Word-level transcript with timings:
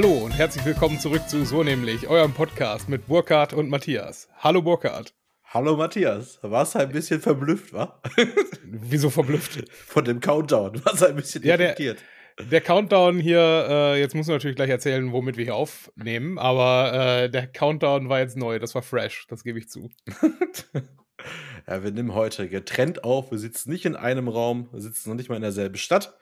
Hallo 0.00 0.12
und 0.12 0.30
herzlich 0.30 0.64
willkommen 0.64 1.00
zurück 1.00 1.28
zu 1.28 1.44
So 1.44 1.64
nämlich, 1.64 2.06
eurem 2.06 2.32
Podcast 2.32 2.88
mit 2.88 3.08
Burkhard 3.08 3.52
und 3.52 3.68
Matthias. 3.68 4.28
Hallo 4.38 4.62
Burkhard. 4.62 5.12
Hallo 5.42 5.76
Matthias. 5.76 6.38
Warst 6.40 6.76
ein 6.76 6.90
bisschen 6.90 7.20
verblüfft, 7.20 7.72
wa? 7.72 8.00
Wieso 8.62 9.10
verblüfft? 9.10 9.68
Von 9.72 10.04
dem 10.04 10.20
Countdown. 10.20 10.84
Warst 10.84 11.02
ein 11.02 11.16
bisschen 11.16 11.42
ja, 11.42 11.56
irritiert. 11.56 11.98
Der, 12.38 12.46
der 12.46 12.60
Countdown 12.60 13.18
hier, 13.18 13.40
äh, 13.68 13.98
jetzt 13.98 14.14
muss 14.14 14.28
man 14.28 14.36
natürlich 14.36 14.54
gleich 14.54 14.70
erzählen, 14.70 15.10
womit 15.10 15.36
wir 15.36 15.42
hier 15.42 15.56
aufnehmen, 15.56 16.38
aber 16.38 16.92
äh, 17.24 17.28
der 17.28 17.48
Countdown 17.48 18.08
war 18.08 18.20
jetzt 18.20 18.36
neu, 18.36 18.60
das 18.60 18.76
war 18.76 18.82
fresh, 18.82 19.26
das 19.28 19.42
gebe 19.42 19.58
ich 19.58 19.68
zu. 19.68 19.90
ja, 21.66 21.82
wir 21.82 21.90
nehmen 21.90 22.14
heute 22.14 22.48
getrennt 22.48 23.02
auf, 23.02 23.32
wir 23.32 23.38
sitzen 23.38 23.72
nicht 23.72 23.84
in 23.84 23.96
einem 23.96 24.28
Raum, 24.28 24.68
wir 24.70 24.80
sitzen 24.80 25.08
noch 25.08 25.16
nicht 25.16 25.28
mal 25.28 25.34
in 25.34 25.42
derselben 25.42 25.76
Stadt. 25.76 26.16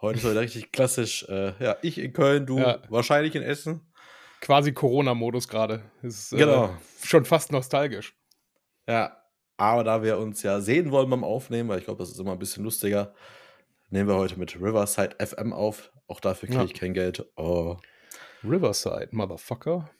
Heute 0.00 0.18
ist 0.18 0.24
heute 0.24 0.40
richtig 0.40 0.70
klassisch. 0.70 1.26
Äh, 1.28 1.52
ja, 1.62 1.76
ich 1.82 1.98
in 1.98 2.12
Köln, 2.12 2.46
du 2.46 2.58
ja. 2.58 2.78
wahrscheinlich 2.88 3.34
in 3.34 3.42
Essen. 3.42 3.80
Quasi 4.40 4.72
Corona-Modus 4.72 5.48
gerade. 5.48 5.82
Ist 6.02 6.32
äh, 6.32 6.36
genau. 6.36 6.76
schon 7.02 7.24
fast 7.24 7.50
nostalgisch. 7.50 8.16
Ja, 8.86 9.16
aber 9.56 9.82
da 9.82 10.02
wir 10.04 10.18
uns 10.18 10.42
ja 10.44 10.60
sehen 10.60 10.92
wollen 10.92 11.10
beim 11.10 11.24
Aufnehmen, 11.24 11.68
weil 11.68 11.80
ich 11.80 11.84
glaube, 11.84 11.98
das 11.98 12.10
ist 12.10 12.20
immer 12.20 12.32
ein 12.32 12.38
bisschen 12.38 12.62
lustiger, 12.62 13.12
nehmen 13.90 14.08
wir 14.08 14.14
heute 14.14 14.38
mit 14.38 14.54
Riverside 14.54 15.16
FM 15.18 15.52
auf. 15.52 15.90
Auch 16.06 16.20
dafür 16.20 16.48
kriege 16.48 16.64
ich 16.64 16.74
kein 16.74 16.94
Geld. 16.94 17.26
Oh. 17.36 17.76
Riverside, 18.44 19.08
Motherfucker. 19.10 19.90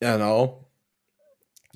Ja, 0.00 0.14
genau. 0.14 0.65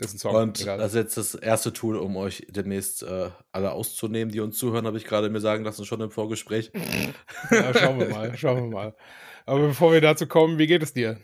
Ist 0.01 0.15
ein 0.15 0.19
Song. 0.19 0.35
Und 0.35 0.61
egal. 0.61 0.79
das 0.79 0.93
ist 0.93 0.97
jetzt 0.97 1.17
das 1.17 1.35
erste 1.35 1.73
Tool, 1.73 1.97
um 1.97 2.17
euch 2.17 2.47
demnächst 2.49 3.03
äh, 3.03 3.31
alle 3.53 3.73
auszunehmen, 3.73 4.33
die 4.33 4.41
uns 4.41 4.57
zuhören, 4.57 4.87
habe 4.87 4.97
ich 4.97 5.05
gerade 5.05 5.29
mir 5.29 5.41
sagen 5.41 5.63
lassen, 5.63 5.85
schon 5.85 6.01
im 6.01 6.11
Vorgespräch. 6.11 6.73
ja, 7.51 7.75
schauen 7.75 7.99
wir 7.99 8.09
mal, 8.09 8.37
schauen 8.37 8.63
wir 8.63 8.71
mal. 8.71 8.97
Aber 9.45 9.69
bevor 9.69 9.93
wir 9.93 10.01
dazu 10.01 10.27
kommen, 10.27 10.59
wie 10.59 10.67
geht 10.67 10.83
es 10.83 10.95
dir? 10.95 11.19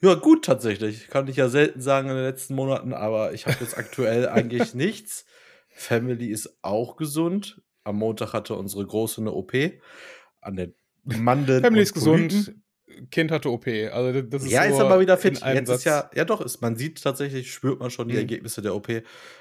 Ja, 0.00 0.14
gut 0.14 0.44
tatsächlich. 0.44 1.08
Kann 1.08 1.28
ich 1.28 1.36
ja 1.36 1.48
selten 1.48 1.80
sagen 1.80 2.08
in 2.08 2.14
den 2.14 2.24
letzten 2.24 2.54
Monaten, 2.54 2.92
aber 2.92 3.32
ich 3.32 3.46
habe 3.46 3.56
jetzt 3.60 3.76
aktuell 3.76 4.28
eigentlich 4.30 4.74
nichts. 4.74 5.24
Family 5.70 6.28
ist 6.28 6.58
auch 6.62 6.96
gesund. 6.96 7.62
Am 7.82 7.96
Montag 7.96 8.32
hatte 8.32 8.54
unsere 8.54 8.86
Große 8.86 9.20
eine 9.20 9.32
OP 9.32 9.54
an 10.40 10.56
den 10.56 10.74
Mandeln. 11.04 11.62
Family 11.62 11.82
ist 11.82 11.94
gesund. 11.94 12.54
Kind 13.10 13.30
hatte 13.30 13.50
OP. 13.50 13.66
Also 13.66 14.22
das 14.22 14.44
ist 14.44 14.50
ja, 14.50 14.64
ist 14.64 14.78
aber 14.78 15.00
wieder 15.00 15.16
fit. 15.16 15.40
Jetzt 15.44 15.68
ist 15.70 15.84
ja, 15.84 16.10
ja 16.14 16.24
doch, 16.24 16.40
ist, 16.40 16.60
man 16.60 16.76
sieht 16.76 17.02
tatsächlich, 17.02 17.52
spürt 17.52 17.80
man 17.80 17.90
schon 17.90 18.08
die 18.08 18.14
mhm. 18.14 18.20
Ergebnisse 18.20 18.62
der 18.62 18.74
OP. 18.74 18.88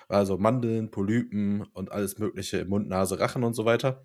Also 0.08 0.38
Mandeln, 0.38 0.92
Polypen 0.92 1.64
und 1.74 1.92
alles 1.92 2.18
Mögliche 2.20 2.60
im 2.60 2.70
Mund, 2.70 2.88
Nase, 2.88 3.20
Rachen 3.20 3.44
und 3.44 3.54
so 3.54 3.66
weiter. 3.66 4.04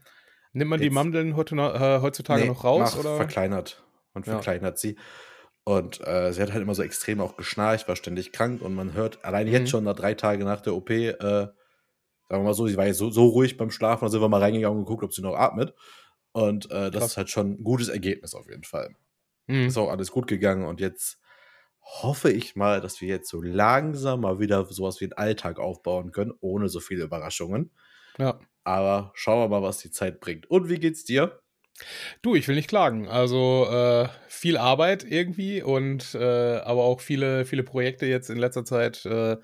Nimmt 0.52 0.70
man 0.70 0.80
Jetzt, 0.80 0.90
die 0.90 0.94
Mandeln 0.94 1.32
äh, 1.32 2.00
heutzutage 2.00 2.42
nee, 2.42 2.48
noch 2.48 2.64
raus? 2.64 2.92
Mach, 2.94 3.00
oder? 3.00 3.16
Verkleinert. 3.16 3.84
Man 4.14 4.24
verkleinert 4.24 4.74
ja. 4.74 4.76
sie. 4.76 4.96
Und 5.64 6.00
äh, 6.06 6.32
sie 6.32 6.42
hat 6.42 6.52
halt 6.52 6.62
immer 6.62 6.74
so 6.74 6.82
extrem 6.82 7.20
auch 7.20 7.36
geschnarcht, 7.36 7.88
war 7.88 7.96
ständig 7.96 8.32
krank 8.32 8.62
und 8.62 8.74
man 8.74 8.94
hört 8.94 9.24
allein 9.24 9.46
mhm. 9.46 9.52
jetzt 9.52 9.70
schon 9.70 9.84
nach 9.84 9.94
drei 9.94 10.14
Tagen 10.14 10.44
nach 10.44 10.62
der 10.62 10.74
OP, 10.74 10.88
äh, 10.88 11.12
sagen 11.20 11.52
wir 12.30 12.38
mal 12.38 12.54
so, 12.54 12.66
sie 12.66 12.76
war 12.76 12.86
jetzt 12.86 12.98
so, 12.98 13.10
so 13.10 13.26
ruhig 13.26 13.58
beim 13.58 13.70
Schlafen, 13.70 14.06
da 14.06 14.10
sind 14.10 14.22
wir 14.22 14.28
mal 14.30 14.40
reingegangen 14.40 14.78
und 14.78 14.84
geguckt, 14.86 15.04
ob 15.04 15.12
sie 15.12 15.20
noch 15.20 15.34
atmet. 15.34 15.74
Und 16.32 16.70
äh, 16.70 16.90
das 16.90 17.00
Krass. 17.00 17.10
ist 17.10 17.16
halt 17.18 17.30
schon 17.30 17.52
ein 17.52 17.64
gutes 17.64 17.88
Ergebnis 17.88 18.34
auf 18.34 18.48
jeden 18.48 18.64
Fall. 18.64 18.94
Mhm. 19.48 19.66
Ist 19.66 19.76
auch 19.76 19.90
alles 19.90 20.10
gut 20.12 20.28
gegangen 20.28 20.64
und 20.64 20.80
jetzt 20.80 21.18
hoffe 21.82 22.30
ich 22.30 22.54
mal, 22.54 22.80
dass 22.80 23.00
wir 23.00 23.08
jetzt 23.08 23.28
so 23.28 23.40
langsam 23.40 24.20
mal 24.20 24.38
wieder 24.38 24.64
sowas 24.66 25.00
wie 25.00 25.06
einen 25.06 25.14
Alltag 25.14 25.58
aufbauen 25.58 26.12
können, 26.12 26.32
ohne 26.40 26.68
so 26.68 26.80
viele 26.80 27.04
Überraschungen. 27.04 27.72
Ja. 28.18 28.38
Aber 28.62 29.10
schauen 29.14 29.40
wir 29.40 29.48
mal, 29.48 29.62
was 29.66 29.78
die 29.78 29.90
Zeit 29.90 30.20
bringt. 30.20 30.50
Und 30.50 30.68
wie 30.68 30.78
geht's 30.78 31.04
dir? 31.04 31.40
Du, 32.22 32.34
ich 32.34 32.46
will 32.48 32.56
nicht 32.56 32.68
klagen. 32.68 33.08
Also 33.08 33.66
äh, 33.70 34.08
viel 34.28 34.56
Arbeit 34.56 35.04
irgendwie 35.04 35.62
und 35.62 36.14
äh, 36.14 36.58
aber 36.58 36.84
auch 36.84 37.00
viele, 37.00 37.44
viele 37.44 37.62
Projekte 37.62 38.06
jetzt 38.06 38.30
in 38.30 38.36
letzter 38.36 38.64
Zeit 38.64 39.06
äh, 39.06 39.36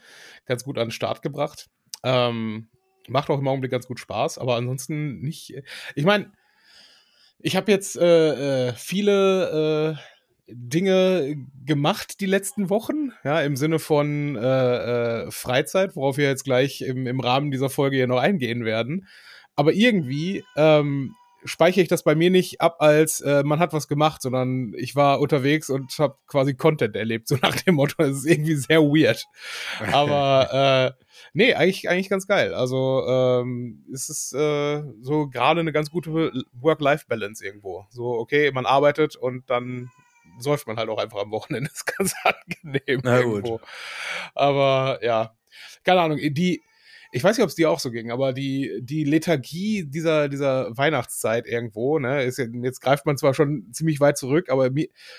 ganz 0.44 0.64
gut 0.64 0.76
an 0.78 0.88
den 0.88 0.90
Start 0.90 1.22
gebracht. 1.22 1.70
Ähm, 2.02 2.68
macht 3.08 3.30
auch 3.30 3.38
im 3.38 3.48
Augenblick 3.48 3.70
ganz 3.70 3.86
gut 3.86 4.00
Spaß, 4.00 4.38
aber 4.38 4.56
ansonsten 4.56 5.20
nicht. 5.20 5.54
Ich 5.94 6.04
meine, 6.04 6.32
ich 7.38 7.56
habe 7.56 7.70
jetzt 7.70 7.96
äh, 7.96 8.68
äh, 8.68 8.72
viele 8.76 9.96
äh, 9.96 10.00
Dinge 10.46 11.36
gemacht 11.64 12.20
die 12.20 12.26
letzten 12.26 12.68
Wochen, 12.70 13.12
ja, 13.24 13.40
im 13.40 13.56
Sinne 13.56 13.78
von 13.78 14.36
äh, 14.36 15.30
Freizeit, 15.30 15.96
worauf 15.96 16.16
wir 16.16 16.28
jetzt 16.28 16.44
gleich 16.44 16.82
im, 16.82 17.06
im 17.06 17.20
Rahmen 17.20 17.50
dieser 17.50 17.70
Folge 17.70 17.96
hier 17.96 18.06
noch 18.06 18.18
eingehen 18.18 18.64
werden. 18.64 19.06
Aber 19.56 19.72
irgendwie 19.72 20.44
ähm, 20.56 21.14
speichere 21.44 21.82
ich 21.82 21.88
das 21.88 22.02
bei 22.02 22.14
mir 22.14 22.30
nicht 22.30 22.60
ab 22.60 22.76
als 22.80 23.20
äh, 23.20 23.42
man 23.44 23.58
hat 23.58 23.72
was 23.72 23.88
gemacht, 23.88 24.22
sondern 24.22 24.72
ich 24.76 24.96
war 24.96 25.20
unterwegs 25.20 25.70
und 25.70 25.98
habe 25.98 26.16
quasi 26.26 26.54
Content 26.54 26.96
erlebt, 26.96 27.28
so 27.28 27.36
nach 27.42 27.56
dem 27.56 27.76
Motto. 27.76 27.94
Das 27.98 28.18
ist 28.18 28.26
irgendwie 28.26 28.56
sehr 28.56 28.80
weird. 28.80 29.26
Aber 29.92 30.94
äh, 30.98 31.04
nee, 31.32 31.54
eigentlich, 31.54 31.88
eigentlich 31.88 32.08
ganz 32.08 32.26
geil. 32.26 32.54
Also 32.54 33.04
ähm, 33.06 33.84
es 33.92 34.08
ist 34.08 34.34
äh, 34.34 34.82
so 35.00 35.28
gerade 35.28 35.60
eine 35.60 35.72
ganz 35.72 35.90
gute 35.90 36.32
Work-Life-Balance 36.52 37.44
irgendwo. 37.44 37.86
So, 37.90 38.18
okay, 38.18 38.50
man 38.52 38.66
arbeitet 38.66 39.16
und 39.16 39.48
dann 39.50 39.90
säuft 40.38 40.66
man 40.66 40.76
halt 40.76 40.88
auch 40.88 40.98
einfach 40.98 41.20
am 41.20 41.30
Wochenende. 41.30 41.70
Das 41.74 41.80
ist 41.80 41.86
ganz 41.86 42.14
angenehm. 42.24 43.00
Na 43.04 43.18
irgendwo. 43.20 43.58
gut. 43.58 43.60
Aber 44.34 44.98
ja, 45.02 45.36
keine 45.84 46.00
Ahnung, 46.00 46.18
die 46.18 46.62
ich 47.14 47.22
weiß 47.22 47.36
nicht, 47.36 47.44
ob 47.44 47.48
es 47.48 47.54
dir 47.54 47.70
auch 47.70 47.78
so 47.78 47.92
ging, 47.92 48.10
aber 48.10 48.32
die, 48.32 48.80
die 48.82 49.04
Lethargie 49.04 49.84
dieser, 49.84 50.28
dieser 50.28 50.76
Weihnachtszeit 50.76 51.46
irgendwo, 51.46 52.00
ne, 52.00 52.24
ist, 52.24 52.38
jetzt 52.38 52.80
greift 52.80 53.06
man 53.06 53.16
zwar 53.16 53.34
schon 53.34 53.68
ziemlich 53.72 54.00
weit 54.00 54.18
zurück, 54.18 54.50
aber 54.50 54.68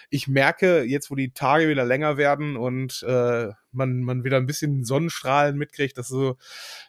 ich 0.09 0.27
merke, 0.27 0.83
jetzt 0.83 1.09
wo 1.09 1.15
die 1.15 1.31
Tage 1.31 1.69
wieder 1.69 1.85
länger 1.85 2.17
werden 2.17 2.57
und 2.57 3.01
äh, 3.07 3.47
man, 3.71 4.01
man 4.01 4.25
wieder 4.25 4.35
ein 4.35 4.45
bisschen 4.45 4.83
Sonnenstrahlen 4.83 5.57
mitkriegt, 5.57 5.97
dass 5.97 6.09
so 6.09 6.35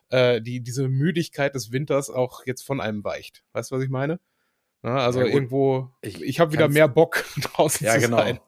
äh, 0.09 0.43
die, 0.43 0.61
diese 0.61 0.89
Müdigkeit 0.89 1.55
des 1.55 1.71
Winters 1.71 2.11
auch 2.11 2.45
jetzt 2.45 2.62
von 2.62 2.81
einem 2.81 3.05
weicht. 3.05 3.45
Weißt 3.53 3.71
du, 3.71 3.77
was 3.77 3.84
ich 3.84 3.91
meine? 3.91 4.19
Na, 4.83 5.05
also 5.05 5.21
ja, 5.21 5.27
irgendwo, 5.27 5.89
ich, 6.03 6.21
ich 6.21 6.41
habe 6.41 6.53
wieder 6.53 6.69
mehr 6.69 6.89
Bock 6.89 7.25
draußen 7.41 7.87
ja, 7.87 7.95
zu 7.95 8.00
genau. 8.00 8.19
sein. 8.19 8.41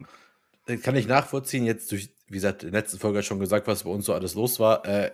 Kann 0.82 0.96
ich 0.96 1.06
nachvollziehen, 1.06 1.64
jetzt 1.64 1.92
durch, 1.92 2.10
wie 2.26 2.34
gesagt, 2.34 2.64
in 2.64 2.72
der 2.72 2.80
letzten 2.80 2.98
Folge 2.98 3.22
schon 3.22 3.38
gesagt, 3.38 3.68
was 3.68 3.84
bei 3.84 3.90
uns 3.90 4.06
so 4.06 4.12
alles 4.12 4.34
los 4.34 4.58
war. 4.58 4.84
Äh, 4.84 5.12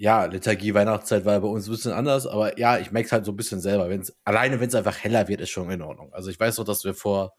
ja, 0.00 0.24
Liturgie, 0.24 0.72
Weihnachtszeit 0.72 1.26
war 1.26 1.38
bei 1.40 1.46
uns 1.46 1.68
ein 1.68 1.72
bisschen 1.72 1.92
anders, 1.92 2.26
aber 2.26 2.58
ja, 2.58 2.78
ich 2.78 2.90
merke 2.90 3.04
es 3.04 3.12
halt 3.12 3.26
so 3.26 3.32
ein 3.32 3.36
bisschen 3.36 3.60
selber. 3.60 3.90
Wenn's, 3.90 4.16
alleine, 4.24 4.58
wenn 4.58 4.68
es 4.68 4.74
einfach 4.74 4.96
heller 4.96 5.28
wird, 5.28 5.42
ist 5.42 5.50
schon 5.50 5.70
in 5.70 5.82
Ordnung. 5.82 6.10
Also 6.14 6.30
ich 6.30 6.40
weiß 6.40 6.56
noch, 6.56 6.64
dass 6.64 6.84
wir 6.84 6.94
vor, 6.94 7.34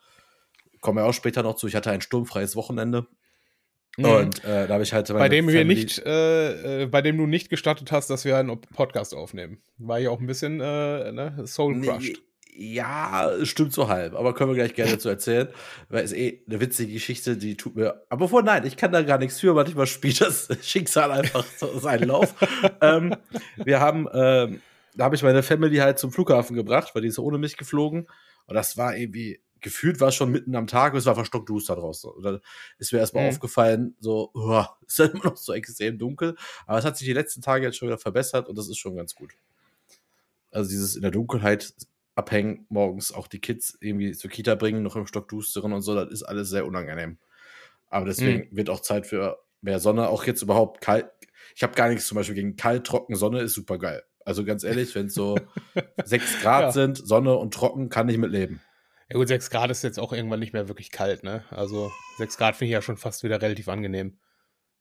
kommen 0.79 0.99
wir 0.99 1.05
auch 1.05 1.13
später 1.13 1.41
noch 1.41 1.55
zu, 1.55 1.65
ich 1.65 1.75
hatte 1.75 1.89
ein 1.89 2.01
sturmfreies 2.01 2.55
Wochenende. 2.55 3.07
Mhm. 3.97 4.05
Und 4.05 4.43
äh, 4.43 4.67
da 4.67 4.75
habe 4.75 4.83
ich 4.83 4.93
halt 4.93 5.07
bei 5.07 5.27
dem 5.27 5.47
wir 5.47 5.65
nicht, 5.65 6.05
äh, 6.05 6.83
äh, 6.83 6.85
bei 6.85 7.01
dem 7.01 7.17
du 7.17 7.25
nicht 7.25 7.49
gestattet 7.49 7.91
hast, 7.91 8.11
dass 8.11 8.25
wir 8.25 8.37
einen 8.37 8.61
Podcast 8.61 9.15
aufnehmen, 9.15 9.63
war 9.79 9.99
ich 9.99 10.07
auch 10.07 10.19
ein 10.19 10.27
bisschen 10.27 10.61
äh, 10.61 11.11
ne, 11.11 11.41
soul 11.47 11.81
crushed. 11.81 12.17
Nee, 12.17 12.30
ja, 12.53 13.31
stimmt 13.43 13.73
so 13.73 13.87
halb, 13.87 14.15
aber 14.15 14.33
können 14.33 14.51
wir 14.51 14.55
gleich 14.55 14.73
gerne 14.73 14.93
dazu 14.93 15.09
erzählen, 15.09 15.47
weil 15.89 16.03
es 16.03 16.13
eh 16.13 16.41
eine 16.47 16.59
witzige 16.59 16.93
Geschichte, 16.93 17.37
die 17.37 17.55
tut 17.55 17.75
mir. 17.75 18.03
Aber 18.09 18.27
vor 18.27 18.43
nein, 18.43 18.65
ich 18.65 18.77
kann 18.77 18.91
da 18.91 19.01
gar 19.01 19.17
nichts 19.17 19.39
für, 19.39 19.53
manchmal 19.53 19.87
spielt 19.87 20.21
das 20.21 20.49
Schicksal 20.61 21.11
einfach 21.11 21.45
so 21.57 21.79
seinen 21.79 22.09
Lauf. 22.09 22.33
ähm, 22.81 23.15
wir 23.55 23.79
haben, 23.79 24.07
ähm, 24.13 24.61
da 24.95 25.05
habe 25.05 25.15
ich 25.15 25.23
meine 25.23 25.43
Family 25.43 25.77
halt 25.77 25.99
zum 25.99 26.11
Flughafen 26.11 26.55
gebracht, 26.55 26.93
weil 26.93 27.01
die 27.01 27.07
ist 27.07 27.19
ohne 27.19 27.37
mich 27.37 27.57
geflogen. 27.57 28.07
Und 28.47 28.55
das 28.55 28.77
war 28.77 28.97
irgendwie, 28.97 29.41
gefühlt 29.61 29.99
war 30.01 30.09
es 30.09 30.15
schon 30.15 30.31
mitten 30.31 30.55
am 30.55 30.67
Tag, 30.67 30.93
es 30.95 31.05
war 31.05 31.15
verstockduster 31.15 31.75
draußen. 31.75 32.11
Und 32.11 32.23
dann 32.23 32.39
ist 32.77 32.91
mir 32.91 32.99
erstmal 32.99 33.23
mhm. 33.23 33.29
aufgefallen, 33.29 33.95
so, 33.99 34.31
oh, 34.33 34.65
ist 34.85 34.99
halt 34.99 35.13
immer 35.13 35.25
noch 35.25 35.37
so 35.37 35.53
extrem 35.53 35.97
dunkel. 35.97 36.35
Aber 36.65 36.79
es 36.79 36.85
hat 36.85 36.97
sich 36.97 37.07
die 37.07 37.13
letzten 37.13 37.41
Tage 37.41 37.65
jetzt 37.65 37.77
schon 37.77 37.87
wieder 37.87 37.97
verbessert 37.97 38.49
und 38.49 38.57
das 38.57 38.67
ist 38.67 38.77
schon 38.77 38.95
ganz 38.95 39.15
gut. 39.15 39.31
Also 40.51 40.69
dieses 40.69 40.97
in 40.97 41.01
der 41.01 41.11
Dunkelheit 41.11 41.73
abhängen, 42.15 42.65
morgens 42.69 43.11
auch 43.13 43.27
die 43.27 43.39
Kids 43.39 43.77
irgendwie 43.79 44.11
zur 44.13 44.29
Kita 44.29 44.55
bringen, 44.55 44.83
noch 44.83 44.95
im 44.95 45.07
Stockdusteren 45.07 45.73
und 45.73 45.81
so, 45.81 45.95
das 45.95 46.11
ist 46.11 46.23
alles 46.23 46.49
sehr 46.49 46.65
unangenehm. 46.65 47.17
Aber 47.89 48.05
deswegen 48.05 48.49
mhm. 48.51 48.57
wird 48.57 48.69
auch 48.69 48.81
Zeit 48.81 49.07
für 49.07 49.39
mehr 49.61 49.79
Sonne, 49.79 50.09
auch 50.09 50.25
jetzt 50.25 50.41
überhaupt 50.41 50.81
kalt. 50.81 51.09
Ich 51.55 51.63
habe 51.63 51.73
gar 51.73 51.89
nichts 51.89 52.07
zum 52.07 52.15
Beispiel 52.15 52.35
gegen 52.35 52.55
kalt, 52.55 52.85
trocken, 52.85 53.15
Sonne 53.15 53.41
ist 53.41 53.53
super 53.53 53.77
geil. 53.77 54.03
Also 54.25 54.45
ganz 54.45 54.63
ehrlich, 54.63 54.93
wenn 54.95 55.07
es 55.07 55.13
so 55.13 55.37
6 56.03 56.41
Grad 56.41 56.61
ja. 56.61 56.71
sind, 56.71 56.97
Sonne 56.97 57.35
und 57.35 57.53
trocken, 57.53 57.89
kann 57.89 58.09
ich 58.09 58.17
mitleben. 58.17 58.61
Ja 59.09 59.17
gut, 59.17 59.27
6 59.27 59.49
Grad 59.49 59.71
ist 59.71 59.83
jetzt 59.83 59.99
auch 59.99 60.13
irgendwann 60.13 60.39
nicht 60.39 60.53
mehr 60.53 60.67
wirklich 60.67 60.91
kalt, 60.91 61.23
ne? 61.23 61.43
Also 61.49 61.91
6 62.17 62.37
Grad 62.37 62.55
finde 62.55 62.69
ich 62.69 62.73
ja 62.73 62.81
schon 62.81 62.97
fast 62.97 63.23
wieder 63.23 63.41
relativ 63.41 63.67
angenehm, 63.67 64.17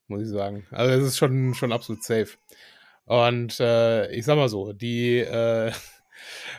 muss 0.07 0.23
ich 0.23 0.29
sagen. 0.29 0.67
Also 0.71 0.93
es 0.93 1.09
ist 1.09 1.19
schon, 1.19 1.55
schon 1.55 1.73
absolut 1.73 2.05
safe. 2.05 2.29
Und 3.07 3.59
äh, 3.59 4.11
ich 4.13 4.25
sag 4.25 4.37
mal 4.37 4.49
so, 4.49 4.73
die 4.73 5.19
äh, 5.19 5.73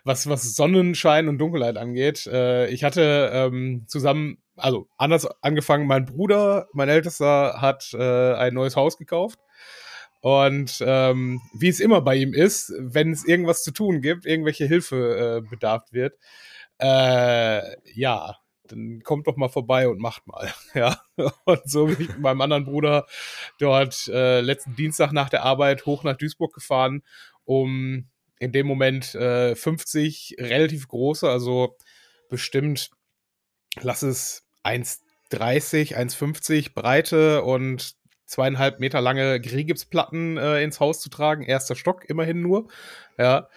was, 0.03 0.27
was 0.27 0.55
Sonnenschein 0.55 1.27
und 1.27 1.37
Dunkelheit 1.37 1.77
angeht. 1.77 2.27
Äh, 2.27 2.67
ich 2.67 2.83
hatte 2.83 3.31
ähm, 3.33 3.85
zusammen, 3.87 4.37
also 4.55 4.87
anders 4.97 5.27
angefangen, 5.41 5.87
mein 5.87 6.05
Bruder, 6.05 6.67
mein 6.73 6.89
Ältester, 6.89 7.61
hat 7.61 7.93
äh, 7.93 8.33
ein 8.33 8.53
neues 8.53 8.75
Haus 8.75 8.97
gekauft. 8.97 9.39
Und 10.21 10.83
ähm, 10.85 11.41
wie 11.53 11.69
es 11.69 11.79
immer 11.79 12.01
bei 12.01 12.15
ihm 12.15 12.33
ist, 12.33 12.71
wenn 12.77 13.11
es 13.11 13.25
irgendwas 13.25 13.63
zu 13.63 13.71
tun 13.71 14.01
gibt, 14.01 14.25
irgendwelche 14.25 14.65
Hilfe 14.65 15.41
äh, 15.43 15.49
bedarf 15.49 15.91
wird, 15.91 16.13
äh, 16.77 17.61
ja, 17.93 18.35
dann 18.71 19.01
kommt 19.03 19.27
doch 19.27 19.35
mal 19.35 19.49
vorbei 19.49 19.87
und 19.87 19.99
macht 19.99 20.27
mal. 20.27 20.51
Ja. 20.73 21.01
Und 21.45 21.61
so 21.69 21.85
bin 21.85 21.97
ich 21.99 22.07
mit 22.07 22.19
meinem 22.19 22.41
anderen 22.41 22.65
Bruder 22.65 23.05
dort 23.59 24.07
äh, 24.07 24.41
letzten 24.41 24.75
Dienstag 24.75 25.11
nach 25.11 25.29
der 25.29 25.43
Arbeit 25.43 25.85
hoch 25.85 26.03
nach 26.03 26.17
Duisburg 26.17 26.53
gefahren, 26.53 27.03
um 27.43 28.07
in 28.41 28.51
dem 28.51 28.65
Moment 28.65 29.13
äh, 29.13 29.55
50 29.55 30.37
relativ 30.39 30.87
große, 30.87 31.29
also 31.29 31.77
bestimmt, 32.27 32.89
lass 33.79 34.01
es 34.01 34.47
1,30, 34.63 35.95
1,50 35.95 36.73
Breite 36.73 37.43
und 37.43 37.93
zweieinhalb 38.25 38.79
Meter 38.79 38.99
lange 38.99 39.39
Grillgipsplatten 39.39 40.37
äh, 40.37 40.63
ins 40.63 40.79
Haus 40.79 41.01
zu 41.01 41.09
tragen. 41.09 41.43
Erster 41.43 41.75
Stock 41.75 42.09
immerhin 42.09 42.41
nur. 42.41 42.67
Ja. 43.19 43.47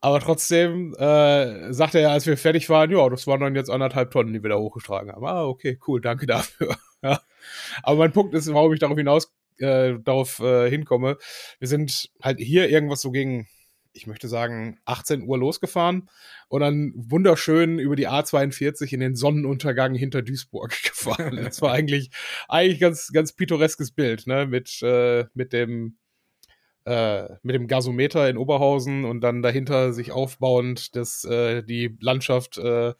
Aber 0.00 0.18
trotzdem 0.18 0.92
äh, 0.94 1.72
sagte 1.72 2.00
er, 2.00 2.10
als 2.10 2.26
wir 2.26 2.36
fertig 2.36 2.68
waren, 2.68 2.90
ja, 2.90 3.08
das 3.08 3.28
waren 3.28 3.40
dann 3.40 3.54
jetzt 3.54 3.70
anderthalb 3.70 4.10
Tonnen, 4.10 4.32
die 4.32 4.42
wir 4.42 4.50
da 4.50 4.56
hochgetragen 4.56 5.12
haben. 5.12 5.24
Ah, 5.24 5.44
okay, 5.44 5.78
cool, 5.86 6.00
danke 6.00 6.26
dafür. 6.26 6.76
Aber 7.00 7.96
mein 7.96 8.12
Punkt 8.12 8.34
ist, 8.34 8.52
warum 8.52 8.72
ich 8.72 8.80
darauf 8.80 8.98
hinaus 8.98 9.32
äh, 9.58 9.94
darauf 10.02 10.40
äh, 10.40 10.68
hinkomme. 10.68 11.16
Wir 11.60 11.68
sind 11.68 12.10
halt 12.20 12.40
hier 12.40 12.68
irgendwas 12.68 13.00
so 13.00 13.10
gegen 13.10 13.46
ich 13.96 14.06
möchte 14.06 14.28
sagen, 14.28 14.78
18 14.84 15.22
Uhr 15.22 15.38
losgefahren 15.38 16.08
und 16.48 16.60
dann 16.60 16.92
wunderschön 16.94 17.78
über 17.78 17.96
die 17.96 18.08
A42 18.08 18.92
in 18.92 19.00
den 19.00 19.16
Sonnenuntergang 19.16 19.94
hinter 19.94 20.22
Duisburg 20.22 20.70
gefahren. 20.84 21.36
Das 21.36 21.62
war 21.62 21.72
eigentlich, 21.72 22.10
eigentlich 22.48 22.80
ganz, 22.80 23.10
ganz 23.12 23.32
pittoreskes 23.32 23.92
Bild, 23.92 24.26
ne, 24.26 24.46
mit, 24.46 24.80
äh, 24.82 25.24
mit 25.34 25.52
dem, 25.52 25.98
äh, 26.84 27.28
mit 27.42 27.54
dem 27.54 27.66
Gasometer 27.66 28.28
in 28.28 28.36
Oberhausen 28.36 29.04
und 29.04 29.22
dann 29.22 29.42
dahinter 29.42 29.92
sich 29.92 30.12
aufbauend 30.12 30.94
das, 30.94 31.24
äh, 31.24 31.62
die 31.62 31.96
Landschaft, 32.00 32.58
äh, 32.58 32.94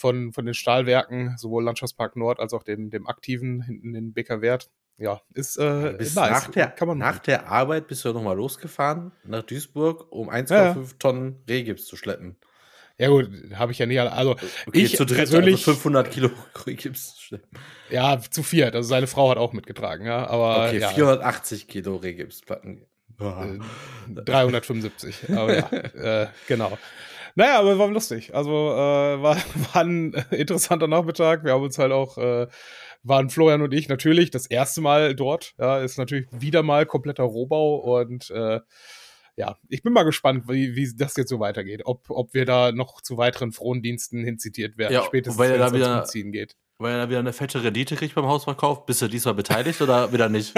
von, 0.00 0.32
von 0.32 0.46
den 0.46 0.54
Stahlwerken, 0.54 1.36
sowohl 1.36 1.62
Landschaftspark 1.62 2.16
Nord 2.16 2.40
als 2.40 2.54
auch 2.54 2.62
den, 2.62 2.88
dem 2.88 3.06
aktiven 3.06 3.60
hinten 3.60 3.94
in 3.94 4.14
Beckerwert 4.14 4.70
ja, 5.00 5.20
ist 5.32 5.56
äh, 5.56 5.94
bis 5.96 6.14
nice. 6.14 6.30
nach, 6.30 6.50
der, 6.50 6.68
Kann 6.68 6.86
man 6.86 6.98
nach 6.98 7.18
der 7.18 7.48
Arbeit 7.48 7.88
bist 7.88 8.04
du 8.04 8.10
ja 8.10 8.14
nochmal 8.14 8.36
losgefahren 8.36 9.12
nach 9.24 9.42
Duisburg, 9.42 10.12
um 10.12 10.28
1,5 10.28 10.50
ja. 10.50 10.76
Tonnen 10.98 11.42
Rehgips 11.48 11.86
zu 11.86 11.96
schleppen. 11.96 12.36
Ja 12.98 13.08
gut, 13.08 13.30
habe 13.54 13.72
ich 13.72 13.78
ja 13.78 13.86
nie. 13.86 13.98
Also 13.98 14.32
okay, 14.66 14.82
ich 14.82 14.96
zu 14.96 15.06
dritt 15.06 15.16
persönlich 15.16 15.66
also 15.66 15.72
500 15.72 16.10
Kilo 16.10 16.30
Rehgips 16.66 17.14
zu 17.14 17.22
schleppen. 17.22 17.48
Ja, 17.88 18.20
zu 18.20 18.42
viert. 18.42 18.74
Also 18.74 18.90
seine 18.90 19.06
Frau 19.06 19.30
hat 19.30 19.38
auch 19.38 19.54
mitgetragen, 19.54 20.04
ja. 20.04 20.26
Aber 20.28 20.66
okay, 20.66 20.80
ja. 20.80 20.88
480 20.90 21.66
Kilo 21.66 21.96
Rehgipsplatten. 21.96 22.84
Äh, 23.18 23.58
375. 24.06 25.30
aber 25.30 25.56
ja, 25.56 25.70
äh, 26.24 26.28
genau. 26.46 26.76
Naja, 27.36 27.58
aber 27.60 27.78
war 27.78 27.88
lustig. 27.88 28.34
Also 28.34 28.50
äh, 28.50 29.22
war, 29.22 29.36
war 29.72 29.82
ein 29.82 30.12
interessanter 30.30 30.86
Nachmittag. 30.86 31.42
Wir 31.44 31.52
haben 31.52 31.62
uns 31.62 31.78
halt 31.78 31.92
auch 31.92 32.18
äh, 32.18 32.48
waren 33.02 33.30
Florian 33.30 33.62
und 33.62 33.72
ich 33.72 33.88
natürlich 33.88 34.30
das 34.30 34.46
erste 34.46 34.80
Mal 34.80 35.14
dort. 35.14 35.54
Ja, 35.58 35.78
ist 35.78 35.98
natürlich 35.98 36.26
wieder 36.30 36.62
mal 36.62 36.86
kompletter 36.86 37.24
Rohbau 37.24 37.76
und 37.98 38.30
äh, 38.30 38.60
ja, 39.36 39.56
ich 39.68 39.82
bin 39.82 39.92
mal 39.92 40.02
gespannt, 40.02 40.44
wie, 40.48 40.76
wie 40.76 40.94
das 40.94 41.16
jetzt 41.16 41.30
so 41.30 41.40
weitergeht. 41.40 41.82
Ob, 41.84 42.10
ob 42.10 42.34
wir 42.34 42.44
da 42.44 42.72
noch 42.72 43.00
zu 43.00 43.16
weiteren 43.16 43.52
Frondiensten 43.52 44.22
hinzitiert 44.22 44.76
werden, 44.76 44.92
ja, 44.92 45.02
spätestens 45.02 45.40
wenn 45.40 45.52
es 45.52 45.58
da 45.58 45.72
wieder 45.72 46.04
Ziehen 46.04 46.32
geht. 46.32 46.56
Weil 46.78 46.98
er 46.98 47.10
wieder 47.10 47.18
eine 47.18 47.34
fette 47.34 47.62
Rendite 47.62 47.94
kriegt 47.94 48.14
beim 48.14 48.26
Hausverkauf. 48.26 48.86
Bist 48.86 49.02
du 49.02 49.08
diesmal 49.08 49.34
beteiligt 49.34 49.82
oder 49.82 50.14
wieder 50.14 50.30
nicht? 50.30 50.54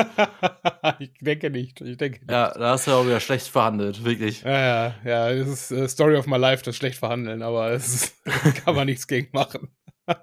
ich 1.00 1.12
denke 1.20 1.50
nicht. 1.50 1.80
Ich 1.80 1.96
denke 1.96 2.20
nicht. 2.20 2.30
Ja, 2.30 2.52
da 2.56 2.70
hast 2.70 2.86
du 2.86 2.92
auch 2.92 3.04
wieder 3.04 3.18
schlecht 3.18 3.48
verhandelt, 3.48 4.04
wirklich. 4.04 4.42
Ja, 4.42 4.60
ja, 4.60 4.94
ja. 5.04 5.30
Es 5.30 5.48
ist 5.48 5.72
uh, 5.72 5.88
Story 5.88 6.16
of 6.16 6.28
my 6.28 6.36
life, 6.36 6.62
das 6.62 6.76
schlecht 6.76 6.98
verhandeln, 6.98 7.42
aber 7.42 7.72
es 7.72 8.14
kann 8.64 8.76
man 8.76 8.86
nichts 8.86 9.08
gegen 9.08 9.30
machen. 9.32 9.74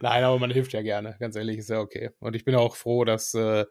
Nein, 0.00 0.24
aber 0.24 0.38
man 0.38 0.50
hilft 0.50 0.72
ja 0.72 0.82
gerne, 0.82 1.16
ganz 1.18 1.36
ehrlich, 1.36 1.58
ist 1.58 1.70
ja 1.70 1.80
okay. 1.80 2.10
Und 2.20 2.36
ich 2.36 2.44
bin 2.44 2.54
auch 2.54 2.76
froh, 2.76 3.04
dass, 3.04 3.34
äh, 3.34 3.66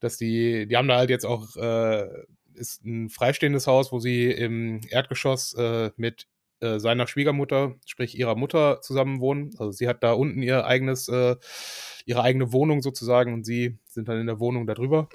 dass 0.00 0.16
die, 0.16 0.66
die 0.66 0.76
haben 0.76 0.88
da 0.88 0.96
halt 0.96 1.10
jetzt 1.10 1.26
auch, 1.26 1.56
äh, 1.56 2.06
ist 2.54 2.84
ein 2.84 3.08
freistehendes 3.08 3.66
Haus, 3.66 3.92
wo 3.92 3.98
sie 3.98 4.30
im 4.30 4.80
Erdgeschoss 4.88 5.54
äh, 5.54 5.90
mit 5.96 6.26
seiner 6.62 7.06
Schwiegermutter, 7.06 7.76
sprich 7.86 8.18
ihrer 8.18 8.36
Mutter, 8.36 8.82
zusammen 8.82 9.20
wohnen. 9.20 9.50
Also 9.56 9.72
sie 9.72 9.88
hat 9.88 10.02
da 10.02 10.12
unten 10.12 10.42
ihr 10.42 10.66
eigenes, 10.66 11.08
ihre 11.08 12.22
eigene 12.22 12.52
Wohnung 12.52 12.82
sozusagen 12.82 13.32
und 13.32 13.46
sie 13.46 13.78
sind 13.86 14.10
dann 14.10 14.20
in 14.20 14.26
der 14.26 14.40
Wohnung 14.40 14.66
darüber. 14.66 15.08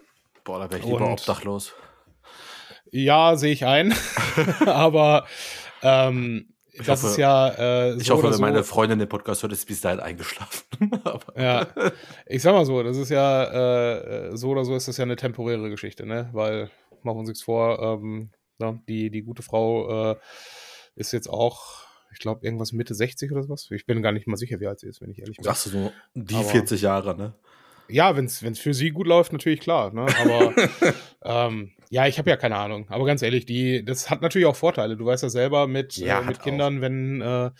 Boah, 0.43 0.57
da 0.57 0.71
wäre 0.71 0.79
ich 0.79 0.85
lieber 0.87 1.05
und, 1.05 1.19
obdachlos. 1.19 1.75
Ja, 2.91 3.35
sehe 3.35 3.51
ich 3.51 3.65
ein. 3.65 3.93
aber 4.65 5.27
ähm, 5.81 6.54
ich 6.79 6.85
das 6.85 7.01
hoffe, 7.01 7.11
ist 7.11 7.17
ja 7.17 7.49
äh, 7.87 7.93
so 7.93 7.99
Ich 7.99 8.09
hoffe, 8.11 8.33
so, 8.33 8.41
meine 8.41 8.63
Freundin 8.63 8.99
den 8.99 9.09
Podcast 9.09 9.43
hört, 9.43 9.53
ist 9.53 9.65
bis 9.67 9.81
dahin 9.81 9.99
eingeschlafen. 9.99 10.63
ja, 11.35 11.67
ich 12.25 12.41
sag 12.41 12.53
mal 12.53 12.65
so, 12.65 12.83
das 12.83 12.97
ist 12.97 13.09
ja 13.09 14.29
äh, 14.29 14.37
so 14.37 14.49
oder 14.49 14.65
so 14.65 14.75
ist 14.75 14.87
das 14.87 14.97
ja 14.97 15.03
eine 15.03 15.15
temporäre 15.15 15.69
Geschichte, 15.69 16.05
ne? 16.05 16.29
Weil 16.33 16.69
machen 17.03 17.17
wir 17.17 17.19
uns 17.19 17.29
nichts 17.29 17.43
vor, 17.43 17.79
ähm, 17.79 18.29
na, 18.57 18.79
die 18.87 19.09
die 19.09 19.21
gute 19.21 19.43
Frau 19.43 20.11
äh, 20.11 20.15
ist 20.95 21.11
jetzt 21.13 21.29
auch 21.29 21.85
ich 22.15 22.19
glaube, 22.19 22.45
irgendwas 22.45 22.71
Mitte 22.71 22.95
60 22.95 23.31
oder 23.33 23.43
sowas. 23.43 23.69
Ich 23.71 23.85
bin 23.85 24.01
gar 24.01 24.13
nicht 24.13 24.25
mal 24.25 24.37
sicher, 24.37 24.61
wie 24.61 24.67
alt 24.67 24.79
sie 24.79 24.87
ist, 24.87 25.01
wenn 25.01 25.11
ich 25.11 25.19
ehrlich 25.19 25.35
bin. 25.35 25.43
Sagst 25.43 25.65
du 25.65 25.69
so, 25.69 25.91
die 26.13 26.35
Aber, 26.35 26.45
40 26.45 26.81
Jahre, 26.81 27.15
ne? 27.15 27.33
Ja, 27.87 28.15
wenn 28.15 28.25
es 28.25 28.59
für 28.59 28.73
sie 28.73 28.91
gut 28.91 29.07
läuft, 29.07 29.33
natürlich 29.33 29.59
klar. 29.59 29.93
Ne? 29.93 30.05
Aber 30.19 30.53
ähm, 31.23 31.71
ja, 31.89 32.07
ich 32.07 32.17
habe 32.17 32.29
ja 32.29 32.37
keine 32.37 32.57
Ahnung. 32.57 32.87
Aber 32.89 33.05
ganz 33.05 33.21
ehrlich, 33.21 33.45
die, 33.45 33.83
das 33.85 34.09
hat 34.09 34.21
natürlich 34.21 34.47
auch 34.47 34.55
Vorteile. 34.55 34.97
Du 34.97 35.05
weißt 35.05 35.23
ja 35.23 35.29
selber 35.29 35.67
mit, 35.67 35.97
ja, 35.97 36.19
äh, 36.19 36.25
mit 36.25 36.41
Kindern, 36.41 36.81
wenn, 36.81 37.21
äh, 37.21 37.51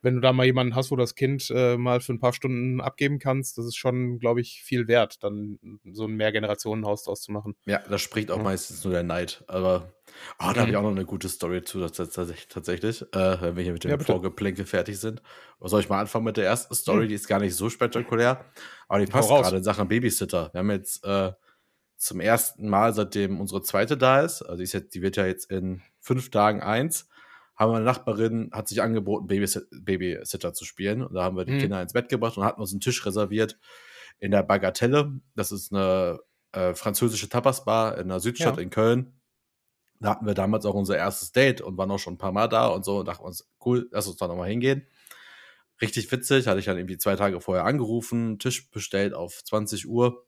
wenn 0.00 0.14
du 0.14 0.20
da 0.20 0.32
mal 0.32 0.46
jemanden 0.46 0.74
hast, 0.74 0.90
wo 0.90 0.96
das 0.96 1.14
Kind 1.14 1.50
äh, 1.54 1.76
mal 1.76 2.00
für 2.00 2.12
ein 2.12 2.20
paar 2.20 2.32
Stunden 2.32 2.80
abgeben 2.80 3.18
kannst, 3.18 3.58
das 3.58 3.66
ist 3.66 3.76
schon, 3.76 4.18
glaube 4.18 4.40
ich, 4.40 4.62
viel 4.62 4.88
wert, 4.88 5.22
dann 5.22 5.58
so 5.92 6.06
ein 6.06 6.14
Mehrgenerationenhaus 6.14 7.04
draus 7.04 7.22
zu 7.22 7.32
machen. 7.32 7.54
Ja, 7.66 7.80
das 7.88 8.00
spricht 8.00 8.30
auch 8.30 8.38
ja. 8.38 8.42
meistens 8.42 8.84
nur 8.84 8.92
der 8.92 9.02
Neid. 9.02 9.44
Aber 9.48 9.92
oh, 10.38 10.44
da 10.44 10.52
mhm. 10.52 10.56
habe 10.56 10.70
ich 10.70 10.76
auch 10.76 10.82
noch 10.82 10.90
eine 10.90 11.04
gute 11.04 11.28
Story 11.28 11.62
zu, 11.62 11.86
tatsächlich, 11.88 13.02
äh, 13.12 13.40
wenn 13.40 13.56
wir 13.56 13.62
hier 13.62 13.72
mit 13.72 13.84
dem 13.84 13.90
ja, 13.90 13.98
Vorgeplänkel 13.98 14.64
fertig 14.64 14.98
sind. 14.98 15.22
Soll 15.60 15.80
ich 15.80 15.88
mal 15.88 16.00
anfangen 16.00 16.24
mit 16.24 16.36
der 16.36 16.46
ersten 16.46 16.74
Story? 16.74 17.04
Mhm. 17.04 17.08
Die 17.08 17.14
ist 17.14 17.28
gar 17.28 17.40
nicht 17.40 17.54
so 17.54 17.70
spektakulär, 17.70 18.44
aber 18.88 19.00
die 19.00 19.06
passt 19.06 19.28
gerade 19.28 19.56
in 19.56 19.64
Sachen 19.64 19.88
Babysitter. 19.88 20.50
Wir 20.52 20.58
haben 20.58 20.70
jetzt 20.70 21.04
äh, 21.04 21.32
zum 21.96 22.20
ersten 22.20 22.68
Mal, 22.68 22.92
seitdem 22.92 23.40
unsere 23.40 23.62
zweite 23.62 23.96
da 23.96 24.22
ist, 24.22 24.42
also 24.42 24.56
die, 24.56 24.64
ist 24.64 24.72
jetzt, 24.72 24.94
die 24.94 25.02
wird 25.02 25.16
ja 25.16 25.26
jetzt 25.26 25.50
in 25.50 25.82
fünf 26.00 26.30
Tagen 26.30 26.60
eins, 26.60 27.08
haben 27.54 27.72
wir 27.72 27.76
eine 27.76 27.84
Nachbarin, 27.84 28.50
hat 28.52 28.68
sich 28.68 28.82
angeboten, 28.82 29.26
Babysit 29.26 29.68
Babysitter 29.70 30.52
zu 30.52 30.64
spielen. 30.64 31.02
Und 31.02 31.14
da 31.14 31.22
haben 31.22 31.36
wir 31.36 31.44
die 31.44 31.52
mhm. 31.52 31.58
Kinder 31.60 31.82
ins 31.82 31.92
Bett 31.92 32.08
gebracht 32.08 32.36
und 32.36 32.44
hatten 32.44 32.60
uns 32.60 32.72
einen 32.72 32.80
Tisch 32.80 33.04
reserviert 33.06 33.58
in 34.18 34.30
der 34.30 34.42
Bagatelle. 34.42 35.20
Das 35.36 35.52
ist 35.52 35.72
eine 35.72 36.18
äh, 36.52 36.74
französische 36.74 37.28
Tapasbar 37.28 37.98
in 37.98 38.08
der 38.08 38.20
Südstadt 38.20 38.56
ja. 38.56 38.62
in 38.62 38.70
Köln. 38.70 39.12
Da 40.02 40.10
hatten 40.10 40.26
wir 40.26 40.34
damals 40.34 40.66
auch 40.66 40.74
unser 40.74 40.96
erstes 40.96 41.32
Date 41.32 41.60
und 41.60 41.76
waren 41.78 41.90
auch 41.90 41.98
schon 41.98 42.14
ein 42.14 42.18
paar 42.18 42.32
Mal 42.32 42.48
da 42.48 42.66
und 42.66 42.84
so 42.84 42.98
und 42.98 43.08
dachten 43.08 43.24
uns, 43.24 43.48
cool, 43.64 43.88
lass 43.92 44.06
uns 44.06 44.16
da 44.16 44.28
nochmal 44.28 44.48
hingehen. 44.48 44.86
Richtig 45.80 46.10
witzig, 46.12 46.46
hatte 46.46 46.60
ich 46.60 46.66
dann 46.66 46.76
irgendwie 46.76 46.98
zwei 46.98 47.16
Tage 47.16 47.40
vorher 47.40 47.64
angerufen, 47.64 48.38
Tisch 48.38 48.70
bestellt 48.70 49.14
auf 49.14 49.42
20 49.44 49.88
Uhr 49.88 50.26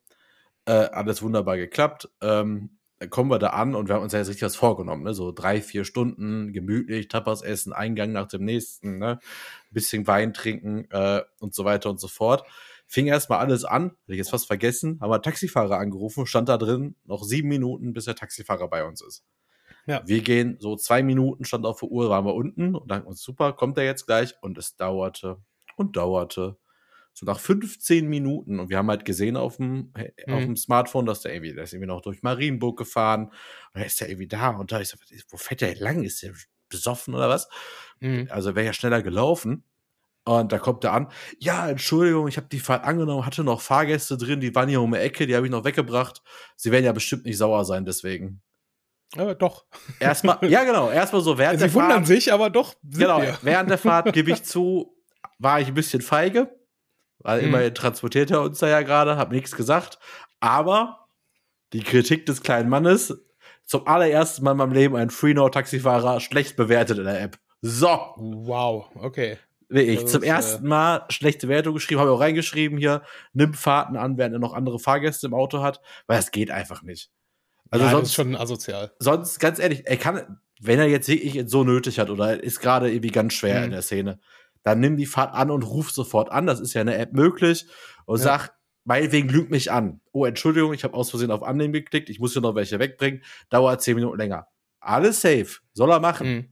äh, 0.67 0.73
alles 0.73 1.23
wunderbar 1.23 1.57
geklappt. 1.57 2.09
Ähm, 2.21 2.79
dann 2.99 3.11
kommen 3.11 3.31
wir 3.31 3.39
da 3.39 3.49
an 3.49 3.75
und 3.75 3.89
wir 3.89 3.97
haben 3.97 4.03
uns 4.03 4.13
ja 4.13 4.21
jetzt 4.21 4.29
richtig 4.29 4.45
was 4.45 4.57
vorgenommen, 4.57 5.03
ne? 5.03 5.15
So 5.15 5.33
drei, 5.33 5.61
vier 5.61 5.85
Stunden, 5.85 6.53
gemütlich, 6.53 7.09
Tapas 7.09 7.43
essen, 7.43 7.73
Eingang 7.73 8.13
nach 8.13 8.29
dem 8.29 8.45
nächsten, 8.45 8.99
ne? 8.99 9.19
bisschen 9.71 10.07
Wein 10.07 10.33
trinken 10.33 10.89
äh, 10.91 11.23
und 11.41 11.55
so 11.55 11.65
weiter 11.65 11.91
und 11.91 12.01
so 12.01 12.09
fort. 12.09 12.45
Fing 12.87 13.07
erstmal 13.07 13.41
alles 13.41 13.65
an, 13.65 13.91
hätte 14.03 14.13
ich 14.13 14.19
jetzt 14.19 14.31
fast 14.31 14.47
vergessen, 14.47 15.01
haben 15.01 15.11
wir 15.11 15.21
Taxifahrer 15.23 15.79
angerufen, 15.79 16.27
stand 16.27 16.49
da 16.49 16.59
drin, 16.59 16.97
noch 17.05 17.25
sieben 17.25 17.49
Minuten, 17.49 17.93
bis 17.93 18.05
der 18.05 18.15
Taxifahrer 18.15 18.69
bei 18.69 18.85
uns 18.85 19.03
ist. 19.03 19.25
Ja. 19.87 20.03
Wir 20.07 20.23
gehen 20.23 20.57
so 20.61 20.77
zwei 20.77 21.03
Minuten, 21.03 21.45
stand 21.45 21.67
auf 21.67 21.81
der 21.81 21.91
Uhr, 21.91 22.09
waren 22.11 22.25
wir 22.25 22.35
unten 22.35 22.75
und 22.75 22.91
dachten 22.91 23.07
uns, 23.07 23.23
super, 23.23 23.53
kommt 23.53 23.77
er 23.79 23.85
jetzt 23.85 24.07
gleich? 24.07 24.35
Und 24.41 24.59
es 24.59 24.77
dauerte 24.77 25.39
und 25.77 25.97
dauerte 25.97 26.57
so 27.15 27.27
nach 27.27 27.39
15 27.39 28.09
Minuten 28.09 28.59
und 28.59 28.71
wir 28.71 28.77
haben 28.77 28.91
halt 28.91 29.05
gesehen 29.05 29.37
auf 29.37 29.59
dem, 29.59 29.93
mhm. 30.27 30.35
auf 30.35 30.41
dem 30.43 30.57
Smartphone, 30.57 31.07
dass 31.07 31.21
der 31.21 31.33
irgendwie, 31.33 31.55
der 31.55 31.65
ist 31.65 31.73
irgendwie 31.73 31.89
noch 31.89 32.01
durch 32.01 32.23
Marienburg 32.23 32.77
gefahren 32.77 33.27
und 33.73 33.81
er 33.81 33.87
ist 33.87 34.01
ja 34.01 34.09
irgendwie 34.09 34.27
da 34.27 34.51
und 34.51 34.73
da 34.73 34.79
ist, 34.79 34.97
wo 35.29 35.37
fährt 35.37 35.61
der 35.61 35.77
lang? 35.77 36.03
Ist 36.03 36.23
der 36.23 36.33
besoffen 36.69 37.15
oder 37.15 37.29
was? 37.29 37.49
Mhm. 38.01 38.27
Also 38.31 38.57
wäre 38.57 38.67
ja 38.67 38.73
schneller 38.73 39.03
gelaufen. 39.03 39.65
Und 40.27 40.53
da 40.53 40.59
kommt 40.59 40.83
er 40.85 40.95
an, 40.95 41.09
ja, 41.39 41.69
Entschuldigung, 41.69 42.29
ich 42.29 42.39
habe 42.39 42.49
die 42.51 42.59
Fahrt 42.59 42.85
angenommen, 42.85 43.27
hatte 43.27 43.45
noch 43.45 43.61
Fahrgäste 43.61 44.17
drin, 44.17 44.41
die 44.41 44.55
waren 44.55 44.71
hier 44.71 44.81
um 44.81 44.91
die 44.91 44.99
Ecke, 44.99 45.27
die 45.27 45.37
habe 45.37 45.47
ich 45.47 45.53
noch 45.53 45.65
weggebracht. 45.65 46.23
Sie 46.57 46.73
werden 46.73 46.87
ja 46.87 46.93
bestimmt 46.93 47.27
nicht 47.27 47.37
sauer 47.37 47.67
sein 47.67 47.85
deswegen. 47.85 48.41
Aber 49.17 49.35
doch. 49.35 49.65
Erstmal, 50.01 50.39
ja 50.43 50.65
genau, 50.65 50.91
erstmal 50.91 51.23
so 51.23 51.39
während 51.39 51.59
Sie 51.59 51.65
der 51.65 51.71
Fahrt. 51.71 51.85
Sie 51.85 51.91
wundern 51.93 52.05
sich, 52.05 52.33
aber 52.33 52.51
doch. 52.51 52.75
Genau, 52.83 53.23
wir. 53.23 53.39
während 53.43 53.71
der 53.71 53.79
Fahrt 53.79 54.13
gebe 54.13 54.31
ich 54.31 54.45
zu, 54.45 54.97
war 55.39 55.61
ich 55.61 55.69
ein 55.69 55.75
bisschen 55.75 56.03
feige. 56.03 56.51
Weil 57.19 57.41
mhm. 57.41 57.49
immerhin 57.49 57.75
transportiert 57.75 58.31
er 58.31 58.43
uns 58.43 58.59
da 58.59 58.69
ja 58.69 58.83
gerade, 58.83 59.17
hab 59.17 59.33
nichts 59.33 59.57
gesagt. 59.57 59.99
Aber 60.41 61.09
die 61.73 61.83
Kritik 61.83 62.27
des 62.27 62.43
kleinen 62.43 62.69
Mannes, 62.69 63.15
zum 63.65 63.87
allerersten 63.87 64.45
Mal 64.45 64.53
in 64.53 64.59
meinem 64.59 64.73
Leben 64.73 64.97
ein 64.97 65.11
Freenode-Taxifahrer 65.11 66.21
schlecht 66.21 66.57
bewertet 66.57 66.99
in 66.99 67.05
der 67.05 67.21
App. 67.21 67.39
So. 67.63 67.89
Wow, 68.17 68.91
okay. 68.97 69.39
Wie 69.71 69.81
ich. 69.81 70.03
Das 70.03 70.13
Zum 70.13 70.23
äh, 70.23 70.27
ersten 70.27 70.67
Mal 70.69 71.07
schlechte 71.09 71.49
Wertung 71.49 71.75
geschrieben, 71.75 72.01
habe 72.01 72.11
auch 72.11 72.21
reingeschrieben 72.21 72.77
hier, 72.77 73.03
nimm 73.33 73.55
Fahrten 73.55 73.97
an, 73.97 74.19
während 74.19 74.35
er 74.35 74.39
noch 74.39 74.53
andere 74.53 74.79
Fahrgäste 74.79 75.27
im 75.27 75.35
Auto 75.35 75.63
hat, 75.63 75.81
weil 76.07 76.19
das 76.19 76.31
geht 76.31 76.51
einfach 76.51 76.83
nicht. 76.83 77.11
Also 77.75 77.87
ja, 77.87 77.91
sonst, 77.91 78.03
das 78.03 78.09
ist 78.11 78.15
schon 78.15 78.37
asozial. 78.37 78.93
Sonst, 79.01 79.41
ganz 79.41 79.59
ehrlich, 79.59 79.83
er 79.85 79.97
kann, 79.97 80.39
wenn 80.61 80.79
er 80.79 80.87
jetzt 80.87 81.09
wirklich 81.09 81.43
so 81.49 81.65
nötig 81.65 81.99
hat 81.99 82.09
oder 82.09 82.41
ist 82.41 82.61
gerade 82.61 82.89
irgendwie 82.89 83.11
ganz 83.11 83.33
schwer 83.33 83.59
mhm. 83.59 83.65
in 83.65 83.71
der 83.73 83.83
Szene, 83.83 84.21
dann 84.63 84.79
nimm 84.79 84.97
die 84.97 85.07
Fahrt 85.07 85.35
an 85.35 85.51
und 85.51 85.63
ruf 85.65 85.91
sofort 85.91 86.31
an. 86.31 86.47
Das 86.47 86.61
ist 86.61 86.73
ja 86.75 86.83
eine 86.83 86.97
App 86.97 87.13
möglich 87.13 87.67
und 88.07 88.19
ja. 88.19 88.25
sag, 88.25 88.51
meinetwegen 88.85 89.29
lügt 89.29 89.51
mich 89.51 89.73
an. 89.73 90.01
Oh, 90.13 90.25
Entschuldigung, 90.25 90.73
ich 90.73 90.85
habe 90.85 90.95
aus 90.95 91.11
Versehen 91.11 91.33
auf 91.33 91.43
Annehmen 91.43 91.73
geklickt, 91.73 92.11
ich 92.11 92.21
muss 92.21 92.33
hier 92.33 92.43
noch 92.43 92.55
welche 92.55 92.79
wegbringen, 92.79 93.25
dauert 93.51 93.83
zehn 93.83 93.97
Minuten 93.97 94.19
länger. 94.19 94.47
Alles 94.79 95.21
safe, 95.21 95.59
soll 95.73 95.91
er 95.91 95.99
machen. 95.99 96.29
Mhm. 96.29 96.49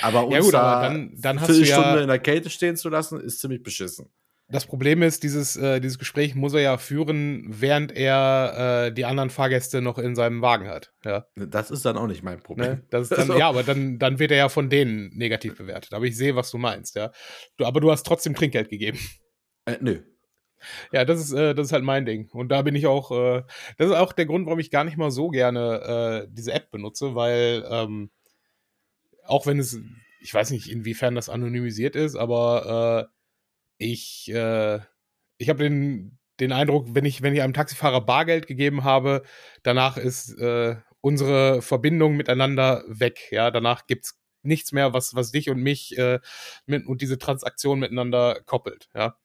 Aber 0.00 0.24
uns 0.24 0.34
ja 0.34 0.40
gut, 0.40 0.54
da 0.54 0.82
dann, 0.84 1.12
dann 1.20 1.38
hast 1.38 1.50
du 1.50 1.62
ja 1.62 1.98
in 1.98 2.08
der 2.08 2.18
Kälte 2.18 2.48
stehen 2.48 2.78
zu 2.78 2.88
lassen, 2.88 3.20
ist 3.20 3.40
ziemlich 3.40 3.62
beschissen. 3.62 4.10
Das 4.52 4.66
Problem 4.66 5.02
ist, 5.02 5.22
dieses, 5.22 5.56
äh, 5.56 5.80
dieses 5.80 5.98
Gespräch 5.98 6.34
muss 6.34 6.52
er 6.52 6.60
ja 6.60 6.76
führen, 6.76 7.46
während 7.48 7.90
er 7.90 8.86
äh, 8.86 8.92
die 8.92 9.06
anderen 9.06 9.30
Fahrgäste 9.30 9.80
noch 9.80 9.96
in 9.96 10.14
seinem 10.14 10.42
Wagen 10.42 10.68
hat. 10.68 10.92
Ja. 11.06 11.24
Das 11.36 11.70
ist 11.70 11.86
dann 11.86 11.96
auch 11.96 12.06
nicht 12.06 12.22
mein 12.22 12.42
Problem. 12.42 12.70
Ne? 12.70 12.86
Das 12.90 13.10
ist 13.10 13.16
dann, 13.16 13.28
so. 13.28 13.32
Ja, 13.38 13.48
aber 13.48 13.62
dann, 13.62 13.98
dann 13.98 14.18
wird 14.18 14.30
er 14.30 14.36
ja 14.36 14.48
von 14.50 14.68
denen 14.68 15.08
negativ 15.16 15.56
bewertet. 15.56 15.94
Aber 15.94 16.04
ich 16.04 16.18
sehe, 16.18 16.36
was 16.36 16.50
du 16.50 16.58
meinst, 16.58 16.96
ja. 16.96 17.12
Du, 17.56 17.64
aber 17.64 17.80
du 17.80 17.90
hast 17.90 18.02
trotzdem 18.04 18.34
Trinkgeld 18.34 18.68
gegeben. 18.68 18.98
Äh, 19.64 19.78
nö. 19.80 20.02
Ja, 20.92 21.06
das 21.06 21.18
ist, 21.18 21.32
äh, 21.32 21.54
das 21.54 21.68
ist 21.68 21.72
halt 21.72 21.84
mein 21.84 22.04
Ding. 22.04 22.28
Und 22.32 22.50
da 22.50 22.60
bin 22.60 22.74
ich 22.74 22.86
auch, 22.86 23.10
äh, 23.10 23.42
das 23.78 23.88
ist 23.88 23.96
auch 23.96 24.12
der 24.12 24.26
Grund, 24.26 24.44
warum 24.44 24.58
ich 24.58 24.70
gar 24.70 24.84
nicht 24.84 24.98
mal 24.98 25.10
so 25.10 25.28
gerne 25.28 26.26
äh, 26.26 26.28
diese 26.30 26.52
App 26.52 26.70
benutze, 26.70 27.14
weil 27.14 27.64
ähm, 27.70 28.10
auch 29.24 29.46
wenn 29.46 29.58
es, 29.58 29.80
ich 30.20 30.34
weiß 30.34 30.50
nicht, 30.50 30.70
inwiefern 30.70 31.14
das 31.14 31.30
anonymisiert 31.30 31.96
ist, 31.96 32.16
aber 32.16 33.08
ich, 33.82 34.32
äh, 34.32 34.80
ich 35.38 35.48
habe 35.48 35.62
den, 35.62 36.18
den 36.40 36.52
Eindruck, 36.52 36.94
wenn 36.94 37.04
ich, 37.04 37.22
wenn 37.22 37.34
ich 37.34 37.42
einem 37.42 37.54
Taxifahrer 37.54 38.00
Bargeld 38.00 38.46
gegeben 38.46 38.84
habe, 38.84 39.22
danach 39.62 39.96
ist 39.96 40.38
äh, 40.38 40.76
unsere 41.00 41.62
Verbindung 41.62 42.16
miteinander 42.16 42.84
weg. 42.86 43.28
Ja, 43.30 43.50
danach 43.50 43.86
gibt's 43.86 44.18
nichts 44.42 44.72
mehr, 44.72 44.92
was, 44.92 45.14
was 45.14 45.32
dich 45.32 45.50
und 45.50 45.60
mich 45.60 45.96
äh, 45.98 46.20
mit, 46.66 46.86
und 46.86 47.02
diese 47.02 47.18
Transaktion 47.18 47.80
miteinander 47.80 48.40
koppelt. 48.46 48.88
Ja. 48.94 49.16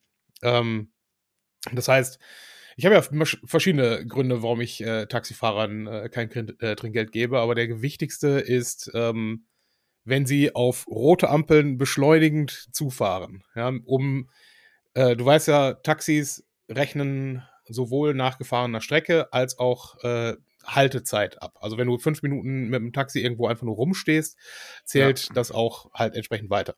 Ähm, 0.42 0.92
das 1.72 1.88
heißt, 1.88 2.20
ich 2.78 2.86
habe 2.86 2.96
ja 2.96 3.26
verschiedene 3.46 4.06
Gründe, 4.06 4.44
warum 4.44 4.62
ich 4.62 4.82
äh, 4.84 5.08
Taxifahrern 5.08 5.88
äh, 5.88 6.10
kein 6.10 6.30
äh, 6.60 6.76
Trinkgeld 6.76 7.12
gebe, 7.12 7.40
aber 7.40 7.56
der 7.56 7.82
wichtigste 7.82 8.28
ist, 8.40 8.92
ähm, 8.94 9.48
wenn 10.06 10.26
sie 10.26 10.56
auf 10.56 10.88
rote 10.88 11.30
Ampeln 11.30 11.78
beschleunigend 11.78 12.70
zufahren. 12.72 13.44
Ja, 13.56 13.74
um, 13.86 14.30
äh, 14.98 15.16
du 15.16 15.24
weißt 15.25 15.48
ja, 15.48 15.74
Taxis 15.74 16.44
rechnen 16.68 17.44
sowohl 17.66 18.16
nach 18.16 18.39
gefahrener 18.39 18.82
Strecke 18.82 19.32
als 19.32 19.60
auch 19.60 20.04
äh, 20.04 20.36
Haltezeit 20.66 21.42
ab. 21.42 21.58
Also 21.62 21.77
wenn 21.77 21.88
du 21.88 22.00
fünf 22.00 22.24
Minuten 22.24 22.70
mit 22.70 22.82
dem 22.82 22.94
Taxi 22.94 23.20
irgendwo 23.20 23.48
einfach 23.48 23.63
nur 23.63 23.75
rumstehst, 23.75 24.38
zählt 24.86 25.27
ja. 25.27 25.34
das 25.36 25.51
auch 25.51 25.92
halt 25.94 26.16
entsprechend 26.16 26.50
weiter. 26.50 26.75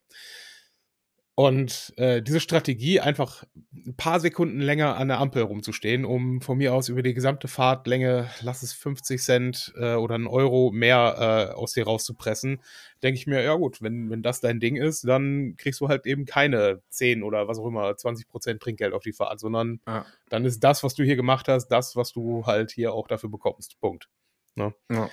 Und 1.39 1.93
äh, 1.95 2.21
diese 2.21 2.41
Strategie, 2.41 2.99
einfach 2.99 3.45
ein 3.73 3.95
paar 3.95 4.19
Sekunden 4.19 4.59
länger 4.59 4.97
an 4.97 5.07
der 5.07 5.19
Ampel 5.19 5.41
rumzustehen, 5.43 6.03
um 6.03 6.41
von 6.41 6.57
mir 6.57 6.73
aus 6.73 6.89
über 6.89 7.01
die 7.01 7.13
gesamte 7.13 7.47
Fahrtlänge, 7.47 8.29
lass 8.41 8.61
es 8.61 8.73
50 8.73 9.21
Cent 9.21 9.73
äh, 9.77 9.93
oder 9.93 10.15
einen 10.15 10.27
Euro 10.27 10.69
mehr 10.73 11.49
äh, 11.49 11.53
aus 11.53 11.71
dir 11.71 11.85
rauszupressen, 11.85 12.59
denke 13.03 13.17
ich 13.17 13.25
mir, 13.25 13.41
ja 13.41 13.55
gut, 13.55 13.81
wenn, 13.81 14.09
wenn 14.09 14.21
das 14.21 14.41
dein 14.41 14.59
Ding 14.59 14.75
ist, 14.75 15.07
dann 15.07 15.55
kriegst 15.55 15.79
du 15.79 15.87
halt 15.87 16.05
eben 16.05 16.25
keine 16.25 16.81
10 16.89 17.23
oder 17.23 17.47
was 17.47 17.57
auch 17.57 17.67
immer, 17.67 17.95
20 17.95 18.27
Prozent 18.27 18.61
Trinkgeld 18.61 18.93
auf 18.93 19.03
die 19.03 19.13
Fahrt, 19.13 19.39
sondern 19.39 19.79
ja. 19.87 20.05
dann 20.27 20.43
ist 20.43 20.61
das, 20.61 20.83
was 20.83 20.93
du 20.93 21.05
hier 21.05 21.15
gemacht 21.15 21.47
hast, 21.47 21.69
das, 21.69 21.95
was 21.95 22.11
du 22.11 22.45
halt 22.47 22.71
hier 22.71 22.91
auch 22.91 23.07
dafür 23.07 23.29
bekommst. 23.29 23.79
Punkt. 23.79 24.09
Ne? 24.55 24.73
Ja. 24.91 25.09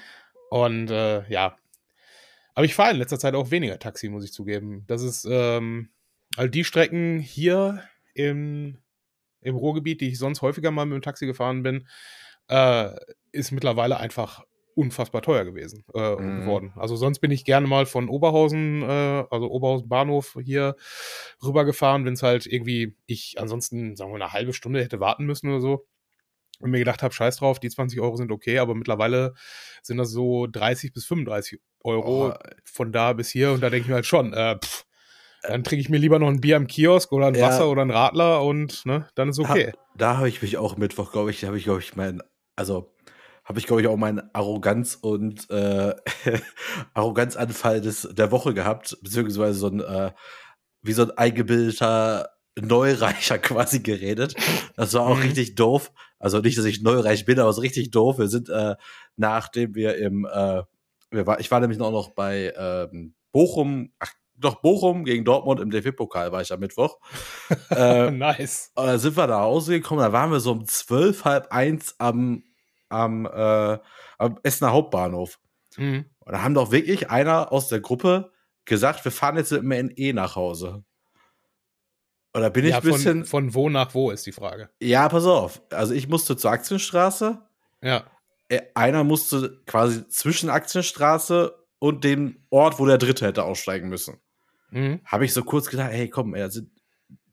Und 0.51 0.91
äh, 0.91 1.25
ja. 1.29 1.57
Aber 2.57 2.65
ich 2.65 2.75
fahre 2.75 2.91
in 2.91 2.97
letzter 2.97 3.21
Zeit 3.21 3.37
auch 3.37 3.53
weniger 3.53 3.79
Taxi, 3.79 4.09
muss 4.09 4.25
ich 4.25 4.33
zugeben. 4.33 4.83
Das 4.89 5.03
ist, 5.03 5.25
ähm, 5.31 5.91
also 6.37 6.51
die 6.51 6.65
Strecken 6.65 7.19
hier 7.19 7.83
im, 8.15 8.79
im 9.41 9.57
Ruhrgebiet, 9.57 10.01
die 10.01 10.09
ich 10.09 10.19
sonst 10.19 10.43
häufiger 10.43 10.71
mal 10.71 10.87
mit 10.87 10.95
dem 10.95 11.03
Taxi 11.03 11.27
gefahren 11.27 11.63
bin, 11.63 11.89
äh, 12.49 12.91
ist 13.33 13.53
mittlerweile 13.53 13.99
einfach 13.99 14.45
unfassbar 14.77 15.23
teuer 15.23 15.45
gewesen 15.47 15.85
äh, 15.95 16.17
mhm. 16.17 16.41
geworden. 16.41 16.73
Also 16.77 16.97
sonst 16.97 17.21
bin 17.21 17.31
ich 17.31 17.47
gerne 17.47 17.67
mal 17.67 17.87
von 17.87 18.11
Oberhausen, 18.11 18.83
äh, 18.83 19.25
also 19.31 19.51
Oberhausen 19.51 19.89
Bahnhof 19.89 20.37
hier 20.45 20.77
rübergefahren, 21.43 22.05
wenn 22.05 22.13
es 22.13 22.23
halt 22.23 22.47
irgendwie 22.47 22.95
ich 23.07 23.37
ansonsten 23.39 23.97
sagen 23.97 24.13
wir 24.13 24.17
eine 24.17 24.35
halbe 24.35 24.53
Stunde 24.53 24.83
hätte 24.83 25.01
warten 25.01 25.25
müssen 25.25 25.49
oder 25.49 25.61
so. 25.61 25.87
Und 26.61 26.71
mir 26.71 26.79
gedacht 26.79 27.03
habe, 27.03 27.13
scheiß 27.13 27.37
drauf, 27.37 27.59
die 27.59 27.69
20 27.69 28.01
Euro 28.01 28.17
sind 28.17 28.33
okay, 28.33 28.59
aber 28.59 28.75
mittlerweile 28.75 29.35
sind 29.83 29.99
das 29.99 30.11
so 30.11 30.47
30 30.47 30.93
bis 30.93 31.07
35 31.07 31.59
Euro 31.85 32.29
oh. 32.29 32.35
von 32.65 32.93
da 32.93 33.13
bis 33.13 33.31
hier 33.31 33.53
und 33.53 33.63
da 33.63 33.71
denke 33.71 33.85
ich 33.85 33.89
mir 33.89 33.97
halt 33.97 34.07
schon, 34.07 34.33
äh, 34.33 34.59
pff, 34.63 34.87
dann 35.49 35.65
trinke 35.65 35.81
ich 35.81 35.89
mir 35.89 35.99
lieber 35.99 36.19
noch 36.19 36.29
ein 36.29 36.41
Bier 36.41 36.57
am 36.57 36.67
Kiosk 36.67 37.13
oder 37.13 37.27
ein 37.27 37.35
ja. 37.35 37.47
Wasser 37.47 37.71
oder 37.71 37.83
ein 37.83 37.91
Radler 37.91 38.43
und 38.43 38.85
ne, 38.87 39.09
dann 39.15 39.29
ist 39.29 39.39
okay. 39.39 39.73
Da, 39.73 40.13
da 40.13 40.17
habe 40.19 40.29
ich 40.29 40.43
mich 40.43 40.57
auch 40.57 40.77
Mittwoch, 40.77 41.13
glaube 41.13 41.31
ich, 41.31 41.45
habe 41.45 41.59
ich, 41.59 41.65
glaube 41.65 41.81
ich, 41.81 41.97
mein, 41.97 42.23
also 42.57 42.93
habe 43.47 43.61
ich, 43.61 43.67
glaube 43.67 43.81
ich, 43.81 43.89
auch 43.89 43.97
meinen 43.97 44.23
Arroganz 44.33 44.99
und 45.01 45.49
äh, 45.51 45.95
Arroganzanfall 46.95 47.81
des, 47.81 48.09
der 48.13 48.33
Woche 48.33 48.55
gehabt, 48.55 48.99
beziehungsweise 49.03 49.59
so 49.59 49.69
ein, 49.69 49.81
äh, 49.81 50.11
wie 50.83 50.93
so 50.93 51.03
ein 51.03 51.13
eingebildeter 51.13 52.31
Neureicher 52.61 53.39
quasi 53.39 53.81
geredet. 53.81 54.35
Das 54.75 54.95
war 54.95 55.07
auch 55.07 55.17
mhm. 55.17 55.23
richtig 55.23 55.55
doof. 55.55 55.93
Also 56.19 56.41
nicht, 56.41 56.59
dass 56.59 56.65
ich 56.65 56.83
neureich 56.83 57.25
bin, 57.25 57.39
aber 57.39 57.53
so 57.53 57.61
richtig 57.61 57.91
doof. 57.93 58.19
Wir 58.19 58.29
sind, 58.29 58.49
äh, 58.49 58.75
nachdem 59.17 59.75
wir 59.75 59.97
im, 59.97 60.25
äh, 60.25 60.63
wir 61.11 61.27
war, 61.27 61.39
ich 61.39 61.51
war 61.51 61.61
nämlich 61.61 61.79
noch 61.79 62.11
bei 62.15 62.53
ähm, 62.57 63.15
Bochum, 63.31 63.93
ach, 64.01 64.13
doch 64.39 64.57
Bochum 64.57 65.05
gegen 65.05 65.25
Dortmund 65.25 65.61
im 65.61 65.71
DFB-Pokal 65.71 66.33
war 66.33 66.43
ich 66.43 66.53
am 66.53 66.61
Mittwoch. 66.61 66.99
äh, 67.71 68.11
nice. 68.11 68.73
Und 68.75 68.87
dann 68.87 68.99
sind 68.99 69.17
wir 69.17 69.27
da 69.27 69.43
rausgekommen, 69.43 70.05
da 70.05 70.13
waren 70.13 70.31
wir 70.31 70.41
so 70.41 70.53
um 70.53 70.67
zwölf, 70.67 71.25
halb 71.25 71.53
eins 71.53 71.95
am, 71.99 72.45
am, 72.89 73.27
äh, 73.27 73.79
am 74.19 74.39
Essener 74.43 74.73
Hauptbahnhof. 74.73 75.39
Mhm. 75.77 76.07
Und 76.21 76.33
da 76.33 76.43
haben 76.43 76.55
doch 76.55 76.71
wirklich 76.71 77.11
einer 77.11 77.53
aus 77.53 77.69
der 77.69 77.81
Gruppe 77.81 78.33
gesagt, 78.65 79.05
wir 79.05 79.13
fahren 79.13 79.37
jetzt 79.37 79.53
mit 79.53 79.63
dem 79.63 79.93
NE 79.97 80.13
nach 80.13 80.37
Hause. 80.37 80.85
Oder 82.35 82.51
bin 82.51 82.65
ja, 82.65 82.71
ich 82.71 82.77
ein 82.77 82.83
bisschen. 82.83 83.25
Von, 83.25 83.51
von 83.51 83.55
wo 83.55 83.69
nach 83.71 83.95
wo 83.95 84.11
ist 84.11 84.27
die 84.27 84.33
Frage? 84.33 84.69
Ja, 84.81 85.09
pass 85.09 85.25
auf. 85.25 85.63
Also 85.71 85.95
ich 85.95 86.09
musste 86.09 86.37
zur 86.37 86.51
Aktienstraße. 86.51 87.41
Ja. 87.83 88.05
Äh, 88.49 88.61
einer 88.75 89.05
musste 89.05 89.63
quasi 89.67 90.07
zwischen 90.09 90.51
Aktienstraße 90.51 91.55
und 91.79 92.05
dem 92.05 92.45
Ort, 92.51 92.79
wo 92.79 92.87
der 92.87 92.99
Dritte 92.99 93.27
hätte 93.27 93.45
aussteigen 93.45 93.89
müssen. 93.89 94.21
Mhm. 94.71 95.01
Habe 95.05 95.25
ich 95.25 95.33
so 95.33 95.43
kurz 95.43 95.69
gedacht, 95.69 95.91
hey, 95.93 96.09
komm, 96.09 96.35
also 96.35 96.61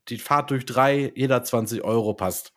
die 0.10 0.18
Fahrt 0.18 0.52
durch 0.52 0.66
drei, 0.66 1.12
jeder 1.16 1.44
20 1.44 1.84
Euro 1.84 2.13
passt. 2.13 2.54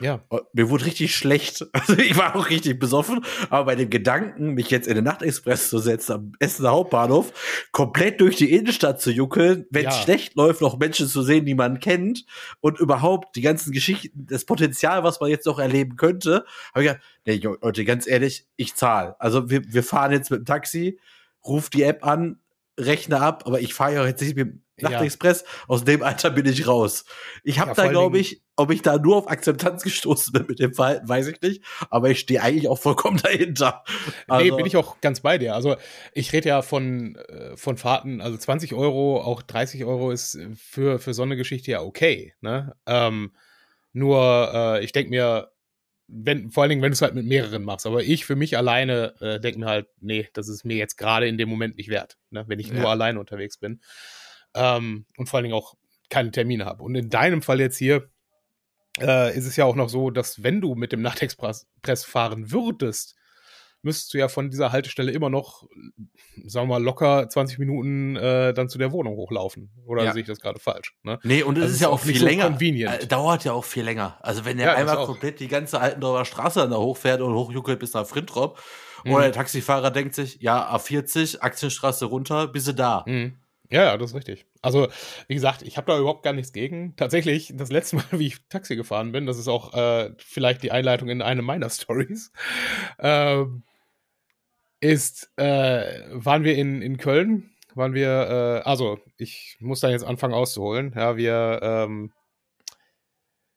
Ja. 0.00 0.20
Und 0.28 0.42
mir 0.52 0.68
wurde 0.68 0.86
richtig 0.86 1.14
schlecht. 1.14 1.64
Also 1.76 1.98
ich 1.98 2.16
war 2.16 2.34
auch 2.34 2.50
richtig 2.50 2.80
besoffen, 2.80 3.24
aber 3.48 3.66
bei 3.66 3.74
dem 3.76 3.90
Gedanken, 3.90 4.54
mich 4.54 4.70
jetzt 4.70 4.88
in 4.88 4.96
den 4.96 5.04
Nachtexpress 5.04 5.68
zu 5.68 5.78
setzen 5.78 6.12
am 6.12 6.32
Essener 6.40 6.70
Hauptbahnhof, 6.70 7.32
komplett 7.70 8.20
durch 8.20 8.36
die 8.36 8.52
Innenstadt 8.52 9.00
zu 9.00 9.12
juckeln, 9.12 9.66
wenn 9.70 9.86
es 9.86 9.94
ja. 9.96 10.02
schlecht 10.02 10.34
läuft, 10.34 10.62
noch 10.62 10.78
Menschen 10.78 11.06
zu 11.06 11.22
sehen, 11.22 11.44
die 11.44 11.54
man 11.54 11.78
kennt 11.78 12.24
und 12.60 12.80
überhaupt 12.80 13.36
die 13.36 13.40
ganzen 13.40 13.72
Geschichten, 13.72 14.26
das 14.28 14.44
Potenzial, 14.44 15.04
was 15.04 15.20
man 15.20 15.30
jetzt 15.30 15.46
noch 15.46 15.58
erleben 15.58 15.96
könnte, 15.96 16.44
habe 16.74 16.84
ich 16.84 16.90
gedacht, 16.90 17.04
nee, 17.24 17.40
Leute, 17.62 17.84
ganz 17.84 18.06
ehrlich, 18.08 18.46
ich 18.56 18.74
zahle. 18.74 19.14
Also 19.20 19.48
wir, 19.48 19.62
wir 19.72 19.84
fahren 19.84 20.12
jetzt 20.12 20.30
mit 20.30 20.40
dem 20.40 20.46
Taxi, 20.46 20.98
ruf 21.44 21.70
die 21.70 21.82
App 21.82 22.04
an, 22.04 22.40
rechne 22.78 23.20
ab, 23.20 23.44
aber 23.46 23.60
ich 23.60 23.74
fahre 23.74 23.94
ja 23.94 24.06
jetzt 24.06 24.20
nicht 24.20 24.36
mit 24.36 24.48
dem 24.48 24.62
Nachtexpress. 24.80 25.42
Ja. 25.42 25.48
Aus 25.68 25.84
dem 25.84 26.02
Alter 26.02 26.30
bin 26.30 26.46
ich 26.46 26.66
raus. 26.66 27.04
Ich 27.44 27.58
habe 27.58 27.70
ja, 27.70 27.74
da, 27.74 27.88
glaube 27.88 28.18
ich, 28.18 28.42
ob 28.56 28.70
ich 28.70 28.82
da 28.82 28.98
nur 28.98 29.16
auf 29.16 29.30
Akzeptanz 29.30 29.82
gestoßen 29.82 30.32
bin 30.32 30.46
mit 30.48 30.58
dem 30.58 30.74
Verhalten, 30.74 31.08
weiß 31.08 31.28
ich 31.28 31.40
nicht. 31.40 31.62
Aber 31.90 32.10
ich 32.10 32.20
stehe 32.20 32.42
eigentlich 32.42 32.68
auch 32.68 32.78
vollkommen 32.78 33.16
dahinter. 33.22 33.84
Also, 34.28 34.44
nee, 34.44 34.50
bin 34.50 34.66
ich 34.66 34.76
auch 34.76 35.00
ganz 35.00 35.20
bei 35.20 35.38
dir. 35.38 35.54
Also 35.54 35.76
ich 36.12 36.32
rede 36.32 36.48
ja 36.50 36.62
von, 36.62 37.16
äh, 37.16 37.56
von 37.56 37.76
Fahrten, 37.76 38.20
also 38.20 38.36
20 38.36 38.74
Euro, 38.74 39.20
auch 39.22 39.42
30 39.42 39.84
Euro 39.84 40.10
ist 40.10 40.38
für, 40.56 40.98
für 40.98 41.14
so 41.14 41.22
eine 41.22 41.36
Geschichte 41.36 41.70
ja 41.70 41.80
okay. 41.80 42.34
Ne? 42.40 42.74
Ähm, 42.86 43.32
nur 43.92 44.50
äh, 44.52 44.84
ich 44.84 44.92
denke 44.92 45.10
mir, 45.10 45.50
wenn, 46.08 46.50
vor 46.50 46.62
allen 46.62 46.70
Dingen, 46.70 46.82
wenn 46.82 46.90
du 46.90 46.94
es 46.94 47.02
halt 47.02 47.14
mit 47.14 47.26
mehreren 47.26 47.64
machst. 47.64 47.86
Aber 47.86 48.02
ich 48.02 48.24
für 48.24 48.36
mich 48.36 48.56
alleine 48.56 49.14
äh, 49.20 49.40
denke 49.40 49.58
mir 49.58 49.66
halt, 49.66 49.88
nee, 50.00 50.28
das 50.32 50.48
ist 50.48 50.64
mir 50.64 50.76
jetzt 50.76 50.96
gerade 50.96 51.26
in 51.26 51.38
dem 51.38 51.48
Moment 51.48 51.76
nicht 51.76 51.88
wert, 51.88 52.16
ne, 52.30 52.44
wenn 52.46 52.58
ich 52.58 52.68
ja. 52.68 52.74
nur 52.74 52.90
alleine 52.90 53.18
unterwegs 53.18 53.58
bin. 53.58 53.80
Ähm, 54.54 55.06
und 55.16 55.28
vor 55.28 55.38
allen 55.38 55.44
Dingen 55.44 55.56
auch 55.56 55.74
keine 56.08 56.30
Termine 56.30 56.64
habe. 56.64 56.82
Und 56.82 56.94
in 56.94 57.10
deinem 57.10 57.42
Fall 57.42 57.60
jetzt 57.60 57.76
hier 57.76 58.08
äh, 59.00 59.36
ist 59.36 59.46
es 59.46 59.56
ja 59.56 59.64
auch 59.64 59.74
noch 59.74 59.88
so, 59.88 60.10
dass 60.10 60.42
wenn 60.42 60.60
du 60.60 60.74
mit 60.74 60.92
dem 60.92 61.02
Nachtexpress 61.02 61.66
fahren 62.04 62.50
würdest, 62.52 63.16
müsstest 63.86 64.12
du 64.12 64.18
ja 64.18 64.28
von 64.28 64.50
dieser 64.50 64.70
Haltestelle 64.72 65.10
immer 65.12 65.30
noch, 65.30 65.66
sagen 66.44 66.68
wir 66.68 66.74
mal, 66.78 66.82
locker 66.82 67.28
20 67.28 67.58
Minuten 67.58 68.16
äh, 68.16 68.52
dann 68.52 68.68
zu 68.68 68.76
der 68.76 68.92
Wohnung 68.92 69.16
hochlaufen. 69.16 69.70
Oder 69.86 70.04
Ja. 70.04 70.12
sehe 70.12 70.20
ich 70.20 70.26
das 70.28 70.40
gerade 70.40 70.58
falsch? 70.60 70.94
Ne? 71.02 71.18
Nee, 71.22 71.42
und 71.42 71.56
es 71.56 71.64
Das 71.64 71.72
ist 71.72 71.80
ja 71.80 71.88
auch 71.88 72.00
viel 72.00 72.16
so 72.18 72.26
länger. 72.26 72.44
convenient. 72.50 73.02
Äh, 73.02 73.06
dauert 73.06 73.44
ja 73.44 73.52
auch 73.52 73.64
viel 73.64 73.84
länger. 73.84 74.18
Also 74.20 74.44
wenn 74.44 74.58
der 74.58 74.66
Ja, 74.66 74.74
einmal 74.74 74.96
komplett 75.06 75.40
die 75.40 75.48
ganze 75.48 75.80
Altendorfer 75.80 76.26
Straße 76.26 76.60
dann 76.60 76.70
da 76.72 76.76
hochfährt 76.76 77.22
und 77.22 77.32
hochjuckelt 77.34 77.78
bis 77.78 77.94
nach 77.94 78.06
Frintrop 78.06 78.60
Mhm. 79.04 79.12
oder 79.12 79.22
der 79.24 79.32
Taxifahrer 79.32 79.90
denkt 79.90 80.14
sich, 80.14 80.38
ja, 80.40 80.68
A40, 80.74 81.40
Aktienstraße 81.40 82.04
runter, 82.06 82.48
bist 82.48 82.68
du 82.68 82.72
da. 82.74 83.04
Mhm. 83.06 83.36
Ja, 83.68 83.82
ja, 83.82 83.96
das 83.96 84.10
ist 84.10 84.16
richtig. 84.16 84.46
Also, 84.62 84.86
wie 85.26 85.34
gesagt, 85.34 85.62
ich 85.62 85.76
habe 85.76 85.90
da 85.90 85.98
überhaupt 85.98 86.22
gar 86.22 86.32
nichts 86.32 86.52
gegen. 86.52 86.94
Tatsächlich, 86.94 87.52
das 87.56 87.70
letzte 87.72 87.96
Mal, 87.96 88.04
wie 88.12 88.28
ich 88.28 88.36
Taxi 88.48 88.76
gefahren 88.76 89.10
bin, 89.10 89.26
das 89.26 89.38
ist 89.38 89.48
auch 89.48 89.74
äh, 89.74 90.12
vielleicht 90.18 90.62
die 90.62 90.70
Einleitung 90.70 91.08
in 91.08 91.20
eine 91.20 91.42
meiner 91.42 91.68
Stories, 91.70 92.30
ähm, 93.00 93.62
ist, 94.80 95.30
äh, 95.36 96.02
waren 96.10 96.44
wir 96.44 96.56
in, 96.56 96.82
in 96.82 96.98
Köln, 96.98 97.50
waren 97.74 97.94
wir, 97.94 98.62
äh, 98.64 98.68
also, 98.68 98.98
ich 99.16 99.56
muss 99.60 99.80
da 99.80 99.88
jetzt 99.90 100.04
anfangen 100.04 100.34
auszuholen. 100.34 100.92
Ja, 100.94 101.16
wir, 101.16 101.60
ähm, 101.62 102.12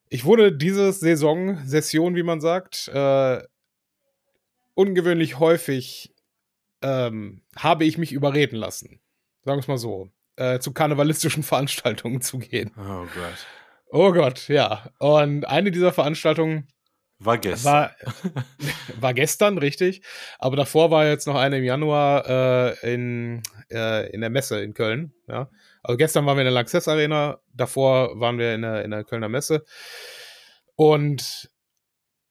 ich 0.10 0.26
wurde 0.26 0.56
diese 0.56 0.92
Saison, 0.92 1.66
Session, 1.66 2.16
wie 2.16 2.24
man 2.24 2.42
sagt, 2.42 2.88
äh, 2.90 3.42
ungewöhnlich 4.74 5.40
häufig 5.40 6.14
ähm, 6.82 7.42
habe 7.56 7.86
ich 7.86 7.98
mich 7.98 8.12
überreden 8.12 8.56
lassen 8.56 9.02
sagen 9.44 9.58
wir 9.58 9.62
es 9.62 9.68
mal 9.68 9.78
so, 9.78 10.10
äh, 10.36 10.60
zu 10.60 10.74
karnevalistischen 10.74 11.44
Veranstaltungen 11.44 12.22
zu 12.22 12.40
gehen. 12.40 12.72
Oh 12.78 13.06
Gott. 13.16 13.48
Oh 13.92 14.12
Gott, 14.14 14.48
ja. 14.48 14.92
Und 15.00 15.46
eine 15.46 15.72
dieser 15.72 15.92
Veranstaltungen 15.92 16.68
War 17.20 17.38
gestern. 17.38 17.72
war, 17.74 17.96
war 19.00 19.14
gestern, 19.14 19.58
richtig. 19.58 20.02
Aber 20.40 20.56
davor 20.56 20.90
war 20.90 21.06
jetzt 21.06 21.28
noch 21.28 21.36
eine 21.36 21.58
im 21.58 21.66
Januar 21.66 22.74
äh, 22.82 22.94
in, 22.94 23.44
äh, 23.70 24.10
in 24.12 24.22
der 24.22 24.30
Messe 24.30 24.62
in 24.62 24.74
Köln. 24.74 25.14
Ja. 25.28 25.50
Also 25.84 25.98
gestern 25.98 26.26
waren 26.26 26.38
wir 26.38 26.42
in 26.42 26.46
der 26.46 26.54
Lanxess 26.54 26.88
Arena, 26.88 27.40
davor 27.54 28.20
waren 28.20 28.38
wir 28.38 28.56
in 28.56 28.62
der, 28.62 28.84
in 28.86 28.92
der 28.92 29.04
Kölner 29.04 29.30
Messe. 29.30 29.66
Und 30.76 31.50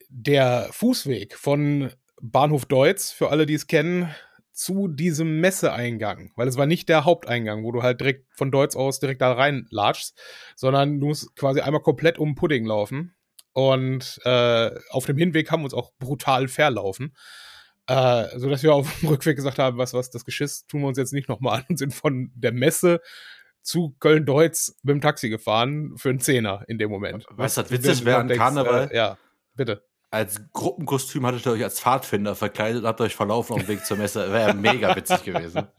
der 0.08 0.68
Fußweg 0.70 1.36
von 1.36 1.92
Bahnhof 2.20 2.64
Deutz, 2.64 3.10
für 3.10 3.30
alle, 3.30 3.44
die 3.44 3.54
es 3.54 3.66
kennen, 3.66 4.14
zu 4.52 4.88
diesem 4.88 5.40
Messeeingang, 5.40 6.32
weil 6.34 6.48
es 6.48 6.56
war 6.56 6.66
nicht 6.66 6.88
der 6.88 7.04
Haupteingang, 7.04 7.62
wo 7.62 7.70
du 7.70 7.82
halt 7.82 8.00
direkt 8.00 8.26
von 8.34 8.50
Deutz 8.50 8.74
aus 8.74 8.98
direkt 8.98 9.20
da 9.20 9.32
reinlatschst, 9.32 10.18
sondern 10.56 10.98
du 10.98 11.06
musst 11.06 11.36
quasi 11.36 11.60
einmal 11.60 11.82
komplett 11.82 12.18
um 12.18 12.30
den 12.30 12.34
Pudding 12.34 12.64
laufen. 12.64 13.14
Und 13.58 14.20
äh, 14.24 14.70
auf 14.90 15.06
dem 15.06 15.16
Hinweg 15.16 15.50
haben 15.50 15.62
wir 15.62 15.64
uns 15.64 15.74
auch 15.74 15.90
brutal 15.98 16.46
verlaufen. 16.46 17.16
Äh, 17.88 18.38
so 18.38 18.48
dass 18.48 18.62
wir 18.62 18.72
auf 18.72 19.00
dem 19.00 19.08
Rückweg 19.08 19.34
gesagt 19.34 19.58
haben, 19.58 19.78
was, 19.78 19.94
was, 19.94 20.10
das 20.10 20.24
Geschiss 20.24 20.64
tun 20.68 20.82
wir 20.82 20.86
uns 20.86 20.96
jetzt 20.96 21.12
nicht 21.12 21.28
nochmal 21.28 21.58
an 21.58 21.64
und 21.68 21.76
sind 21.76 21.92
von 21.92 22.30
der 22.36 22.52
Messe 22.52 23.00
zu 23.60 23.96
Köln-Deutz 23.98 24.76
mit 24.84 24.92
dem 24.94 25.00
Taxi 25.00 25.28
gefahren 25.28 25.96
für 25.96 26.10
einen 26.10 26.20
Zehner 26.20 26.62
in 26.68 26.78
dem 26.78 26.88
Moment. 26.88 27.26
Weißt 27.30 27.56
du, 27.56 27.62
was 27.62 27.68
Du 27.68 27.74
witzig 27.74 28.04
wäre 28.04 28.18
an 28.18 28.28
Karneval? 28.28 28.90
Äh, 28.92 28.96
ja, 28.96 29.18
bitte. 29.56 29.82
Als 30.10 30.40
Gruppenkostüm 30.54 31.26
hattet 31.26 31.44
ihr 31.44 31.52
euch 31.52 31.62
als 31.62 31.80
Pfadfinder 31.80 32.34
verkleidet 32.34 32.80
und 32.80 32.88
habt 32.88 33.00
euch 33.02 33.14
verlaufen 33.14 33.52
auf 33.52 33.60
dem 33.60 33.68
Weg 33.68 33.84
zur 33.84 33.98
Messe. 33.98 34.32
Wäre 34.32 34.48
ja 34.48 34.54
mega 34.54 34.96
witzig 34.96 35.22
gewesen. 35.22 35.66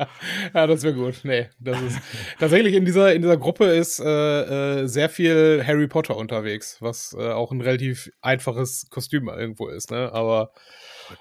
Ja, 0.53 0.67
das 0.67 0.83
wäre 0.83 0.93
gut. 0.93 1.21
Nee, 1.23 1.49
das 1.59 1.81
ist 1.81 1.99
tatsächlich 2.39 2.73
in 2.73 2.85
dieser 2.85 3.13
in 3.13 3.21
dieser 3.21 3.37
Gruppe 3.37 3.65
ist 3.65 3.99
äh, 3.99 4.81
äh, 4.81 4.87
sehr 4.87 5.09
viel 5.09 5.63
Harry 5.65 5.87
Potter 5.87 6.15
unterwegs, 6.15 6.77
was 6.79 7.15
äh, 7.17 7.31
auch 7.31 7.51
ein 7.51 7.61
relativ 7.61 8.11
einfaches 8.21 8.87
Kostüm 8.89 9.29
irgendwo 9.29 9.67
ist, 9.67 9.91
ne? 9.91 10.11
Aber 10.11 10.51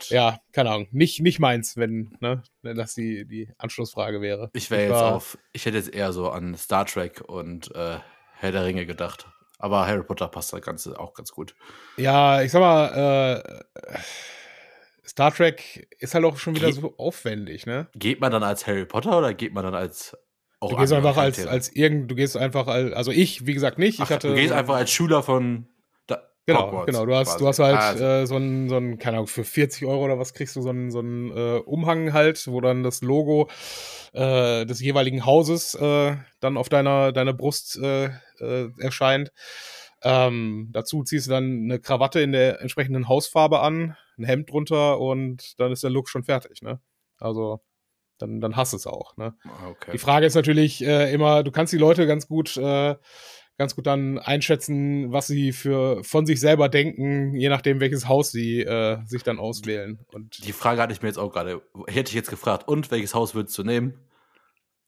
ja, 0.08 0.38
keine 0.52 0.70
Ahnung, 0.70 0.88
nicht 0.90 1.20
nicht 1.20 1.40
meins, 1.40 1.76
wenn 1.76 2.16
ne, 2.20 2.42
wenn 2.62 2.76
das 2.76 2.94
die 2.94 3.26
die 3.26 3.50
Anschlussfrage 3.58 4.20
wäre. 4.20 4.50
Ich 4.54 4.70
wäre 4.70 4.82
jetzt 4.82 5.02
auf, 5.02 5.38
ich 5.52 5.66
hätte 5.66 5.76
jetzt 5.76 5.94
eher 5.94 6.12
so 6.12 6.30
an 6.30 6.54
Star 6.56 6.86
Trek 6.86 7.22
und 7.26 7.74
äh, 7.74 7.98
Herr 8.34 8.52
der 8.52 8.64
Ringe 8.64 8.86
gedacht. 8.86 9.26
Aber 9.58 9.86
Harry 9.86 10.04
Potter 10.04 10.28
passt 10.28 10.52
da 10.52 10.60
Ganze 10.60 10.98
auch 10.98 11.14
ganz 11.14 11.32
gut. 11.32 11.54
Ja, 11.96 12.42
ich 12.42 12.52
sag 12.52 12.60
mal, 12.60 13.42
äh, 13.44 13.98
Star 15.06 15.32
Trek 15.34 15.88
ist 15.98 16.14
halt 16.14 16.24
auch 16.24 16.36
schon 16.38 16.54
wieder 16.54 16.70
Ge- 16.70 16.80
so 16.80 16.94
aufwendig, 16.98 17.66
ne? 17.66 17.88
Geht 17.94 18.20
man 18.20 18.30
dann 18.30 18.42
als 18.42 18.66
Harry 18.66 18.84
Potter 18.84 19.18
oder 19.18 19.34
geht 19.34 19.52
man 19.54 19.64
dann 19.64 19.74
als 19.74 20.16
auch 20.60 20.70
Du 20.70 20.76
gehst 20.76 20.92
einfach 20.92 21.16
als, 21.16 21.36
Charaktere? 21.36 21.50
als 21.50 21.68
irgend, 21.74 22.10
du 22.10 22.14
gehst 22.14 22.36
einfach 22.36 22.66
als, 22.66 22.92
also 22.92 23.10
ich, 23.10 23.46
wie 23.46 23.54
gesagt, 23.54 23.78
nicht. 23.78 23.94
Ich 23.94 24.00
Ach, 24.02 24.10
hatte 24.10 24.28
du 24.28 24.34
gehst 24.34 24.52
einfach 24.52 24.74
als 24.76 24.90
Schüler 24.90 25.22
von 25.22 25.68
Genau, 26.48 26.68
Hogwarts 26.68 26.86
genau. 26.86 27.04
Du 27.04 27.14
hast, 27.14 27.28
quasi. 27.28 27.38
du 27.40 27.46
hast 27.46 27.58
halt 27.58 27.76
Also, 27.76 28.04
äh, 28.04 28.26
so 28.26 28.36
einen, 28.36 28.70
so 28.70 28.76
einen, 28.76 28.98
keine 28.98 29.18
Ahnung, 29.18 29.26
für 29.26 29.44
40 29.44 29.84
Euro 29.84 30.02
oder 30.02 30.18
was 30.18 30.32
kriegst 30.32 30.56
du 30.56 30.62
so 30.62 30.70
einen, 30.70 30.90
so 30.90 31.00
einen 31.00 31.30
äh, 31.30 31.58
Umhang 31.58 32.14
halt, 32.14 32.46
wo 32.48 32.62
dann 32.62 32.82
das 32.82 33.02
Logo 33.02 33.50
äh, 34.14 34.64
des 34.64 34.80
jeweiligen 34.80 35.26
Hauses 35.26 35.74
äh, 35.74 36.16
dann 36.40 36.56
auf 36.56 36.70
deiner, 36.70 37.12
deiner 37.12 37.34
Brust 37.34 37.78
äh, 37.78 38.06
äh, 38.40 38.70
erscheint. 38.78 39.30
Ähm, 40.02 40.70
dazu 40.72 41.02
ziehst 41.02 41.26
du 41.26 41.32
dann 41.32 41.64
eine 41.64 41.80
Krawatte 41.80 42.20
in 42.20 42.32
der 42.32 42.62
entsprechenden 42.62 43.08
Hausfarbe 43.08 43.60
an, 43.60 43.98
ein 44.16 44.24
Hemd 44.24 44.50
drunter 44.50 45.00
und 45.00 45.60
dann 45.60 45.70
ist 45.70 45.82
der 45.82 45.90
Look 45.90 46.08
schon 46.08 46.24
fertig, 46.24 46.62
ne? 46.62 46.80
Also, 47.18 47.60
dann, 48.16 48.40
dann 48.40 48.56
hast 48.56 48.72
du 48.72 48.78
es 48.78 48.86
auch, 48.86 49.18
ne? 49.18 49.34
okay. 49.68 49.90
Die 49.92 49.98
Frage 49.98 50.24
ist 50.24 50.34
natürlich 50.34 50.82
äh, 50.82 51.12
immer, 51.12 51.42
du 51.42 51.50
kannst 51.50 51.74
die 51.74 51.78
Leute 51.78 52.06
ganz 52.06 52.26
gut, 52.26 52.56
äh, 52.56 52.96
ganz 53.58 53.74
gut 53.74 53.86
dann 53.86 54.18
einschätzen, 54.18 55.12
was 55.12 55.26
sie 55.26 55.52
für 55.52 56.02
von 56.04 56.24
sich 56.24 56.40
selber 56.40 56.68
denken, 56.68 57.34
je 57.34 57.48
nachdem, 57.48 57.80
welches 57.80 58.08
Haus 58.08 58.30
sie 58.30 58.60
äh, 58.60 58.98
sich 59.04 59.22
dann 59.24 59.38
auswählen. 59.38 59.98
Und 60.12 60.46
Die 60.46 60.52
Frage 60.52 60.80
hatte 60.80 60.92
ich 60.92 61.02
mir 61.02 61.08
jetzt 61.08 61.18
auch 61.18 61.32
gerade. 61.32 61.60
Hätte 61.88 62.10
ich 62.10 62.14
jetzt 62.14 62.30
gefragt, 62.30 62.68
und 62.68 62.90
welches 62.90 63.14
Haus 63.14 63.34
würdest 63.34 63.58
du 63.58 63.64
nehmen? 63.64 63.94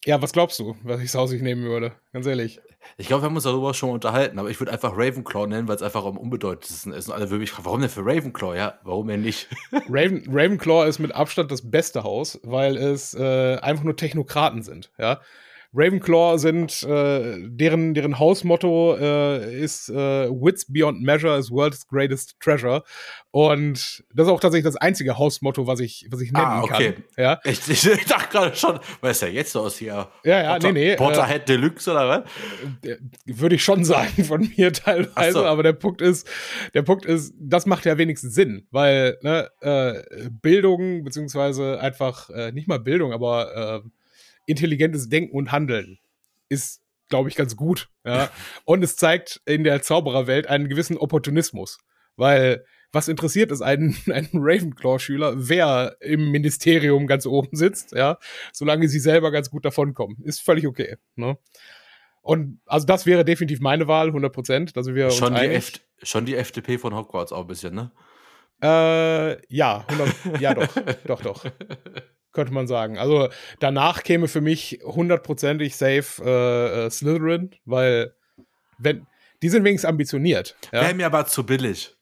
ja, 0.06 0.22
was 0.22 0.32
glaubst 0.32 0.58
du, 0.58 0.76
welches 0.82 1.14
Haus 1.14 1.32
ich 1.32 1.42
nehmen 1.42 1.64
würde? 1.64 1.92
Ganz 2.12 2.26
ehrlich. 2.26 2.60
Ich 2.96 3.06
glaube, 3.06 3.22
wir 3.22 3.26
haben 3.26 3.34
uns 3.34 3.44
darüber 3.44 3.74
schon 3.74 3.90
mal 3.90 3.96
unterhalten, 3.96 4.38
aber 4.38 4.48
ich 4.48 4.58
würde 4.58 4.72
einfach 4.72 4.92
Ravenclaw 4.96 5.46
nennen, 5.46 5.68
weil 5.68 5.76
es 5.76 5.82
einfach 5.82 6.04
am 6.06 6.16
unbedeutendsten 6.16 6.92
ist. 6.94 7.08
Und 7.08 7.14
alle 7.14 7.28
würden 7.28 7.40
mich 7.40 7.50
fragen, 7.50 7.66
warum 7.66 7.80
denn 7.80 7.90
für 7.90 8.00
Ravenclaw? 8.00 8.56
Ja, 8.56 8.78
warum 8.82 9.08
denn 9.08 9.20
nicht? 9.20 9.48
Raven, 9.90 10.24
Ravenclaw 10.26 10.88
ist 10.88 10.98
mit 10.98 11.14
Abstand 11.14 11.50
das 11.52 11.70
beste 11.70 12.02
Haus, 12.02 12.40
weil 12.42 12.78
es 12.78 13.12
äh, 13.12 13.58
einfach 13.60 13.84
nur 13.84 13.96
Technokraten 13.96 14.62
sind, 14.62 14.90
ja. 14.98 15.20
Ravenclaw 15.72 16.38
sind, 16.38 16.82
äh, 16.82 17.36
deren, 17.48 17.94
deren 17.94 18.18
Hausmotto 18.18 18.96
äh, 18.96 19.62
ist 19.62 19.88
äh, 19.88 20.28
Wits 20.28 20.66
beyond 20.66 21.00
measure 21.02 21.38
is 21.38 21.50
world's 21.50 21.86
greatest 21.86 22.34
treasure. 22.40 22.82
Und 23.30 24.04
das 24.12 24.26
ist 24.26 24.32
auch 24.32 24.40
tatsächlich 24.40 24.64
das 24.64 24.74
einzige 24.76 25.16
Hausmotto, 25.16 25.68
was 25.68 25.78
ich, 25.78 26.08
was 26.10 26.20
ich 26.20 26.32
nennen 26.32 26.44
Ah, 26.44 26.62
okay. 26.62 26.92
kann. 26.94 27.04
Ja, 27.16 27.40
Ich, 27.44 27.68
ich, 27.68 28.04
dachte 28.06 28.28
gerade 28.30 28.56
schon, 28.56 28.80
was 29.00 29.12
ist 29.12 29.22
ja 29.22 29.28
jetzt 29.28 29.56
aus 29.56 29.76
hier? 29.76 30.08
Ja, 30.24 30.42
ja, 30.42 30.52
Potter, 30.54 30.72
nee, 30.72 30.90
nee, 30.90 30.96
Potterhead 30.96 31.48
Deluxe 31.48 31.90
oder 31.92 32.08
was? 32.08 32.90
äh, 32.90 32.96
würde 33.26 33.54
ich 33.54 33.62
schon 33.62 33.84
sagen 33.90 34.24
von 34.24 34.50
mir 34.56 34.72
teilweise, 34.72 35.32
so. 35.32 35.44
aber 35.44 35.62
der 35.62 35.74
Punkt 35.74 36.02
ist, 36.02 36.28
der 36.74 36.82
Punkt 36.82 37.06
ist, 37.06 37.32
das 37.38 37.66
macht 37.66 37.84
ja 37.84 37.96
wenigstens 37.96 38.34
Sinn, 38.34 38.66
weil 38.72 39.18
ne, 39.22 39.48
äh, 39.60 40.28
Bildung 40.42 41.04
beziehungsweise 41.04 41.80
einfach 41.80 42.28
äh, 42.30 42.50
nicht 42.50 42.66
mal 42.66 42.80
Bildung, 42.80 43.12
aber 43.12 43.82
äh, 43.84 43.88
intelligentes 44.50 45.08
Denken 45.08 45.36
und 45.36 45.52
Handeln 45.52 45.98
ist, 46.48 46.82
glaube 47.08 47.28
ich, 47.28 47.36
ganz 47.36 47.56
gut. 47.56 47.88
Ja? 48.04 48.30
Und 48.64 48.82
es 48.82 48.96
zeigt 48.96 49.40
in 49.46 49.64
der 49.64 49.82
Zaubererwelt 49.82 50.46
einen 50.46 50.68
gewissen 50.68 50.96
Opportunismus, 50.96 51.78
weil 52.16 52.64
was 52.92 53.08
interessiert 53.08 53.52
es 53.52 53.62
einen, 53.62 53.96
einen 54.10 54.28
Ravenclaw-Schüler, 54.32 55.34
wer 55.36 55.96
im 56.00 56.30
Ministerium 56.30 57.06
ganz 57.06 57.26
oben 57.26 57.56
sitzt, 57.56 57.92
ja, 57.92 58.18
solange 58.52 58.88
sie 58.88 59.00
selber 59.00 59.30
ganz 59.30 59.50
gut 59.50 59.64
davonkommen. 59.64 60.18
Ist 60.24 60.40
völlig 60.40 60.66
okay. 60.66 60.96
Ne? 61.14 61.38
Und 62.22 62.60
also 62.66 62.86
das 62.86 63.06
wäre 63.06 63.24
definitiv 63.24 63.60
meine 63.60 63.88
Wahl, 63.88 64.08
100 64.08 64.32
Prozent. 64.32 64.76
Wir 64.76 65.10
Schon 65.10 65.34
die. 65.34 65.46
F 65.46 65.72
schon 66.02 66.24
die 66.24 66.34
FDP 66.34 66.78
von 66.78 66.94
Hogwarts 66.94 67.32
auch 67.32 67.42
ein 67.42 67.46
bisschen, 67.46 67.74
ne? 67.74 67.92
Äh, 68.62 69.54
ja, 69.54 69.84
100, 69.88 70.40
ja 70.40 70.54
doch, 70.54 70.68
doch, 71.06 71.22
doch. 71.22 71.44
Könnte 72.32 72.52
man 72.52 72.66
sagen. 72.68 72.96
Also 72.98 73.28
danach 73.58 74.02
käme 74.04 74.28
für 74.28 74.40
mich 74.40 74.80
hundertprozentig 74.84 75.74
safe 75.76 76.22
äh, 76.24 76.86
äh, 76.86 76.90
Slytherin, 76.90 77.50
weil 77.64 78.14
wenn 78.78 79.06
die 79.42 79.48
sind 79.48 79.64
wenigstens 79.64 79.88
ambitioniert. 79.88 80.54
Ja, 80.72 80.82
Wäre 80.82 80.94
mir 80.94 81.06
aber 81.06 81.26
zu 81.26 81.44
billig. 81.44 81.96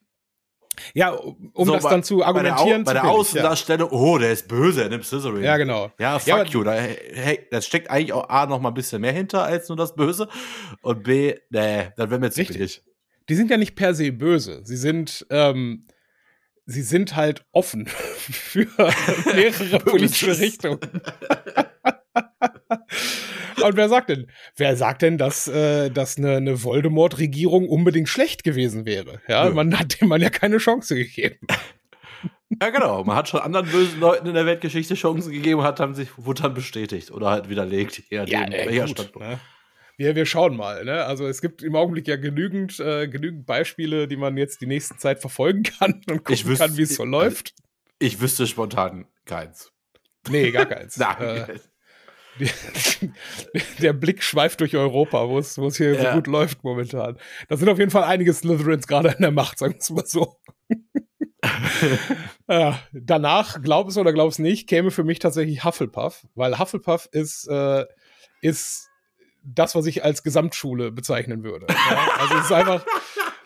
ja 0.92 1.10
um 1.10 1.66
So, 1.66 1.72
das 1.72 1.84
bei- 1.84 1.90
dann 1.90 2.02
zu 2.02 2.24
argumentieren. 2.24 2.84
Bei 2.84 2.92
der, 2.92 3.02
Au- 3.04 3.06
bei 3.06 3.10
der 3.10 3.18
Außendarstellung, 3.20 3.90
oh, 3.90 4.18
der 4.18 4.32
ist 4.32 4.48
böse, 4.48 4.82
er 4.82 4.88
nimmt 4.90 5.04
Slytherin. 5.06 5.38
ja. 5.42 5.52
ja, 5.52 5.56
genau. 5.56 5.90
Ja, 5.98 6.18
fuck 6.18 6.28
Ja, 6.28 6.42
you. 6.44 6.62
Da, 6.64 6.72
hey, 6.72 7.46
da 7.50 7.62
steckt 7.62 7.90
eigentlich 7.90 8.12
auch 8.12 8.28
A 8.28 8.46
noch 8.46 8.60
mal 8.60 8.68
ein 8.70 8.74
bisschen 8.74 9.00
mehr 9.00 9.12
hinter 9.12 9.44
als 9.44 9.68
nur 9.68 9.76
das 9.76 9.94
Böse. 9.94 10.28
Und 10.82 11.04
B, 11.04 11.34
nee, 11.50 11.88
dann 11.96 12.10
wäre 12.10 12.20
mir 12.20 12.30
zu 12.30 12.40
Richtig. 12.40 12.56
billig. 12.56 12.82
Die 13.28 13.34
sind 13.34 13.50
ja 13.50 13.56
nicht 13.56 13.76
per 13.76 13.94
se 13.94 14.10
böse. 14.12 14.60
Sie 14.64 14.76
sind, 14.76 15.26
ähm, 15.30 15.86
sie 16.68 16.82
sind 16.82 17.16
halt 17.16 17.44
offen 17.50 17.86
für 17.86 18.68
mehrere 19.34 19.80
politische 19.80 20.38
Richtungen. 20.38 20.78
Und 23.64 23.76
wer 23.76 23.88
sagt 23.88 24.10
denn, 24.10 24.30
wer 24.56 24.76
sagt 24.76 25.02
denn, 25.02 25.18
dass, 25.18 25.48
äh, 25.48 25.90
dass 25.90 26.18
eine, 26.18 26.36
eine 26.36 26.62
Voldemort-Regierung 26.62 27.68
unbedingt 27.68 28.08
schlecht 28.08 28.44
gewesen 28.44 28.86
wäre? 28.86 29.20
Ja, 29.26 29.46
Nö. 29.46 29.54
man 29.54 29.76
hat 29.76 30.00
dem 30.00 30.08
man 30.08 30.20
ja 30.20 30.30
keine 30.30 30.58
Chance 30.58 30.94
gegeben. 30.94 31.38
Ja, 32.62 32.70
genau. 32.70 33.02
Man 33.02 33.16
hat 33.16 33.28
schon 33.28 33.40
anderen 33.40 33.68
bösen 33.68 33.98
Leuten 33.98 34.26
in 34.26 34.34
der 34.34 34.46
Weltgeschichte 34.46 34.94
Chancen 34.94 35.32
gegeben, 35.32 35.62
hat 35.62 35.80
dann 35.80 35.94
sich, 35.94 36.08
wurde 36.16 36.42
dann 36.42 36.54
bestätigt 36.54 37.10
oder 37.10 37.30
halt 37.30 37.48
widerlegt. 37.48 38.02
Ja, 38.10 38.24
äh, 38.24 38.86
gut, 38.86 39.16
ne? 39.18 39.40
Wir, 39.98 40.14
wir 40.14 40.26
schauen 40.26 40.56
mal. 40.56 40.84
Ne? 40.84 41.04
Also 41.04 41.26
es 41.26 41.42
gibt 41.42 41.62
im 41.62 41.74
Augenblick 41.74 42.06
ja 42.06 42.16
genügend, 42.16 42.78
äh, 42.80 43.08
genügend 43.08 43.46
Beispiele, 43.46 44.06
die 44.08 44.16
man 44.16 44.36
jetzt 44.36 44.60
die 44.60 44.66
nächste 44.66 44.96
Zeit 44.96 45.18
verfolgen 45.20 45.62
kann 45.78 46.00
und 46.08 46.24
gucken 46.24 46.46
wüsste, 46.46 46.66
kann, 46.66 46.76
wie 46.76 46.82
es 46.82 46.94
so 46.94 47.04
ich, 47.04 47.10
läuft. 47.10 47.54
Ich 47.98 48.20
wüsste 48.20 48.46
spontan 48.46 49.06
keins. 49.26 49.72
Nee, 50.30 50.52
gar 50.52 50.66
keins. 50.66 50.96
Nein. 50.98 51.20
Äh, 51.20 51.58
der 53.82 53.92
Blick 53.92 54.22
schweift 54.22 54.60
durch 54.60 54.76
Europa, 54.76 55.28
wo 55.28 55.38
es, 55.38 55.56
hier 55.76 55.94
ja. 55.94 56.12
so 56.12 56.16
gut 56.16 56.28
läuft 56.28 56.62
momentan. 56.62 57.18
Da 57.48 57.56
sind 57.56 57.68
auf 57.68 57.80
jeden 57.80 57.90
Fall 57.90 58.04
einige 58.04 58.32
Slytherins 58.32 58.86
gerade 58.86 59.08
in 59.08 59.20
der 59.22 59.32
Macht, 59.32 59.58
sagen 59.58 59.74
wir 59.74 59.80
es 59.80 59.90
mal 59.90 60.06
so. 60.06 60.36
ja, 62.48 62.78
danach, 62.92 63.60
glaub 63.60 63.88
es 63.88 63.96
oder 63.96 64.12
glaub 64.12 64.30
es 64.30 64.38
nicht, 64.38 64.68
käme 64.68 64.92
für 64.92 65.02
mich 65.02 65.18
tatsächlich 65.18 65.64
Hufflepuff, 65.64 66.28
weil 66.36 66.60
Hufflepuff 66.60 67.08
ist, 67.10 67.48
äh, 67.48 67.86
ist 68.40 68.87
das, 69.54 69.74
was 69.74 69.86
ich 69.86 70.04
als 70.04 70.22
Gesamtschule 70.22 70.92
bezeichnen 70.92 71.44
würde. 71.44 71.66
Ja? 71.68 72.08
Also 72.18 72.34
es 72.36 72.44
ist 72.44 72.52
einfach, 72.52 72.84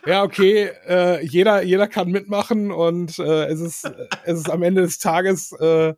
ja, 0.07 0.23
okay, 0.23 0.71
äh, 0.89 1.25
jeder, 1.25 1.63
jeder 1.63 1.87
kann 1.89 2.11
mitmachen 2.11 2.71
und 2.73 3.19
äh, 3.19 3.47
es, 3.47 3.61
ist, 3.61 3.91
es 4.25 4.39
ist 4.39 4.51
am 4.51 4.63
Ende 4.63 4.83
des 4.83 4.99
Tages 4.99 5.53
äh, 5.53 5.95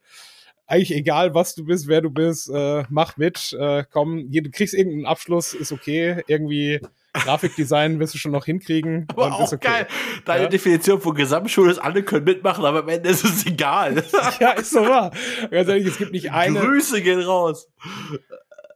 eigentlich 0.67 0.95
egal, 0.95 1.35
was 1.35 1.55
du 1.55 1.65
bist, 1.65 1.89
wer 1.89 2.01
du 2.01 2.11
bist, 2.11 2.51
äh, 2.51 2.85
mach 2.89 3.17
mit, 3.17 3.55
äh, 3.59 3.85
komm, 3.91 4.31
du 4.31 4.51
kriegst 4.51 4.75
irgendeinen 4.75 5.07
Abschluss, 5.07 5.55
ist 5.55 5.73
okay, 5.73 6.23
irgendwie 6.27 6.81
Grafikdesign 7.15 8.01
wirst 8.01 8.15
du 8.15 8.19
schon 8.19 8.33
noch 8.33 8.45
hinkriegen. 8.45 9.07
Aber 9.11 9.35
auch 9.35 9.53
okay. 9.53 9.59
geil. 9.61 9.87
Deine 10.25 10.45
ja? 10.45 10.49
Definition 10.49 11.01
von 11.01 11.15
Gesamtschule 11.15 11.71
ist, 11.71 11.79
alle 11.79 12.03
können 12.03 12.25
mitmachen, 12.25 12.65
aber 12.65 12.81
am 12.81 12.89
Ende 12.89 13.09
ist 13.09 13.25
es 13.25 13.47
egal. 13.47 14.03
ja, 14.41 14.51
ist 14.51 14.71
so 14.71 14.81
wahr. 14.81 15.13
Ganz 15.51 15.69
ehrlich, 15.69 15.87
es 15.87 15.97
gibt 15.97 16.13
nicht 16.13 16.33
eine. 16.33 16.59
Grüße 16.59 17.03
gehen 17.03 17.21
raus. 17.21 17.69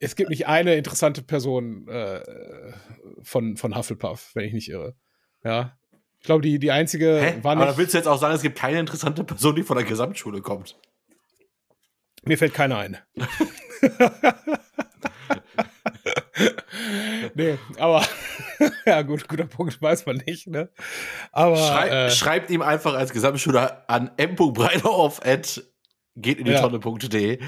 Es 0.00 0.16
gibt 0.16 0.30
nicht 0.30 0.46
eine 0.46 0.74
interessante 0.74 1.22
Person 1.22 1.88
äh, 1.88 2.20
von, 3.22 3.56
von 3.56 3.76
Hufflepuff, 3.76 4.30
wenn 4.34 4.44
ich 4.44 4.52
nicht 4.52 4.68
irre. 4.68 4.94
Ja. 5.44 5.76
Ich 6.20 6.26
glaube, 6.26 6.42
die, 6.42 6.58
die 6.58 6.70
einzige 6.70 7.20
Hä? 7.20 7.38
war 7.42 7.54
nicht. 7.54 7.64
Aber 7.64 7.76
willst 7.76 7.94
du 7.94 7.98
jetzt 7.98 8.06
auch 8.06 8.18
sagen, 8.18 8.34
es 8.34 8.42
gibt 8.42 8.58
keine 8.58 8.80
interessante 8.80 9.24
Person, 9.24 9.54
die 9.54 9.62
von 9.62 9.76
der 9.76 9.86
Gesamtschule 9.86 10.40
kommt? 10.40 10.76
Mir 12.24 12.36
fällt 12.36 12.54
keiner 12.54 12.78
ein. 12.78 12.98
nee, 17.34 17.58
aber 17.78 18.04
ja 18.86 19.02
gut, 19.02 19.28
guter 19.28 19.46
Punkt, 19.46 19.80
weiß 19.80 20.06
man 20.06 20.16
nicht, 20.26 20.48
ne? 20.48 20.70
Aber 21.30 21.56
Schrei 21.56 21.88
äh, 21.88 22.10
schreibt 22.10 22.50
ihm 22.50 22.62
einfach 22.62 22.94
als 22.94 23.12
Gesamtschüler 23.12 23.84
an 23.88 24.10
m.breiterhoff 24.16 25.24
at 25.24 25.62
geht 26.20 26.38
in 26.38 26.46
die 26.46 26.52
ja. 26.52 26.60
Tonne.de. 26.60 27.38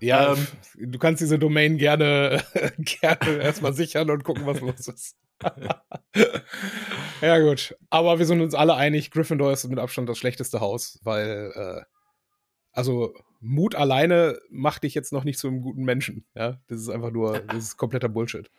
Ja, 0.00 0.34
ähm, 0.34 0.46
du 0.76 0.98
kannst 0.98 1.20
diese 1.20 1.38
Domain 1.38 1.76
gerne, 1.76 2.42
gerne 2.78 3.42
erstmal 3.42 3.72
sichern 3.74 4.10
und 4.10 4.24
gucken, 4.24 4.46
was 4.46 4.60
los 4.60 4.88
ist. 4.88 5.16
ja, 7.22 7.38
gut. 7.38 7.76
Aber 7.88 8.18
wir 8.18 8.26
sind 8.26 8.40
uns 8.40 8.54
alle 8.54 8.74
einig, 8.74 9.10
Gryffindor 9.10 9.52
ist 9.52 9.68
mit 9.68 9.78
Abstand 9.78 10.08
das 10.08 10.18
schlechteste 10.18 10.60
Haus, 10.60 10.98
weil, 11.02 11.52
äh, 11.54 11.82
also 12.72 13.14
Mut 13.40 13.74
alleine 13.74 14.38
macht 14.50 14.82
dich 14.82 14.94
jetzt 14.94 15.12
noch 15.12 15.24
nicht 15.24 15.38
zu 15.38 15.48
einem 15.48 15.62
guten 15.62 15.82
Menschen. 15.82 16.26
Ja, 16.34 16.60
das 16.68 16.80
ist 16.80 16.90
einfach 16.90 17.10
nur, 17.10 17.40
das 17.40 17.64
ist 17.64 17.76
kompletter 17.76 18.08
Bullshit. 18.08 18.50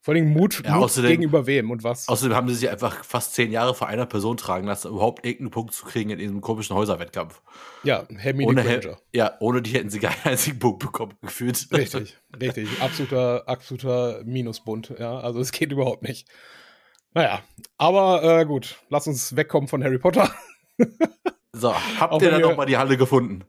Vor 0.00 0.14
allem 0.14 0.32
Mut, 0.32 0.62
ja, 0.64 0.76
Mut 0.76 0.84
außerdem, 0.84 1.10
gegenüber 1.10 1.46
wem 1.46 1.70
und 1.70 1.82
was. 1.82 2.08
Außerdem 2.08 2.34
haben 2.34 2.48
sie 2.48 2.54
sich 2.54 2.70
einfach 2.70 3.04
fast 3.04 3.34
zehn 3.34 3.50
Jahre 3.50 3.74
vor 3.74 3.88
einer 3.88 4.06
Person 4.06 4.36
tragen 4.36 4.66
lassen, 4.66 4.88
überhaupt 4.88 5.26
irgendeinen 5.26 5.50
Punkt 5.50 5.74
zu 5.74 5.84
kriegen 5.84 6.10
in 6.10 6.18
diesem 6.18 6.40
komischen 6.40 6.76
Häuserwettkampf. 6.76 7.42
Ja, 7.82 8.06
Hermine 8.16 8.48
ohne 8.48 8.62
Granger. 8.62 8.98
ja, 9.12 9.32
ohne 9.40 9.60
die 9.60 9.72
hätten 9.72 9.90
sie 9.90 9.98
keinen 9.98 10.16
einzigen 10.24 10.58
Punkt 10.58 10.78
bekommen, 10.78 11.14
gefühlt. 11.22 11.68
Richtig, 11.72 12.16
richtig. 12.40 12.68
Absoluter, 12.80 13.48
absoluter 13.48 14.22
Minusbund. 14.24 14.94
Ja, 14.98 15.18
also 15.18 15.40
es 15.40 15.52
geht 15.52 15.72
überhaupt 15.72 16.02
nicht. 16.02 16.28
Naja, 17.14 17.42
aber 17.76 18.22
äh, 18.22 18.44
gut, 18.44 18.78
lass 18.90 19.06
uns 19.08 19.34
wegkommen 19.34 19.68
von 19.68 19.82
Harry 19.82 19.98
Potter. 19.98 20.32
so, 21.52 21.74
habt 21.74 22.22
ihr 22.22 22.30
dann 22.30 22.42
nochmal 22.42 22.66
die 22.66 22.76
Halle 22.76 22.96
gefunden? 22.96 23.44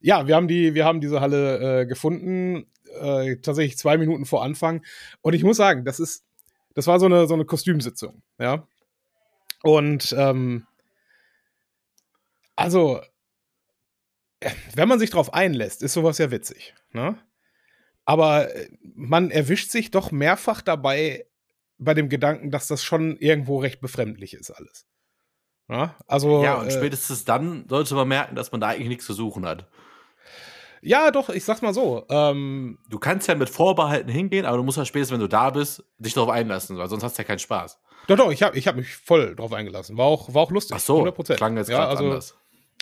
Ja, 0.00 0.26
wir 0.26 0.36
haben 0.36 0.48
die, 0.48 0.74
wir 0.74 0.84
haben 0.84 1.00
diese 1.00 1.20
Halle 1.20 1.82
äh, 1.82 1.86
gefunden, 1.86 2.66
äh, 3.00 3.36
tatsächlich 3.36 3.78
zwei 3.78 3.96
Minuten 3.98 4.26
vor 4.26 4.42
Anfang. 4.42 4.84
Und 5.20 5.34
ich 5.34 5.44
muss 5.44 5.56
sagen, 5.56 5.84
das 5.84 6.00
ist, 6.00 6.24
das 6.74 6.86
war 6.86 7.00
so 7.00 7.06
eine, 7.06 7.26
so 7.26 7.34
eine 7.34 7.44
Kostümsitzung, 7.44 8.22
ja. 8.38 8.66
Und 9.62 10.14
ähm, 10.18 10.66
also, 12.56 13.00
wenn 14.74 14.88
man 14.88 14.98
sich 14.98 15.10
drauf 15.10 15.32
einlässt, 15.32 15.82
ist 15.82 15.94
sowas 15.94 16.18
ja 16.18 16.30
witzig, 16.30 16.74
ne? 16.92 17.18
Aber 18.04 18.54
äh, 18.54 18.68
man 18.94 19.30
erwischt 19.30 19.70
sich 19.70 19.90
doch 19.90 20.10
mehrfach 20.12 20.60
dabei 20.60 21.26
bei 21.78 21.94
dem 21.94 22.08
Gedanken, 22.08 22.50
dass 22.50 22.66
das 22.68 22.84
schon 22.84 23.16
irgendwo 23.16 23.58
recht 23.58 23.80
befremdlich 23.80 24.34
ist 24.34 24.50
alles. 24.50 24.86
Ja, 25.68 25.94
also, 26.06 26.42
ja 26.42 26.56
und 26.56 26.68
äh, 26.68 26.70
spätestens 26.70 27.24
dann 27.24 27.66
sollte 27.68 27.94
man 27.94 28.08
merken, 28.08 28.36
dass 28.36 28.52
man 28.52 28.60
da 28.60 28.68
eigentlich 28.68 28.88
nichts 28.88 29.06
zu 29.06 29.14
suchen 29.14 29.46
hat. 29.46 29.66
Ja, 30.82 31.10
doch, 31.10 31.30
ich 31.30 31.44
sag's 31.44 31.62
mal 31.62 31.72
so. 31.72 32.04
Ähm, 32.10 32.78
du 32.90 32.98
kannst 32.98 33.26
ja 33.26 33.34
mit 33.34 33.48
Vorbehalten 33.48 34.10
hingehen, 34.10 34.44
aber 34.44 34.58
du 34.58 34.62
musst 34.62 34.76
ja 34.76 34.84
spätestens, 34.84 35.14
wenn 35.14 35.20
du 35.20 35.28
da 35.28 35.48
bist, 35.48 35.82
dich 35.98 36.12
darauf 36.12 36.28
einlassen, 36.28 36.76
weil 36.76 36.88
sonst 36.88 37.02
hast 37.02 37.16
du 37.16 37.22
ja 37.22 37.26
keinen 37.26 37.38
Spaß. 37.38 37.80
Doch, 38.06 38.16
doch, 38.16 38.30
ich 38.30 38.42
habe 38.42 38.58
ich 38.58 38.68
hab 38.68 38.76
mich 38.76 38.94
voll 38.94 39.34
drauf 39.34 39.54
eingelassen. 39.54 39.96
War 39.96 40.04
auch, 40.04 40.34
war 40.34 40.42
auch 40.42 40.50
lustig. 40.50 40.76
Ach 40.76 40.80
so, 40.80 41.02
100%. 41.06 41.36
klang 41.36 41.56
jetzt 41.56 41.70
ja, 41.70 41.88
also, 41.88 42.04
anders. 42.04 42.36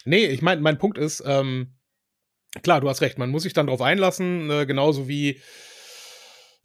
Nee, 0.04 0.26
ich 0.26 0.42
meine, 0.42 0.60
mein 0.60 0.78
Punkt 0.78 0.98
ist, 0.98 1.22
ähm, 1.24 1.74
klar, 2.64 2.80
du 2.80 2.88
hast 2.88 3.02
recht, 3.02 3.18
man 3.18 3.30
muss 3.30 3.44
sich 3.44 3.52
dann 3.52 3.68
drauf 3.68 3.80
einlassen, 3.80 4.50
äh, 4.50 4.66
genauso 4.66 5.06
wie, 5.06 5.40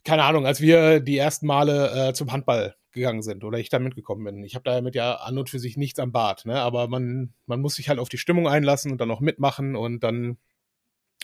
keine 0.04 0.24
Ahnung, 0.24 0.44
als 0.44 0.60
wir 0.60 0.98
die 0.98 1.16
ersten 1.16 1.46
Male 1.46 2.08
äh, 2.08 2.12
zum 2.14 2.32
Handball 2.32 2.74
gegangen 2.92 3.22
sind 3.22 3.44
oder 3.44 3.58
ich 3.58 3.68
da 3.68 3.78
mitgekommen 3.78 4.24
bin. 4.24 4.44
Ich 4.44 4.54
habe 4.54 4.64
damit 4.64 4.94
ja 4.94 5.16
an 5.16 5.38
und 5.38 5.50
für 5.50 5.58
sich 5.58 5.76
nichts 5.76 5.98
am 5.98 6.12
Bart, 6.12 6.46
ne? 6.46 6.60
aber 6.60 6.88
man, 6.88 7.34
man 7.46 7.60
muss 7.60 7.74
sich 7.74 7.88
halt 7.88 7.98
auf 7.98 8.08
die 8.08 8.18
Stimmung 8.18 8.48
einlassen 8.48 8.92
und 8.92 9.00
dann 9.00 9.10
auch 9.10 9.20
mitmachen 9.20 9.76
und 9.76 10.00
dann, 10.02 10.38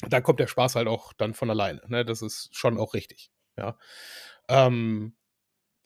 dann 0.08 0.22
kommt 0.22 0.40
der 0.40 0.46
Spaß 0.46 0.76
halt 0.76 0.88
auch 0.88 1.12
dann 1.12 1.34
von 1.34 1.50
alleine. 1.50 1.82
Ne? 1.88 2.04
Das 2.04 2.22
ist 2.22 2.54
schon 2.54 2.78
auch 2.78 2.94
richtig. 2.94 3.30
Ja. 3.56 3.78
Ähm, 4.48 5.14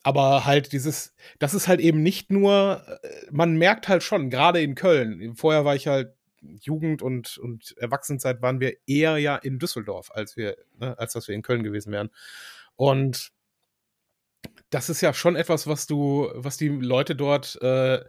aber 0.03 0.45
halt 0.45 0.71
dieses, 0.71 1.13
das 1.39 1.53
ist 1.53 1.67
halt 1.67 1.79
eben 1.79 2.01
nicht 2.01 2.31
nur, 2.31 2.83
äh, 3.03 3.27
man 3.31 3.55
merkt 3.55 3.87
halt 3.87 4.03
schon, 4.03 4.29
gerade 4.29 4.61
in 4.61 4.75
Köln, 4.75 5.35
vorher 5.35 5.65
war 5.65 5.75
ich 5.75 5.87
halt 5.87 6.15
Jugend 6.41 7.01
und, 7.01 7.37
und 7.37 7.75
Erwachsenenzeit 7.77 8.41
waren 8.41 8.59
wir 8.61 8.77
eher 8.87 9.17
ja 9.17 9.35
in 9.35 9.59
Düsseldorf, 9.59 10.11
als 10.13 10.37
wir, 10.37 10.57
ne, 10.79 10.97
als 10.97 11.13
dass 11.13 11.27
wir 11.27 11.35
in 11.35 11.41
Köln 11.41 11.63
gewesen 11.63 11.91
wären. 11.91 12.09
Und 12.75 13.33
das 14.69 14.89
ist 14.89 15.01
ja 15.01 15.13
schon 15.13 15.35
etwas, 15.35 15.67
was 15.67 15.87
du, 15.87 16.29
was 16.35 16.57
die 16.57 16.69
Leute 16.69 17.15
dort 17.15 17.61
äh, 17.61 18.03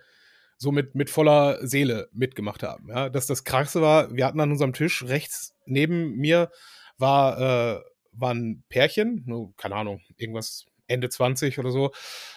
so 0.57 0.73
mit, 0.73 0.95
mit 0.95 1.09
voller 1.09 1.67
Seele 1.67 2.09
mitgemacht 2.13 2.63
haben. 2.63 2.89
Ja, 2.89 3.09
dass 3.09 3.27
das 3.27 3.45
krasse 3.45 3.81
war, 3.81 4.15
wir 4.15 4.27
hatten 4.27 4.41
an 4.41 4.51
unserem 4.51 4.75
Tisch 4.75 5.05
rechts 5.05 5.55
neben 5.65 6.17
mir 6.17 6.51
war, 6.99 7.39
äh, 7.39 7.81
war 8.13 8.35
ein 8.35 8.63
Pärchen, 8.69 9.23
nur, 9.27 9.55
keine 9.57 9.77
Ahnung, 9.77 10.03
irgendwas 10.17 10.67
Ende 10.87 11.09
20 11.09 11.59
oder 11.59 11.71
so. 11.71 11.93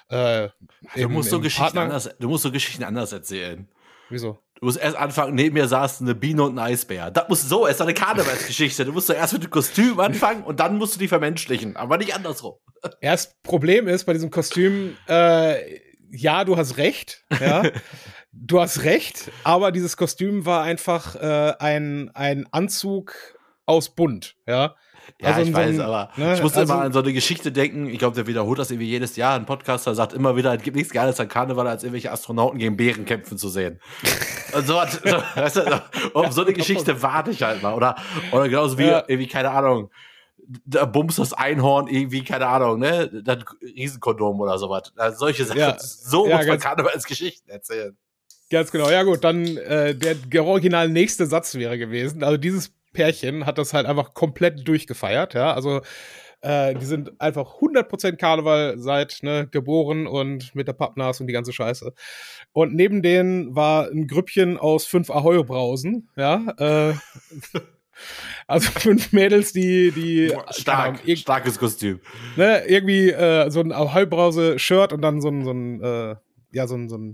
Äh, 0.07 0.49
du, 0.95 1.01
im, 1.01 1.11
musst 1.11 1.31
so 1.31 1.41
Geschichten 1.41 1.77
anders, 1.77 2.09
du 2.17 2.29
musst 2.29 2.43
so 2.43 2.51
Geschichten 2.51 2.83
anders 2.83 3.11
erzählen. 3.11 3.67
Wieso? 4.09 4.39
Du 4.59 4.67
musst 4.67 4.77
erst 4.77 4.95
anfangen, 4.95 5.35
neben 5.35 5.55
mir 5.55 5.67
saß 5.67 6.01
eine 6.01 6.15
Biene 6.15 6.43
und 6.43 6.57
ein 6.57 6.59
Eisbär. 6.59 7.11
Das 7.11 7.27
muss 7.27 7.41
so, 7.41 7.67
es 7.67 7.75
ist 7.75 7.81
eine 7.81 7.93
Karnevalsgeschichte. 7.93 8.85
Du 8.85 8.93
musst 8.93 9.07
so 9.07 9.13
erst 9.13 9.33
mit 9.33 9.43
dem 9.43 9.49
Kostüm 9.49 9.99
anfangen 9.99 10.43
und 10.43 10.61
dann 10.61 10.77
musst 10.77 10.95
du 10.95 10.99
die 10.99 11.09
vermenschlichen, 11.09 11.75
aber 11.75 11.97
nicht 11.97 12.15
andersrum. 12.15 12.55
Erst 13.01 13.41
Problem 13.43 13.87
ist 13.87 14.05
bei 14.05 14.13
diesem 14.13 14.29
Kostüm, 14.29 14.97
äh, 15.07 15.79
ja, 16.11 16.43
du 16.43 16.57
hast 16.57 16.77
recht, 16.77 17.23
ja. 17.39 17.63
du 18.31 18.61
hast 18.61 18.83
recht, 18.83 19.31
aber 19.43 19.71
dieses 19.71 19.97
Kostüm 19.97 20.45
war 20.45 20.63
einfach 20.63 21.15
äh, 21.15 21.53
ein, 21.59 22.11
ein 22.13 22.47
Anzug 22.51 23.15
aus 23.65 23.95
Bunt, 23.95 24.35
ja. 24.47 24.75
Ja, 25.21 25.29
also 25.29 25.41
ich 25.41 25.53
weiß, 25.53 25.75
so 25.75 25.83
aber 25.83 26.09
ne, 26.15 26.33
ich 26.35 26.41
musste 26.41 26.59
also, 26.59 26.73
immer 26.73 26.83
an 26.83 26.93
so 26.93 26.99
eine 26.99 27.13
Geschichte 27.13 27.51
denken. 27.51 27.87
Ich 27.87 27.99
glaube, 27.99 28.15
der 28.15 28.27
wiederholt 28.27 28.59
das 28.59 28.71
irgendwie 28.71 28.87
jedes 28.89 29.15
Jahr. 29.15 29.35
Ein 29.35 29.45
Podcaster 29.45 29.93
sagt 29.95 30.13
immer 30.13 30.35
wieder, 30.35 30.53
es 30.53 30.63
gibt 30.63 30.75
nichts 30.77 30.93
Geiles 30.93 31.19
an 31.19 31.27
Karneval, 31.27 31.67
als 31.67 31.83
irgendwelche 31.83 32.11
Astronauten 32.11 32.57
gegen 32.57 32.77
Bären 32.77 33.05
kämpfen 33.05 33.37
zu 33.37 33.49
sehen. 33.49 33.79
Und 34.53 34.65
so, 34.65 34.73
so, 34.73 35.23
weißt 35.35 35.55
du, 35.57 35.81
um 36.13 36.31
so 36.31 36.43
eine 36.43 36.53
Geschichte 36.53 37.01
warte 37.01 37.31
ich 37.31 37.43
halt 37.43 37.61
mal. 37.61 37.73
Oder, 37.73 37.95
oder 38.31 38.47
genauso 38.47 38.77
wie, 38.77 38.85
ja. 38.85 39.03
irgendwie, 39.07 39.27
keine 39.27 39.51
Ahnung, 39.51 39.89
da 40.65 40.85
bumst 40.85 41.19
das 41.19 41.33
Einhorn 41.33 41.87
irgendwie, 41.87 42.23
keine 42.23 42.47
Ahnung, 42.47 42.79
ne? 42.79 43.09
Das 43.23 43.39
Riesenkondom 43.61 44.39
oder 44.39 44.57
sowas. 44.57 44.91
Also 44.95 45.17
solche 45.19 45.45
Sachen. 45.45 45.59
Ja. 45.59 45.77
So 45.79 46.27
ja, 46.27 46.37
muss 46.37 46.47
man 46.47 46.59
Karnevalsgeschichten 46.59 47.49
erzählen. 47.49 47.97
Ganz 48.49 48.71
genau, 48.71 48.89
ja 48.89 49.03
gut, 49.03 49.23
dann 49.23 49.57
äh, 49.57 49.95
der 49.95 50.45
original 50.45 50.89
nächste 50.89 51.25
Satz 51.25 51.55
wäre 51.55 51.77
gewesen. 51.77 52.23
Also 52.23 52.37
dieses 52.37 52.71
Pärchen 52.93 53.45
hat 53.45 53.57
das 53.57 53.73
halt 53.73 53.87
einfach 53.87 54.13
komplett 54.13 54.67
durchgefeiert, 54.67 55.33
ja. 55.33 55.53
Also 55.53 55.81
Äh, 56.43 56.75
die 56.75 56.85
sind 56.85 57.21
einfach 57.21 57.61
100% 57.61 58.17
Karneval 58.17 58.77
seit 58.77 59.19
ne, 59.21 59.47
geboren 59.49 60.07
und 60.07 60.53
mit 60.53 60.67
der 60.67 60.73
Pappnas 60.73 61.21
und 61.21 61.27
die 61.27 61.33
ganze 61.33 61.53
Scheiße. 61.53 61.93
Und 62.51 62.75
neben 62.75 63.01
denen 63.01 63.55
war 63.55 63.87
ein 63.89 64.07
Grüppchen 64.07 64.57
aus 64.57 64.85
fünf 64.85 65.09
Ahoi-Brausen, 65.09 66.09
ja. 66.17 66.43
Äh, 66.57 66.95
also 68.47 68.69
fünf 68.79 69.13
Mädels, 69.13 69.53
die, 69.53 69.91
die 69.91 70.33
Stark, 70.51 71.01
Ahnung, 71.03 71.15
starkes 71.15 71.59
Kostüm. 71.59 71.99
Ne, 72.35 72.63
irgendwie 72.67 73.09
äh, 73.09 73.49
so 73.49 73.59
ein 73.61 73.71
Ahoi-Brause-Shirt 73.71 74.93
und 74.93 75.01
dann 75.01 75.21
so 75.21 75.29
ein, 75.29 75.43
so 75.43 75.51
ein 75.51 75.81
äh, 75.81 76.15
ja, 76.51 76.67
so 76.67 76.75
ein, 76.75 76.89
so 76.89 76.97
ein 76.97 77.13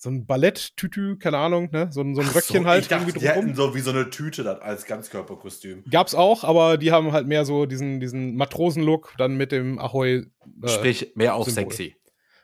so 0.00 0.10
ein 0.10 0.26
Ballett-Tütü, 0.26 1.16
keine 1.18 1.38
Ahnung, 1.38 1.70
ne? 1.72 1.88
So 1.90 2.02
ein, 2.02 2.14
so 2.14 2.20
ein 2.20 2.28
Röckchen 2.28 2.62
so, 2.62 2.68
halt. 2.68 2.82
Ich 2.82 2.88
dachte, 2.88 3.12
die 3.12 3.28
hätten 3.28 3.56
so 3.56 3.74
wie 3.74 3.80
so 3.80 3.90
eine 3.90 4.10
Tüte 4.10 4.44
dann 4.44 4.60
als 4.60 4.86
Ganzkörperkostüm. 4.86 5.82
Gab's 5.90 6.14
auch, 6.14 6.44
aber 6.44 6.78
die 6.78 6.92
haben 6.92 7.10
halt 7.10 7.26
mehr 7.26 7.44
so 7.44 7.66
diesen, 7.66 7.98
diesen 7.98 8.36
Matrosen-Look 8.36 9.14
dann 9.18 9.36
mit 9.36 9.50
dem 9.50 9.80
Ahoi. 9.80 10.22
Äh, 10.62 10.68
Sprich, 10.68 11.12
mehr 11.16 11.34
auf 11.34 11.46
Symbol. 11.46 11.72
sexy. 11.72 11.96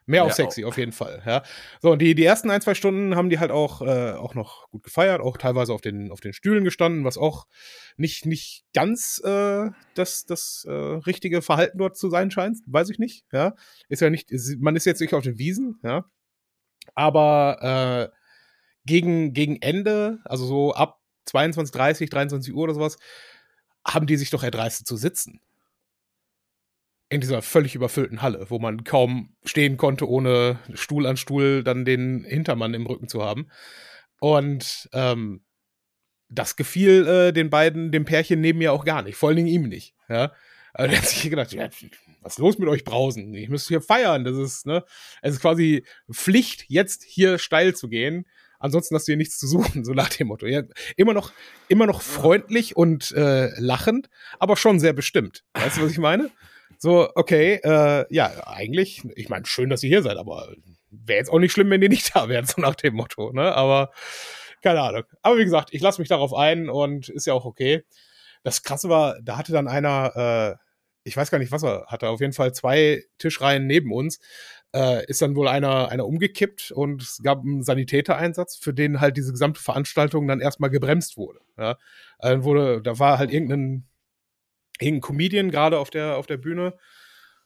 Mehr, 0.06 0.20
mehr 0.20 0.24
auf 0.24 0.34
sexy, 0.34 0.64
auch. 0.64 0.68
auf 0.68 0.78
jeden 0.78 0.92
Fall, 0.92 1.22
ja. 1.24 1.42
So, 1.80 1.92
und 1.92 2.02
die, 2.02 2.14
die 2.14 2.24
ersten 2.24 2.50
ein, 2.50 2.60
zwei 2.60 2.74
Stunden 2.74 3.16
haben 3.16 3.30
die 3.30 3.38
halt 3.38 3.50
auch, 3.50 3.80
äh, 3.80 4.12
auch 4.12 4.34
noch 4.34 4.68
gut 4.70 4.82
gefeiert, 4.82 5.22
auch 5.22 5.38
teilweise 5.38 5.72
auf 5.72 5.80
den, 5.80 6.10
auf 6.10 6.20
den 6.20 6.34
Stühlen 6.34 6.62
gestanden, 6.62 7.04
was 7.04 7.16
auch 7.16 7.46
nicht, 7.96 8.26
nicht 8.26 8.64
ganz 8.74 9.22
äh, 9.24 9.70
das, 9.94 10.26
das 10.26 10.66
äh, 10.68 10.72
richtige 10.72 11.40
Verhalten 11.40 11.78
dort 11.78 11.96
zu 11.96 12.10
sein 12.10 12.30
scheint, 12.30 12.58
weiß 12.66 12.90
ich 12.90 12.98
nicht, 12.98 13.24
ja. 13.32 13.54
Ist 13.88 14.02
ja 14.02 14.10
nicht, 14.10 14.30
man 14.58 14.76
ist 14.76 14.84
jetzt 14.84 15.00
nicht 15.00 15.14
auf 15.14 15.24
den 15.24 15.38
Wiesen, 15.38 15.80
ja. 15.82 16.04
Aber 16.94 18.10
äh, 18.12 18.16
gegen, 18.84 19.32
gegen 19.32 19.56
Ende, 19.62 20.18
also 20.24 20.44
so 20.44 20.74
ab 20.74 21.00
22, 21.26 21.72
30, 21.72 22.10
23 22.10 22.54
Uhr 22.54 22.64
oder 22.64 22.74
sowas, 22.74 22.98
haben 23.86 24.06
die 24.06 24.16
sich 24.16 24.30
doch 24.30 24.42
erdreistet 24.42 24.86
zu 24.86 24.96
sitzen. 24.96 25.40
In 27.10 27.20
dieser 27.20 27.42
völlig 27.42 27.74
überfüllten 27.74 28.22
Halle, 28.22 28.46
wo 28.48 28.58
man 28.58 28.82
kaum 28.82 29.36
stehen 29.44 29.76
konnte, 29.76 30.08
ohne 30.08 30.58
Stuhl 30.72 31.06
an 31.06 31.16
Stuhl 31.16 31.62
dann 31.62 31.84
den 31.84 32.24
Hintermann 32.24 32.74
im 32.74 32.86
Rücken 32.86 33.08
zu 33.08 33.22
haben. 33.22 33.50
Und 34.20 34.88
ähm, 34.92 35.44
das 36.28 36.56
gefiel 36.56 37.06
äh, 37.06 37.32
den 37.32 37.50
beiden, 37.50 37.92
dem 37.92 38.04
Pärchen 38.04 38.40
neben 38.40 38.58
mir 38.58 38.72
auch 38.72 38.84
gar 38.84 39.02
nicht, 39.02 39.16
vor 39.16 39.28
allen 39.28 39.36
Dingen 39.36 39.48
ihm 39.48 39.68
nicht. 39.68 39.94
Ja? 40.08 40.32
Also 40.72 40.90
der 40.90 41.00
hat 41.00 41.08
sich 41.08 41.30
gedacht, 41.30 41.52
ja, 41.52 41.68
was 42.20 42.34
ist 42.34 42.38
los 42.38 42.58
mit 42.58 42.68
euch 42.68 42.84
Brausen? 42.84 43.32
Ich 43.34 43.48
müsste 43.48 43.68
hier 43.68 43.80
feiern. 43.80 44.24
Das 44.24 44.36
ist, 44.36 44.66
ne? 44.66 44.84
Es 45.22 45.34
ist 45.34 45.40
quasi 45.40 45.86
Pflicht, 46.10 46.64
jetzt 46.68 47.04
hier 47.04 47.38
steil 47.38 47.76
zu 47.76 47.88
gehen. 47.88 48.26
Ansonsten 48.58 48.94
hast 48.94 49.06
du 49.06 49.12
hier 49.12 49.16
nichts 49.16 49.38
zu 49.38 49.46
suchen, 49.46 49.84
so 49.84 49.92
nach 49.92 50.08
dem 50.08 50.28
Motto. 50.28 50.46
Ja, 50.46 50.62
immer 50.96 51.14
noch, 51.14 51.32
immer 51.68 51.86
noch 51.86 52.02
freundlich 52.02 52.76
und 52.76 53.12
äh, 53.12 53.50
lachend, 53.60 54.08
aber 54.40 54.56
schon 54.56 54.80
sehr 54.80 54.92
bestimmt. 54.92 55.44
Weißt 55.54 55.76
du, 55.76 55.82
was 55.82 55.92
ich 55.92 55.98
meine? 55.98 56.30
So, 56.78 57.08
okay, 57.14 57.60
äh, 57.62 58.04
ja, 58.14 58.46
eigentlich, 58.46 59.02
ich 59.16 59.28
meine, 59.28 59.46
schön, 59.46 59.70
dass 59.70 59.82
ihr 59.82 59.88
hier 59.88 60.02
seid, 60.02 60.16
aber 60.16 60.54
wäre 60.90 61.18
jetzt 61.18 61.30
auch 61.30 61.38
nicht 61.38 61.52
schlimm, 61.52 61.70
wenn 61.70 61.82
ihr 61.82 61.88
nicht 61.88 62.10
da 62.14 62.28
wärt, 62.28 62.48
so 62.48 62.60
nach 62.60 62.74
dem 62.74 62.94
Motto, 62.94 63.32
ne? 63.32 63.54
Aber 63.54 63.90
keine 64.62 64.80
Ahnung. 64.80 65.04
Aber 65.22 65.38
wie 65.38 65.44
gesagt, 65.44 65.70
ich 65.72 65.82
lasse 65.82 66.00
mich 66.00 66.08
darauf 66.08 66.34
ein 66.34 66.68
und 66.68 67.08
ist 67.10 67.26
ja 67.26 67.34
auch 67.34 67.44
okay. 67.44 67.84
Das 68.42 68.62
Krasse 68.62 68.88
war, 68.88 69.20
da 69.22 69.36
hatte 69.36 69.52
dann 69.52 69.68
einer, 69.68 70.56
äh, 70.56 70.56
ich 71.04 71.16
weiß 71.16 71.30
gar 71.30 71.38
nicht, 71.38 71.52
was 71.52 71.62
er 71.62 71.86
hatte, 71.86 72.08
auf 72.08 72.20
jeden 72.20 72.32
Fall 72.32 72.52
zwei 72.52 73.04
Tischreihen 73.18 73.66
neben 73.66 73.92
uns, 73.92 74.20
äh, 74.74 75.04
ist 75.06 75.22
dann 75.22 75.36
wohl 75.36 75.48
einer, 75.48 75.88
einer 75.90 76.06
umgekippt 76.06 76.72
und 76.72 77.02
es 77.02 77.20
gab 77.22 77.42
einen 77.42 77.62
Sanitätereinsatz, 77.62 78.56
für 78.56 78.74
den 78.74 79.00
halt 79.00 79.16
diese 79.16 79.32
gesamte 79.32 79.60
Veranstaltung 79.60 80.26
dann 80.26 80.40
erstmal 80.40 80.70
gebremst 80.70 81.16
wurde. 81.16 81.40
Ja? 81.56 81.76
Dann 82.18 82.44
wurde, 82.44 82.82
da 82.82 82.98
war 82.98 83.18
halt 83.18 83.32
irgendein, 83.32 83.86
irgendein 84.80 85.00
Comedian 85.00 85.50
gerade 85.50 85.78
auf 85.78 85.90
der, 85.90 86.16
auf 86.16 86.26
der 86.26 86.36
Bühne, 86.36 86.74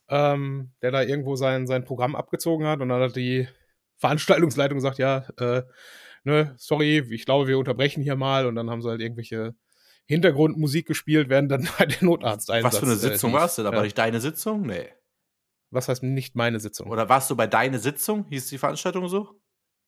ähm, 0.09 0.73
der 0.83 0.91
da 0.91 1.03
irgendwo 1.03 1.37
sein, 1.37 1.67
sein 1.67 1.85
Programm 1.85 2.17
abgezogen 2.17 2.67
hat 2.67 2.81
und 2.81 2.89
dann 2.89 3.03
hat 3.03 3.17
die 3.17 3.49
Veranstaltungsleitung 3.97 4.79
gesagt, 4.79 4.99
ja, 4.99 5.27
äh, 5.39 5.63
ne, 6.25 6.55
sorry, 6.57 7.05
ich 7.11 7.25
glaube, 7.25 7.49
wir 7.49 7.59
unterbrechen 7.59 8.03
hier 8.03 8.17
mal 8.17 8.47
und 8.47 8.55
dann 8.55 8.71
haben 8.71 8.83
sie 8.83 8.89
halt 8.89 9.01
irgendwelche 9.01 9.55
Hintergrundmusik 10.07 10.87
gespielt, 10.87 11.29
während 11.29 11.51
dann 11.51 11.69
halt 11.79 12.01
der 12.01 12.05
Notarzt 12.07 12.51
einsatz. 12.51 12.75
Was 12.75 12.79
für 12.79 12.87
eine 12.87 12.95
äh, 12.95 12.97
Sitzung 12.97 13.31
äh, 13.31 13.35
warst 13.35 13.59
du? 13.59 13.63
Da 13.63 13.73
war 13.73 13.83
nicht 13.83 13.99
deine 13.99 14.21
Sitzung? 14.21 14.63
Nee. 14.67 14.89
Was 15.71 15.89
heißt 15.89 16.03
nicht 16.03 16.35
meine 16.35 16.61
Sitzung? 16.61 16.89
Oder 16.89 17.11
warst 17.11 17.31
du 17.31 17.37
bei 17.37 17.47
deine 17.47 17.79
Sitzung? 17.79 18.25
Hieß 18.31 18.49
die 18.49 18.57
Veranstaltung 18.57 19.09
so? 19.09 19.39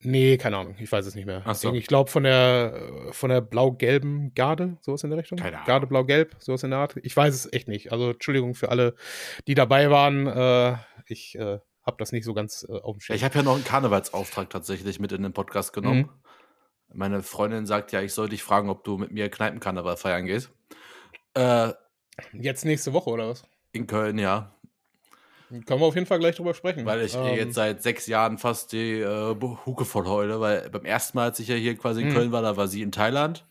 Nee, 0.02 0.38
keine 0.38 0.56
Ahnung, 0.56 0.76
ich 0.78 0.90
weiß 0.90 1.04
es 1.04 1.14
nicht 1.14 1.26
mehr. 1.26 1.42
Ach 1.44 1.54
so. 1.54 1.74
Ich 1.74 1.86
glaube 1.86 2.10
von 2.10 2.22
der 2.22 3.10
von 3.10 3.28
der 3.28 3.42
blau-gelben 3.42 4.32
Garde, 4.34 4.78
sowas 4.80 5.04
in 5.04 5.10
der 5.10 5.18
Richtung. 5.18 5.38
Keine 5.38 5.56
Ahnung. 5.56 5.66
Garde 5.66 5.86
blau-gelb, 5.86 6.36
sowas 6.38 6.62
in 6.62 6.70
der 6.70 6.78
Art. 6.78 6.94
Ich 7.02 7.14
weiß 7.14 7.34
es 7.34 7.52
echt 7.52 7.68
nicht. 7.68 7.92
Also 7.92 8.10
Entschuldigung 8.10 8.54
für 8.54 8.70
alle, 8.70 8.94
die 9.46 9.54
dabei 9.54 9.90
waren. 9.90 10.26
Äh, 10.26 10.76
ich 11.06 11.34
äh, 11.38 11.58
habe 11.84 11.96
das 11.98 12.12
nicht 12.12 12.24
so 12.24 12.32
ganz 12.32 12.66
äh, 12.68 12.72
auf 12.72 12.96
dem 12.96 13.00
Schirm. 13.00 13.16
Ich 13.16 13.24
habe 13.24 13.34
ja 13.36 13.42
noch 13.42 13.54
einen 13.54 13.64
Karnevalsauftrag 13.64 14.48
tatsächlich 14.48 15.00
mit 15.00 15.12
in 15.12 15.22
den 15.22 15.34
Podcast 15.34 15.74
genommen. 15.74 15.98
Mhm. 16.00 16.10
Meine 16.92 17.22
Freundin 17.22 17.66
sagt 17.66 17.92
ja, 17.92 18.00
ich 18.00 18.14
soll 18.14 18.30
dich 18.30 18.42
fragen, 18.42 18.70
ob 18.70 18.84
du 18.84 18.96
mit 18.96 19.12
mir 19.12 19.28
Kneipenkarneval 19.28 19.96
feiern 19.96 20.24
gehst. 20.24 20.50
Äh, 21.34 21.72
jetzt 22.32 22.64
nächste 22.64 22.92
Woche 22.94 23.10
oder 23.10 23.28
was? 23.28 23.44
In 23.72 23.86
Köln, 23.86 24.18
ja. 24.18 24.56
Können 25.50 25.80
wir 25.80 25.86
auf 25.86 25.94
jeden 25.94 26.06
Fall 26.06 26.20
gleich 26.20 26.36
drüber 26.36 26.54
sprechen. 26.54 26.86
Weil 26.86 27.02
ich 27.02 27.14
ähm, 27.16 27.34
jetzt 27.34 27.54
seit 27.54 27.82
sechs 27.82 28.06
Jahren 28.06 28.38
fast 28.38 28.72
die 28.72 29.00
äh, 29.00 29.34
Huke 29.66 29.84
voll 29.84 30.06
heule, 30.06 30.40
weil 30.40 30.70
beim 30.70 30.84
ersten 30.84 31.18
Mal, 31.18 31.24
als 31.24 31.40
ich 31.40 31.48
ja 31.48 31.56
hier 31.56 31.76
quasi 31.76 32.02
in 32.02 32.08
mhm. 32.08 32.14
Köln 32.14 32.32
war, 32.32 32.42
da 32.42 32.56
war 32.56 32.68
sie 32.68 32.82
in 32.82 32.92
Thailand. 32.92 33.44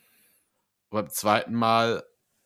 Und 0.90 1.02
beim 1.02 1.10
zweiten 1.10 1.54
Mal 1.54 2.04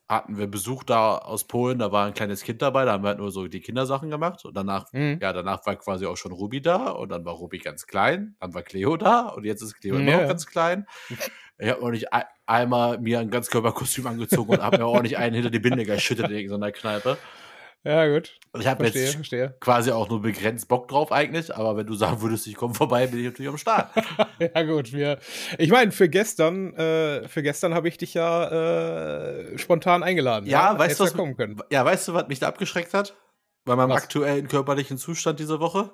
hatten 0.10 0.38
wir 0.38 0.48
Besuch 0.48 0.84
da 0.84 1.18
aus 1.18 1.46
Polen, 1.46 1.80
da 1.80 1.92
war 1.92 2.08
ein 2.08 2.14
kleines 2.14 2.44
Kind 2.44 2.62
dabei, 2.62 2.86
da 2.86 2.94
haben 2.94 3.04
wir 3.04 3.10
halt 3.10 3.20
nur 3.20 3.32
so 3.32 3.48
die 3.48 3.62
Kindersachen 3.62 4.10
gemacht 4.10 4.44
und 4.46 4.56
danach, 4.56 4.92
mhm. 4.92 5.18
ja, 5.22 5.34
danach 5.34 5.66
war 5.66 5.76
quasi 5.76 6.06
auch 6.06 6.18
schon 6.18 6.32
Ruby 6.32 6.62
da 6.62 6.90
und 6.90 7.10
dann 7.10 7.26
war 7.26 7.34
Ruby 7.34 7.60
ganz 7.60 7.88
klein, 7.88 8.36
dann 8.40 8.54
war 8.54 8.64
Cleo 8.64 8.98
da 8.98 9.28
und 9.30 9.46
jetzt 9.46 9.62
ist 9.62 9.80
Cleo 9.80 9.96
immer 9.96 10.12
noch 10.12 10.28
ganz 10.28 10.46
klein. 10.46 10.86
Ich 11.58 11.70
habe 11.70 11.82
noch 11.82 11.92
nicht 11.92 12.08
einmal 12.46 13.00
mir 13.00 13.20
ein 13.20 13.30
Ganzkörperkostüm 13.30 14.08
angezogen 14.08 14.52
und 14.52 14.62
habe 14.62 14.80
mir 14.80 14.86
auch 14.86 15.02
nicht 15.02 15.18
einen 15.18 15.36
hinter 15.36 15.50
die 15.50 15.60
Binde 15.60 15.86
geschüttet 15.86 16.30
in 16.30 16.36
irgendeiner 16.36 16.72
Kneipe. 16.72 17.18
Ja, 17.86 18.08
gut. 18.08 18.40
Ich 18.58 18.66
habe 18.66 18.86
jetzt 18.86 19.16
verstehe. 19.16 19.56
quasi 19.60 19.92
auch 19.92 20.08
nur 20.08 20.22
begrenzt 20.22 20.70
Bock 20.70 20.88
drauf 20.88 21.12
eigentlich, 21.12 21.54
aber 21.54 21.76
wenn 21.76 21.86
du 21.86 21.96
sagen 21.96 22.22
würdest, 22.22 22.48
ich 22.48 22.56
komme 22.56 22.74
vorbei, 22.74 23.08
bin 23.08 23.20
ich 23.20 23.26
natürlich 23.26 23.50
am 23.50 23.58
Start. 23.58 23.90
ja, 24.40 24.64
gut. 24.64 24.94
Wir, 24.94 25.20
ich 25.58 25.70
meine, 25.70 25.92
für 25.92 26.08
gestern, 26.08 26.74
äh, 26.76 27.28
für 27.28 27.44
gestern 27.44 27.74
habe 27.74 27.90
ich 27.90 27.98
dich 27.98 28.14
ja 28.14 28.50
äh, 28.50 29.58
spontan 29.58 30.02
eingeladen. 30.02 30.46
Ja, 30.46 30.72
ja? 30.72 30.80
weißt 30.80 31.00
du, 31.00 31.04
was, 31.04 31.14
kommen 31.14 31.36
können. 31.36 31.62
Ja, 31.72 31.84
weißt 31.84 32.08
du, 32.08 32.14
was 32.14 32.28
mich 32.30 32.40
da 32.40 32.48
abgeschreckt 32.48 32.94
hat? 32.94 33.18
Bei 33.66 33.76
meinem 33.76 33.90
was? 33.90 34.04
aktuellen 34.04 34.48
körperlichen 34.48 34.98
Zustand 34.98 35.40
diese 35.40 35.60
Woche 35.60 35.92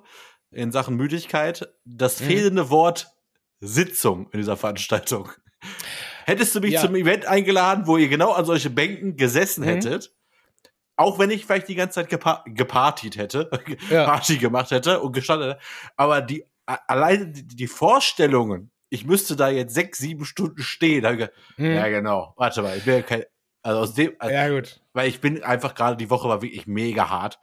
in 0.52 0.72
Sachen 0.72 0.96
Müdigkeit, 0.96 1.74
das 1.86 2.20
mhm. 2.20 2.26
fehlende 2.26 2.70
Wort 2.70 3.08
Sitzung 3.62 4.30
in 4.32 4.40
dieser 4.40 4.58
Veranstaltung. 4.58 5.30
Hättest 6.26 6.56
du 6.56 6.60
mich 6.60 6.74
ja. 6.74 6.82
zum 6.82 6.96
Event 6.96 7.26
eingeladen, 7.26 7.88
wo 7.88 7.98
ihr 7.98 8.08
genau 8.08 8.32
an 8.32 8.46
solche 8.46 8.70
Bänken 8.70 9.18
gesessen 9.18 9.62
mhm. 9.62 9.70
hättet, 9.70 10.16
auch 11.00 11.18
wenn 11.18 11.30
ich 11.30 11.46
vielleicht 11.46 11.70
die 11.70 11.76
ganze 11.76 11.96
Zeit 11.96 12.10
gepa 12.10 12.44
gepartied 12.46 13.16
hätte, 13.16 13.50
ja. 13.90 14.04
Party 14.04 14.38
gemacht 14.38 14.70
hätte 14.72 15.00
und 15.00 15.14
gestanden 15.14 15.52
hätte. 15.52 15.62
Aber 15.96 16.22
die, 16.22 16.46
alleine 16.66 17.28
die, 17.28 17.48
die, 17.48 17.68
Vorstellungen, 17.68 18.70
ich 18.90 19.06
müsste 19.06 19.38
da 19.38 19.48
jetzt 19.48 19.74
sechs, 19.74 20.00
sieben 20.00 20.26
Stunden 20.26 20.62
stehen. 20.62 21.30
Hm. 21.56 21.74
Ja, 21.74 21.88
genau. 21.88 22.34
Warte 22.36 22.62
mal, 22.62 22.78
ich 22.78 22.84
bin 22.84 22.96
ja 22.96 23.02
kein, 23.02 23.24
also 23.62 23.80
aus 23.80 23.94
dem, 23.94 24.14
also, 24.20 24.36
ja, 24.36 24.50
gut. 24.50 24.82
Weil 24.92 25.08
ich 25.08 25.22
bin 25.22 25.42
einfach 25.42 25.74
gerade, 25.74 25.96
die 25.96 26.10
Woche 26.10 26.28
war 26.28 26.42
wirklich 26.42 26.68
mega 26.68 27.10
hart. 27.10 27.40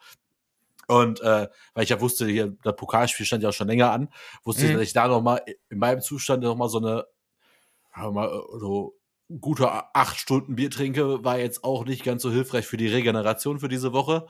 Und 0.87 1.23
äh, 1.23 1.49
weil 1.73 1.85
ich 1.85 1.91
ja 1.91 2.01
wusste, 2.01 2.27
hier, 2.27 2.55
das 2.63 2.77
Pokalspiel 2.77 3.25
stand 3.25 3.43
ja 3.43 3.49
auch 3.49 3.55
schon 3.55 3.69
länger 3.69 3.91
an, 3.91 4.11
wusste 4.45 4.65
mhm. 4.65 4.69
ich, 4.69 4.77
dass 4.77 4.83
ich 4.83 4.93
da 4.93 5.09
noch 5.09 5.23
mal 5.23 5.41
in 5.71 5.79
meinem 5.79 6.03
Zustand 6.03 6.43
noch 6.43 6.57
mal 6.57 6.69
so 6.69 6.79
eine, 6.79 7.07
mal, 7.97 8.29
so 8.61 8.95
gute 9.41 9.71
acht 9.95 10.19
Stunden 10.19 10.57
Bier 10.57 10.71
trinke, 10.71 11.25
war 11.25 11.39
jetzt 11.39 11.65
auch 11.65 11.85
nicht 11.85 12.05
ganz 12.05 12.23
so 12.23 12.31
hilfreich 12.31 12.67
für 12.67 12.77
die 12.77 12.89
Regeneration 12.89 13.59
für 13.59 13.69
diese 13.69 13.93
Woche. 13.93 14.27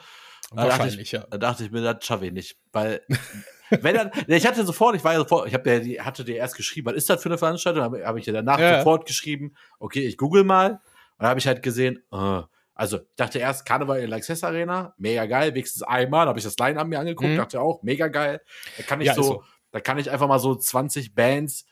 Da 0.55 0.67
dachte 0.67 1.01
ich, 1.01 1.13
ja. 1.13 1.27
Da 1.31 1.39
dachte 1.39 1.65
ich 1.65 1.71
mir, 1.71 1.83
das 1.83 2.05
schaffe 2.05 2.27
ich 2.27 2.33
nicht. 2.33 2.57
Weil, 2.73 3.03
wenn 3.71 3.95
dann, 3.95 4.11
ich 4.27 4.47
hatte 4.47 4.65
sofort, 4.65 4.95
ich 4.97 5.05
war 5.05 5.13
ja 5.13 5.19
sofort, 5.19 5.49
ich 5.49 5.55
habe 5.55 5.71
ja, 5.71 5.79
die, 5.81 6.01
hatte 6.01 6.25
dir 6.25 6.37
erst 6.37 6.57
geschrieben, 6.57 6.87
was 6.87 6.95
ist 6.95 7.11
das 7.11 7.23
für 7.23 7.29
eine 7.29 7.39
Veranstaltung? 7.39 7.83
Habe 7.83 8.07
hab 8.07 8.17
ich 8.17 8.27
ja 8.27 8.33
danach 8.33 8.59
ja. 8.59 8.79
sofort 8.79 9.07
geschrieben, 9.07 9.55
okay, 9.79 10.07
ich 10.07 10.17
google 10.17 10.45
mal. 10.45 10.81
Und 11.19 11.27
habe 11.27 11.41
ich 11.41 11.47
halt 11.47 11.63
gesehen, 11.63 12.03
uh, 12.13 12.43
also 12.75 12.99
ich 12.99 13.17
dachte 13.17 13.39
erst 13.39 13.65
Karneval 13.65 14.01
in 14.01 14.11
der 14.11 14.19
Access 14.19 14.45
Arena, 14.45 14.95
mega 14.99 15.25
geil, 15.25 15.55
wenigstens 15.55 15.83
einmal, 15.83 16.27
da 16.27 16.29
habe 16.29 16.39
ich 16.39 16.45
das 16.45 16.59
Line 16.59 16.79
an 16.79 16.89
mir 16.89 17.01
angeguckt, 17.01 17.31
mhm. 17.31 17.37
dachte 17.37 17.61
auch, 17.61 17.83
mega 17.83 18.09
geil. 18.09 18.43
Da 18.77 18.83
kann 18.83 19.01
ich 19.01 19.07
ja, 19.07 19.15
so, 19.15 19.23
so, 19.23 19.45
da 19.73 19.81
kann 19.81 19.99
ich 19.99 20.11
einfach 20.11 20.29
mal 20.29 20.39
so 20.39 20.55
20 20.55 21.15
Bands 21.15 21.65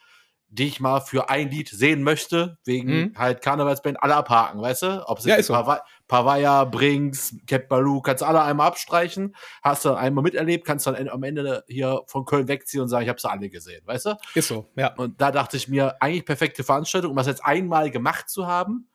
die 0.55 0.69
ich 0.69 0.81
mal 0.81 1.01
für 1.01 1.29
ein 1.29 1.51
Lied 1.51 1.69
sehen 1.69 2.03
möchte, 2.03 2.59
wegen 2.64 2.88
mhm. 2.88 3.12
halt 3.17 3.43
Karnevalsband, 3.43 4.03
alle 4.03 4.14
abhaken, 4.14 4.61
weißt 4.61 4.83
du? 4.83 5.09
Ob 5.09 5.19
es 5.19 5.25
ja, 5.25 5.37
jetzt 5.37 5.49
so. 5.49 5.67
Pavaya, 6.07 6.64
Brinks, 6.64 7.37
Cap 7.47 7.69
Baloo, 7.69 8.01
kannst 8.01 8.23
du 8.23 8.27
alle 8.27 8.43
einmal 8.43 8.69
abstreichen, 8.69 9.35
hast 9.62 9.85
du 9.85 9.95
einmal 9.95 10.23
miterlebt, 10.23 10.64
kannst 10.64 10.87
dann 10.87 11.09
am 11.09 11.23
Ende 11.23 11.64
hier 11.67 12.03
von 12.07 12.25
Köln 12.25 12.47
wegziehen 12.47 12.83
und 12.83 12.88
sagen, 12.88 13.03
ich 13.03 13.09
habe 13.09 13.21
sie 13.21 13.31
alle 13.31 13.49
gesehen, 13.49 13.83
weißt 13.85 14.07
du? 14.07 14.17
Ist 14.35 14.49
so, 14.49 14.71
ja. 14.77 14.95
Und 14.95 15.21
da 15.21 15.31
dachte 15.31 15.57
ich 15.57 15.69
mir, 15.69 15.97
eigentlich 16.01 16.25
perfekte 16.25 16.62
Veranstaltung, 16.62 17.11
um 17.11 17.17
das 17.17 17.27
jetzt 17.27 17.45
einmal 17.45 17.90
gemacht 17.90 18.29
zu 18.29 18.47
haben. 18.47 18.88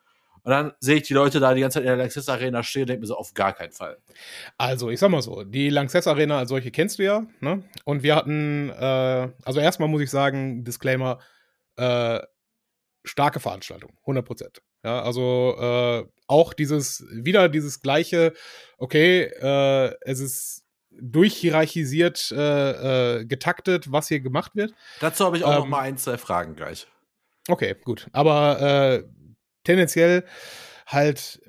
Und 0.43 0.49
Und 0.49 0.55
dann 0.55 0.73
sehe 0.79 0.95
ich 0.95 1.03
die 1.03 1.13
Leute 1.13 1.39
da 1.39 1.53
die 1.53 1.61
ganze 1.61 1.75
Zeit 1.75 1.83
in 1.83 1.89
der 1.89 1.97
Lanxess 1.97 2.27
Arena 2.27 2.63
stehen 2.63 2.81
und 2.81 2.89
denke 2.89 3.01
mir 3.01 3.05
so, 3.05 3.15
auf 3.15 3.35
gar 3.35 3.53
keinen 3.53 3.71
Fall. 3.71 3.99
Also, 4.57 4.89
ich 4.89 4.99
sag 4.99 5.11
mal 5.11 5.21
so, 5.21 5.43
die 5.43 5.69
Lanxess 5.69 6.07
Arena 6.07 6.39
als 6.39 6.49
solche 6.49 6.71
kennst 6.71 6.97
du 6.97 7.03
ja, 7.03 7.27
ne? 7.39 7.61
Und 7.83 8.01
wir 8.01 8.15
hatten, 8.15 8.71
äh, 8.71 9.29
also 9.45 9.59
erstmal 9.59 9.89
muss 9.89 10.01
ich 10.01 10.09
sagen, 10.09 10.63
Disclaimer, 10.63 11.19
äh, 11.79 12.21
starke 13.03 13.39
Veranstaltung, 13.39 13.97
100 14.01 14.25
Prozent. 14.25 14.61
Ja, 14.83 15.01
also 15.01 15.55
äh, 15.59 16.05
auch 16.27 16.53
dieses, 16.53 17.05
wieder 17.11 17.49
dieses 17.49 17.81
gleiche, 17.81 18.33
okay, 18.77 19.23
äh, 19.23 19.93
es 20.01 20.19
ist 20.19 20.63
durchhierarchisiert 20.91 22.31
äh, 22.31 23.19
äh, 23.19 23.25
getaktet, 23.25 23.91
was 23.91 24.07
hier 24.07 24.19
gemacht 24.19 24.55
wird. 24.55 24.73
Dazu 24.99 25.25
habe 25.25 25.37
ich 25.37 25.43
auch 25.43 25.51
ähm, 25.51 25.59
noch 25.59 25.67
mal 25.67 25.81
ein, 25.81 25.97
zwei 25.97 26.17
Fragen 26.17 26.55
gleich. 26.55 26.87
Okay, 27.47 27.75
gut. 27.83 28.07
Aber 28.11 28.61
äh, 28.61 29.03
tendenziell 29.63 30.25
halt 30.87 31.41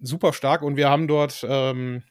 super 0.00 0.32
stark 0.32 0.62
und 0.62 0.76
wir 0.76 0.88
haben 0.88 1.08
dort 1.08 1.44
ähm, 1.48 2.02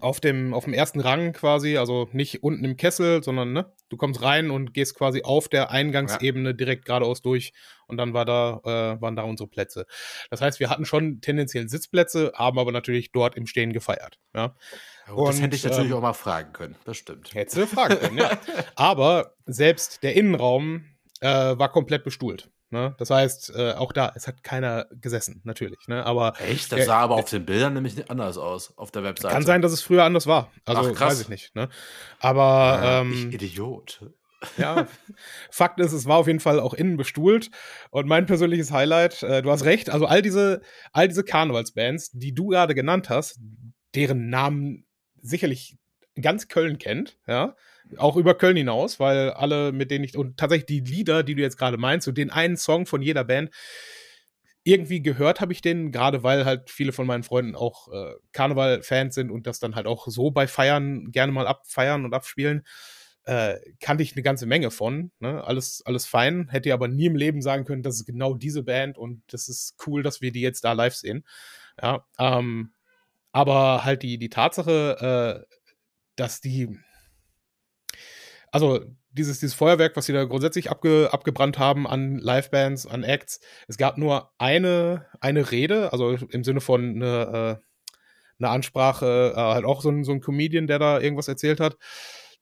auf 0.00 0.18
dem, 0.20 0.54
auf 0.54 0.64
dem 0.64 0.72
ersten 0.72 1.00
Rang 1.00 1.32
quasi, 1.32 1.76
also 1.76 2.08
nicht 2.12 2.42
unten 2.42 2.64
im 2.64 2.76
Kessel, 2.76 3.22
sondern 3.22 3.52
ne, 3.52 3.72
du 3.90 3.96
kommst 3.96 4.22
rein 4.22 4.50
und 4.50 4.72
gehst 4.72 4.94
quasi 4.94 5.22
auf 5.22 5.48
der 5.48 5.70
Eingangsebene 5.70 6.50
ja. 6.50 6.52
direkt 6.54 6.86
geradeaus 6.86 7.20
durch 7.20 7.52
und 7.86 7.98
dann 7.98 8.14
war 8.14 8.24
da, 8.24 8.60
äh, 8.64 9.00
waren 9.00 9.14
da 9.14 9.22
unsere 9.22 9.48
Plätze. 9.48 9.86
Das 10.30 10.40
heißt, 10.40 10.58
wir 10.58 10.70
hatten 10.70 10.86
schon 10.86 11.20
tendenziell 11.20 11.68
Sitzplätze, 11.68 12.32
haben 12.34 12.58
aber 12.58 12.72
natürlich 12.72 13.12
dort 13.12 13.36
im 13.36 13.46
Stehen 13.46 13.72
gefeiert. 13.72 14.18
Ja. 14.34 14.56
Oh, 15.14 15.26
das 15.26 15.42
hätte 15.42 15.54
ich 15.54 15.64
natürlich 15.64 15.90
ähm, 15.90 15.96
auch 15.96 16.02
mal 16.02 16.14
fragen 16.14 16.52
können, 16.54 16.76
das 16.86 16.96
stimmt. 16.96 17.34
Hättest 17.34 17.58
du 17.58 17.66
fragen 17.66 17.98
können, 17.98 18.18
ja. 18.18 18.38
Aber 18.74 19.34
selbst 19.44 20.02
der 20.02 20.14
Innenraum 20.14 20.86
äh, 21.20 21.28
war 21.28 21.70
komplett 21.70 22.04
bestuhlt. 22.04 22.50
Ne? 22.74 22.92
Das 22.98 23.08
heißt, 23.08 23.54
äh, 23.54 23.74
auch 23.74 23.92
da, 23.92 24.10
es 24.16 24.26
hat 24.26 24.42
keiner 24.42 24.88
gesessen, 25.00 25.40
natürlich. 25.44 25.86
Ne? 25.86 26.04
Aber, 26.04 26.32
Echt? 26.40 26.72
Das 26.72 26.86
sah 26.86 26.98
aber 26.98 27.14
auf 27.14 27.30
den 27.30 27.46
Bildern 27.46 27.72
nämlich 27.72 28.10
anders 28.10 28.36
aus, 28.36 28.76
auf 28.76 28.90
der 28.90 29.04
Webseite. 29.04 29.32
Kann 29.32 29.44
sein, 29.44 29.62
dass 29.62 29.70
es 29.70 29.80
früher 29.80 30.02
anders 30.02 30.26
war. 30.26 30.50
Also 30.64 30.90
Ach, 30.92 31.00
weiß 31.00 31.20
ich 31.20 31.28
nicht. 31.28 31.54
Ne? 31.54 31.68
Aber 32.18 32.42
ja, 32.42 33.00
ähm, 33.02 33.12
ich 33.12 33.32
Idiot. 33.32 34.00
Ja, 34.58 34.88
Fakt 35.50 35.78
ist, 35.78 35.92
es 35.92 36.06
war 36.06 36.18
auf 36.18 36.26
jeden 36.26 36.40
Fall 36.40 36.58
auch 36.58 36.74
innen 36.74 36.96
bestuhlt. 36.96 37.48
Und 37.90 38.08
mein 38.08 38.26
persönliches 38.26 38.72
Highlight, 38.72 39.22
äh, 39.22 39.40
du 39.40 39.52
hast 39.52 39.64
recht, 39.64 39.88
also 39.88 40.06
all 40.06 40.20
diese, 40.20 40.60
all 40.92 41.06
diese 41.06 41.22
Karnevalsbands, 41.22 42.10
die 42.10 42.34
du 42.34 42.48
gerade 42.48 42.74
genannt 42.74 43.08
hast, 43.08 43.38
deren 43.94 44.30
Namen 44.30 44.84
sicherlich 45.22 45.78
ganz 46.20 46.48
Köln 46.48 46.78
kennt, 46.78 47.18
ja, 47.26 47.56
auch 47.96 48.16
über 48.16 48.34
Köln 48.34 48.56
hinaus, 48.56 49.00
weil 49.00 49.30
alle, 49.30 49.72
mit 49.72 49.90
denen 49.90 50.04
ich, 50.04 50.16
und 50.16 50.36
tatsächlich 50.36 50.66
die 50.66 50.80
Lieder, 50.80 51.22
die 51.22 51.34
du 51.34 51.42
jetzt 51.42 51.58
gerade 51.58 51.76
meinst, 51.76 52.04
so 52.04 52.12
den 52.12 52.30
einen 52.30 52.56
Song 52.56 52.86
von 52.86 53.02
jeder 53.02 53.24
Band, 53.24 53.50
irgendwie 54.64 55.02
gehört 55.02 55.40
habe 55.42 55.52
ich 55.52 55.60
den, 55.60 55.92
gerade 55.92 56.22
weil 56.22 56.46
halt 56.46 56.70
viele 56.70 56.92
von 56.92 57.06
meinen 57.06 57.22
Freunden 57.22 57.54
auch 57.54 57.92
äh, 57.92 58.14
Karneval-Fans 58.32 59.14
sind 59.14 59.30
und 59.30 59.46
das 59.46 59.58
dann 59.58 59.74
halt 59.74 59.86
auch 59.86 60.08
so 60.08 60.30
bei 60.30 60.46
Feiern 60.46 61.12
gerne 61.12 61.32
mal 61.32 61.46
abfeiern 61.46 62.06
und 62.06 62.14
abspielen. 62.14 62.64
Äh, 63.26 63.56
kannte 63.80 64.02
ich 64.02 64.14
eine 64.14 64.22
ganze 64.22 64.46
Menge 64.46 64.70
von. 64.70 65.10
Ne? 65.18 65.44
Alles, 65.44 65.82
alles 65.84 66.06
fein. 66.06 66.48
Hätte 66.48 66.72
aber 66.72 66.88
nie 66.88 67.06
im 67.06 67.16
Leben 67.16 67.42
sagen 67.42 67.64
können, 67.64 67.82
das 67.82 67.96
ist 67.96 68.06
genau 68.06 68.34
diese 68.34 68.62
Band 68.62 68.96
und 68.96 69.22
das 69.28 69.48
ist 69.48 69.76
cool, 69.86 70.02
dass 70.02 70.22
wir 70.22 70.32
die 70.32 70.42
jetzt 70.42 70.64
da 70.64 70.72
live 70.72 70.94
sehen. 70.94 71.24
Ja, 71.80 72.06
ähm, 72.18 72.72
aber 73.32 73.84
halt 73.84 74.02
die, 74.02 74.18
die 74.18 74.28
Tatsache, 74.30 75.44
äh, 75.48 75.54
dass 76.16 76.40
die, 76.40 76.78
also 78.50 78.84
dieses, 79.10 79.40
dieses 79.40 79.54
Feuerwerk, 79.54 79.96
was 79.96 80.06
sie 80.06 80.12
da 80.12 80.24
grundsätzlich 80.24 80.70
abge, 80.70 81.08
abgebrannt 81.12 81.58
haben 81.58 81.86
an 81.86 82.18
Livebands, 82.18 82.86
an 82.86 83.04
Acts, 83.04 83.40
es 83.68 83.76
gab 83.76 83.96
nur 83.96 84.32
eine, 84.38 85.06
eine 85.20 85.50
Rede, 85.50 85.92
also 85.92 86.10
im 86.12 86.44
Sinne 86.44 86.60
von 86.60 86.96
eine, 86.96 87.60
äh, 87.60 87.64
eine 88.38 88.50
Ansprache, 88.50 89.32
äh, 89.36 89.40
halt 89.40 89.64
auch 89.64 89.82
so 89.82 89.90
ein, 89.90 90.04
so 90.04 90.12
ein 90.12 90.20
Comedian, 90.20 90.66
der 90.66 90.78
da 90.78 91.00
irgendwas 91.00 91.28
erzählt 91.28 91.60
hat. 91.60 91.76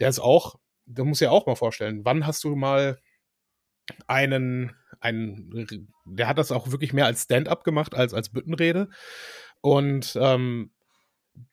Der 0.01 0.09
ist 0.09 0.19
auch, 0.19 0.57
der 0.87 1.05
muss 1.05 1.21
ja 1.21 1.31
auch 1.31 1.47
mal 1.47 1.57
vorstellen, 1.57 2.05
wann 2.05 2.27
hast 2.27 2.43
du 2.45 2.57
mal 2.57 2.99
einen, 4.07 4.75
einen, 5.01 5.89
der 6.07 6.29
hat 6.29 6.39
das 6.39 6.53
auch 6.53 6.71
wirklich 6.71 6.93
mehr 6.93 7.07
als 7.07 7.25
Stand-up 7.25 7.65
gemacht, 7.65 7.95
als 7.95 8.15
als 8.15 8.31
Büttenrede. 8.31 8.89
Und 9.61 10.17
ähm, 10.21 10.73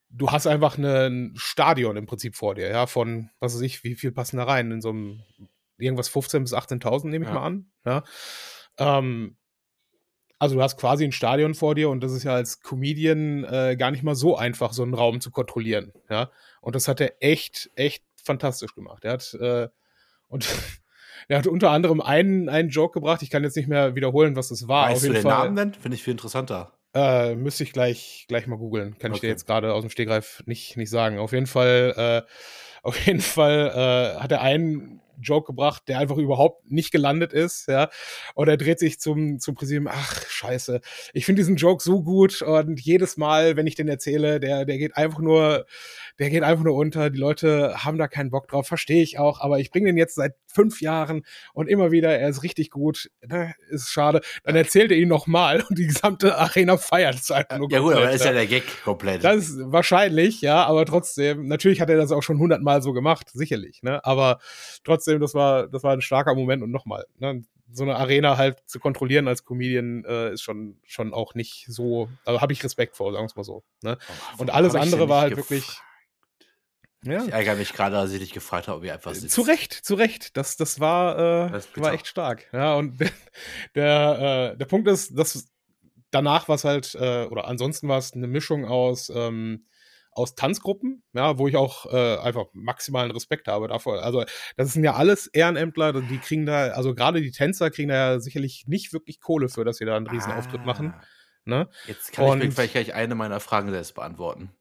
du 0.10 0.32
hast 0.32 0.48
einfach 0.48 0.78
ne, 0.78 1.08
ein 1.08 1.34
Stadion 1.36 1.98
im 1.98 2.06
Prinzip 2.06 2.36
vor 2.36 2.56
dir, 2.56 2.70
ja, 2.70 2.88
von, 2.88 3.30
was 3.40 3.56
weiß 3.56 3.62
ich, 3.62 3.84
wie 3.84 3.96
viel 3.96 4.12
passen 4.12 4.38
da 4.38 4.44
rein? 4.44 4.72
In 4.72 4.82
so 4.82 4.90
einem, 4.90 5.22
irgendwas 5.78 6.12
15.000 6.12 6.40
bis 6.40 6.54
18.000 6.54 7.08
nehme 7.08 7.26
ich 7.26 7.30
ja. 7.30 7.36
mal 7.36 7.46
an, 7.46 7.72
ja. 7.86 8.04
Ähm, 8.78 9.38
also 10.40 10.56
du 10.56 10.62
hast 10.62 10.78
quasi 10.78 11.04
ein 11.04 11.12
Stadion 11.12 11.54
vor 11.54 11.76
dir 11.76 11.90
und 11.90 12.02
das 12.02 12.14
ist 12.14 12.24
ja 12.24 12.34
als 12.34 12.62
Comedian 12.62 13.44
äh, 13.44 13.76
gar 13.78 13.92
nicht 13.92 14.04
mal 14.04 14.16
so 14.16 14.38
einfach, 14.38 14.74
so 14.74 14.84
einen 14.84 14.94
Raum 14.94 15.22
zu 15.22 15.32
kontrollieren, 15.32 15.94
ja. 16.10 16.32
Und 16.62 16.76
das 16.76 16.88
hat 16.88 17.02
er 17.02 17.14
echt, 17.22 17.70
echt 17.76 18.04
fantastisch 18.24 18.74
gemacht. 18.74 19.06
Er 19.06 19.14
hat, 19.14 19.34
äh, 19.36 19.70
und 20.28 20.48
er 21.28 21.38
hat 21.38 21.48
unter 21.48 21.72
anderem 21.72 22.02
einen, 22.02 22.50
einen 22.50 22.70
Joke 22.70 22.94
gebracht, 22.94 23.22
ich 23.22 23.30
kann 23.30 23.44
jetzt 23.44 23.56
nicht 23.58 23.68
mehr 23.68 23.96
wiederholen, 23.96 24.36
was 24.36 24.50
das 24.50 24.68
war. 24.68 24.90
Weißt 24.90 24.98
Auf 24.98 25.04
jeden 25.04 25.14
du 25.16 25.20
den 25.22 25.30
Fall, 25.30 25.44
Namen 25.46 25.56
denn? 25.56 25.74
Finde 25.74 25.96
ich 25.96 26.04
viel 26.04 26.12
interessanter. 26.12 26.79
Äh, 26.94 27.36
müsste 27.36 27.64
ich 27.64 27.72
gleich, 27.72 28.26
gleich 28.28 28.48
mal 28.48 28.58
googeln. 28.58 28.98
Kann 28.98 29.12
okay. 29.12 29.16
ich 29.16 29.22
dir 29.22 29.28
jetzt 29.28 29.46
gerade 29.46 29.74
aus 29.74 29.82
dem 29.84 29.90
Stegreif 29.90 30.44
nicht, 30.46 30.76
nicht 30.76 30.90
sagen. 30.90 31.20
Auf 31.20 31.34
jeden 31.34 31.48
Fall, 31.48 31.94
äh, 32.28 32.32
auf 32.84 32.98
jeden 33.06 33.22
Fall 33.22 34.16
äh, 34.18 34.20
hat 34.20 34.32
er 34.32 34.42
einen 34.42 35.02
Joke 35.22 35.48
gebracht, 35.48 35.84
der 35.88 36.00
einfach 36.00 36.18
überhaupt 36.18 36.70
nicht 36.72 36.92
gelandet 36.92 37.34
ist, 37.34 37.68
ja. 37.68 37.90
Und 38.36 38.48
er 38.48 38.58
dreht 38.58 38.80
sich 38.80 39.00
zum, 39.00 39.40
zum 39.40 39.56
Präsidium, 39.56 39.88
ach, 39.92 40.26
scheiße. 40.28 40.82
Ich 41.14 41.26
finde 41.26 41.42
diesen 41.42 41.56
Joke 41.56 41.84
so 41.84 42.04
gut 42.04 42.42
und 42.42 42.80
jedes 42.80 43.18
Mal, 43.18 43.56
wenn 43.56 43.68
ich 43.68 43.76
den 43.76 43.88
erzähle, 43.88 44.40
der, 44.40 44.66
der 44.66 44.78
geht 44.78 44.96
einfach 44.96 45.20
nur, 45.20 45.66
der 46.20 46.30
geht 46.30 46.44
einfach 46.44 46.64
nur 46.64 46.76
unter. 46.76 47.10
Die 47.10 47.20
Leute 47.20 47.84
haben 47.84 47.98
da 47.98 48.08
keinen 48.08 48.30
Bock 48.30 48.48
drauf, 48.48 48.68
verstehe 48.68 49.04
ich 49.04 49.20
auch, 49.20 49.40
aber 49.40 49.60
ich 49.60 49.72
bringe 49.72 49.88
den 49.88 49.98
jetzt 49.98 50.16
seit 50.16 50.36
fünf 50.48 50.82
Jahren 50.82 51.26
und 51.54 51.68
immer 51.68 51.92
wieder, 51.92 52.18
er 52.18 52.30
ist 52.30 52.44
richtig 52.44 52.70
gut. 52.70 53.10
Ne, 53.26 53.54
ist 53.70 53.90
schade. 53.90 54.22
Dann 54.44 54.56
erzählt 54.56 54.92
er 54.92 54.98
ihn 54.98 55.10
nochmal 55.10 55.64
und 55.70 55.78
die 55.78 55.88
gesamte 55.88 56.38
Arena 56.38 56.78
feiert 56.78 57.16
es 57.16 57.32
einfach 57.32 57.58
nur. 57.58 57.72
Ja, 57.72 57.80
gut, 57.80 57.94
aber 57.94 58.06
das 58.06 58.16
ist 58.16 58.26
ja 58.26 58.34
der 58.34 58.48
Gag 58.48 58.64
komplett. 58.84 59.24
Das 59.24 59.50
ist 59.50 59.58
wahrscheinlich, 59.66 60.42
ja, 60.42 60.66
aber 60.66 60.86
trotzdem, 60.86 61.48
natürlich 61.48 61.82
hat 61.82 61.90
er 61.90 61.98
das 61.98 62.12
auch 62.12 62.24
schon 62.24 62.40
hundertmal 62.40 62.82
so 62.82 62.94
gemacht, 62.94 63.30
sicherlich, 63.34 63.84
ne, 63.84 64.04
aber 64.06 64.40
trotzdem 64.84 65.09
trotzdem, 65.10 65.22
das 65.22 65.34
war, 65.34 65.68
das 65.68 65.84
war 65.84 65.94
ein 65.94 66.02
starker 66.02 66.36
Moment 66.36 66.64
und 66.64 66.72
nochmal, 66.72 67.06
ne, 67.18 67.42
so 67.72 67.84
eine 67.84 67.98
Arena 67.98 68.38
halt 68.38 68.64
zu 68.68 68.80
kontrollieren 68.80 69.28
als 69.28 69.46
Comedian 69.46 70.04
äh, 70.06 70.34
ist 70.34 70.42
schon, 70.42 70.80
schon 70.86 71.14
auch 71.14 71.36
nicht 71.36 71.66
so, 71.68 72.10
also 72.26 72.42
habe 72.42 72.52
ich 72.52 72.64
Respekt 72.64 72.96
vor, 72.98 73.12
sagen 73.12 73.24
wir 73.24 73.28
es 73.28 73.36
mal 73.36 73.44
so. 73.44 73.64
Ne? 73.84 73.98
Oh, 74.38 74.42
und 74.42 74.50
alles 74.50 74.74
andere 74.74 75.08
war 75.08 75.22
halt 75.22 75.38
wirklich. 75.38 75.80
Ja. 77.04 77.24
Ich 77.24 77.32
ärgere 77.32 77.56
mich 77.56 77.72
gerade, 77.72 77.96
dass 77.96 78.12
ich 78.12 78.20
dich 78.20 78.34
gefragt 78.34 78.68
habe, 78.68 78.80
ob 78.80 78.84
ihr 78.84 78.94
einfach 78.94 79.14
sitzt. 79.14 79.34
Zu 79.34 79.42
Recht, 79.42 79.72
zu 79.72 79.94
Recht. 79.94 80.36
Das, 80.36 80.58
das 80.58 80.80
war, 80.80 81.48
äh, 81.48 81.52
das 81.52 81.70
war 81.76 81.94
echt 81.94 82.08
stark. 82.08 82.48
Ja, 82.52 82.74
und 82.74 83.00
der, 83.76 84.54
äh, 84.54 84.58
der 84.58 84.66
Punkt 84.66 84.88
ist, 84.88 85.18
dass 85.18 85.46
danach 86.10 86.48
war 86.48 86.56
es 86.56 86.64
halt, 86.64 86.96
äh, 86.96 87.26
oder 87.26 87.48
ansonsten 87.48 87.88
war 87.88 88.00
es 88.00 88.14
eine 88.14 88.28
Mischung 88.28 88.66
aus 88.66 89.12
ähm, 89.16 89.68
aus 90.20 90.36
Tanzgruppen, 90.36 91.04
ja, 91.14 91.38
wo 91.40 91.48
ich 91.48 91.56
auch 91.56 91.92
äh, 91.92 92.18
einfach 92.18 92.46
maximalen 92.54 93.12
Respekt 93.12 93.48
habe 93.48 93.68
davor. 93.68 94.04
Also, 94.04 94.24
das 94.58 94.74
sind 94.74 94.84
ja 94.84 94.94
alles 94.94 95.28
Ehrenämtler, 95.28 95.94
die 95.94 96.18
kriegen 96.18 96.46
da, 96.46 96.68
also 96.70 96.94
gerade 96.94 97.22
die 97.22 97.32
Tänzer 97.32 97.72
kriegen 97.72 97.90
da 97.90 97.96
ja 97.96 98.20
sicherlich 98.20 98.66
nicht 98.68 98.94
wirklich 98.94 99.20
Kohle 99.20 99.50
für, 99.50 99.66
dass 99.66 99.78
sie 99.78 99.86
da 99.86 99.96
einen 99.96 100.08
riesen 100.08 100.32
Auftritt 100.32 100.62
ah. 100.62 100.66
machen. 100.66 100.94
Ne? 101.46 101.68
Jetzt 101.88 102.12
kann 102.12 102.26
Und, 102.26 102.40
ich 102.42 102.48
mir 102.48 102.52
vielleicht 102.52 102.74
gleich 102.74 102.94
eine 102.94 103.16
meiner 103.16 103.40
Fragen 103.40 103.72
selbst 103.72 103.96
beantworten. 103.96 104.52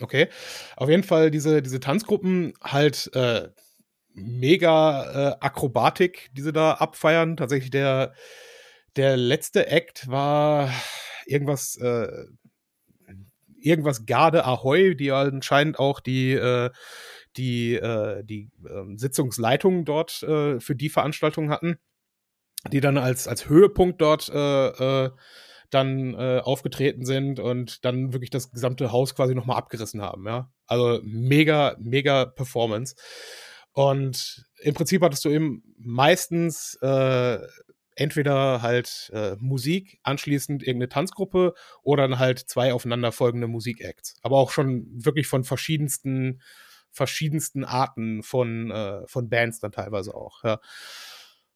Okay. 0.00 0.28
Auf 0.76 0.88
jeden 0.88 1.02
Fall 1.02 1.30
diese, 1.30 1.60
diese 1.60 1.80
Tanzgruppen 1.80 2.54
halt 2.62 3.10
äh, 3.14 3.48
mega 4.14 5.32
äh, 5.32 5.36
Akrobatik, 5.40 6.30
die 6.32 6.42
sie 6.42 6.52
da 6.52 6.74
abfeiern. 6.74 7.36
Tatsächlich 7.36 7.70
der, 7.70 8.14
der 8.96 9.16
letzte 9.16 9.66
Act 9.66 10.08
war 10.08 10.70
irgendwas, 11.26 11.76
äh, 11.76 12.08
irgendwas 13.60 14.06
Garde 14.06 14.44
Ahoy, 14.44 14.96
die 14.96 15.10
anscheinend 15.10 15.78
auch 15.78 16.00
die, 16.00 16.32
äh, 16.32 16.70
die, 17.36 17.74
äh, 17.74 18.24
die 18.24 18.50
äh, 18.64 18.96
Sitzungsleitung 18.96 19.84
dort 19.84 20.22
äh, 20.22 20.60
für 20.60 20.74
die 20.74 20.88
Veranstaltung 20.88 21.50
hatten, 21.50 21.78
die 22.72 22.80
dann 22.80 22.98
als, 22.98 23.28
als 23.28 23.48
Höhepunkt 23.48 24.00
dort 24.00 24.28
äh, 24.28 25.04
äh, 25.04 25.10
dann 25.70 26.14
äh, 26.14 26.40
aufgetreten 26.42 27.04
sind 27.04 27.40
und 27.40 27.84
dann 27.84 28.12
wirklich 28.12 28.30
das 28.30 28.50
gesamte 28.50 28.90
Haus 28.90 29.14
quasi 29.14 29.34
nochmal 29.34 29.58
abgerissen 29.58 30.00
haben, 30.00 30.26
ja. 30.26 30.50
Also 30.66 31.00
mega, 31.04 31.76
mega 31.78 32.24
Performance. 32.24 32.94
Und 33.72 34.44
im 34.60 34.74
Prinzip 34.74 35.02
hattest 35.02 35.24
du 35.24 35.28
eben 35.28 35.62
meistens 35.78 36.78
äh, 36.82 37.38
entweder 37.98 38.62
halt 38.62 39.10
äh, 39.12 39.36
Musik, 39.40 39.98
anschließend 40.02 40.62
irgendeine 40.62 40.88
Tanzgruppe 40.88 41.54
oder 41.82 42.08
dann 42.08 42.18
halt 42.18 42.38
zwei 42.38 42.72
aufeinanderfolgende 42.72 43.48
Musikacts. 43.48 44.16
Aber 44.22 44.36
auch 44.36 44.50
schon 44.50 44.86
wirklich 44.92 45.26
von 45.26 45.44
verschiedensten, 45.44 46.40
verschiedensten 46.90 47.64
Arten 47.64 48.22
von, 48.22 48.70
äh, 48.70 49.06
von 49.06 49.28
Bands 49.28 49.60
dann 49.60 49.72
teilweise 49.72 50.14
auch. 50.14 50.44
Ja. 50.44 50.60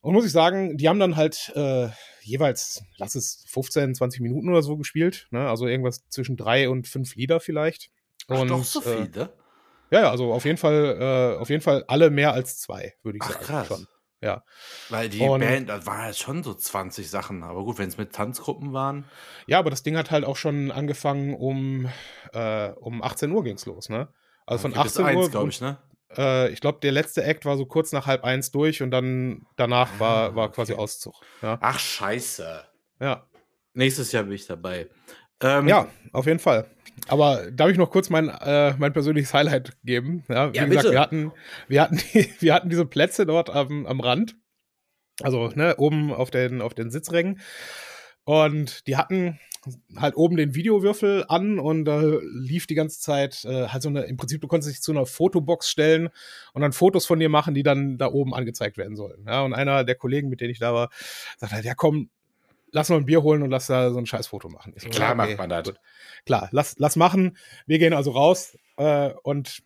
Und 0.00 0.14
muss 0.14 0.26
ich 0.26 0.32
sagen, 0.32 0.76
die 0.76 0.88
haben 0.88 0.98
dann 0.98 1.14
halt, 1.14 1.52
äh, 1.54 1.88
jeweils, 2.22 2.82
lass 2.96 3.14
es 3.14 3.44
15, 3.46 3.94
20 3.94 4.20
Minuten 4.20 4.48
oder 4.48 4.62
so 4.62 4.76
gespielt. 4.76 5.28
Ne? 5.30 5.48
Also 5.48 5.68
irgendwas 5.68 6.08
zwischen 6.08 6.36
drei 6.36 6.68
und 6.68 6.88
fünf 6.88 7.14
Lieder 7.14 7.38
vielleicht. 7.38 7.90
Ach, 8.26 8.40
und, 8.40 8.48
doch 8.48 8.64
so 8.64 8.80
äh, 8.82 9.06
viele? 9.06 9.32
ja, 9.92 10.00
ja, 10.00 10.10
also 10.10 10.32
auf 10.32 10.44
jeden 10.44 10.58
Fall, 10.58 10.96
äh, 11.36 11.40
auf 11.40 11.50
jeden 11.50 11.62
Fall 11.62 11.84
alle 11.86 12.10
mehr 12.10 12.32
als 12.32 12.58
zwei, 12.58 12.94
würde 13.04 13.18
ich 13.18 13.22
Ach, 13.24 13.30
sagen. 13.30 13.44
krass. 13.44 13.66
Schon. 13.68 13.86
Ja. 14.22 14.44
Weil 14.88 15.08
die 15.08 15.20
Und- 15.20 15.40
Band, 15.40 15.68
das 15.68 15.84
waren 15.84 16.06
ja 16.06 16.12
schon 16.14 16.42
so 16.44 16.54
20 16.54 17.10
Sachen. 17.10 17.42
Aber 17.42 17.64
gut, 17.64 17.78
wenn 17.78 17.88
es 17.88 17.98
mit 17.98 18.12
Tanzgruppen 18.14 18.72
waren. 18.72 19.04
ja, 19.46 19.58
aber 19.58 19.68
das 19.70 19.82
Ding 19.82 19.96
hat 19.96 20.10
halt 20.10 20.24
auch 20.24 20.36
schon 20.36 20.70
angefangen 20.70 21.34
um, 21.34 21.88
äh, 22.32 22.68
um 22.70 23.02
18 23.02 23.30
Uhr 23.32 23.42
ging's 23.44 23.66
los, 23.66 23.88
ne? 23.88 24.08
Also 24.46 24.62
von 24.62 24.72
okay, 24.72 24.82
bis 24.84 24.92
18 24.98 25.04
Uhr, 25.16 25.22
eins, 25.22 25.30
glaube 25.32 25.48
ich, 25.50 25.60
ne? 25.60 25.76
äh, 26.16 26.50
ich 26.50 26.60
glaube, 26.60 26.78
der 26.80 26.92
letzte 26.92 27.22
Act 27.24 27.44
war 27.44 27.56
so 27.56 27.66
kurz 27.66 27.92
nach 27.92 28.06
halb 28.06 28.22
eins 28.24 28.50
durch 28.52 28.80
und 28.82 28.90
dann 28.92 29.46
danach 29.56 29.98
war, 29.98 30.30
Ah, 30.30 30.34
war 30.36 30.52
quasi. 30.52 30.74
Auszug. 30.74 31.14
Ja, 31.42 31.58
Ach, 31.60 31.78
scheiße. 31.78 32.64
ja. 33.00 33.26
Nächstes 33.74 34.12
Jahr 34.12 34.24
bin 34.24 34.34
ich 34.34 34.46
dabei. 34.46 34.88
Ähm, 35.42 35.68
ja 35.68 35.88
auf 36.12 36.26
jeden 36.26 36.38
Fall. 36.38 36.66
Aber 37.08 37.50
darf 37.50 37.70
ich 37.70 37.78
noch 37.78 37.90
kurz 37.90 38.10
mein, 38.10 38.28
äh, 38.28 38.74
mein 38.78 38.92
persönliches 38.92 39.32
Highlight 39.34 39.72
geben? 39.82 40.24
Ja, 40.28 40.52
wie 40.52 40.56
Ja, 40.58 40.64
gesagt, 40.66 40.82
bitte. 40.84 40.92
wir 40.92 41.00
hatten, 41.00 41.32
wir, 41.68 41.82
hatten 41.82 41.96
die, 41.96 42.30
wir 42.40 42.54
hatten 42.54 42.68
diese 42.68 42.86
Plätze 42.86 43.26
dort 43.26 43.50
am, 43.50 43.86
am 43.86 44.00
Rand. 44.00 44.36
Also, 45.22 45.48
ne, 45.54 45.76
oben 45.78 46.12
auf 46.12 46.30
den, 46.30 46.60
auf 46.62 46.74
den 46.74 46.90
Sitzrängen. 46.90 47.40
Und 48.24 48.86
die 48.86 48.96
hatten 48.96 49.38
halt 49.96 50.16
oben 50.16 50.36
den 50.36 50.54
Videowürfel 50.54 51.24
an 51.28 51.58
und 51.58 51.84
da 51.84 52.02
lief 52.34 52.66
die 52.66 52.74
ganze 52.74 53.00
Zeit 53.00 53.44
äh, 53.44 53.68
halt 53.68 53.82
so 53.82 53.88
eine, 53.88 54.02
im 54.02 54.16
Prinzip, 54.16 54.40
du 54.40 54.48
konntest 54.48 54.72
dich 54.72 54.82
zu 54.82 54.92
einer 54.92 55.06
Fotobox 55.06 55.68
stellen 55.70 56.08
und 56.52 56.62
dann 56.62 56.72
Fotos 56.72 57.06
von 57.06 57.18
dir 57.20 57.28
machen, 57.28 57.54
die 57.54 57.62
dann 57.62 57.96
da 57.98 58.08
oben 58.08 58.34
angezeigt 58.34 58.76
werden 58.76 58.96
sollen. 58.96 59.24
Ja, 59.26 59.42
und 59.42 59.54
einer 59.54 59.84
der 59.84 59.94
Kollegen, 59.94 60.28
mit 60.28 60.40
denen 60.40 60.50
ich 60.50 60.58
da 60.58 60.74
war, 60.74 60.90
sagt 61.38 61.52
halt, 61.52 61.64
ja 61.64 61.74
komm, 61.74 62.10
lass 62.72 62.88
mal 62.88 62.96
ein 62.96 63.06
Bier 63.06 63.22
holen 63.22 63.42
und 63.42 63.50
lass 63.50 63.68
da 63.68 63.90
so 63.90 63.98
ein 63.98 64.06
Scheißfoto 64.06 64.48
machen. 64.48 64.72
Ich 64.76 64.82
so, 64.82 64.88
Klar 64.88 65.10
ja, 65.10 65.14
macht 65.14 65.38
man 65.38 65.48
das. 65.48 65.64
gut. 65.64 65.80
Klar, 66.26 66.48
lass, 66.50 66.74
lass 66.78 66.96
machen. 66.96 67.36
Wir 67.66 67.78
gehen 67.78 67.92
also 67.92 68.10
raus 68.10 68.56
äh, 68.76 69.10
und 69.22 69.62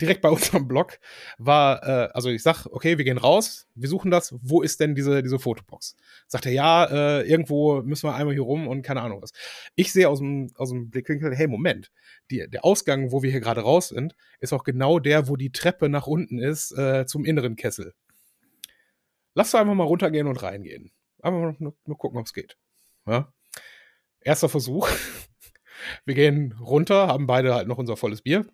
direkt 0.00 0.22
bei 0.22 0.28
unserem 0.30 0.66
Blog 0.66 0.98
war, 1.38 1.82
äh, 1.86 2.08
also 2.12 2.30
ich 2.30 2.42
sag, 2.42 2.66
okay, 2.66 2.98
wir 2.98 3.04
gehen 3.04 3.18
raus, 3.18 3.68
wir 3.74 3.88
suchen 3.88 4.10
das, 4.10 4.34
wo 4.40 4.62
ist 4.62 4.80
denn 4.80 4.94
diese, 4.94 5.22
diese 5.22 5.38
Fotobox? 5.38 5.96
Sagt 6.26 6.46
er, 6.46 6.52
ja, 6.52 6.84
äh, 6.86 7.22
irgendwo 7.28 7.82
müssen 7.82 8.08
wir 8.08 8.14
einmal 8.14 8.34
hier 8.34 8.42
rum 8.42 8.66
und 8.66 8.82
keine 8.82 9.02
Ahnung 9.02 9.22
was. 9.22 9.32
Ich 9.74 9.92
sehe 9.92 10.08
aus 10.08 10.18
dem, 10.18 10.50
aus 10.56 10.70
dem 10.70 10.90
Blickwinkel, 10.90 11.34
hey, 11.36 11.46
Moment, 11.46 11.92
die, 12.30 12.48
der 12.48 12.64
Ausgang, 12.64 13.12
wo 13.12 13.22
wir 13.22 13.30
hier 13.30 13.40
gerade 13.40 13.60
raus 13.60 13.88
sind, 13.88 14.16
ist 14.40 14.52
auch 14.52 14.64
genau 14.64 14.98
der, 14.98 15.28
wo 15.28 15.36
die 15.36 15.52
Treppe 15.52 15.88
nach 15.88 16.06
unten 16.06 16.38
ist, 16.38 16.72
äh, 16.72 17.06
zum 17.06 17.24
inneren 17.24 17.56
Kessel. 17.56 17.94
Lass 19.34 19.50
doch 19.50 19.60
einfach 19.60 19.74
mal 19.74 19.84
runtergehen 19.84 20.26
und 20.26 20.42
reingehen. 20.42 20.90
Mal 21.30 21.56
nur, 21.58 21.74
nur 21.84 21.98
gucken, 21.98 22.18
ob 22.18 22.26
es 22.26 22.32
geht. 22.32 22.56
Ja? 23.06 23.32
Erster 24.20 24.48
Versuch. 24.48 24.88
Wir 26.04 26.14
gehen 26.14 26.52
runter, 26.60 27.08
haben 27.08 27.26
beide 27.26 27.54
halt 27.54 27.68
noch 27.68 27.78
unser 27.78 27.96
volles 27.96 28.22
Bier, 28.22 28.46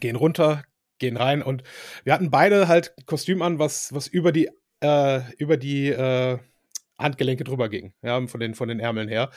gehen 0.00 0.16
runter, 0.16 0.64
gehen 0.98 1.16
rein 1.16 1.42
und 1.42 1.62
wir 2.04 2.12
hatten 2.14 2.30
beide 2.30 2.68
halt 2.68 2.94
Kostüm 3.04 3.42
an, 3.42 3.58
was, 3.58 3.92
was 3.92 4.06
über 4.06 4.32
die, 4.32 4.48
äh, 4.80 5.20
über 5.36 5.56
die 5.56 5.88
äh, 5.88 6.38
Handgelenke 6.98 7.44
drüber 7.44 7.68
ging, 7.68 7.92
ja, 8.02 8.26
von 8.26 8.40
den, 8.40 8.54
von 8.54 8.68
den 8.68 8.80
Ärmeln 8.80 9.08
her. 9.08 9.30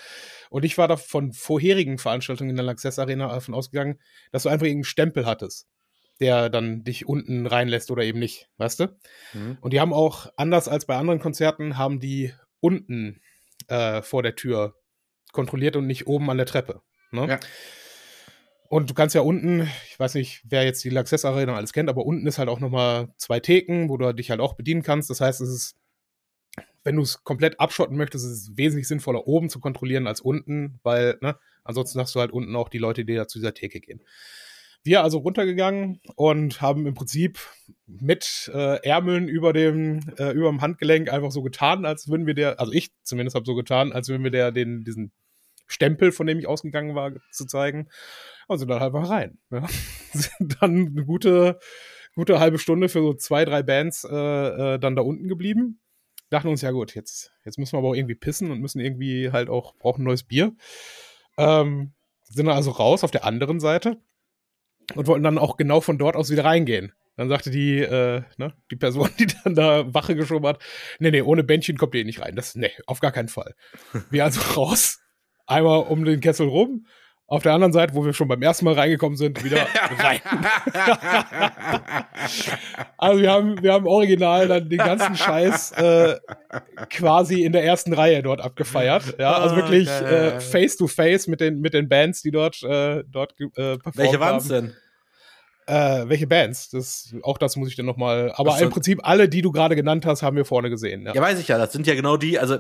Und 0.50 0.64
ich 0.64 0.78
war 0.78 0.88
da 0.88 0.96
von 0.96 1.34
vorherigen 1.34 1.98
Veranstaltungen 1.98 2.52
in 2.52 2.56
der 2.56 2.66
Lanxess 2.66 3.00
Arena 3.00 3.28
davon 3.28 3.54
ausgegangen, 3.54 4.00
dass 4.32 4.44
du 4.44 4.50
einfach 4.50 4.66
irgendeinen 4.66 4.86
Stempel 4.86 5.26
hattest, 5.26 5.68
der 6.22 6.50
dann 6.50 6.84
dich 6.84 7.06
unten 7.08 7.48
reinlässt 7.48 7.92
oder 7.92 8.04
eben 8.04 8.20
nicht, 8.20 8.50
weißt 8.58 8.80
du? 8.80 8.98
Mhm. 9.34 9.58
Und 9.62 9.74
die 9.74 9.82
haben 9.82 9.94
auch, 9.94 10.28
anders 10.38 10.68
als 10.68 10.86
bei 10.86 10.96
anderen 10.96 11.20
Konzerten, 11.20 11.78
haben 11.78 12.00
die 12.00 12.34
unten 12.62 13.22
äh, 13.68 14.02
vor 14.02 14.24
der 14.24 14.36
Tür 14.36 14.76
kontrolliert 15.32 15.76
und 15.76 15.88
nicht 15.88 16.08
oben 16.08 16.30
an 16.30 16.38
der 16.38 16.46
Treppe. 16.46 16.82
Ne? 17.12 17.28
Ja. 17.28 17.40
Und 18.70 18.90
du 18.90 18.94
kannst 18.94 19.16
ja 19.16 19.22
unten, 19.22 19.68
ich 19.90 20.00
weiß 20.00 20.14
nicht, 20.14 20.44
wer 20.48 20.64
jetzt 20.64 20.84
die 20.84 20.92
Laxess 20.92 21.26
Arena 21.26 21.56
alles 21.56 21.74
kennt, 21.74 21.90
aber 21.90 22.06
unten 22.06 22.28
ist 22.28 22.38
halt 22.38 22.50
auch 22.50 22.60
nochmal 22.60 23.12
zwei 23.18 23.40
Theken, 23.40 23.90
wo 23.90 23.98
du 23.98 24.14
dich 24.14 24.30
halt 24.30 24.40
auch 24.40 24.54
bedienen 24.54 24.84
kannst. 24.84 25.10
Das 25.10 25.22
heißt, 25.22 25.42
es 25.42 25.50
ist, 25.50 25.76
wenn 26.84 26.96
du 26.96 27.02
es 27.02 27.24
komplett 27.24 27.60
abschotten 27.60 27.98
möchtest, 27.98 28.26
ist 28.26 28.32
es 28.32 28.58
wesentlich 28.58 28.88
sinnvoller, 28.88 29.28
oben 29.28 29.50
zu 29.50 29.60
kontrollieren 29.60 30.06
als 30.06 30.22
unten, 30.22 30.80
weil, 30.84 31.18
ne, 31.22 31.38
ansonsten 31.64 32.00
hast 32.00 32.14
du 32.14 32.20
halt 32.20 32.32
unten 32.32 32.56
auch 32.56 32.70
die 32.70 32.78
Leute, 32.78 33.06
die 33.06 33.16
da 33.16 33.28
zu 33.28 33.40
dieser 33.40 33.56
Theke 33.56 33.80
gehen. 33.80 34.02
Wir 34.84 35.04
also 35.04 35.18
runtergegangen 35.20 36.00
und 36.16 36.62
haben 36.62 36.88
im 36.88 36.94
Prinzip 36.94 37.40
mit 37.86 38.50
äh, 38.54 38.82
Ärmeln 38.88 39.28
über 39.28 39.52
dem, 39.52 40.00
äh, 40.18 40.32
über 40.32 40.50
dem 40.50 40.62
Handgelenk 40.62 41.12
einfach 41.12 41.32
so 41.32 41.42
getan, 41.42 41.86
als 41.86 42.08
würden 42.08 42.26
wir 42.26 42.34
der, 42.34 42.60
also 42.60 42.72
ich 42.72 42.92
zumindest 43.04 43.36
habe 43.36 43.46
so 43.46 43.56
getan, 43.56 43.92
als 43.92 44.08
würden 44.08 44.24
wir 44.24 44.32
der 44.32 44.52
den, 44.52 44.84
diesen 44.86 45.12
Stempel, 45.68 46.12
von 46.12 46.28
dem 46.28 46.40
ich 46.40 46.48
ausgegangen 46.48 46.96
war, 46.96 47.12
zu 47.32 47.46
zeigen. 47.46 47.90
Also 48.48 48.66
dann 48.66 48.80
halt 48.80 48.94
mal 48.94 49.06
rein. 49.06 49.38
Ja. 49.52 49.68
Sind 50.14 50.58
dann 50.62 50.88
eine 50.88 51.06
gute, 51.06 51.60
gute 52.16 52.40
halbe 52.40 52.58
Stunde 52.58 52.90
für 52.90 53.02
so 53.02 53.14
zwei, 53.14 53.46
drei 53.46 53.64
Bands 53.64 54.04
äh, 54.04 54.16
äh, 54.16 54.80
dann 54.80 54.96
da 54.96 55.02
unten 55.02 55.28
geblieben. 55.28 55.80
Dachten 56.30 56.48
uns, 56.48 56.62
ja 56.62 56.72
gut, 56.72 56.96
jetzt, 56.96 57.32
jetzt 57.44 57.58
müssen 57.58 57.74
wir 57.74 57.80
aber 57.80 57.90
auch 57.90 57.96
irgendwie 57.96 58.16
pissen 58.16 58.52
und 58.52 58.60
müssen 58.60 58.80
irgendwie 58.80 59.32
halt 59.32 59.50
auch, 59.50 59.76
brauchen 59.76 60.04
neues 60.04 60.24
Bier. 60.24 60.56
Ähm, 61.38 61.94
sind 62.24 62.46
dann 62.46 62.56
also 62.56 62.72
raus 62.72 63.04
auf 63.04 63.12
der 63.12 63.26
anderen 63.26 63.60
Seite 63.60 63.98
und 64.96 65.08
wollten 65.08 65.24
dann 65.24 65.38
auch 65.38 65.58
genau 65.58 65.82
von 65.82 65.98
dort 65.98 66.16
aus 66.16 66.30
wieder 66.30 66.46
reingehen. 66.46 66.94
Dann 67.16 67.28
sagte 67.28 67.52
die, 67.52 67.80
äh, 67.80 68.24
ne, 68.38 68.54
die 68.72 68.78
Person, 68.78 69.10
die 69.20 69.28
dann 69.44 69.56
da 69.56 69.94
Wache 69.94 70.16
geschoben 70.16 70.48
hat, 70.48 70.62
nee, 71.00 71.12
nee, 71.12 71.22
ohne 71.22 71.44
Bändchen 71.44 71.78
kommt 71.78 71.96
ihr 71.96 72.06
nicht 72.06 72.22
rein. 72.22 72.36
Das, 72.36 72.56
nee, 72.56 72.72
auf 72.86 73.02
gar 73.02 73.12
keinen 73.12 73.28
Fall. 73.28 73.56
Wir 74.10 74.24
also 74.24 74.40
raus, 74.56 75.00
einmal 75.46 75.80
um 75.80 76.06
den 76.06 76.22
Kessel 76.22 76.48
rum, 76.48 76.86
auf 77.30 77.44
der 77.44 77.54
anderen 77.54 77.72
Seite, 77.74 77.94
wo 77.94 78.04
wir 78.06 78.14
schon 78.14 78.28
beim 78.28 78.42
ersten 78.42 78.66
Mal 78.66 78.74
reingekommen 78.74 79.18
sind, 79.18 79.44
wieder 79.44 79.66
rein. 80.00 80.20
Also 82.98 83.22
wir 83.22 83.32
haben, 83.32 83.62
wir 83.62 83.74
haben 83.74 83.88
original 83.88 84.48
dann 84.48 84.70
den 84.70 84.78
ganzen 84.80 85.16
Scheiß 85.16 85.72
äh, 85.74 86.18
quasi 86.90 87.44
in 87.44 87.52
der 87.52 87.64
ersten 87.64 87.94
Reihe 87.94 88.22
dort 88.24 88.42
abgefeiert. 88.42 89.16
Ja, 89.20 89.34
also 89.38 89.56
Ah, 89.56 89.58
wirklich 89.58 89.88
geil. 89.88 90.34
äh, 90.38 90.40
face 90.40 90.76
to 90.78 90.88
face 90.88 91.28
mit 91.28 91.40
den 91.42 91.60
mit 91.62 91.74
den 91.74 91.88
Bands, 91.90 92.22
die 92.22 92.32
dort 92.32 92.62
äh, 92.64 93.04
dort 93.10 93.34
äh, 93.40 93.46
performt 93.78 93.98
Welche 93.98 94.20
waren 94.20 94.38
es 94.38 94.50
haben. 94.52 94.74
denn? 95.68 95.76
Äh, 95.76 96.10
welche 96.10 96.26
Bands? 96.26 96.70
Das, 96.72 97.14
auch 97.22 97.38
das 97.38 97.56
muss 97.56 97.70
ich 97.70 97.76
dann 97.76 97.86
noch 97.86 97.98
mal. 97.98 98.32
Aber 98.36 98.54
so. 98.58 98.64
im 98.66 98.72
Prinzip 98.72 99.02
alle, 99.04 99.30
die 99.30 99.44
du 99.44 99.52
gerade 99.52 99.76
genannt 99.76 100.06
hast, 100.06 100.24
haben 100.24 100.36
wir 100.36 100.46
vorne 100.46 100.70
gesehen. 100.72 101.06
Ja. 101.06 101.14
Ja, 101.14 101.22
weiß 101.22 101.40
ich 101.40 101.48
ja. 101.48 101.60
Das 101.60 101.72
sind 101.72 101.86
ja 101.86 101.94
genau 101.94 102.18
die, 102.18 102.40
also, 102.40 102.58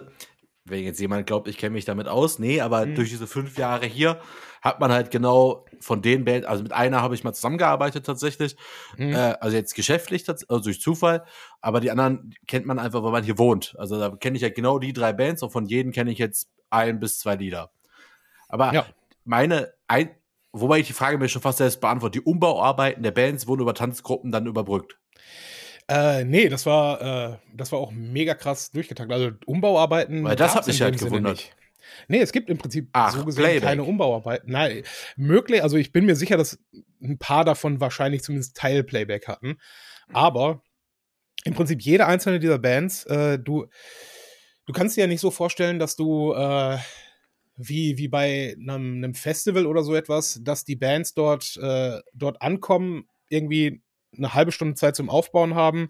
wenn 0.69 0.83
jetzt 0.83 0.99
jemand 0.99 1.27
glaubt, 1.27 1.47
ich 1.47 1.57
kenne 1.57 1.71
mich 1.73 1.85
damit 1.85 2.07
aus, 2.07 2.39
nee, 2.39 2.61
aber 2.61 2.85
Mhm. 2.85 2.95
durch 2.95 3.09
diese 3.09 3.27
fünf 3.27 3.57
Jahre 3.57 3.85
hier 3.85 4.19
hat 4.61 4.79
man 4.79 4.91
halt 4.91 5.09
genau 5.11 5.65
von 5.79 6.01
den 6.01 6.25
Bands, 6.25 6.45
also 6.47 6.63
mit 6.63 6.73
einer 6.73 7.01
habe 7.01 7.15
ich 7.15 7.23
mal 7.23 7.33
zusammengearbeitet 7.33 8.05
tatsächlich, 8.05 8.55
Mhm. 8.97 9.13
äh, 9.13 9.35
also 9.39 9.55
jetzt 9.55 9.73
geschäftlich, 9.75 10.27
also 10.27 10.59
durch 10.59 10.81
Zufall, 10.81 11.23
aber 11.61 11.79
die 11.79 11.91
anderen 11.91 12.33
kennt 12.47 12.65
man 12.65 12.79
einfach, 12.79 13.03
weil 13.03 13.11
man 13.11 13.23
hier 13.23 13.37
wohnt. 13.37 13.75
Also 13.77 13.99
da 13.99 14.09
kenne 14.09 14.35
ich 14.35 14.41
ja 14.41 14.49
genau 14.49 14.79
die 14.79 14.93
drei 14.93 15.13
Bands 15.13 15.43
und 15.43 15.51
von 15.51 15.65
jedem 15.65 15.91
kenne 15.91 16.11
ich 16.11 16.17
jetzt 16.17 16.49
ein 16.69 16.99
bis 16.99 17.19
zwei 17.19 17.35
Lieder. 17.35 17.71
Aber 18.47 18.73
Ja. 18.73 18.85
meine, 19.23 19.73
ein, 19.87 20.09
wobei 20.51 20.79
ich 20.79 20.87
die 20.87 20.93
Frage 20.93 21.17
mir 21.17 21.29
schon 21.29 21.41
fast 21.41 21.59
selbst 21.59 21.79
beantworte, 21.81 22.19
die 22.19 22.25
Umbauarbeiten 22.25 23.03
der 23.03 23.11
Bands 23.11 23.47
wurden 23.47 23.61
über 23.61 23.73
Tanzgruppen 23.73 24.31
dann 24.31 24.45
überbrückt. 24.45 24.97
Äh, 25.89 26.23
nee, 26.23 26.49
das 26.49 26.67
war, 26.67 27.01
äh, 27.01 27.37
das 27.53 27.71
war 27.71 27.79
auch 27.79 27.91
mega 27.91 28.35
krass 28.35 28.71
durchgetaktet. 28.71 29.11
Also 29.11 29.31
Umbauarbeiten. 29.47 30.23
Weil 30.23 30.35
das 30.35 30.55
hat 30.55 30.67
mich 30.67 30.81
halt 30.81 30.99
gewundert. 30.99 31.51
Nee, 32.07 32.19
es 32.19 32.31
gibt 32.31 32.49
im 32.49 32.59
Prinzip 32.59 32.89
Ach, 32.93 33.11
so 33.11 33.25
gesehen 33.25 33.43
Playback. 33.43 33.63
keine 33.63 33.83
Umbauarbeiten. 33.83 34.51
Nein, 34.51 34.83
möglich, 35.15 35.63
also 35.63 35.77
ich 35.77 35.91
bin 35.91 36.05
mir 36.05 36.15
sicher, 36.15 36.37
dass 36.37 36.59
ein 37.01 37.17
paar 37.17 37.43
davon 37.43 37.79
wahrscheinlich 37.79 38.21
zumindest 38.21 38.55
Teil-Playback 38.55 39.27
hatten. 39.27 39.57
Aber 40.13 40.61
im 41.43 41.55
Prinzip 41.55 41.81
jede 41.81 42.05
einzelne 42.05 42.39
dieser 42.39 42.59
Bands, 42.59 43.05
äh, 43.05 43.39
du, 43.39 43.65
du 44.67 44.73
kannst 44.73 44.95
dir 44.95 45.01
ja 45.01 45.07
nicht 45.07 45.21
so 45.21 45.31
vorstellen, 45.31 45.79
dass 45.79 45.95
du 45.95 46.33
äh, 46.33 46.77
wie, 47.55 47.97
wie 47.97 48.07
bei 48.07 48.55
einem, 48.59 49.03
einem 49.03 49.15
Festival 49.15 49.65
oder 49.65 49.83
so 49.83 49.95
etwas, 49.95 50.39
dass 50.43 50.65
die 50.65 50.75
Bands 50.75 51.15
dort, 51.15 51.57
äh, 51.57 51.99
dort 52.13 52.41
ankommen, 52.43 53.07
irgendwie 53.27 53.81
eine 54.17 54.33
halbe 54.33 54.51
Stunde 54.51 54.75
Zeit 54.75 54.95
zum 54.95 55.09
Aufbauen 55.09 55.55
haben, 55.55 55.89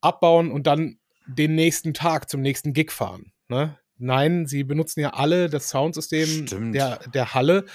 abbauen 0.00 0.50
und 0.50 0.66
dann 0.66 0.98
den 1.26 1.54
nächsten 1.54 1.94
Tag 1.94 2.28
zum 2.30 2.40
nächstenIg 2.40 2.92
fahren. 2.92 3.32
Ne? 3.48 3.78
Nein, 3.98 4.46
sie 4.46 4.64
benutzen 4.64 5.00
ja 5.00 5.10
alle 5.10 5.48
das 5.50 5.68
Soundsystem 5.68 6.46
Stimmt. 6.46 6.74
der, 6.74 6.98
der 7.12 7.34
Halle. 7.34 7.66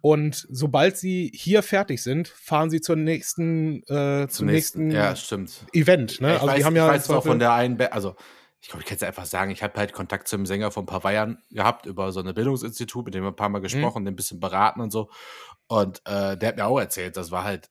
Und 0.00 0.46
sobald 0.50 0.96
sie 0.98 1.30
hier 1.34 1.62
fertig 1.62 2.02
sind, 2.02 2.28
fahren 2.28 2.68
sie 2.70 2.80
zur 2.80 2.96
nächsten, 2.96 3.82
äh, 3.84 4.26
zum 4.28 4.46
nächsten, 4.46 4.90
Ja, 4.90 5.16
stimmt. 5.16 5.64
Event. 5.72 6.20
Ne? 6.20 6.28
Ja, 6.28 6.34
ich 6.34 6.40
also 6.40 6.52
weiß, 6.52 6.58
die 6.58 6.64
haben 6.64 6.76
ja 6.76 6.86
ich 6.88 6.92
weiß 6.92 7.10
auch 7.10 7.24
von 7.24 7.38
der 7.38 7.52
einen, 7.54 7.76
Ba- 7.78 7.86
also 7.86 8.14
ich 8.60 8.68
glaube, 8.68 8.82
ich 8.82 8.86
kann 8.86 8.96
es 8.96 9.02
einfach 9.02 9.26
sagen, 9.26 9.50
ich 9.50 9.62
habe 9.62 9.78
halt 9.78 9.92
Kontakt 9.92 10.26
zum 10.28 10.46
Sänger 10.46 10.70
von 10.70 10.86
Pavayern 10.86 11.38
gehabt 11.50 11.84
über 11.86 12.12
so 12.12 12.20
ein 12.20 12.34
Bildungsinstitut, 12.34 13.04
mit 13.06 13.14
dem 13.14 13.22
wir 13.24 13.28
ein 13.28 13.36
paar 13.36 13.48
Mhm. 13.48 13.52
Mal 13.54 13.58
gesprochen, 13.60 14.04
den 14.04 14.12
ein 14.14 14.16
bisschen 14.16 14.40
beraten 14.40 14.80
und 14.80 14.90
so. 14.90 15.10
Und 15.68 16.00
äh, 16.06 16.36
der 16.36 16.48
hat 16.50 16.56
mir 16.56 16.66
auch 16.66 16.78
erzählt, 16.78 17.16
das 17.16 17.30
war 17.30 17.44
halt 17.44 17.70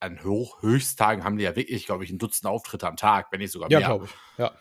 an 0.00 0.22
Hoch 0.24 0.62
Höchsttagen 0.62 1.24
haben 1.24 1.36
die 1.36 1.44
ja 1.44 1.54
wirklich, 1.56 1.86
glaube 1.86 2.04
ich, 2.04 2.10
ein 2.10 2.18
Dutzend 2.18 2.50
Auftritte 2.50 2.86
am 2.86 2.96
Tag, 2.96 3.28
wenn 3.30 3.40
nicht 3.40 3.52
sogar 3.52 3.70
ja, 3.70 3.78
mehr. 3.78 3.88
glaube 3.88 4.06
ich. 4.06 4.10
Ja. 4.38 4.52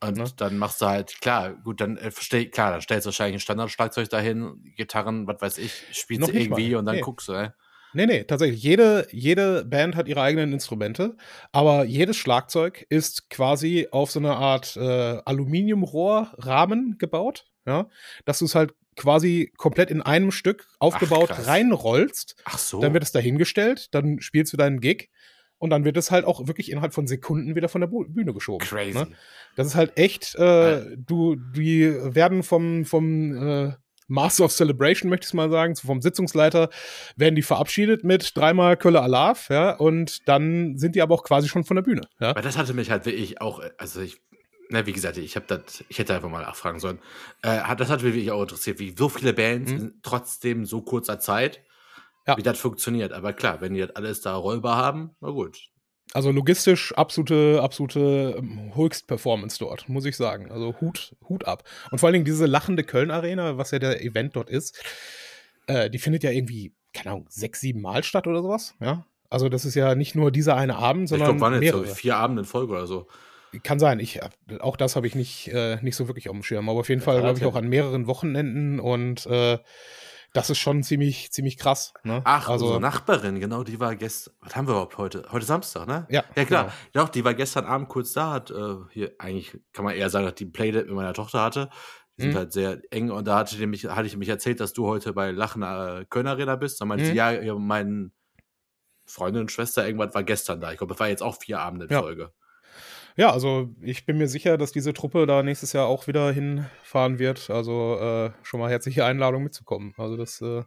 Und 0.00 0.18
Ne? 0.18 0.24
dann 0.36 0.58
machst 0.58 0.82
du 0.82 0.86
halt, 0.86 1.20
klar, 1.20 1.54
gut, 1.54 1.80
dann 1.80 1.96
äh, 1.96 2.10
versteh, 2.10 2.46
klar, 2.46 2.72
dann 2.72 2.80
stellst 2.82 3.06
du 3.06 3.08
wahrscheinlich 3.08 3.36
ein 3.36 3.40
Standardschlagzeug 3.40 4.08
dahin, 4.08 4.72
Gitarren, 4.76 5.26
was 5.26 5.40
weiß 5.40 5.58
ich, 5.58 5.72
spielst 5.92 6.28
du 6.28 6.32
nicht 6.32 6.50
mal, 6.50 6.58
irgendwie 6.58 6.74
und 6.74 6.84
dann 6.84 6.96
nee. 6.96 7.00
guckst 7.00 7.28
du, 7.28 7.32
ey. 7.32 7.48
Nee, 7.94 8.06
nee, 8.06 8.24
tatsächlich. 8.24 8.60
Jede, 8.62 9.06
jede 9.12 9.64
Band 9.64 9.94
hat 9.94 10.08
ihre 10.08 10.20
eigenen 10.20 10.52
Instrumente, 10.52 11.16
aber 11.52 11.84
jedes 11.84 12.16
Schlagzeug 12.16 12.84
ist 12.90 13.30
quasi 13.30 13.88
auf 13.92 14.10
so 14.10 14.18
eine 14.18 14.34
Art 14.36 14.76
äh, 14.76 15.20
Aluminiumrohrrahmen 15.24 16.98
gebaut, 16.98 17.46
ja, 17.66 17.86
dass 18.24 18.40
du 18.40 18.46
es 18.46 18.54
halt 18.56 18.74
quasi 18.96 19.52
komplett 19.56 19.90
in 19.90 20.02
einem 20.02 20.30
Stück 20.30 20.68
aufgebaut 20.78 21.28
krass. 21.28 21.46
reinrollst. 21.46 22.36
Ach 22.44 22.58
so. 22.58 22.80
Dann 22.80 22.92
wird 22.92 23.04
es 23.04 23.12
dahingestellt, 23.12 23.94
dann 23.94 24.20
spielst 24.20 24.52
du 24.52 24.56
deinen 24.56 24.80
Gig 24.80 25.10
und 25.58 25.70
dann 25.70 25.84
wird 25.84 25.96
es 25.96 26.10
halt 26.10 26.24
auch 26.24 26.46
wirklich 26.46 26.70
innerhalb 26.70 26.92
von 26.94 27.06
Sekunden 27.06 27.54
wieder 27.54 27.68
von 27.68 27.80
der 27.80 27.88
Bühne 27.88 28.34
geschoben. 28.34 28.66
crazy. 28.66 28.98
Ne? 28.98 29.08
Das 29.56 29.66
ist 29.66 29.74
halt 29.74 29.96
echt, 29.96 30.34
äh, 30.34 30.96
du, 30.96 31.36
die 31.36 31.94
werden 32.14 32.42
vom, 32.42 32.84
vom 32.84 33.36
äh, 33.36 33.72
Master 34.06 34.44
of 34.44 34.52
Celebration, 34.52 35.08
möchte 35.08 35.26
ich 35.26 35.34
mal 35.34 35.50
sagen, 35.50 35.76
vom 35.76 36.02
Sitzungsleiter, 36.02 36.68
werden 37.16 37.34
die 37.34 37.42
verabschiedet 37.42 38.04
mit 38.04 38.36
dreimal 38.36 38.76
Kölle 38.76 39.00
Alarv, 39.00 39.48
ja, 39.48 39.74
und 39.76 40.28
dann 40.28 40.76
sind 40.76 40.94
die 40.94 41.02
aber 41.02 41.14
auch 41.14 41.24
quasi 41.24 41.48
schon 41.48 41.64
von 41.64 41.76
der 41.76 41.82
Bühne, 41.82 42.02
ja. 42.20 42.34
Weil 42.34 42.42
das 42.42 42.58
hatte 42.58 42.74
mich 42.74 42.90
halt 42.90 43.06
wirklich 43.06 43.40
auch, 43.40 43.60
äh, 43.60 43.70
also 43.78 44.00
ich, 44.00 44.20
na, 44.74 44.86
wie 44.86 44.92
gesagt, 44.92 45.16
ich 45.16 45.36
habe 45.36 45.46
das, 45.48 45.84
ich 45.88 45.98
hätte 45.98 46.14
einfach 46.14 46.28
mal 46.28 46.42
nachfragen 46.42 46.78
sollen. 46.80 46.98
Äh, 47.42 47.60
das 47.76 47.88
hat 47.90 48.02
mich 48.02 48.12
wirklich 48.14 48.30
auch 48.30 48.42
interessiert, 48.42 48.78
wie 48.78 48.94
so 48.96 49.08
viele 49.08 49.32
Bands 49.32 49.72
Mhm. 49.72 49.78
in 49.78 50.00
trotzdem 50.02 50.66
so 50.66 50.82
kurzer 50.82 51.18
Zeit, 51.20 51.60
Ja. 52.26 52.36
wie 52.36 52.42
das 52.42 52.58
funktioniert. 52.58 53.12
Aber 53.12 53.32
klar, 53.32 53.60
wenn 53.60 53.74
die 53.74 53.80
das 53.80 53.96
alles 53.96 54.20
da 54.20 54.34
rollbar 54.34 54.76
haben, 54.76 55.10
na 55.20 55.30
gut. 55.30 55.58
Also 56.12 56.30
logistisch 56.30 56.92
absolute, 56.94 57.60
absolute 57.62 58.34
ähm, 58.38 58.72
Höchstperformance 58.76 59.58
dort, 59.58 59.88
muss 59.88 60.04
ich 60.04 60.16
sagen. 60.16 60.50
Also 60.52 60.74
Hut, 60.80 61.16
Hut 61.28 61.46
ab. 61.46 61.64
Und 61.90 61.98
vor 61.98 62.06
allen 62.08 62.12
Dingen 62.14 62.24
diese 62.24 62.46
lachende 62.46 62.84
Köln-Arena, 62.84 63.56
was 63.56 63.70
ja 63.72 63.78
der 63.78 64.02
Event 64.02 64.36
dort 64.36 64.48
ist, 64.50 64.78
äh, 65.66 65.88
die 65.90 65.98
findet 65.98 66.22
ja 66.22 66.30
irgendwie, 66.30 66.74
keine 66.92 67.12
Ahnung, 67.12 67.26
sechs, 67.30 67.60
sieben 67.60 67.80
Mal 67.80 68.04
statt 68.04 68.26
oder 68.26 68.42
sowas, 68.42 68.74
ja. 68.80 69.06
Also 69.30 69.48
das 69.48 69.64
ist 69.64 69.74
ja 69.74 69.96
nicht 69.96 70.14
nur 70.14 70.30
dieser 70.30 70.54
eine 70.56 70.76
Abend, 70.76 71.04
Ich 71.04 71.08
sondern 71.10 71.28
glaube, 71.30 71.40
waren 71.40 71.52
jetzt 71.54 71.60
mehrere. 71.62 71.86
so 71.88 71.94
vier 71.94 72.16
Abende 72.16 72.42
in 72.42 72.46
Folge 72.46 72.72
oder 72.72 72.86
so. 72.86 73.08
Kann 73.62 73.78
sein. 73.78 74.00
Ich, 74.00 74.20
auch 74.60 74.76
das 74.76 74.96
habe 74.96 75.06
ich 75.06 75.14
nicht, 75.14 75.48
äh, 75.48 75.76
nicht 75.82 75.96
so 75.96 76.08
wirklich 76.08 76.28
auf 76.28 76.34
dem 76.34 76.42
Schirm. 76.42 76.68
Aber 76.68 76.80
auf 76.80 76.88
jeden 76.88 77.00
Fall, 77.02 77.20
glaube 77.20 77.38
ich, 77.38 77.44
auch 77.44 77.54
an 77.56 77.68
mehreren 77.68 78.06
Wochenenden 78.06 78.80
und 78.80 79.26
äh, 79.26 79.58
das 80.32 80.50
ist 80.50 80.58
schon 80.58 80.82
ziemlich, 80.82 81.30
ziemlich 81.30 81.58
krass. 81.58 81.94
Ne? 82.02 82.20
Ach, 82.24 82.48
also, 82.48 82.64
unsere 82.66 82.80
Nachbarin, 82.80 83.38
genau, 83.38 83.62
die 83.62 83.78
war 83.78 83.94
gestern. 83.94 84.34
Was 84.40 84.56
haben 84.56 84.66
wir 84.66 84.72
überhaupt 84.72 84.98
heute? 84.98 85.24
Heute 85.30 85.46
Samstag, 85.46 85.86
ne? 85.86 86.06
Ja, 86.10 86.24
Ja, 86.34 86.44
klar. 86.44 86.64
genau. 86.92 87.04
Doch, 87.04 87.08
die 87.08 87.24
war 87.24 87.34
gestern 87.34 87.66
Abend 87.66 87.88
kurz 87.88 88.12
da, 88.14 88.32
hat 88.32 88.50
äh, 88.50 88.74
hier, 88.90 89.12
eigentlich 89.18 89.56
kann 89.72 89.84
man 89.84 89.94
eher 89.94 90.10
sagen, 90.10 90.24
dass 90.26 90.34
die 90.34 90.46
Playdate 90.46 90.86
mit 90.86 90.94
meiner 90.96 91.12
Tochter 91.14 91.40
hatte. 91.42 91.70
Die 92.16 92.22
sind 92.22 92.32
Mhm. 92.32 92.36
halt 92.36 92.52
sehr 92.52 92.80
eng 92.90 93.10
und 93.12 93.26
da 93.28 93.38
hatte, 93.38 93.64
mich, 93.68 93.84
hatte 93.86 94.06
ich 94.06 94.16
mich 94.16 94.28
erzählt, 94.28 94.58
dass 94.58 94.72
du 94.72 94.86
heute 94.88 95.12
bei 95.12 95.30
Lachen 95.30 95.62
äh, 95.62 96.04
Köln 96.10 96.26
Arena 96.26 96.56
bist. 96.56 96.80
Dann 96.80 96.88
meinte 96.88 97.04
Mhm. 97.04 97.08
sie, 97.10 97.14
ja, 97.14 97.30
ja, 97.30 97.54
mein 97.54 98.10
Freundin 99.06 99.42
und 99.42 99.52
Schwester 99.52 99.86
irgendwas 99.86 100.14
war 100.14 100.24
gestern 100.24 100.60
da. 100.60 100.72
Ich 100.72 100.78
glaube, 100.78 100.94
das 100.94 101.00
war 101.00 101.08
jetzt 101.08 101.22
auch 101.22 101.36
vier 101.40 101.60
Abende 101.60 101.86
in 101.86 101.92
Ja. 101.92 102.00
Folge. 102.00 102.32
Ja, 103.16 103.30
also 103.32 103.70
ich 103.80 104.06
bin 104.06 104.18
mir 104.18 104.26
sicher, 104.26 104.58
dass 104.58 104.72
diese 104.72 104.92
Truppe 104.92 105.26
da 105.26 105.42
nächstes 105.44 105.72
Jahr 105.72 105.86
auch 105.86 106.08
wieder 106.08 106.32
hinfahren 106.32 107.18
wird. 107.20 107.48
Also 107.48 107.96
äh, 108.00 108.30
schon 108.42 108.58
mal 108.58 108.70
herzliche 108.70 109.04
Einladung 109.04 109.44
mitzukommen. 109.44 109.94
Also 109.96 110.16
das 110.16 110.40
äh, 110.40 110.64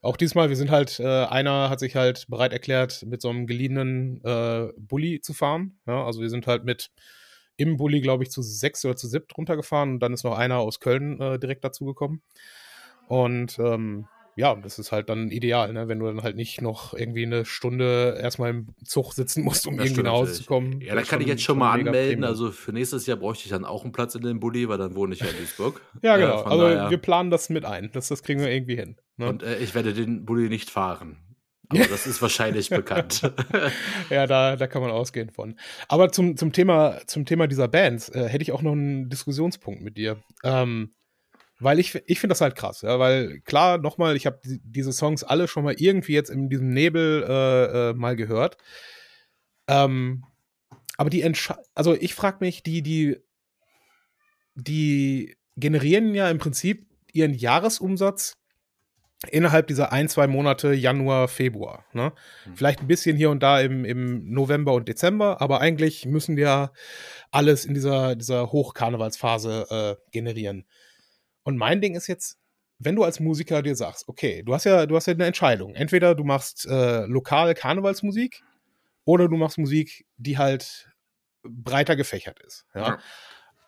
auch 0.00 0.16
diesmal, 0.16 0.48
wir 0.48 0.56
sind 0.56 0.70
halt, 0.70 1.00
äh, 1.00 1.06
einer 1.26 1.70
hat 1.70 1.80
sich 1.80 1.96
halt 1.96 2.26
bereit 2.28 2.52
erklärt, 2.52 3.04
mit 3.06 3.20
so 3.22 3.30
einem 3.30 3.46
geliehenen 3.46 4.22
äh, 4.24 4.68
Bulli 4.76 5.20
zu 5.20 5.32
fahren. 5.34 5.78
Ja, 5.86 6.04
also 6.04 6.20
wir 6.20 6.30
sind 6.30 6.46
halt 6.46 6.64
mit 6.64 6.90
im 7.56 7.76
Bulli, 7.76 8.00
glaube 8.00 8.24
ich, 8.24 8.30
zu 8.30 8.42
sechs 8.42 8.84
oder 8.84 8.96
zu 8.96 9.08
siebt 9.08 9.36
runtergefahren 9.36 9.94
und 9.94 10.00
dann 10.00 10.12
ist 10.12 10.24
noch 10.24 10.36
einer 10.36 10.58
aus 10.58 10.80
Köln 10.80 11.20
äh, 11.20 11.38
direkt 11.38 11.64
dazugekommen. 11.64 12.22
Und 13.08 13.58
ähm, 13.58 14.06
ja, 14.36 14.54
das 14.56 14.78
ist 14.78 14.92
halt 14.92 15.08
dann 15.08 15.30
ideal, 15.30 15.72
ne? 15.72 15.88
wenn 15.88 15.98
du 15.98 16.06
dann 16.06 16.22
halt 16.22 16.36
nicht 16.36 16.62
noch 16.62 16.94
irgendwie 16.94 17.26
eine 17.26 17.44
Stunde 17.44 18.18
erstmal 18.20 18.50
im 18.50 18.68
Zug 18.84 19.12
sitzen 19.12 19.42
musst, 19.44 19.66
um 19.66 19.76
Das 19.76 19.86
irgendwie 19.86 20.02
nach 20.04 20.12
Hause 20.12 20.32
zu 20.34 20.44
kommen. 20.44 20.80
Ja, 20.80 20.94
da 20.94 21.02
kann 21.02 21.20
ich 21.20 21.26
jetzt 21.26 21.42
schon 21.42 21.58
mal 21.58 21.72
anmelden. 21.72 21.92
Premium. 22.20 22.24
Also 22.24 22.50
für 22.50 22.72
nächstes 22.72 23.06
Jahr 23.06 23.18
bräuchte 23.18 23.44
ich 23.44 23.50
dann 23.50 23.64
auch 23.64 23.82
einen 23.84 23.92
Platz 23.92 24.14
in 24.14 24.22
dem 24.22 24.40
Bulli, 24.40 24.68
weil 24.68 24.78
dann 24.78 24.94
wohne 24.94 25.14
ich 25.14 25.20
ja 25.20 25.26
in 25.26 25.36
Duisburg. 25.36 25.80
Ja, 26.02 26.16
Äh, 26.16 26.20
genau. 26.20 26.42
von 26.42 26.52
also 26.52 26.64
daher- 26.68 26.90
wir 26.90 26.98
planen 26.98 27.30
das 27.30 27.48
mit 27.50 27.64
ein. 27.64 27.90
Das, 27.92 28.08
das 28.08 28.22
kriegen 28.22 28.40
wir 28.40 28.48
irgendwie 28.50 28.76
hin. 28.76 28.96
Ne? 29.18 29.28
Und 29.28 29.42
äh, 29.42 29.58
ich 29.58 29.74
werde 29.74 29.92
den 29.92 30.24
Bulli 30.24 30.48
nicht 30.48 30.70
fahren. 30.70 31.18
Aber 31.72 31.84
das 31.86 32.06
ist 32.06 32.20
wahrscheinlich 32.20 32.68
bekannt. 32.68 33.22
ja, 34.10 34.26
da, 34.26 34.56
da 34.56 34.66
kann 34.66 34.82
man 34.82 34.90
ausgehen 34.90 35.30
von. 35.30 35.58
Aber 35.88 36.12
zum, 36.12 36.36
zum, 36.36 36.52
Thema, 36.52 36.98
zum 37.06 37.24
Thema 37.24 37.46
dieser 37.46 37.68
Bands 37.68 38.08
äh, 38.10 38.28
hätte 38.28 38.42
ich 38.42 38.52
auch 38.52 38.60
noch 38.62 38.72
einen 38.72 39.08
Diskussionspunkt 39.08 39.80
mit 39.82 39.96
dir. 39.96 40.18
Ähm, 40.44 40.92
weil 41.62 41.78
ich, 41.78 41.94
ich 42.06 42.20
finde 42.20 42.32
das 42.32 42.40
halt 42.40 42.56
krass, 42.56 42.82
ja, 42.82 42.98
weil 42.98 43.40
klar, 43.40 43.78
nochmal, 43.78 44.16
ich 44.16 44.26
habe 44.26 44.40
die, 44.44 44.60
diese 44.64 44.92
Songs 44.92 45.24
alle 45.24 45.48
schon 45.48 45.64
mal 45.64 45.74
irgendwie 45.76 46.14
jetzt 46.14 46.30
in 46.30 46.48
diesem 46.48 46.70
Nebel 46.70 47.24
äh, 47.28 47.90
äh, 47.90 47.94
mal 47.94 48.16
gehört. 48.16 48.56
Ähm, 49.68 50.24
aber 50.96 51.10
die 51.10 51.22
Entsche 51.22 51.56
also 51.74 51.94
ich 51.94 52.14
frage 52.14 52.38
mich, 52.40 52.62
die, 52.62 52.82
die, 52.82 53.16
die 54.54 55.36
generieren 55.56 56.14
ja 56.14 56.30
im 56.30 56.38
Prinzip 56.38 56.86
ihren 57.12 57.34
Jahresumsatz 57.34 58.36
innerhalb 59.30 59.68
dieser 59.68 59.92
ein, 59.92 60.08
zwei 60.08 60.26
Monate 60.26 60.72
Januar, 60.72 61.28
Februar. 61.28 61.84
Ne? 61.92 62.12
Hm. 62.44 62.56
Vielleicht 62.56 62.80
ein 62.80 62.88
bisschen 62.88 63.16
hier 63.16 63.30
und 63.30 63.42
da 63.42 63.60
im, 63.60 63.84
im 63.84 64.30
November 64.30 64.72
und 64.72 64.88
Dezember, 64.88 65.40
aber 65.40 65.60
eigentlich 65.60 66.06
müssen 66.06 66.36
ja 66.36 66.72
alles 67.30 67.64
in 67.64 67.74
dieser, 67.74 68.16
dieser 68.16 68.50
Hochkarnevalsphase 68.50 69.66
äh, 69.70 70.10
generieren. 70.10 70.66
Und 71.44 71.56
mein 71.56 71.80
Ding 71.80 71.94
ist 71.94 72.06
jetzt, 72.06 72.38
wenn 72.78 72.96
du 72.96 73.04
als 73.04 73.20
Musiker 73.20 73.62
dir 73.62 73.76
sagst, 73.76 74.08
okay, 74.08 74.42
du 74.42 74.54
hast 74.54 74.64
ja, 74.64 74.86
du 74.86 74.96
hast 74.96 75.06
ja 75.06 75.14
eine 75.14 75.26
Entscheidung. 75.26 75.74
Entweder 75.74 76.14
du 76.14 76.24
machst 76.24 76.66
äh, 76.66 77.04
lokal 77.06 77.54
Karnevalsmusik 77.54 78.42
oder 79.04 79.28
du 79.28 79.36
machst 79.36 79.58
Musik, 79.58 80.06
die 80.16 80.38
halt 80.38 80.88
breiter 81.42 81.96
gefächert 81.96 82.40
ist. 82.40 82.66
Ja? 82.74 82.80
Ja. 82.80 82.98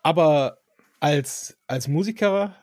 Aber 0.03 0.57
als, 0.99 1.57
als 1.67 1.87
Musiker 1.87 2.55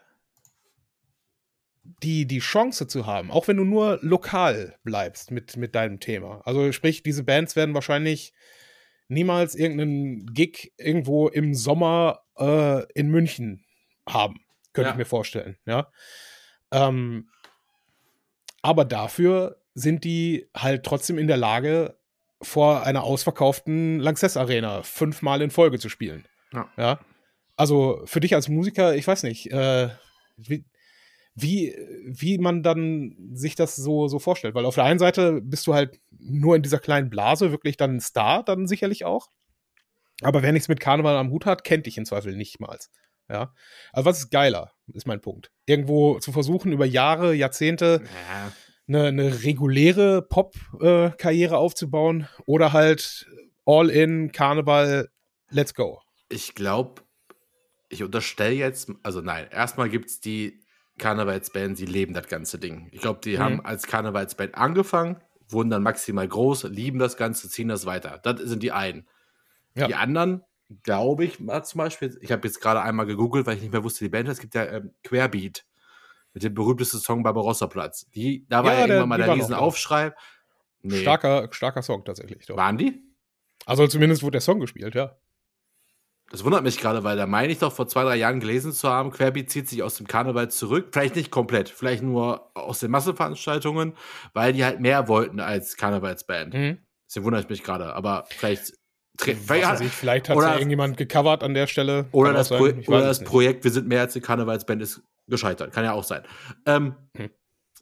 die, 2.02 2.26
die 2.26 2.38
Chance 2.38 2.86
zu 2.86 3.06
haben, 3.06 3.30
auch 3.30 3.48
wenn 3.48 3.56
du 3.56 3.64
nur 3.64 3.98
lokal 4.02 4.76
bleibst 4.84 5.30
mit, 5.30 5.56
mit 5.56 5.74
deinem 5.74 6.00
Thema. 6.00 6.40
Also 6.44 6.72
sprich, 6.72 7.02
diese 7.02 7.24
Bands 7.24 7.56
werden 7.56 7.74
wahrscheinlich 7.74 8.32
niemals 9.08 9.54
irgendeinen 9.54 10.26
Gig 10.32 10.72
irgendwo 10.78 11.28
im 11.28 11.54
Sommer 11.54 12.20
äh, 12.38 12.84
in 12.92 13.08
München 13.08 13.64
haben. 14.08 14.41
Könnte 14.72 14.88
Ja. 14.88 14.92
ich 14.92 14.98
mir 14.98 15.04
vorstellen, 15.04 15.56
ja. 15.66 15.90
Ähm, 16.70 17.28
aber 18.62 18.84
dafür 18.84 19.60
sind 19.74 20.04
die 20.04 20.48
halt 20.56 20.84
trotzdem 20.84 21.18
in 21.18 21.26
der 21.26 21.36
Lage, 21.36 21.96
vor 22.40 22.84
einer 22.84 23.04
ausverkauften 23.04 24.00
Lanxess 24.00 24.36
Arena 24.36 24.82
fünfmal 24.82 25.42
in 25.42 25.50
Folge 25.50 25.78
zu 25.78 25.88
spielen. 25.88 26.26
Ja. 26.52 26.68
ja? 26.76 27.00
Also 27.56 28.02
für 28.04 28.20
dich 28.20 28.34
als 28.34 28.48
Musiker, 28.48 28.96
ich 28.96 29.06
weiß 29.06 29.22
nicht, 29.22 29.52
äh, 29.52 29.90
wie, 30.36 30.64
wie, 31.34 31.76
wie 32.04 32.38
man 32.38 32.62
dann 32.64 33.16
sich 33.32 33.54
das 33.54 33.76
so, 33.76 34.08
so 34.08 34.18
vorstellt. 34.18 34.54
Weil 34.54 34.66
auf 34.66 34.74
der 34.74 34.84
einen 34.84 34.98
Seite 34.98 35.40
bist 35.40 35.66
du 35.68 35.74
halt 35.74 36.00
nur 36.18 36.56
in 36.56 36.62
dieser 36.62 36.80
kleinen 36.80 37.10
Blase 37.10 37.52
wirklich 37.52 37.76
dann 37.76 37.96
ein 37.96 38.00
Star, 38.00 38.42
dann 38.42 38.66
sicherlich 38.66 39.04
auch. 39.04 39.28
Aber 40.22 40.42
wer 40.42 40.52
nichts 40.52 40.68
mit 40.68 40.80
Karneval 40.80 41.16
am 41.16 41.30
Hut 41.30 41.46
hat, 41.46 41.62
kennt 41.64 41.86
dich 41.86 41.96
im 41.96 42.04
Zweifel 42.04 42.36
nicht 42.36 42.58
mal. 42.60 42.78
Ja. 43.28 43.54
Also 43.92 44.06
was 44.08 44.18
ist 44.18 44.30
geiler, 44.30 44.72
ist 44.92 45.06
mein 45.06 45.20
Punkt. 45.20 45.50
Irgendwo 45.66 46.18
zu 46.18 46.32
versuchen, 46.32 46.72
über 46.72 46.84
Jahre, 46.86 47.34
Jahrzehnte 47.34 48.02
ja. 48.04 48.52
eine, 48.88 49.08
eine 49.08 49.42
reguläre 49.44 50.22
Pop-Karriere 50.22 51.56
aufzubauen 51.56 52.28
oder 52.46 52.72
halt 52.72 53.26
All-in, 53.64 54.32
Karneval, 54.32 55.08
let's 55.50 55.74
go. 55.74 56.00
Ich 56.28 56.54
glaube, 56.54 57.02
ich 57.88 58.02
unterstelle 58.02 58.54
jetzt, 58.54 58.90
also 59.02 59.20
nein, 59.20 59.46
erstmal 59.50 59.88
gibt 59.88 60.10
es 60.10 60.20
die 60.20 60.60
Karnevalsbands, 60.98 61.78
die 61.78 61.86
leben 61.86 62.12
das 62.14 62.26
ganze 62.26 62.58
Ding. 62.58 62.88
Ich 62.92 63.00
glaube, 63.00 63.20
die 63.22 63.36
Mhm. 63.36 63.40
haben 63.42 63.64
als 63.64 63.86
Karnevalsband 63.86 64.54
angefangen, 64.56 65.20
wurden 65.48 65.70
dann 65.70 65.82
maximal 65.82 66.26
groß, 66.26 66.64
lieben 66.64 66.98
das 66.98 67.16
Ganze, 67.16 67.48
ziehen 67.48 67.68
das 67.68 67.86
weiter. 67.86 68.18
Das 68.22 68.40
sind 68.40 68.62
die 68.62 68.72
einen. 68.72 69.06
Ja. 69.74 69.86
Die 69.86 69.94
anderen, 69.94 70.42
glaube 70.82 71.24
ich, 71.24 71.40
mal 71.40 71.62
zum 71.64 71.78
Beispiel, 71.78 72.16
ich 72.20 72.32
habe 72.32 72.46
jetzt 72.46 72.60
gerade 72.60 72.82
einmal 72.82 73.06
gegoogelt, 73.06 73.46
weil 73.46 73.56
ich 73.56 73.62
nicht 73.62 73.72
mehr 73.72 73.84
wusste, 73.84 74.04
die 74.04 74.08
Band, 74.10 74.28
es 74.28 74.38
gibt 74.40 74.54
ja 74.54 74.64
ähm, 74.64 74.92
Querbeat 75.04 75.64
mit 76.34 76.42
dem 76.42 76.54
berühmtesten 76.54 76.98
Song 77.00 77.22
Barbarossa 77.22 77.66
Platz. 77.66 78.06
Die, 78.14 78.46
da 78.48 78.64
war 78.64 78.72
Ja, 78.72 78.80
ja, 78.80 78.86
der- 78.86 78.96
irgendwann 78.96 79.08
mal 79.10 79.18
der 79.18 79.26
waren 79.28 79.34
auch 79.34 79.42
riesen 79.42 79.52
da. 79.52 79.58
Aufschrei. 79.58 80.12
Nee. 80.82 81.00
Starker, 81.02 81.48
starker 81.52 81.82
Song 81.82 82.04
tatsächlich. 82.04 82.46
Doch. 82.46 82.56
Waren 82.56 82.78
die? 82.78 83.02
Also 83.66 83.86
zumindest 83.86 84.22
wurde 84.22 84.32
der 84.32 84.40
Song 84.40 84.58
gespielt, 84.60 84.94
ja. 84.94 85.16
Das 86.30 86.44
wundert 86.44 86.62
mich 86.62 86.78
gerade, 86.78 87.04
weil 87.04 87.16
da 87.18 87.26
meine 87.26 87.52
ich 87.52 87.58
doch 87.58 87.72
vor 87.72 87.86
zwei, 87.88 88.04
drei 88.04 88.16
Jahren 88.16 88.40
gelesen 88.40 88.72
zu 88.72 88.88
haben, 88.88 89.10
Querbeat 89.10 89.50
zieht 89.50 89.68
sich 89.68 89.82
aus 89.82 89.96
dem 89.96 90.06
Karneval 90.06 90.50
zurück. 90.50 90.88
Vielleicht 90.90 91.14
nicht 91.14 91.30
komplett, 91.30 91.68
vielleicht 91.68 92.02
nur 92.02 92.50
aus 92.56 92.80
den 92.80 92.90
Massenveranstaltungen, 92.90 93.92
weil 94.32 94.54
die 94.54 94.64
halt 94.64 94.80
mehr 94.80 95.08
wollten 95.08 95.40
als 95.40 95.76
Karnevalsband. 95.76 96.54
Mhm. 96.54 96.78
Deswegen 97.06 97.26
wundere 97.26 97.42
ich 97.42 97.48
mich 97.50 97.62
gerade, 97.62 97.94
aber 97.94 98.24
vielleicht 98.30 98.72
Was 99.46 99.80
ich, 99.80 99.92
vielleicht 99.92 100.28
hat 100.28 100.36
ja 100.36 100.54
irgendjemand 100.54 100.96
gecovert 100.96 101.42
an 101.42 101.54
der 101.54 101.66
Stelle. 101.66 102.06
Oder 102.12 102.32
das, 102.32 102.48
Pro 102.48 102.64
oder 102.64 103.02
das 103.02 103.22
Projekt, 103.22 103.64
wir 103.64 103.70
sind 103.70 103.88
mehr 103.88 104.00
als 104.00 104.12
die 104.12 104.20
Karnevalsband, 104.20 104.82
ist 104.82 105.02
gescheitert. 105.28 105.72
Kann 105.72 105.84
ja 105.84 105.92
auch 105.92 106.04
sein. 106.04 106.22
Ähm, 106.66 106.94
hm. 107.16 107.30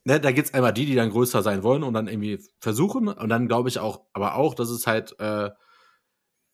ne, 0.04 0.20
da 0.20 0.30
es 0.30 0.54
einmal 0.54 0.72
die, 0.72 0.86
die 0.86 0.94
dann 0.94 1.10
größer 1.10 1.42
sein 1.42 1.62
wollen 1.62 1.82
und 1.82 1.94
dann 1.94 2.08
irgendwie 2.08 2.40
versuchen. 2.60 3.08
Und 3.08 3.28
dann 3.28 3.48
glaube 3.48 3.68
ich 3.68 3.78
auch, 3.78 4.02
aber 4.12 4.36
auch, 4.36 4.54
dass 4.54 4.70
es 4.70 4.86
halt, 4.86 5.18
äh, 5.18 5.50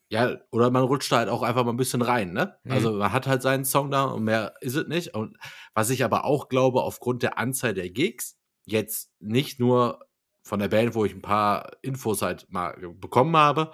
ja, 0.08 0.36
oder 0.52 0.70
man 0.70 0.84
rutscht 0.84 1.10
da 1.10 1.18
halt 1.18 1.28
auch 1.28 1.42
einfach 1.42 1.64
mal 1.64 1.72
ein 1.72 1.76
bisschen 1.76 2.02
rein, 2.02 2.32
ne? 2.32 2.56
Mhm. 2.62 2.72
Also 2.72 2.92
man 2.92 3.12
hat 3.12 3.26
halt 3.26 3.42
seinen 3.42 3.64
Song 3.64 3.90
da 3.90 4.04
und 4.04 4.24
mehr 4.24 4.54
ist 4.60 4.76
es 4.76 4.86
nicht. 4.86 5.14
Und 5.14 5.36
was 5.74 5.90
ich 5.90 6.04
aber 6.04 6.24
auch 6.24 6.48
glaube, 6.48 6.82
aufgrund 6.82 7.22
der 7.22 7.38
Anzahl 7.38 7.74
der 7.74 7.90
Gigs, 7.90 8.36
jetzt 8.64 9.10
nicht 9.20 9.58
nur 9.58 10.06
von 10.44 10.60
der 10.60 10.68
Band, 10.68 10.94
wo 10.94 11.04
ich 11.04 11.12
ein 11.12 11.22
paar 11.22 11.72
Infos 11.82 12.22
halt 12.22 12.46
mal 12.50 12.76
bekommen 13.00 13.36
habe, 13.36 13.72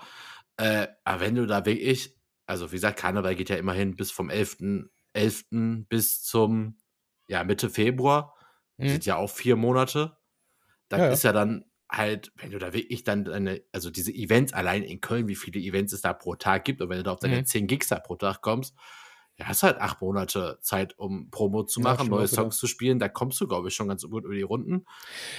äh, 0.62 0.86
aber 1.02 1.20
wenn 1.20 1.34
du 1.34 1.44
da 1.44 1.66
wirklich, 1.66 2.16
also 2.46 2.70
wie 2.70 2.76
gesagt, 2.76 3.00
Karneval 3.00 3.34
geht 3.34 3.48
ja 3.48 3.56
immerhin 3.56 3.96
bis 3.96 4.12
vom 4.12 4.30
11.11. 4.30 4.88
11. 5.14 5.44
bis 5.88 6.22
zum 6.22 6.78
ja, 7.26 7.42
Mitte 7.42 7.68
Februar, 7.68 8.34
mhm. 8.76 8.88
sind 8.88 9.04
ja 9.04 9.16
auch 9.16 9.28
vier 9.28 9.56
Monate. 9.56 10.16
Da 10.88 10.98
ja, 10.98 11.08
ist 11.08 11.24
ja 11.24 11.32
dann 11.32 11.64
halt, 11.90 12.32
wenn 12.36 12.52
du 12.52 12.58
da 12.58 12.72
wirklich 12.72 13.02
dann 13.02 13.24
deine, 13.24 13.62
also 13.72 13.90
diese 13.90 14.12
Events 14.12 14.52
allein 14.52 14.84
in 14.84 15.00
Köln, 15.00 15.26
wie 15.26 15.34
viele 15.34 15.58
Events 15.58 15.92
es 15.92 16.00
da 16.00 16.12
pro 16.12 16.36
Tag 16.36 16.64
gibt, 16.64 16.80
und 16.80 16.88
wenn 16.88 16.98
du 16.98 17.02
da 17.02 17.12
auf 17.12 17.18
deine 17.18 17.38
mhm. 17.38 17.46
10 17.46 17.66
Gigs 17.66 17.88
da 17.88 17.98
pro 17.98 18.14
Tag 18.14 18.40
kommst, 18.40 18.74
ja, 19.38 19.48
hast 19.48 19.62
halt 19.62 19.78
acht 19.78 20.00
Monate 20.02 20.58
Zeit, 20.60 20.98
um 20.98 21.30
Promo 21.30 21.64
zu 21.64 21.80
machen, 21.80 22.04
ja, 22.04 22.10
neue 22.10 22.28
Songs 22.28 22.58
zu 22.58 22.66
spielen. 22.66 22.98
Da 22.98 23.08
kommst 23.08 23.40
du, 23.40 23.48
glaube 23.48 23.68
ich, 23.68 23.74
schon 23.74 23.88
ganz 23.88 24.02
gut 24.02 24.24
über 24.24 24.34
die 24.34 24.42
Runden. 24.42 24.84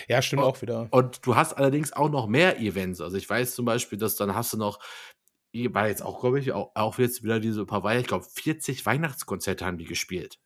Ja, 0.07 0.21
stimmt 0.21 0.41
und, 0.41 0.47
auch 0.47 0.61
wieder. 0.61 0.87
Und 0.89 1.25
du 1.25 1.35
hast 1.35 1.53
allerdings 1.53 1.93
auch 1.93 2.09
noch 2.09 2.27
mehr 2.27 2.59
Events. 2.59 3.01
Also 3.01 3.17
ich 3.17 3.29
weiß 3.29 3.53
zum 3.53 3.65
Beispiel, 3.65 3.99
dass 3.99 4.15
dann 4.15 4.33
hast 4.33 4.53
du 4.53 4.57
noch, 4.57 4.79
war 5.53 5.87
jetzt 5.87 6.03
auch, 6.03 6.19
glaube 6.19 6.39
ich, 6.39 6.51
auch, 6.51 6.71
auch 6.75 6.97
jetzt 6.97 7.23
wieder 7.23 7.39
diese 7.39 7.65
paar 7.65 7.83
Weiher, 7.83 7.99
ich 7.99 8.07
glaube, 8.07 8.25
40 8.25 8.85
Weihnachtskonzerte 8.85 9.65
haben 9.65 9.77
die 9.77 9.85
gespielt. 9.85 10.39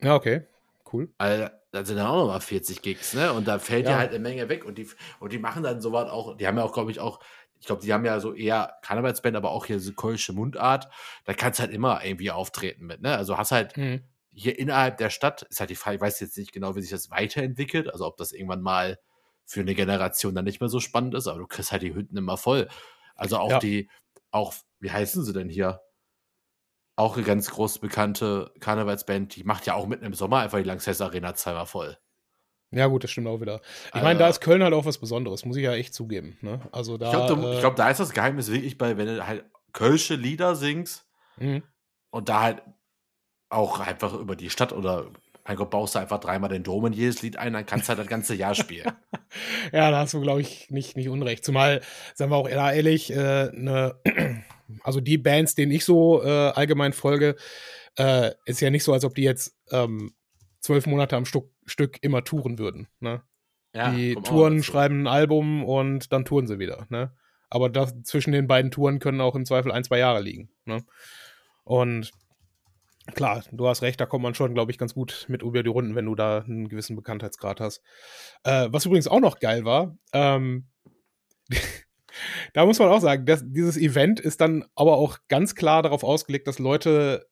Ja, 0.00 0.14
okay. 0.14 0.46
Cool. 0.90 1.12
Also, 1.18 1.48
da 1.70 1.84
sind 1.84 1.96
dann 1.96 2.06
auch 2.06 2.16
nochmal 2.16 2.40
40 2.40 2.80
Gigs, 2.80 3.14
ne? 3.14 3.32
Und 3.32 3.46
da 3.46 3.58
fällt 3.58 3.86
ja. 3.86 3.98
halt 3.98 4.10
eine 4.10 4.20
Menge 4.20 4.48
weg. 4.48 4.64
Und 4.64 4.78
die, 4.78 4.88
und 5.20 5.32
die 5.32 5.38
machen 5.38 5.62
dann 5.62 5.80
sowas 5.80 6.08
auch, 6.08 6.36
die 6.36 6.46
haben 6.46 6.56
ja 6.56 6.64
auch, 6.64 6.72
glaube 6.72 6.90
ich, 6.90 7.00
auch 7.00 7.20
ich 7.60 7.66
glaube, 7.66 7.82
die 7.82 7.92
haben 7.92 8.04
ja 8.04 8.20
so 8.20 8.34
eher 8.34 8.74
Karnevalsband, 8.82 9.36
aber 9.36 9.50
auch 9.50 9.66
hier 9.66 9.80
so 9.80 9.92
kölsche 9.92 10.32
Mundart. 10.32 10.88
Da 11.24 11.34
kannst 11.34 11.58
du 11.58 11.64
halt 11.64 11.72
immer 11.72 12.04
irgendwie 12.04 12.30
auftreten 12.30 12.86
mit, 12.86 13.02
ne? 13.02 13.16
Also 13.16 13.36
hast 13.36 13.50
halt 13.50 13.76
mhm. 13.76 14.02
hier 14.32 14.58
innerhalb 14.58 14.98
der 14.98 15.10
Stadt, 15.10 15.42
ist 15.42 15.60
halt 15.60 15.70
die 15.70 15.74
Frage, 15.74 15.96
ich 15.96 16.00
weiß 16.02 16.20
jetzt 16.20 16.36
nicht 16.36 16.52
genau, 16.52 16.76
wie 16.76 16.80
sich 16.80 16.90
das 16.90 17.10
weiterentwickelt, 17.10 17.92
also 17.92 18.06
ob 18.06 18.16
das 18.16 18.32
irgendwann 18.32 18.62
mal 18.62 18.98
für 19.44 19.60
eine 19.60 19.74
Generation 19.74 20.34
dann 20.34 20.44
nicht 20.44 20.60
mehr 20.60 20.68
so 20.68 20.78
spannend 20.78 21.14
ist, 21.14 21.26
aber 21.26 21.38
du 21.38 21.46
kriegst 21.46 21.72
halt 21.72 21.82
die 21.82 21.94
Hütten 21.94 22.16
immer 22.16 22.36
voll. 22.36 22.68
Also 23.16 23.38
auch 23.38 23.50
ja. 23.50 23.58
die, 23.58 23.90
auch, 24.30 24.54
wie 24.80 24.90
heißen 24.90 25.24
sie 25.24 25.32
denn 25.32 25.48
hier? 25.48 25.80
Auch 26.96 27.16
eine 27.16 27.24
ganz 27.24 27.50
groß 27.50 27.78
bekannte 27.78 28.52
Karnevalsband, 28.60 29.36
die 29.36 29.44
macht 29.44 29.66
ja 29.66 29.74
auch 29.74 29.86
mitten 29.86 30.04
im 30.04 30.14
Sommer 30.14 30.38
einfach 30.38 30.58
die 30.58 30.64
Lanxess 30.64 31.00
Arena 31.00 31.34
zweimal 31.34 31.66
voll. 31.66 31.96
Ja, 32.70 32.86
gut, 32.86 33.04
das 33.04 33.10
stimmt 33.10 33.28
auch 33.28 33.40
wieder. 33.40 33.60
Ich 33.86 33.94
meine, 33.94 34.08
also, 34.08 34.18
da 34.18 34.28
ist 34.28 34.40
Köln 34.40 34.62
halt 34.62 34.74
auch 34.74 34.84
was 34.84 34.98
Besonderes, 34.98 35.44
muss 35.44 35.56
ich 35.56 35.64
ja 35.64 35.72
echt 35.72 35.94
zugeben. 35.94 36.36
Ne? 36.42 36.60
Also 36.70 36.98
da, 36.98 37.06
ich 37.06 37.26
glaube, 37.26 37.56
äh, 37.56 37.60
glaub, 37.60 37.76
da 37.76 37.88
ist 37.88 38.00
das 38.00 38.12
Geheimnis 38.12 38.50
wirklich 38.50 38.76
bei, 38.76 38.98
wenn 38.98 39.06
du 39.06 39.26
halt 39.26 39.44
kölsche 39.72 40.16
Lieder 40.16 40.54
singst 40.54 41.06
mhm. 41.36 41.62
und 42.10 42.28
da 42.28 42.42
halt 42.42 42.62
auch 43.48 43.80
einfach 43.80 44.12
über 44.14 44.36
die 44.36 44.50
Stadt 44.50 44.72
oder 44.72 45.10
mein 45.48 45.56
Gott, 45.56 45.70
baust 45.70 45.94
du 45.94 45.98
einfach 45.98 46.20
dreimal 46.20 46.50
den 46.50 46.62
Dom 46.62 46.84
in 46.86 46.92
jedes 46.92 47.22
Lied 47.22 47.38
ein, 47.38 47.54
dann 47.54 47.64
kannst 47.64 47.86
du 47.86 47.90
halt 47.90 47.98
das 47.98 48.06
ganze 48.06 48.34
Jahr 48.34 48.54
spielen. 48.54 48.92
ja, 49.72 49.90
da 49.90 50.00
hast 50.00 50.12
du, 50.12 50.20
glaube 50.20 50.42
ich, 50.42 50.70
nicht, 50.70 50.94
nicht 50.94 51.08
unrecht. 51.08 51.42
Zumal, 51.42 51.80
sagen 52.14 52.30
wir 52.30 52.36
auch 52.36 52.48
ehrlich, 52.48 53.10
äh, 53.10 53.50
ne, 53.54 53.98
also 54.82 55.00
die 55.00 55.16
Bands, 55.16 55.54
denen 55.54 55.72
ich 55.72 55.86
so 55.86 56.22
äh, 56.22 56.50
allgemein 56.50 56.92
folge, 56.92 57.34
äh, 57.96 58.32
ist 58.44 58.60
ja 58.60 58.68
nicht 58.68 58.84
so, 58.84 58.92
als 58.92 59.06
ob 59.06 59.14
die 59.14 59.22
jetzt 59.22 59.56
ähm, 59.70 60.12
zwölf 60.60 60.86
Monate 60.86 61.16
am 61.16 61.24
Stück, 61.24 61.50
Stück 61.64 61.96
immer 62.02 62.24
touren 62.24 62.58
würden. 62.58 62.86
Ne? 63.00 63.22
Ja, 63.74 63.90
die 63.90 64.16
Touren 64.16 64.62
schreiben 64.62 65.02
ein 65.02 65.06
Album 65.06 65.64
und 65.64 66.12
dann 66.12 66.26
touren 66.26 66.46
sie 66.46 66.58
wieder. 66.58 66.86
Ne? 66.90 67.14
Aber 67.48 67.70
das, 67.70 67.94
zwischen 68.02 68.32
den 68.32 68.48
beiden 68.48 68.70
Touren 68.70 68.98
können 68.98 69.22
auch 69.22 69.34
im 69.34 69.46
Zweifel 69.46 69.72
ein, 69.72 69.84
zwei 69.84 69.98
Jahre 69.98 70.20
liegen. 70.20 70.50
Ne? 70.66 70.84
Und 71.64 72.12
klar, 73.14 73.44
du 73.52 73.68
hast 73.68 73.82
recht, 73.82 74.00
da 74.00 74.06
kommt 74.06 74.22
man 74.22 74.34
schon, 74.34 74.54
glaube 74.54 74.70
ich, 74.70 74.78
ganz 74.78 74.94
gut 74.94 75.26
mit 75.28 75.42
über 75.42 75.62
die 75.62 75.70
Runden, 75.70 75.94
wenn 75.94 76.06
du 76.06 76.14
da 76.14 76.40
einen 76.40 76.68
gewissen 76.68 76.96
Bekanntheitsgrad 76.96 77.60
hast. 77.60 77.82
Äh, 78.44 78.68
was 78.70 78.86
übrigens 78.86 79.08
auch 79.08 79.20
noch 79.20 79.38
geil 79.38 79.64
war, 79.64 79.96
ähm, 80.12 80.68
da 82.52 82.66
muss 82.66 82.78
man 82.78 82.88
auch 82.88 83.00
sagen, 83.00 83.26
dass 83.26 83.42
dieses 83.44 83.76
Event 83.76 84.20
ist 84.20 84.40
dann 84.40 84.64
aber 84.74 84.96
auch 84.96 85.18
ganz 85.28 85.54
klar 85.54 85.82
darauf 85.82 86.04
ausgelegt, 86.04 86.46
dass 86.46 86.58
Leute 86.58 87.26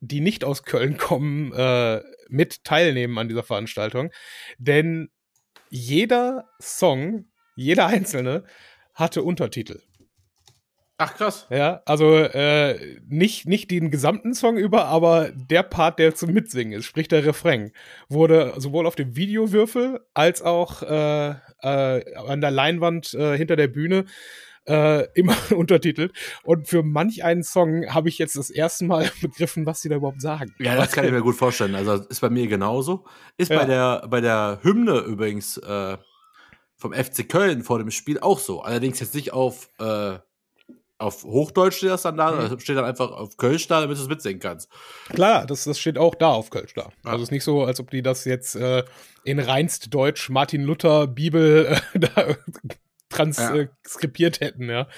die 0.00 0.20
nicht 0.20 0.44
aus 0.44 0.64
Köln 0.64 0.96
kommen, 0.96 1.52
äh, 1.52 2.00
mit 2.28 2.64
teilnehmen 2.64 3.18
an 3.18 3.28
dieser 3.28 3.42
Veranstaltung. 3.42 4.10
Denn 4.58 5.10
jeder 5.68 6.48
Song, 6.58 7.26
jeder 7.54 7.86
einzelne, 7.86 8.44
hatte 8.94 9.22
Untertitel. 9.22 9.82
Ach 11.02 11.14
krass. 11.14 11.46
Ja, 11.48 11.80
also 11.86 12.14
äh, 12.14 12.98
nicht, 13.08 13.46
nicht 13.46 13.70
den 13.70 13.90
gesamten 13.90 14.34
Song 14.34 14.58
über, 14.58 14.84
aber 14.84 15.30
der 15.32 15.62
Part, 15.62 15.98
der 15.98 16.14
zum 16.14 16.34
Mitsingen 16.34 16.78
ist, 16.78 16.84
sprich 16.84 17.08
der 17.08 17.24
Refrain, 17.24 17.72
wurde 18.10 18.52
sowohl 18.58 18.86
auf 18.86 18.96
dem 18.96 19.16
Videowürfel 19.16 20.00
als 20.12 20.42
auch 20.42 20.82
äh, 20.82 21.30
äh, 21.62 22.14
an 22.14 22.42
der 22.42 22.50
Leinwand 22.50 23.14
äh, 23.14 23.34
hinter 23.38 23.56
der 23.56 23.68
Bühne 23.68 24.04
äh, 24.68 25.06
immer 25.14 25.34
untertitelt. 25.56 26.12
Und 26.42 26.68
für 26.68 26.82
manch 26.82 27.24
einen 27.24 27.44
Song 27.44 27.86
habe 27.88 28.10
ich 28.10 28.18
jetzt 28.18 28.36
das 28.36 28.50
erste 28.50 28.84
Mal 28.84 29.10
begriffen, 29.22 29.64
was 29.64 29.80
sie 29.80 29.88
da 29.88 29.96
überhaupt 29.96 30.20
sagen. 30.20 30.54
Ja, 30.58 30.76
das 30.76 30.92
kann 30.92 31.06
ich 31.06 31.12
mir 31.12 31.22
gut 31.22 31.36
vorstellen. 31.36 31.76
Also 31.76 31.94
ist 31.94 32.20
bei 32.20 32.28
mir 32.28 32.46
genauso. 32.46 33.06
Ist 33.38 33.50
ja. 33.50 33.58
bei 33.58 33.64
der 33.64 34.06
bei 34.06 34.20
der 34.20 34.58
Hymne 34.62 34.98
übrigens 34.98 35.56
äh, 35.56 35.96
vom 36.76 36.92
FC 36.92 37.26
Köln 37.26 37.62
vor 37.62 37.78
dem 37.78 37.90
Spiel 37.90 38.20
auch 38.20 38.38
so. 38.38 38.60
Allerdings 38.60 39.00
jetzt 39.00 39.14
nicht 39.14 39.32
auf 39.32 39.70
äh, 39.78 40.18
auf 41.00 41.24
Hochdeutsch 41.24 41.78
steht 41.78 41.90
das 41.90 42.02
dann 42.02 42.16
da, 42.16 42.32
mhm. 42.32 42.60
steht 42.60 42.76
dann 42.76 42.84
einfach 42.84 43.10
auf 43.10 43.36
Kölsch 43.36 43.66
da, 43.66 43.80
damit 43.80 43.96
du 43.96 44.02
es 44.02 44.08
mitsingen 44.08 44.38
kannst. 44.38 44.68
Klar, 45.08 45.46
das, 45.46 45.64
das 45.64 45.78
steht 45.78 45.96
auch 45.96 46.14
da 46.14 46.28
auf 46.28 46.50
Kölsch 46.50 46.74
da. 46.74 46.90
Ja. 47.04 47.10
Also 47.10 47.22
es 47.22 47.28
ist 47.28 47.32
nicht 47.32 47.44
so, 47.44 47.64
als 47.64 47.80
ob 47.80 47.90
die 47.90 48.02
das 48.02 48.26
jetzt 48.26 48.54
äh, 48.54 48.84
in 49.24 49.40
reinst 49.40 49.92
Deutsch, 49.94 50.28
Martin 50.28 50.62
Luther, 50.62 51.06
Bibel 51.06 51.66
äh, 51.94 51.98
da 52.14 52.36
transkribiert 53.08 54.40
ja. 54.40 54.46
hätten, 54.46 54.68
ja. 54.68 54.88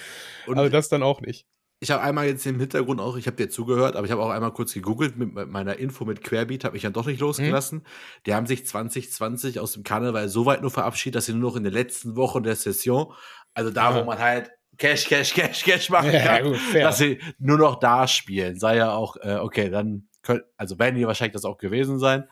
Und 0.46 0.58
also 0.58 0.70
das 0.70 0.88
dann 0.88 1.04
auch 1.04 1.20
nicht. 1.20 1.46
Ich 1.78 1.90
habe 1.90 2.02
einmal 2.02 2.26
jetzt 2.26 2.46
im 2.46 2.60
Hintergrund 2.60 3.00
auch, 3.00 3.16
ich 3.16 3.26
habe 3.26 3.36
dir 3.36 3.48
zugehört, 3.48 3.96
aber 3.96 4.04
ich 4.04 4.12
habe 4.12 4.22
auch 4.22 4.30
einmal 4.30 4.52
kurz 4.52 4.72
gegoogelt 4.72 5.16
mit 5.16 5.32
meiner 5.50 5.78
Info 5.78 6.04
mit 6.04 6.22
Querbeat, 6.22 6.64
habe 6.64 6.76
ich 6.76 6.82
dann 6.84 6.92
doch 6.92 7.06
nicht 7.06 7.20
losgelassen. 7.20 7.78
Mhm. 7.78 7.84
Die 8.26 8.34
haben 8.34 8.46
sich 8.46 8.66
2020 8.66 9.58
aus 9.58 9.72
dem 9.72 9.82
Karneval 9.82 10.28
so 10.28 10.46
weit 10.46 10.62
nur 10.62 10.70
verabschiedet, 10.70 11.16
dass 11.16 11.26
sie 11.26 11.32
nur 11.32 11.50
noch 11.50 11.56
in 11.56 11.64
den 11.64 11.72
letzten 11.72 12.14
Wochen 12.14 12.44
der 12.44 12.54
Session, 12.54 13.12
also 13.54 13.70
da, 13.70 13.90
ja. 13.90 14.00
wo 14.00 14.04
man 14.04 14.18
halt 14.18 14.52
Cash, 14.82 15.06
Cash, 15.06 15.32
Cash, 15.34 15.62
Cash 15.62 15.90
machen 15.90 16.12
ja, 16.12 16.38
kann, 16.38 16.44
gut, 16.44 16.58
dass 16.74 16.98
sie 16.98 17.20
nur 17.38 17.58
noch 17.58 17.78
da 17.78 18.08
spielen. 18.08 18.58
Sei 18.58 18.76
ja 18.76 18.92
auch, 18.92 19.16
äh, 19.16 19.36
okay, 19.36 19.70
dann 19.70 20.08
können, 20.22 20.42
also 20.56 20.78
werden 20.78 20.96
die 20.96 21.06
wahrscheinlich 21.06 21.34
das 21.34 21.44
auch 21.44 21.58
gewesen 21.58 21.98
sein. 21.98 22.28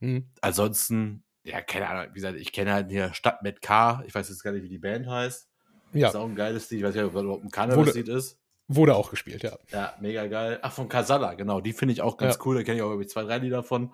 Mhm. 0.00 0.30
Ansonsten 0.40 1.24
ja, 1.44 1.60
keine 1.60 1.88
Ahnung, 1.88 2.06
wie 2.10 2.14
gesagt, 2.14 2.38
ich 2.38 2.52
kenne 2.52 2.72
halt 2.72 2.90
hier 2.90 3.12
Stadt 3.12 3.42
mit 3.42 3.60
K, 3.60 4.02
ich 4.06 4.14
weiß 4.14 4.28
jetzt 4.30 4.42
gar 4.42 4.52
nicht, 4.52 4.62
wie 4.62 4.68
die 4.68 4.78
Band 4.78 5.06
heißt. 5.06 5.46
Ja. 5.92 6.06
Das 6.06 6.14
ist 6.14 6.16
auch 6.16 6.24
ein 6.24 6.34
geiles 6.34 6.70
Lied, 6.70 6.80
ich 6.80 6.86
weiß 6.86 6.94
nicht, 6.94 7.04
ob 7.04 7.12
das 7.12 7.22
überhaupt 7.22 7.44
ein 7.44 7.50
Karnevalslied 7.50 8.08
ist. 8.08 8.40
Wurde 8.66 8.96
auch 8.96 9.10
gespielt, 9.10 9.42
ja. 9.42 9.58
Ja, 9.70 9.94
mega 10.00 10.26
geil. 10.26 10.58
Ach, 10.62 10.72
von 10.72 10.88
Kasala, 10.88 11.34
genau, 11.34 11.60
die 11.60 11.74
finde 11.74 11.92
ich 11.92 12.00
auch 12.00 12.16
ganz 12.16 12.36
ja. 12.36 12.40
cool, 12.46 12.56
da 12.56 12.62
kenne 12.62 12.78
ich 12.78 12.82
auch 12.82 12.88
irgendwie 12.88 13.08
zwei, 13.08 13.24
drei 13.24 13.36
Lieder 13.36 13.62
von. 13.62 13.92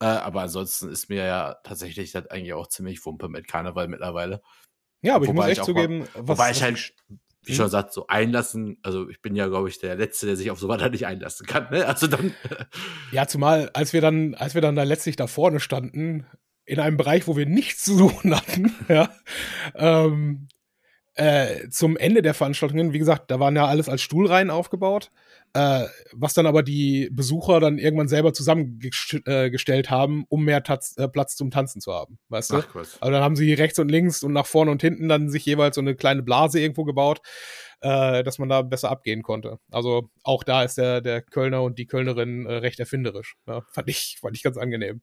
Äh, 0.00 0.06
aber 0.06 0.42
ansonsten 0.42 0.90
ist 0.90 1.08
mir 1.08 1.24
ja 1.24 1.54
tatsächlich 1.62 2.10
das 2.10 2.26
eigentlich 2.26 2.54
auch 2.54 2.66
ziemlich 2.66 3.04
Wumpe 3.06 3.28
mit 3.28 3.46
Karneval 3.46 3.86
mittlerweile. 3.86 4.42
Ja, 5.02 5.16
aber 5.16 5.26
wobei 5.26 5.52
ich 5.52 5.58
muss 5.58 5.58
echt 5.58 5.64
zugeben, 5.64 5.98
mal, 6.00 6.08
was, 6.14 6.38
wobei 6.38 6.50
ich 6.50 6.62
halt, 6.62 6.94
wie 7.44 7.54
schon 7.54 7.66
gesagt, 7.66 7.92
so 7.92 8.06
einlassen, 8.06 8.78
also 8.82 9.08
ich 9.08 9.22
bin 9.22 9.34
ja, 9.34 9.46
glaube 9.48 9.68
ich, 9.68 9.78
der 9.78 9.96
Letzte, 9.96 10.26
der 10.26 10.36
sich 10.36 10.50
auf 10.50 10.58
sowas 10.58 10.82
halt 10.82 10.92
nicht 10.92 11.06
einlassen 11.06 11.46
kann, 11.46 11.68
ne? 11.70 11.86
Also 11.86 12.06
dann. 12.06 12.34
ja, 13.12 13.26
zumal, 13.26 13.70
als 13.72 13.92
wir 13.92 14.00
dann, 14.00 14.34
als 14.34 14.54
wir 14.54 14.60
dann 14.60 14.76
da 14.76 14.82
letztlich 14.82 15.16
da 15.16 15.26
vorne 15.26 15.60
standen, 15.60 16.26
in 16.64 16.78
einem 16.78 16.96
Bereich, 16.96 17.26
wo 17.26 17.36
wir 17.36 17.46
nichts 17.46 17.84
zu 17.84 17.96
suchen 17.96 18.36
hatten, 18.36 18.74
ja, 18.88 19.10
ähm, 19.74 20.48
äh, 21.14 21.68
zum 21.68 21.96
Ende 21.96 22.22
der 22.22 22.34
Veranstaltungen, 22.34 22.92
wie 22.92 22.98
gesagt, 22.98 23.30
da 23.30 23.40
waren 23.40 23.56
ja 23.56 23.66
alles 23.66 23.88
als 23.88 24.02
Stuhlreihen 24.02 24.50
aufgebaut, 24.50 25.10
äh, 25.52 25.86
was 26.12 26.34
dann 26.34 26.46
aber 26.46 26.62
die 26.62 27.08
Besucher 27.12 27.58
dann 27.60 27.78
irgendwann 27.78 28.08
selber 28.08 28.32
zusammengestellt 28.32 29.86
äh, 29.86 29.90
haben, 29.90 30.24
um 30.28 30.44
mehr 30.44 30.62
Taz 30.62 30.94
äh, 30.96 31.08
Platz 31.08 31.34
zum 31.36 31.50
Tanzen 31.50 31.80
zu 31.80 31.92
haben, 31.92 32.18
weißt 32.28 32.52
du? 32.52 32.56
Ach, 32.56 32.74
also 32.74 33.12
dann 33.12 33.22
haben 33.22 33.36
sie 33.36 33.52
rechts 33.52 33.78
und 33.78 33.88
links 33.88 34.22
und 34.22 34.32
nach 34.32 34.46
vorne 34.46 34.70
und 34.70 34.80
hinten 34.80 35.08
dann 35.08 35.28
sich 35.28 35.44
jeweils 35.44 35.74
so 35.74 35.80
eine 35.80 35.96
kleine 35.96 36.22
Blase 36.22 36.60
irgendwo 36.60 36.84
gebaut, 36.84 37.20
äh, 37.80 38.22
dass 38.22 38.38
man 38.38 38.48
da 38.48 38.62
besser 38.62 38.90
abgehen 38.90 39.22
konnte. 39.22 39.58
Also 39.70 40.08
auch 40.22 40.44
da 40.44 40.62
ist 40.62 40.78
der, 40.78 41.00
der 41.00 41.22
Kölner 41.22 41.62
und 41.62 41.78
die 41.78 41.86
Kölnerin 41.86 42.46
äh, 42.46 42.54
recht 42.54 42.78
erfinderisch. 42.78 43.36
Ja, 43.46 43.62
fand 43.72 43.88
ich, 43.88 44.18
fand 44.20 44.36
ich 44.36 44.42
ganz 44.42 44.56
angenehm. 44.56 45.02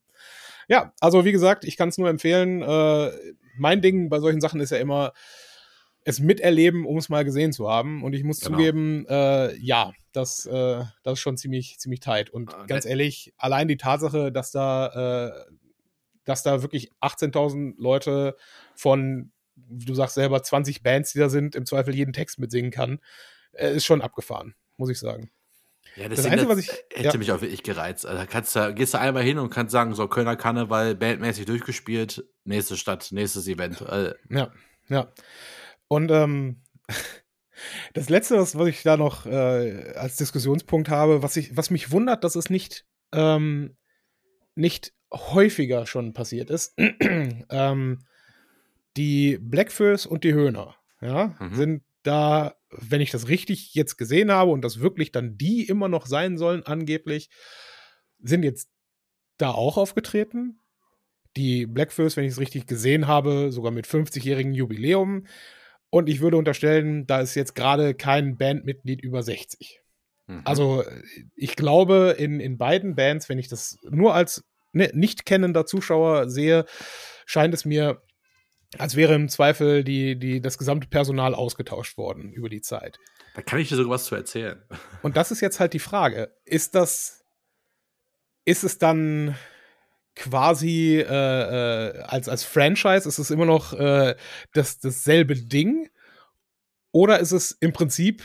Ja, 0.70 0.94
also 1.02 1.26
wie 1.26 1.32
gesagt, 1.32 1.66
ich 1.66 1.76
kann 1.78 1.90
es 1.90 1.98
nur 1.98 2.10
empfehlen. 2.10 2.62
Äh, 2.62 3.12
mein 3.58 3.82
Ding 3.82 4.10
bei 4.10 4.20
solchen 4.20 4.42
Sachen 4.42 4.62
ist 4.62 4.72
ja 4.72 4.78
immer, 4.78 5.12
es 6.08 6.22
miterleben, 6.22 6.86
um 6.86 6.98
es 6.98 7.10
mal 7.10 7.26
gesehen 7.26 7.52
zu 7.52 7.70
haben. 7.70 8.02
Und 8.02 8.14
ich 8.14 8.24
muss 8.24 8.40
genau. 8.40 8.58
zugeben, 8.58 9.06
äh, 9.10 9.54
ja, 9.58 9.92
das, 10.14 10.46
äh, 10.46 10.86
das 11.04 11.14
ist 11.14 11.20
schon 11.20 11.36
ziemlich, 11.36 11.80
ziemlich 11.80 12.00
tight. 12.00 12.30
Und 12.30 12.54
ah, 12.54 12.66
ganz 12.66 12.86
ehrlich, 12.86 13.34
allein 13.38 13.68
die 13.68 13.76
Tatsache, 13.76 14.32
dass 14.32 14.52
da, 14.52 15.28
äh, 15.28 15.52
dass 16.24 16.44
da 16.44 16.62
wirklich 16.62 16.94
18.000 17.02 17.74
Leute 17.78 18.38
von, 18.74 19.34
du 19.58 19.94
sagst 19.96 20.16
selber, 20.16 20.42
20 20.42 20.82
Bands, 20.82 21.12
die 21.12 21.20
da 21.20 21.28
sind, 21.28 21.56
im 21.56 21.66
Zweifel 21.66 21.94
jeden 21.94 22.14
Text 22.14 22.40
mitsingen 22.40 22.72
kann, 22.72 23.00
äh, 23.52 23.76
ist 23.76 23.84
schon 23.84 24.02
abgefahren, 24.02 24.56
muss 24.78 24.90
ich 24.90 25.00
sagen. 25.00 25.30
Ja, 25.98 26.08
das, 26.08 26.20
das 26.20 26.28
Einzige, 26.28 26.50
was 26.50 26.60
ich. 26.60 26.70
Hätte 26.94 27.10
ja. 27.10 27.18
mich 27.18 27.32
auch 27.34 27.42
wirklich 27.42 27.64
gereizt. 27.64 28.06
Also 28.06 28.24
kannst 28.30 28.56
du, 28.56 28.74
gehst 28.74 28.94
du 28.94 29.00
einmal 29.00 29.24
hin 29.24 29.40
und 29.40 29.50
kannst 29.50 29.74
sagen, 29.74 29.94
so 29.94 30.08
Kölner 30.08 30.38
Karneval, 30.38 30.96
bandmäßig 30.96 31.46
durchgespielt, 31.46 32.24
nächste 32.46 32.78
Stadt, 32.78 33.12
nächstes 33.12 33.46
Event. 33.50 33.82
Also 33.82 34.14
ja, 34.30 34.54
ja. 34.88 35.12
Und 35.88 36.12
ähm, 36.12 36.62
das 37.94 38.10
Letzte, 38.10 38.38
was, 38.38 38.58
was 38.58 38.68
ich 38.68 38.84
da 38.84 38.98
noch 38.98 39.26
äh, 39.26 39.94
als 39.96 40.18
Diskussionspunkt 40.18 40.90
habe, 40.90 41.24
was, 41.24 41.38
ich, 41.38 41.56
was 41.56 41.70
mich 41.70 41.92
wundert, 41.92 42.24
dass 42.24 42.36
es 42.36 42.50
nicht, 42.50 42.86
ähm, 43.14 43.78
nicht 44.56 44.94
häufiger 45.14 45.86
schon 45.86 46.14
passiert 46.14 46.50
ist, 46.50 46.76
ähm, 47.50 48.00
die 48.98 49.38
Blackfurs 49.40 50.06
und 50.06 50.24
die 50.24 50.34
Höhner 50.34 50.76
ja, 51.02 51.36
mhm. 51.40 51.56
sind 51.56 51.84
da 52.04 52.58
wenn 52.70 53.02
ich 53.02 53.12
das 53.12 53.28
richtig 53.28 53.74
jetzt 53.74 53.98
gesehen 53.98 54.32
habe 54.32 54.52
und 54.52 54.62
das 54.62 54.80
wirklich 54.80 55.12
dann 55.12 55.38
die 55.38 55.66
immer 55.68 55.88
noch 55.88 56.06
sein 56.06 56.38
sollen, 56.38 56.64
angeblich, 56.64 57.30
sind 58.20 58.44
jetzt 58.44 58.70
da 59.38 59.52
auch 59.52 59.78
aufgetreten. 59.78 60.60
Die 61.36 61.66
Blackfurs, 61.66 62.18
wenn 62.18 62.26
ich 62.26 62.32
es 62.32 62.40
richtig 62.40 62.66
gesehen 62.66 63.08
habe, 63.08 63.52
sogar 63.52 63.72
mit 63.72 63.86
50-jährigen 63.86 64.54
Jubiläum. 64.54 65.28
Und 65.98 66.10
ich 66.10 66.22
würde 66.22 66.38
unterstellen, 66.38 67.08
da 67.08 67.22
ist 67.22 67.36
jetzt 67.36 67.56
gerade 67.56 67.96
kein 67.96 68.38
Bandmitglied 68.38 69.02
über 69.02 69.24
60. 69.24 69.82
Mhm. 70.28 70.42
Also 70.46 70.84
ich 71.36 71.56
glaube, 71.56 72.16
in, 72.18 72.40
in 72.40 72.58
beiden 72.58 72.96
Bands, 72.96 73.30
wenn 73.30 73.40
ich 73.40 73.48
das 73.48 73.78
nur 73.90 74.14
als 74.14 74.44
ne, 74.74 74.92
nicht 74.94 75.26
kennender 75.26 75.66
Zuschauer 75.66 76.30
sehe, 76.30 76.66
scheint 77.26 77.54
es 77.54 77.66
mir 77.66 78.02
als 78.78 78.96
wäre 78.96 79.16
im 79.16 79.30
Zweifel 79.30 79.84
die, 79.84 80.20
die, 80.20 80.42
das 80.42 80.58
gesamte 80.58 80.88
Personal 80.88 81.34
ausgetauscht 81.34 81.98
worden 81.98 82.34
über 82.34 82.50
die 82.50 82.62
Zeit. 82.62 82.98
Da 83.36 83.42
kann 83.42 83.60
ich 83.60 83.70
dir 83.70 83.76
sogar 83.76 83.92
was 83.92 84.06
zu 84.06 84.16
erzählen. 84.16 84.62
Und 85.04 85.16
das 85.16 85.32
ist 85.32 85.42
jetzt 85.42 85.60
halt 85.60 85.74
die 85.74 85.80
Frage. 85.80 86.36
Ist 86.44 86.76
das, 86.76 87.24
ist 88.46 88.64
es 88.64 88.78
dann 88.78 89.36
quasi 90.18 90.98
äh, 90.98 91.04
äh, 91.04 92.02
als, 92.04 92.30
als 92.30 92.44
Franchise, 92.44 93.08
ist 93.08 93.20
es 93.20 93.32
immer 93.32 93.46
noch 93.46 93.74
äh, 93.74 94.16
das, 94.54 94.80
dasselbe 94.80 95.36
Ding? 95.36 95.90
Oder 96.92 97.20
ist 97.20 97.32
es 97.32 97.52
im 97.52 97.74
Prinzip 97.74 98.24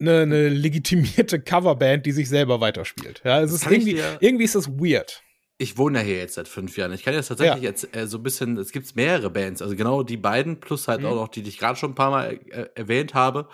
eine, 0.00 0.22
eine 0.22 0.48
legitimierte 0.48 1.40
Coverband, 1.40 2.06
die 2.06 2.12
sich 2.12 2.28
selber 2.28 2.60
weiterspielt? 2.60 3.22
Ja, 3.24 3.40
es 3.40 3.52
ist 3.52 3.70
irgendwie, 3.70 4.00
irgendwie 4.20 4.44
ist 4.44 4.54
das 4.54 4.68
weird 4.68 5.22
ich 5.58 5.76
wohne 5.76 5.98
ja 5.98 6.04
hier 6.04 6.18
jetzt 6.18 6.34
seit 6.34 6.46
fünf 6.46 6.76
Jahren. 6.76 6.92
Ich 6.92 7.02
kann 7.02 7.14
jetzt 7.14 7.28
tatsächlich 7.28 7.62
ja. 7.62 7.70
jetzt 7.70 7.94
äh, 7.94 8.06
so 8.06 8.18
ein 8.18 8.22
bisschen, 8.22 8.56
es 8.56 8.70
gibt 8.70 8.94
mehrere 8.94 9.28
Bands, 9.28 9.60
also 9.60 9.74
genau 9.74 10.04
die 10.04 10.16
beiden, 10.16 10.60
plus 10.60 10.86
halt 10.86 11.00
mhm. 11.00 11.06
auch 11.06 11.14
noch 11.16 11.28
die, 11.28 11.42
die 11.42 11.50
ich 11.50 11.58
gerade 11.58 11.76
schon 11.76 11.90
ein 11.90 11.96
paar 11.96 12.12
Mal 12.12 12.40
äh, 12.50 12.68
erwähnt 12.76 13.14
habe. 13.14 13.48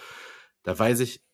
Da 0.63 0.79
weiß 0.79 1.01
ich, 1.01 1.25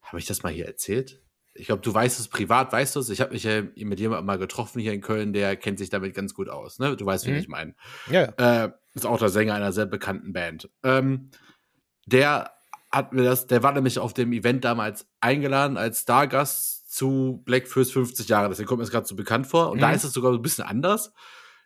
habe 0.00 0.18
ich 0.18 0.26
das 0.26 0.42
mal 0.42 0.52
hier 0.52 0.66
erzählt? 0.66 1.22
Ich 1.58 1.66
glaube, 1.66 1.82
du 1.82 1.92
weißt 1.92 2.20
es 2.20 2.28
privat, 2.28 2.72
weißt 2.72 2.96
du 2.96 3.00
es. 3.00 3.08
Ich 3.08 3.20
habe 3.20 3.32
mich 3.32 3.44
ja 3.44 3.62
mit 3.62 4.00
jemandem 4.00 4.26
mal 4.26 4.38
getroffen 4.38 4.80
hier 4.80 4.92
in 4.92 5.00
Köln, 5.00 5.32
der 5.32 5.56
kennt 5.56 5.78
sich 5.78 5.90
damit 5.90 6.14
ganz 6.14 6.34
gut 6.34 6.48
aus. 6.48 6.78
Ne? 6.78 6.96
Du 6.96 7.06
weißt, 7.06 7.26
mhm. 7.26 7.34
wie 7.34 7.38
ich 7.38 7.48
meine. 7.48 7.74
Ja. 8.10 8.22
Äh, 8.64 8.72
ist 8.94 9.06
auch 9.06 9.18
der 9.18 9.28
Sänger 9.28 9.54
einer 9.54 9.72
sehr 9.72 9.86
bekannten 9.86 10.32
Band. 10.32 10.70
Ähm, 10.82 11.30
der 12.06 12.52
hat 12.90 13.12
mir 13.12 13.24
das, 13.24 13.46
der 13.46 13.62
war 13.62 13.72
nämlich 13.72 13.98
auf 13.98 14.14
dem 14.14 14.32
Event 14.32 14.64
damals 14.64 15.06
eingeladen 15.20 15.76
als 15.76 16.00
Stargast 16.00 16.90
zu 16.90 17.42
Black 17.44 17.68
First 17.68 17.92
50 17.92 18.28
Jahre. 18.28 18.48
Deswegen 18.48 18.66
kommt 18.66 18.78
mir 18.78 18.84
das 18.84 18.92
gerade 18.92 19.06
so 19.06 19.16
bekannt 19.16 19.46
vor. 19.46 19.70
Und 19.70 19.78
mhm. 19.78 19.82
da 19.82 19.92
ist 19.92 20.04
es 20.04 20.12
sogar 20.12 20.32
so 20.32 20.38
ein 20.38 20.42
bisschen 20.42 20.64
anders. 20.64 21.12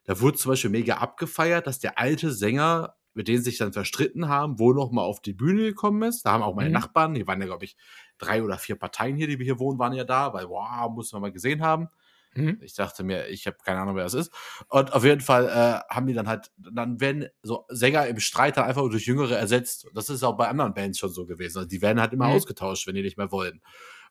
Da 0.05 0.21
wurde 0.21 0.39
zum 0.39 0.51
Beispiel 0.51 0.71
mega 0.71 0.97
abgefeiert, 0.97 1.67
dass 1.67 1.79
der 1.79 1.99
alte 1.99 2.33
Sänger, 2.33 2.97
mit 3.15 3.29
dem 3.29 3.41
sich 3.41 3.59
dann 3.59 3.73
verstritten 3.73 4.29
haben, 4.29 4.59
wohl 4.59 4.75
noch 4.75 4.91
mal 4.91 5.03
auf 5.03 5.21
die 5.21 5.35
Bühne 5.35 5.63
gekommen 5.63 6.03
ist. 6.03 6.23
Da 6.23 6.33
haben 6.33 6.43
auch 6.43 6.55
meine 6.55 6.71
mhm. 6.71 6.75
Nachbarn, 6.75 7.15
hier 7.15 7.27
waren 7.27 7.41
ja, 7.41 7.47
glaube 7.47 7.65
ich, 7.65 7.77
drei 8.21 8.43
oder 8.43 8.59
vier 8.59 8.77
Parteien 8.77 9.17
hier, 9.17 9.27
die 9.27 9.39
wir 9.39 9.45
hier 9.45 9.59
wohnen, 9.59 9.79
waren 9.79 9.93
ja 9.93 10.05
da, 10.05 10.33
weil, 10.33 10.49
wow, 10.49 10.91
muss 10.91 11.13
man 11.13 11.23
mal 11.23 11.33
gesehen 11.33 11.63
haben. 11.63 11.89
Mhm. 12.35 12.61
Ich 12.63 12.75
dachte 12.75 13.03
mir, 13.03 13.29
ich 13.29 13.47
habe 13.47 13.57
keine 13.65 13.81
Ahnung, 13.81 13.97
wer 13.97 14.05
das 14.05 14.15
ist. 14.15 14.33
Und 14.69 14.93
auf 14.93 15.05
jeden 15.05 15.21
Fall 15.21 15.47
äh, 15.49 15.95
haben 15.95 16.07
die 16.07 16.15
dann 16.15 16.29
halt, 16.29 16.53
dann 16.57 17.01
werden 17.01 17.27
so 17.43 17.65
Sänger 17.69 18.07
im 18.07 18.21
Streit 18.21 18.57
dann 18.57 18.67
einfach 18.67 18.89
durch 18.89 19.07
Jüngere 19.07 19.37
ersetzt. 19.37 19.89
Das 19.95 20.09
ist 20.09 20.23
auch 20.23 20.37
bei 20.37 20.49
anderen 20.49 20.75
Bands 20.75 20.99
schon 20.99 21.11
so 21.11 21.27
gewesen. 21.27 21.59
Also 21.59 21.69
die 21.69 21.83
werden 21.83 22.01
halt 22.01 22.13
immer 22.13 22.29
mhm. 22.29 22.35
ausgetauscht, 22.35 22.87
wenn 22.87 22.95
die 22.95 23.03
nicht 23.03 23.17
mehr 23.17 23.33
wollen. 23.33 23.61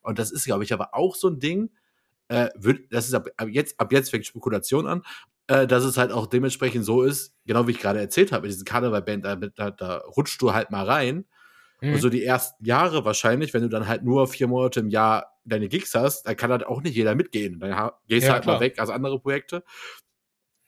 Und 0.02 0.20
das 0.20 0.32
ist, 0.32 0.46
glaube 0.46 0.64
ich, 0.64 0.74
aber 0.74 0.94
auch 0.94 1.16
so 1.16 1.30
ein 1.30 1.40
Ding, 1.40 1.70
äh, 2.28 2.50
wird, 2.56 2.94
das 2.94 3.08
ist 3.08 3.14
ab, 3.14 3.28
ab, 3.38 3.48
jetzt, 3.50 3.80
ab 3.80 3.92
jetzt 3.92 4.10
fängt 4.10 4.26
Spekulation 4.26 4.88
an, 4.88 5.02
äh, 5.48 5.66
dass 5.66 5.84
es 5.84 5.98
halt 5.98 6.12
auch 6.12 6.28
dementsprechend 6.28 6.86
so 6.86 7.02
ist, 7.02 7.34
genau 7.46 7.68
wie 7.68 7.72
ich 7.72 7.80
gerade 7.80 8.00
erzählt 8.00 8.32
habe, 8.32 8.44
mit 8.44 8.52
diesen 8.52 8.66
Karnevalband, 8.66 9.26
da, 9.26 9.36
da, 9.36 9.72
da 9.72 9.98
rutscht 9.98 10.42
du 10.42 10.54
halt 10.54 10.72
mal 10.72 10.86
rein. 10.86 11.26
Mhm. 11.82 11.94
Und 11.94 12.00
so 12.02 12.10
die 12.10 12.24
ersten 12.24 12.64
Jahre 12.66 13.06
wahrscheinlich, 13.06 13.54
wenn 13.54 13.62
du 13.62 13.70
dann 13.70 13.88
halt 13.88 14.04
nur 14.04 14.28
vier 14.28 14.48
Monate 14.48 14.82
im 14.82 14.90
Jahr 14.90 15.40
deine 15.46 15.70
Gigs 15.70 15.94
hast, 15.96 16.24
dann 16.24 16.36
kann 16.36 16.52
halt 16.52 16.66
auch 16.66 16.82
nicht 16.82 16.96
jeder 16.96 17.16
mitgehen. 17.16 17.60
Dann 17.60 17.92
gehst 18.08 18.24
du 18.24 18.28
ja, 18.28 18.34
halt 18.34 18.44
klar. 18.44 18.56
mal 18.56 18.62
weg 18.62 18.80
als 18.80 18.90
andere 18.90 19.20
Projekte. 19.20 19.64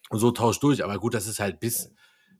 Und 0.09 0.19
so 0.19 0.31
tauscht 0.31 0.63
durch. 0.63 0.83
Aber 0.83 0.97
gut, 0.99 1.13
das 1.13 1.27
ist 1.27 1.39
halt 1.39 1.59
bis, 1.59 1.93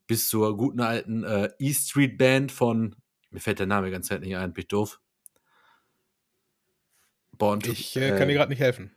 bis 0.07 0.30
zur 0.30 0.57
guten 0.57 0.82
alten 0.82 1.24
äh, 1.24 1.49
E 1.59 1.74
Street 1.74 2.17
Band 2.17 2.51
von, 2.51 2.95
mir 3.30 3.39
fällt 3.39 3.59
der 3.59 3.67
Name 3.67 3.91
ganz 3.91 4.07
Zeit 4.07 4.22
nicht 4.22 4.36
ein, 4.36 4.53
bin 4.53 4.61
ich 4.61 4.67
doof. 4.67 4.99
Born 7.38 7.59
to 7.59 7.72
Ich 7.72 7.95
äh, 7.95 8.17
kann 8.17 8.28
dir 8.28 8.36
gerade 8.36 8.49
nicht 8.49 8.59
helfen. 8.59 8.91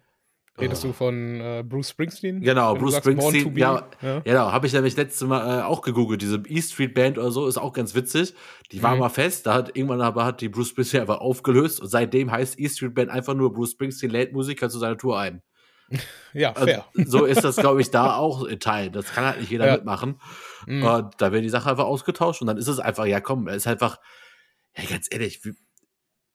Redest 0.60 0.84
oh. 0.84 0.88
du 0.88 0.92
von 0.92 1.40
äh, 1.40 1.64
Bruce 1.66 1.90
Springsteen? 1.90 2.40
Genau, 2.40 2.74
Bruce 2.76 2.98
Springsteen. 2.98 3.56
Ja, 3.56 3.88
ja. 4.00 4.20
genau. 4.20 4.52
Habe 4.52 4.66
ich 4.66 4.72
nämlich 4.72 4.96
letztes 4.96 5.26
Mal 5.26 5.60
äh, 5.60 5.62
auch 5.62 5.82
gegoogelt. 5.82 6.22
Diese 6.22 6.42
E 6.46 6.62
Street 6.62 6.94
Band 6.94 7.18
oder 7.18 7.32
so 7.32 7.48
ist 7.48 7.58
auch 7.58 7.72
ganz 7.72 7.94
witzig. 7.94 8.34
Die 8.70 8.82
war 8.82 8.94
mhm. 8.94 9.00
mal 9.00 9.08
fest. 9.08 9.46
Da 9.46 9.54
hat 9.54 9.76
irgendwann 9.76 10.00
aber 10.00 10.24
hat 10.24 10.40
die 10.40 10.48
Bruce 10.48 10.68
Springsteen 10.68 11.00
einfach 11.00 11.20
aufgelöst 11.20 11.80
und 11.80 11.88
seitdem 11.88 12.30
heißt 12.30 12.58
E 12.60 12.68
Street 12.68 12.94
Band 12.94 13.10
einfach 13.10 13.34
nur 13.34 13.52
Bruce 13.52 13.72
Springsteen 13.72 14.10
lädt 14.10 14.32
Musiker 14.32 14.70
zu 14.70 14.78
seiner 14.78 14.96
Tour 14.96 15.18
ein. 15.18 15.42
Ja, 16.36 16.52
also, 16.52 16.66
fair. 16.66 16.84
Also, 16.98 17.10
so 17.18 17.24
ist 17.26 17.44
das, 17.44 17.56
glaube 17.56 17.80
ich, 17.80 17.90
da 17.90 18.16
auch 18.16 18.42
in 18.42 18.58
Teil. 18.58 18.90
Das 18.90 19.12
kann 19.12 19.24
halt 19.24 19.38
nicht 19.38 19.52
jeder 19.52 19.66
ja. 19.66 19.74
mitmachen. 19.74 20.20
Mhm. 20.66 20.82
Und 20.82 21.14
da 21.18 21.30
wird 21.30 21.44
die 21.44 21.48
Sache 21.48 21.70
einfach 21.70 21.84
ausgetauscht 21.84 22.40
und 22.40 22.48
dann 22.48 22.56
ist 22.56 22.66
es 22.66 22.80
einfach, 22.80 23.06
ja 23.06 23.20
komm, 23.20 23.46
es 23.46 23.58
ist 23.58 23.66
einfach, 23.68 23.98
ja, 24.76 24.82
ganz 24.84 25.06
ehrlich, 25.12 25.44
wie, 25.44 25.54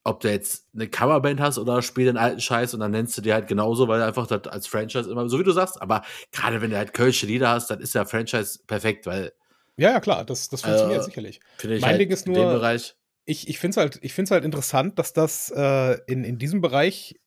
ob 0.10 0.20
du 0.20 0.30
jetzt 0.30 0.68
eine 0.74 0.88
Coverband 0.88 1.39
hast 1.39 1.57
oder 1.57 1.82
spiel 1.82 2.05
den 2.05 2.18
alten 2.18 2.41
Scheiß 2.41 2.74
und 2.74 2.80
dann 2.80 2.91
nennst 2.91 3.18
du 3.18 3.22
die 3.22 3.32
halt 3.32 3.47
genauso, 3.47 3.88
weil 3.88 4.01
einfach 4.01 4.28
das 4.28 4.47
als 4.47 4.68
Franchise 4.68 5.10
immer, 5.10 5.30
so 5.30 5.39
wie 5.39 5.43
du 5.43 5.51
sagst, 5.51 5.82
aber 5.82 6.03
gerade 6.32 6.62
wenn 6.62 6.72
du 6.72 6.78
halt 6.78 6.93
kölsche 6.93 7.26
Lieder 7.26 7.49
hast, 7.49 7.70
dann 7.70 7.80
ist 7.80 7.95
der 7.95 8.05
Franchise 8.05 8.60
perfekt, 8.66 9.05
weil. 9.05 9.32
Ja, 9.78 9.91
ja, 9.91 9.99
klar, 9.99 10.26
das, 10.26 10.49
das 10.49 10.62
funktioniert 10.62 11.01
äh, 11.01 11.03
sicherlich. 11.03 11.39
Ich 11.62 11.82
mein 11.82 11.84
halt 11.84 12.01
Ding 12.01 12.10
ist 12.10 12.28
nur, 12.28 12.36
Bereich, 12.36 12.95
ich, 13.26 13.47
ich 13.47 13.60
finde 13.60 13.72
es 13.72 13.78
halt, 13.78 13.99
ich 14.01 14.14
find's 14.14 14.32
halt 14.32 14.43
interessant, 14.43 14.97
dass 14.97 15.14
das 15.14 15.51
äh, 15.55 15.99
in, 16.07 16.24
in 16.24 16.38
diesem 16.39 16.62
Bereich 16.62 17.20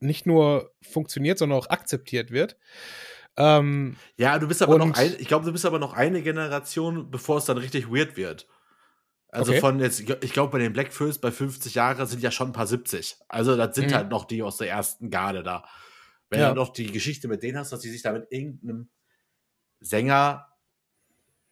nicht 0.00 0.26
nur 0.26 0.72
funktioniert, 0.82 1.38
sondern 1.38 1.58
auch 1.58 1.70
akzeptiert 1.70 2.30
wird. 2.30 2.56
Ähm, 3.36 3.96
ja, 4.16 4.38
du 4.38 4.46
bist 4.46 4.62
aber 4.62 4.78
noch 4.78 4.94
ein, 4.94 5.16
ich 5.18 5.26
glaube, 5.26 5.44
du 5.44 5.52
bist 5.52 5.66
aber 5.66 5.80
noch 5.80 5.92
eine 5.92 6.22
Generation, 6.22 7.10
bevor 7.10 7.38
es 7.38 7.46
dann 7.46 7.58
richtig 7.58 7.90
weird 7.90 8.16
wird. 8.16 8.46
Also 9.34 9.50
okay. 9.50 9.60
von 9.60 9.80
jetzt, 9.80 10.00
ich 10.00 10.32
glaube, 10.32 10.52
bei 10.52 10.58
den 10.58 10.72
Black 10.72 10.92
First 10.92 11.20
bei 11.20 11.32
50 11.32 11.74
Jahren 11.74 12.06
sind 12.06 12.22
ja 12.22 12.30
schon 12.30 12.50
ein 12.50 12.52
paar 12.52 12.68
70. 12.68 13.16
Also 13.28 13.56
das 13.56 13.74
sind 13.74 13.90
mhm. 13.90 13.94
halt 13.94 14.08
noch 14.10 14.26
die 14.26 14.42
aus 14.44 14.58
der 14.58 14.70
ersten 14.70 15.10
Garde 15.10 15.42
da. 15.42 15.64
Wenn 16.30 16.40
ja. 16.40 16.50
du 16.50 16.54
noch 16.54 16.72
die 16.72 16.92
Geschichte 16.92 17.26
mit 17.26 17.42
denen 17.42 17.58
hast, 17.58 17.72
dass 17.72 17.82
sie 17.82 17.90
sich 17.90 18.02
da 18.02 18.12
mit 18.12 18.26
irgendeinem 18.30 18.90
Sänger, 19.80 20.46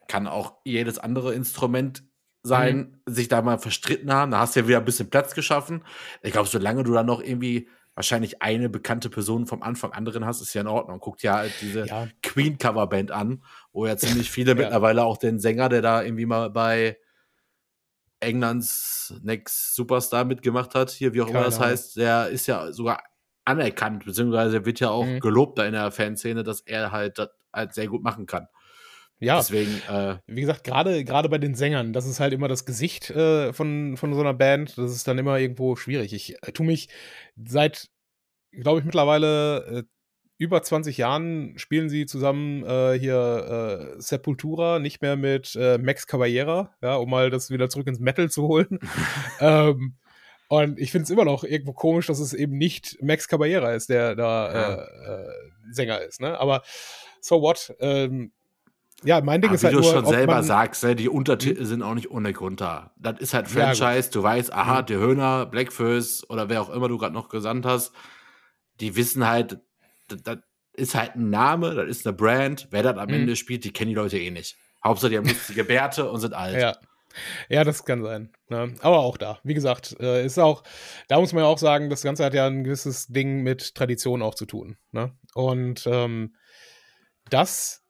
kann 0.06 0.28
auch 0.28 0.58
jedes 0.64 0.98
andere 0.98 1.34
Instrument 1.34 2.04
sein, 2.44 3.00
mhm. 3.06 3.12
sich 3.12 3.26
da 3.26 3.42
mal 3.42 3.58
verstritten 3.58 4.12
haben, 4.12 4.30
da 4.30 4.38
hast 4.38 4.54
du 4.54 4.60
ja 4.60 4.68
wieder 4.68 4.78
ein 4.78 4.84
bisschen 4.84 5.10
Platz 5.10 5.34
geschaffen. 5.34 5.84
Ich 6.22 6.32
glaube, 6.32 6.48
solange 6.48 6.84
du 6.84 6.92
dann 6.92 7.06
noch 7.06 7.20
irgendwie 7.20 7.68
wahrscheinlich 7.94 8.42
eine 8.42 8.68
bekannte 8.68 9.10
Person 9.10 9.46
vom 9.46 9.62
Anfang 9.62 9.92
an 9.92 10.04
drin 10.04 10.24
hast, 10.24 10.40
ist 10.40 10.54
ja 10.54 10.60
in 10.60 10.68
Ordnung. 10.68 11.00
Guckt 11.00 11.22
ja 11.22 11.34
halt 11.34 11.52
diese 11.60 11.86
ja. 11.86 12.06
Queen-Coverband 12.22 13.10
an, 13.10 13.42
wo 13.72 13.86
ja 13.86 13.96
ziemlich 13.96 14.30
viele 14.30 14.52
ja. 14.52 14.54
mittlerweile 14.56 15.04
auch 15.04 15.18
den 15.18 15.40
Sänger, 15.40 15.68
der 15.68 15.82
da 15.82 16.02
irgendwie 16.02 16.26
mal 16.26 16.48
bei 16.50 16.96
Englands 18.22 19.14
Next 19.22 19.74
Superstar 19.74 20.24
mitgemacht 20.24 20.74
hat, 20.74 20.90
hier, 20.90 21.12
wie 21.14 21.20
auch 21.22 21.26
Keine 21.26 21.38
immer 21.38 21.46
das 21.46 21.60
heißt, 21.60 21.96
der 21.96 22.28
ist 22.28 22.46
ja 22.46 22.72
sogar 22.72 23.02
anerkannt, 23.44 24.04
beziehungsweise 24.04 24.64
wird 24.64 24.80
ja 24.80 24.90
auch 24.90 25.04
mhm. 25.04 25.20
gelobt 25.20 25.58
da 25.58 25.66
in 25.66 25.72
der 25.72 25.90
Fanszene, 25.90 26.44
dass 26.44 26.60
er 26.60 26.92
halt 26.92 27.18
das 27.18 27.30
halt 27.52 27.74
sehr 27.74 27.88
gut 27.88 28.02
machen 28.02 28.26
kann. 28.26 28.46
Ja, 29.18 29.36
deswegen. 29.36 29.80
Äh, 29.88 30.16
wie 30.26 30.40
gesagt, 30.40 30.64
gerade 30.64 31.04
gerade 31.04 31.28
bei 31.28 31.38
den 31.38 31.54
Sängern, 31.54 31.92
das 31.92 32.06
ist 32.06 32.18
halt 32.18 32.32
immer 32.32 32.48
das 32.48 32.64
Gesicht 32.64 33.10
äh, 33.10 33.52
von, 33.52 33.96
von 33.96 34.14
so 34.14 34.20
einer 34.20 34.34
Band. 34.34 34.76
Das 34.76 34.92
ist 34.92 35.06
dann 35.06 35.18
immer 35.18 35.38
irgendwo 35.38 35.76
schwierig. 35.76 36.12
Ich 36.12 36.34
äh, 36.42 36.52
tue 36.52 36.66
mich 36.66 36.88
seit, 37.36 37.88
glaube 38.50 38.80
ich, 38.80 38.84
mittlerweile 38.84 39.64
äh, 39.64 39.82
über 40.38 40.62
20 40.62 40.96
Jahren 40.96 41.58
spielen 41.58 41.88
sie 41.88 42.06
zusammen 42.06 42.64
äh, 42.64 42.98
hier 42.98 43.94
äh, 43.96 44.00
Sepultura, 44.00 44.78
nicht 44.78 45.02
mehr 45.02 45.16
mit 45.16 45.54
äh, 45.54 45.78
Max 45.78 46.06
Caballera, 46.06 46.74
ja, 46.82 46.96
um 46.96 47.10
mal 47.10 47.30
das 47.30 47.50
wieder 47.50 47.68
zurück 47.68 47.86
ins 47.86 48.00
Metal 48.00 48.30
zu 48.30 48.42
holen. 48.48 48.80
ähm, 49.40 49.94
und 50.48 50.78
ich 50.78 50.90
finde 50.90 51.04
es 51.04 51.10
immer 51.10 51.24
noch 51.24 51.44
irgendwo 51.44 51.72
komisch, 51.72 52.06
dass 52.06 52.18
es 52.18 52.34
eben 52.34 52.58
nicht 52.58 52.98
Max 53.00 53.28
Caballera 53.28 53.72
ist, 53.72 53.88
der 53.88 54.14
da 54.14 54.52
ja. 54.52 54.74
Äh, 54.74 55.22
äh, 55.22 55.32
Sänger 55.70 56.00
ist. 56.02 56.20
Ne? 56.20 56.38
Aber 56.38 56.62
so 57.20 57.40
what? 57.40 57.74
Ähm, 57.80 58.32
ja, 59.04 59.20
mein 59.20 59.40
Ding 59.40 59.48
Aber 59.48 59.54
ist 59.54 59.64
halt 59.64 59.74
Wie 59.74 59.78
du 59.78 59.82
nur, 59.82 59.92
schon 59.92 60.06
selber 60.06 60.42
sagst, 60.42 60.84
ne, 60.84 60.94
die 60.94 61.08
Untertitel 61.08 61.60
hm? 61.60 61.66
sind 61.66 61.82
auch 61.82 61.94
nicht 61.94 62.10
ohne 62.10 62.32
Grund 62.32 62.60
da. 62.60 62.92
Das 62.96 63.18
ist 63.18 63.34
halt 63.34 63.48
Franchise, 63.48 64.08
ja, 64.08 64.12
du 64.12 64.22
weißt, 64.22 64.52
aha, 64.52 64.78
hm. 64.78 64.86
der 64.86 64.98
Höhner, 64.98 65.46
Blackfist 65.46 66.28
oder 66.30 66.48
wer 66.48 66.62
auch 66.62 66.70
immer 66.70 66.88
du 66.88 66.98
gerade 66.98 67.14
noch 67.14 67.28
gesandt 67.28 67.66
hast, 67.66 67.92
die 68.80 68.94
wissen 68.96 69.26
halt, 69.26 69.60
das 70.16 70.38
ist 70.74 70.94
halt 70.94 71.16
ein 71.16 71.30
Name, 71.30 71.74
das 71.74 71.88
ist 71.88 72.06
eine 72.06 72.16
Brand. 72.16 72.68
Wer 72.70 72.82
das 72.82 72.96
am 72.96 73.08
hm. 73.08 73.14
Ende 73.14 73.36
spielt, 73.36 73.64
die 73.64 73.72
kennen 73.72 73.90
die 73.90 73.94
Leute 73.94 74.18
eh 74.18 74.30
nicht. 74.30 74.56
Hauptsache, 74.84 75.10
die 75.10 75.18
haben 75.18 75.26
lustige 75.28 75.64
Bärte 75.64 76.10
und 76.10 76.20
sind 76.20 76.34
alt. 76.34 76.60
Ja. 76.60 76.76
Ja, 77.50 77.62
das 77.62 77.84
kann 77.84 78.02
sein. 78.02 78.32
Ne? 78.48 78.74
Aber 78.80 79.00
auch 79.00 79.18
da, 79.18 79.38
wie 79.44 79.52
gesagt, 79.52 79.94
äh, 80.00 80.24
ist 80.24 80.38
auch, 80.38 80.62
da 81.08 81.20
muss 81.20 81.34
man 81.34 81.42
ja 81.42 81.48
auch 81.48 81.58
sagen, 81.58 81.90
das 81.90 82.00
Ganze 82.00 82.24
hat 82.24 82.32
ja 82.32 82.46
ein 82.46 82.64
gewisses 82.64 83.06
Ding 83.08 83.42
mit 83.42 83.74
Tradition 83.74 84.22
auch 84.22 84.34
zu 84.34 84.46
tun. 84.46 84.78
Ne? 84.92 85.14
Und 85.34 85.86
ähm, 85.86 86.34
das 87.28 87.82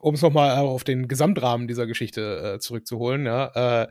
um 0.00 0.14
es 0.14 0.22
nochmal 0.22 0.56
auf 0.56 0.84
den 0.84 1.08
Gesamtrahmen 1.08 1.68
dieser 1.68 1.86
Geschichte 1.86 2.54
äh, 2.54 2.58
zurückzuholen, 2.58 3.26
ja, 3.26 3.82
äh, 3.82 3.88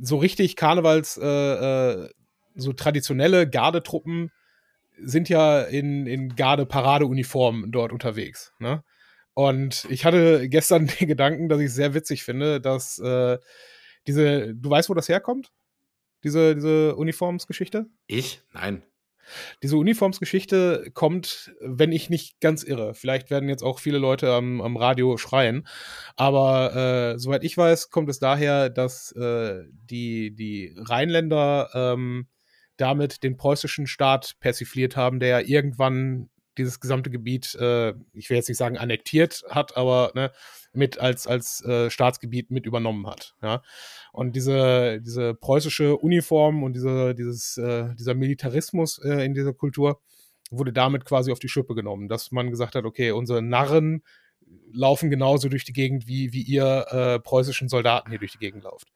so 0.00 0.16
richtig 0.16 0.56
Karnevals, 0.56 1.18
äh, 1.18 1.26
äh 1.26 2.08
so 2.54 2.74
traditionelle 2.74 3.48
Gardetruppen 3.48 4.30
sind 5.04 5.28
ja 5.28 5.62
in, 5.62 6.06
in 6.06 6.34
Garde-Paradeuniformen 6.34 7.72
dort 7.72 7.92
unterwegs. 7.92 8.52
Ne? 8.58 8.82
Und 9.34 9.86
ich 9.90 10.04
hatte 10.04 10.48
gestern 10.48 10.86
den 11.00 11.08
Gedanken, 11.08 11.48
dass 11.48 11.60
ich 11.60 11.66
es 11.66 11.74
sehr 11.74 11.94
witzig 11.94 12.22
finde, 12.22 12.60
dass 12.60 12.98
äh, 12.98 13.38
diese, 14.06 14.54
du 14.54 14.70
weißt, 14.70 14.88
wo 14.88 14.94
das 14.94 15.08
herkommt? 15.08 15.52
Diese, 16.24 16.54
diese 16.54 16.94
Uniformsgeschichte? 16.96 17.86
Ich? 18.06 18.42
Nein. 18.52 18.82
Diese 19.62 19.76
Uniformsgeschichte 19.76 20.90
kommt, 20.94 21.54
wenn 21.60 21.92
ich 21.92 22.10
nicht 22.10 22.40
ganz 22.40 22.64
irre. 22.64 22.94
Vielleicht 22.94 23.30
werden 23.30 23.48
jetzt 23.48 23.62
auch 23.62 23.78
viele 23.78 23.98
Leute 23.98 24.32
am, 24.32 24.60
am 24.60 24.76
Radio 24.76 25.16
schreien. 25.16 25.66
Aber 26.16 27.14
äh, 27.14 27.18
soweit 27.18 27.44
ich 27.44 27.56
weiß, 27.56 27.90
kommt 27.90 28.08
es 28.08 28.18
daher, 28.18 28.68
dass 28.68 29.12
äh, 29.12 29.64
die, 29.70 30.34
die 30.34 30.74
Rheinländer 30.76 31.70
ähm, 31.72 32.26
damit 32.82 33.22
den 33.22 33.36
preußischen 33.36 33.86
Staat 33.86 34.34
persifliert 34.40 34.96
haben, 34.96 35.20
der 35.20 35.28
ja 35.28 35.40
irgendwann 35.40 36.28
dieses 36.58 36.80
gesamte 36.80 37.10
Gebiet, 37.10 37.54
äh, 37.54 37.94
ich 38.12 38.28
will 38.28 38.36
jetzt 38.36 38.48
nicht 38.48 38.58
sagen 38.58 38.76
annektiert 38.76 39.42
hat, 39.48 39.76
aber 39.76 40.12
ne, 40.14 40.32
mit 40.72 40.98
als, 40.98 41.26
als 41.26 41.64
äh, 41.64 41.88
Staatsgebiet 41.88 42.50
mit 42.50 42.66
übernommen 42.66 43.06
hat. 43.06 43.34
Ja? 43.42 43.62
Und 44.12 44.36
diese, 44.36 45.00
diese 45.00 45.34
preußische 45.34 45.96
Uniform 45.96 46.62
und 46.62 46.74
diese, 46.74 47.14
dieses, 47.14 47.56
äh, 47.56 47.94
dieser 47.94 48.14
Militarismus 48.14 48.98
äh, 48.98 49.24
in 49.24 49.32
dieser 49.32 49.54
Kultur 49.54 50.00
wurde 50.50 50.72
damit 50.72 51.04
quasi 51.06 51.32
auf 51.32 51.38
die 51.38 51.48
Schippe 51.48 51.74
genommen, 51.74 52.08
dass 52.08 52.32
man 52.32 52.50
gesagt 52.50 52.74
hat, 52.74 52.84
okay, 52.84 53.12
unsere 53.12 53.40
Narren 53.40 54.02
laufen 54.72 55.08
genauso 55.08 55.48
durch 55.48 55.64
die 55.64 55.72
Gegend, 55.72 56.06
wie, 56.06 56.32
wie 56.32 56.42
ihr 56.42 56.86
äh, 56.90 57.20
preußischen 57.20 57.68
Soldaten 57.68 58.10
hier 58.10 58.18
durch 58.18 58.32
die 58.32 58.38
Gegend 58.38 58.64
lauft. 58.64 58.88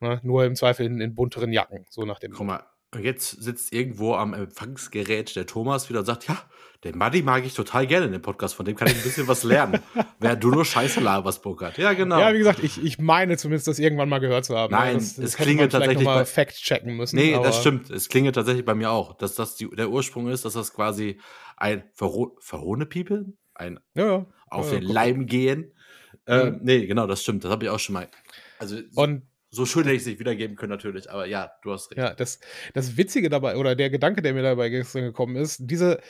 Ne? 0.00 0.20
Nur 0.22 0.44
im 0.44 0.54
Zweifel 0.54 0.86
in, 0.86 1.00
in 1.00 1.14
bunteren 1.14 1.52
Jacken, 1.52 1.86
so 1.88 2.04
nach 2.04 2.20
dem. 2.20 2.32
Guck 2.32 2.46
mal, 2.46 2.64
jetzt 3.00 3.42
sitzt 3.42 3.72
irgendwo 3.72 4.14
am 4.14 4.34
Empfangsgerät 4.34 5.34
der 5.36 5.46
Thomas 5.46 5.88
wieder 5.88 6.00
und 6.00 6.06
sagt, 6.06 6.28
ja, 6.28 6.38
den 6.84 6.98
Buddy 6.98 7.22
mag 7.22 7.46
ich 7.46 7.54
total 7.54 7.86
gerne 7.86 8.06
in 8.06 8.12
dem 8.12 8.20
Podcast, 8.20 8.54
von 8.54 8.66
dem 8.66 8.76
kann 8.76 8.88
ich 8.88 8.96
ein 8.96 9.02
bisschen 9.02 9.26
was 9.26 9.42
lernen. 9.42 9.80
Wer 10.20 10.36
du 10.36 10.50
nur 10.50 10.66
Scheiße 10.66 11.00
laberst, 11.00 11.42
Burkhard. 11.42 11.78
Ja, 11.78 11.94
genau. 11.94 12.20
Ja, 12.20 12.34
wie 12.34 12.38
gesagt, 12.38 12.62
ich, 12.62 12.82
ich 12.82 12.98
meine 12.98 13.38
zumindest, 13.38 13.68
das 13.68 13.78
irgendwann 13.78 14.10
mal 14.10 14.18
gehört 14.18 14.44
zu 14.44 14.56
haben. 14.56 14.70
Nein, 14.70 14.96
das, 14.96 15.16
das 15.16 15.24
es 15.24 15.36
klingelt 15.36 15.72
tatsächlich. 15.72 16.04
Mal 16.04 16.26
Fact 16.26 16.56
checken 16.56 16.94
müssen. 16.96 17.16
Nee, 17.16 17.32
das 17.42 17.60
stimmt. 17.60 17.90
Es 17.90 18.08
klingelt 18.10 18.34
tatsächlich 18.34 18.66
bei 18.66 18.74
mir 18.74 18.90
auch, 18.90 19.16
dass 19.16 19.34
das 19.34 19.56
die, 19.56 19.68
der 19.70 19.88
Ursprung 19.88 20.28
ist, 20.28 20.44
dass 20.44 20.52
das 20.52 20.74
quasi 20.74 21.18
ein 21.56 21.84
Verho 21.94 22.36
verhohne 22.40 22.84
People, 22.84 23.32
ein 23.54 23.80
ja, 23.94 24.06
ja. 24.06 24.26
auf 24.48 24.70
ja, 24.70 24.78
den 24.78 24.88
Leim 24.88 25.26
gehen. 25.26 25.72
Äh, 26.26 26.50
mhm. 26.50 26.60
Nee, 26.62 26.86
genau, 26.86 27.06
das 27.06 27.22
stimmt. 27.22 27.44
Das 27.44 27.50
habe 27.50 27.64
ich 27.64 27.70
auch 27.70 27.78
schon 27.78 27.94
mal. 27.94 28.08
Also, 28.58 28.76
und 28.94 29.22
so 29.54 29.66
schön 29.66 29.84
hätte 29.84 29.94
ich 29.94 30.02
es 30.02 30.06
nicht 30.06 30.20
wiedergeben 30.20 30.56
können, 30.56 30.70
natürlich, 30.70 31.10
aber 31.10 31.26
ja, 31.26 31.50
du 31.62 31.72
hast 31.72 31.90
recht. 31.90 31.98
Ja, 31.98 32.14
das, 32.14 32.40
das 32.72 32.96
Witzige 32.96 33.28
dabei, 33.28 33.56
oder 33.56 33.74
der 33.74 33.90
Gedanke, 33.90 34.22
der 34.22 34.34
mir 34.34 34.42
dabei 34.42 34.68
gestern 34.68 35.02
gekommen 35.02 35.36
ist, 35.36 35.58
diese, 35.62 36.00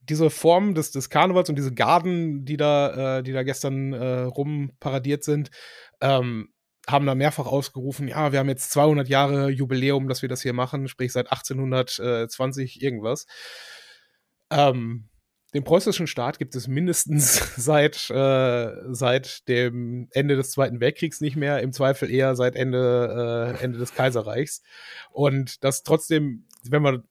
diese 0.00 0.30
Form 0.30 0.74
des, 0.74 0.90
des 0.90 1.10
Karnevals 1.10 1.48
und 1.48 1.56
diese 1.56 1.74
Garden, 1.74 2.44
die 2.44 2.56
da, 2.56 3.18
äh, 3.18 3.22
die 3.22 3.32
da 3.32 3.42
gestern 3.42 3.92
äh, 3.92 4.20
rumparadiert 4.22 5.24
sind, 5.24 5.50
ähm, 6.00 6.52
haben 6.86 7.06
da 7.06 7.14
mehrfach 7.14 7.46
ausgerufen, 7.46 8.08
ja, 8.08 8.32
wir 8.32 8.38
haben 8.38 8.48
jetzt 8.48 8.70
200 8.70 9.08
Jahre 9.08 9.50
Jubiläum, 9.50 10.08
dass 10.08 10.22
wir 10.22 10.28
das 10.28 10.42
hier 10.42 10.54
machen, 10.54 10.88
sprich 10.88 11.12
seit 11.12 11.30
1820 11.30 12.82
irgendwas. 12.82 13.26
Ähm, 14.50 15.08
den 15.54 15.64
preußischen 15.64 16.06
Staat 16.06 16.38
gibt 16.38 16.54
es 16.54 16.68
mindestens 16.68 17.36
seit, 17.56 18.10
äh, 18.10 18.72
seit 18.92 19.48
dem 19.48 20.08
Ende 20.12 20.36
des 20.36 20.50
Zweiten 20.50 20.80
Weltkriegs 20.80 21.20
nicht 21.20 21.36
mehr, 21.36 21.60
im 21.60 21.72
Zweifel 21.72 22.10
eher 22.10 22.36
seit 22.36 22.54
Ende, 22.54 23.56
äh, 23.58 23.64
Ende 23.64 23.78
des 23.78 23.94
Kaiserreichs. 23.94 24.62
Und 25.10 25.64
das 25.64 25.82
trotzdem, 25.82 26.46
wenn 26.64 26.82
wir 26.82 27.02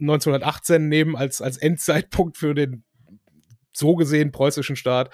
1918 0.00 0.88
nehmen 0.88 1.14
als, 1.16 1.40
als 1.40 1.56
Endzeitpunkt 1.56 2.36
für 2.36 2.54
den 2.54 2.84
so 3.72 3.94
gesehen 3.94 4.32
preußischen 4.32 4.76
Staat, 4.76 5.10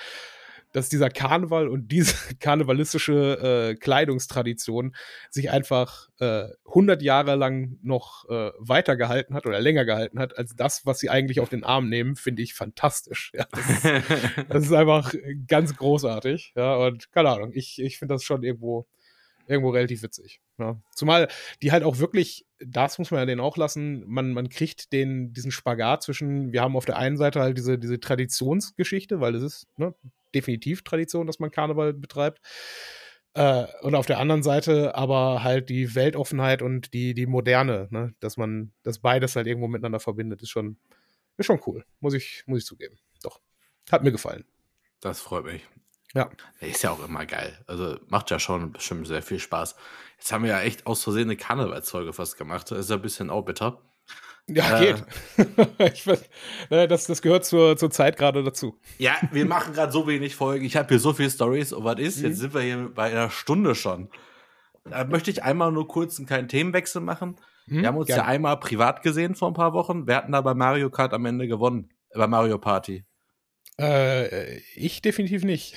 dass 0.72 0.88
dieser 0.88 1.08
Karneval 1.08 1.68
und 1.68 1.88
diese 1.88 2.14
karnevalistische 2.40 3.70
äh, 3.72 3.74
Kleidungstradition 3.74 4.94
sich 5.30 5.50
einfach 5.50 6.08
äh, 6.20 6.48
100 6.66 7.02
Jahre 7.02 7.34
lang 7.36 7.78
noch 7.82 8.28
äh, 8.28 8.52
weiter 8.58 8.96
gehalten 8.96 9.34
hat 9.34 9.46
oder 9.46 9.60
länger 9.60 9.84
gehalten 9.84 10.18
hat 10.18 10.36
als 10.38 10.54
das, 10.54 10.86
was 10.86 11.00
sie 11.00 11.10
eigentlich 11.10 11.40
auf 11.40 11.48
den 11.48 11.64
Arm 11.64 11.88
nehmen, 11.88 12.16
finde 12.16 12.42
ich 12.42 12.54
fantastisch. 12.54 13.32
Ja, 13.34 13.46
das, 13.50 13.70
ist, 13.70 13.84
das 14.48 14.64
ist 14.64 14.72
einfach 14.72 15.12
ganz 15.46 15.76
großartig. 15.76 16.52
Ja, 16.56 16.76
und 16.76 17.10
keine 17.12 17.30
Ahnung, 17.30 17.50
ich, 17.54 17.80
ich 17.80 17.98
finde 17.98 18.14
das 18.14 18.24
schon 18.24 18.42
irgendwo, 18.42 18.86
irgendwo 19.46 19.70
relativ 19.70 20.02
witzig. 20.02 20.40
Ja. 20.58 20.80
Zumal 20.94 21.28
die 21.62 21.72
halt 21.72 21.82
auch 21.82 21.98
wirklich, 21.98 22.46
das 22.64 22.98
muss 22.98 23.10
man 23.10 23.20
ja 23.20 23.26
denen 23.26 23.40
auch 23.40 23.56
lassen, 23.56 24.04
man, 24.06 24.32
man 24.32 24.48
kriegt 24.48 24.92
den, 24.92 25.32
diesen 25.32 25.50
Spagat 25.50 26.02
zwischen, 26.02 26.52
wir 26.52 26.62
haben 26.62 26.76
auf 26.76 26.84
der 26.84 26.98
einen 26.98 27.16
Seite 27.16 27.40
halt 27.40 27.58
diese, 27.58 27.78
diese 27.78 27.98
Traditionsgeschichte, 27.98 29.20
weil 29.20 29.34
es 29.34 29.42
ist 29.42 29.66
ne, 29.76 29.94
definitiv 30.34 30.82
Tradition, 30.82 31.26
dass 31.26 31.38
man 31.38 31.50
Karneval 31.50 31.92
betreibt. 31.92 32.40
Äh, 33.34 33.66
und 33.82 33.94
auf 33.94 34.06
der 34.06 34.18
anderen 34.18 34.42
Seite 34.42 34.94
aber 34.94 35.42
halt 35.44 35.68
die 35.68 35.94
Weltoffenheit 35.94 36.62
und 36.62 36.92
die, 36.94 37.14
die 37.14 37.26
Moderne, 37.26 37.88
ne? 37.90 38.14
dass 38.20 38.36
man 38.36 38.72
das 38.82 38.98
beides 38.98 39.36
halt 39.36 39.46
irgendwo 39.46 39.68
miteinander 39.68 40.00
verbindet, 40.00 40.42
ist 40.42 40.50
schon, 40.50 40.78
ist 41.36 41.46
schon 41.46 41.60
cool, 41.66 41.84
muss 42.00 42.14
ich, 42.14 42.42
muss 42.46 42.58
ich 42.60 42.66
zugeben. 42.66 42.98
Doch. 43.22 43.40
Hat 43.90 44.02
mir 44.02 44.12
gefallen. 44.12 44.44
Das 45.00 45.20
freut 45.20 45.44
mich. 45.44 45.62
Ja. 46.12 46.28
Ist 46.58 46.82
ja 46.82 46.90
auch 46.90 47.04
immer 47.04 47.24
geil. 47.24 47.56
Also 47.66 47.98
macht 48.08 48.30
ja 48.30 48.40
schon 48.40 48.72
bestimmt 48.72 49.06
sehr 49.06 49.22
viel 49.22 49.38
Spaß. 49.38 49.76
Jetzt 50.18 50.32
haben 50.32 50.42
wir 50.42 50.50
ja 50.50 50.60
echt 50.60 50.86
aus 50.86 51.04
Versehen 51.04 51.28
eine 51.28 51.36
Karnevalsfolge 51.36 52.12
fast 52.12 52.36
gemacht. 52.36 52.70
Das 52.70 52.78
ist 52.78 52.90
ja 52.90 52.96
ein 52.96 53.02
bisschen 53.02 53.30
auch 53.30 53.42
bitter. 53.42 53.80
Ja, 54.54 54.80
äh, 54.80 54.86
geht. 54.86 55.04
ich 55.94 56.06
weiß, 56.06 56.22
ne, 56.70 56.88
das, 56.88 57.06
das 57.06 57.22
gehört 57.22 57.44
zur, 57.44 57.76
zur 57.76 57.90
Zeit 57.90 58.16
gerade 58.16 58.42
dazu. 58.42 58.78
Ja, 58.98 59.16
wir 59.30 59.46
machen 59.46 59.74
gerade 59.74 59.92
so 59.92 60.06
wenig 60.06 60.34
Folgen. 60.34 60.64
Ich 60.64 60.76
habe 60.76 60.88
hier 60.88 60.98
so 60.98 61.12
viele 61.12 61.30
Stories. 61.30 61.72
Und 61.72 61.84
was 61.84 61.98
ist? 61.98 62.18
Mhm. 62.18 62.24
Jetzt 62.26 62.38
sind 62.38 62.54
wir 62.54 62.60
hier 62.60 62.90
bei 62.94 63.10
einer 63.10 63.30
Stunde 63.30 63.74
schon. 63.74 64.08
Da 64.84 65.04
möchte 65.04 65.30
ich 65.30 65.42
einmal 65.42 65.72
nur 65.72 65.86
kurz 65.86 66.18
einen 66.18 66.26
kleinen 66.26 66.48
Themenwechsel 66.48 67.00
machen. 67.00 67.36
Mhm, 67.66 67.80
wir 67.82 67.88
haben 67.88 67.96
uns 67.96 68.06
gerne. 68.08 68.22
ja 68.22 68.28
einmal 68.28 68.58
privat 68.58 69.02
gesehen 69.02 69.34
vor 69.34 69.48
ein 69.48 69.54
paar 69.54 69.72
Wochen. 69.72 70.06
Wer 70.06 70.16
hatten 70.16 70.32
da 70.32 70.40
bei 70.40 70.54
Mario 70.54 70.90
Kart 70.90 71.12
am 71.12 71.24
Ende 71.26 71.46
gewonnen? 71.46 71.90
Bei 72.14 72.26
Mario 72.26 72.58
Party. 72.58 73.04
Äh, 73.78 74.58
ich 74.74 75.00
definitiv 75.00 75.44
nicht. 75.44 75.76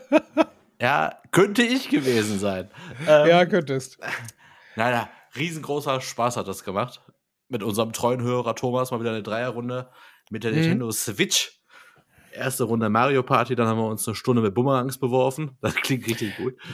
ja, 0.80 1.20
könnte 1.30 1.62
ich 1.62 1.90
gewesen 1.90 2.38
sein. 2.38 2.70
Ähm, 3.06 3.28
ja, 3.28 3.46
könntest. 3.46 3.98
Naja, 4.78 5.08
riesengroßer 5.34 6.02
Spaß 6.02 6.36
hat 6.36 6.48
das 6.48 6.62
gemacht 6.62 7.00
mit 7.48 7.62
unserem 7.62 7.92
treuen 7.92 8.22
Hörer 8.22 8.54
Thomas 8.54 8.90
mal 8.90 9.00
wieder 9.00 9.10
eine 9.10 9.22
Dreierrunde 9.22 9.88
mit 10.30 10.44
der 10.44 10.52
mhm. 10.52 10.58
Nintendo 10.58 10.90
Switch. 10.90 11.60
Erste 12.32 12.64
Runde 12.64 12.90
Mario 12.90 13.22
Party, 13.22 13.54
dann 13.54 13.66
haben 13.66 13.78
wir 13.78 13.86
uns 13.86 14.06
eine 14.06 14.14
Stunde 14.14 14.42
mit 14.42 14.54
Bumerangs 14.54 14.98
beworfen. 14.98 15.56
Das 15.60 15.74
klingt 15.74 16.06
richtig 16.06 16.36
gut. 16.36 16.54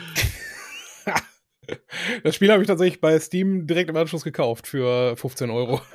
Das 2.25 2.35
Spiel 2.35 2.51
habe 2.51 2.61
ich 2.61 2.67
tatsächlich 2.67 3.01
bei 3.01 3.19
Steam 3.21 3.67
direkt 3.67 3.89
im 3.89 3.97
Anschluss 3.97 4.25
gekauft 4.25 4.67
für 4.67 5.17
15 5.17 5.51
Euro. 5.51 5.81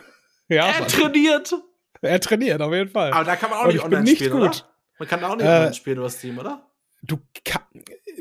Ja, 0.50 0.68
er 0.68 0.88
trainiert. 0.88 1.54
Er 2.00 2.22
trainiert, 2.22 2.62
auf 2.62 2.74
jeden 2.74 2.90
Fall. 2.90 3.12
Aber 3.12 3.26
da 3.26 3.36
kann 3.36 3.50
man 3.50 3.60
auch 3.60 3.66
Und 3.66 3.74
nicht 3.74 3.84
online 3.84 4.04
nicht 4.04 4.16
spielen, 4.16 4.32
gut. 4.32 4.42
oder? 4.42 4.78
Man 4.98 5.08
kann 5.10 5.24
auch 5.26 5.36
nicht 5.36 5.46
äh, 5.46 5.50
online 5.50 5.74
spielen 5.74 5.98
über 5.98 6.10
Steam, 6.10 6.38
oder? 6.38 6.72
Du 7.02 7.20
kann, 7.44 7.64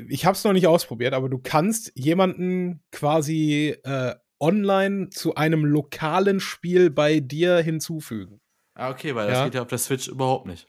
ich 0.08 0.26
habe 0.26 0.34
es 0.34 0.42
noch 0.42 0.52
nicht 0.52 0.66
ausprobiert, 0.66 1.14
aber 1.14 1.28
du 1.28 1.38
kannst 1.38 1.92
jemanden 1.94 2.82
quasi 2.90 3.76
äh, 3.84 4.16
online 4.40 5.10
zu 5.10 5.34
einem 5.34 5.64
lokalen 5.64 6.40
Spiel 6.40 6.90
bei 6.90 7.20
dir 7.20 7.58
hinzufügen. 7.58 8.40
Ah, 8.74 8.90
okay, 8.90 9.14
weil 9.14 9.28
das 9.28 9.38
Ja. 9.38 9.44
geht 9.44 9.54
ja 9.54 9.62
auf 9.62 9.68
der 9.68 9.78
Switch 9.78 10.08
überhaupt 10.08 10.46
nicht. 10.46 10.66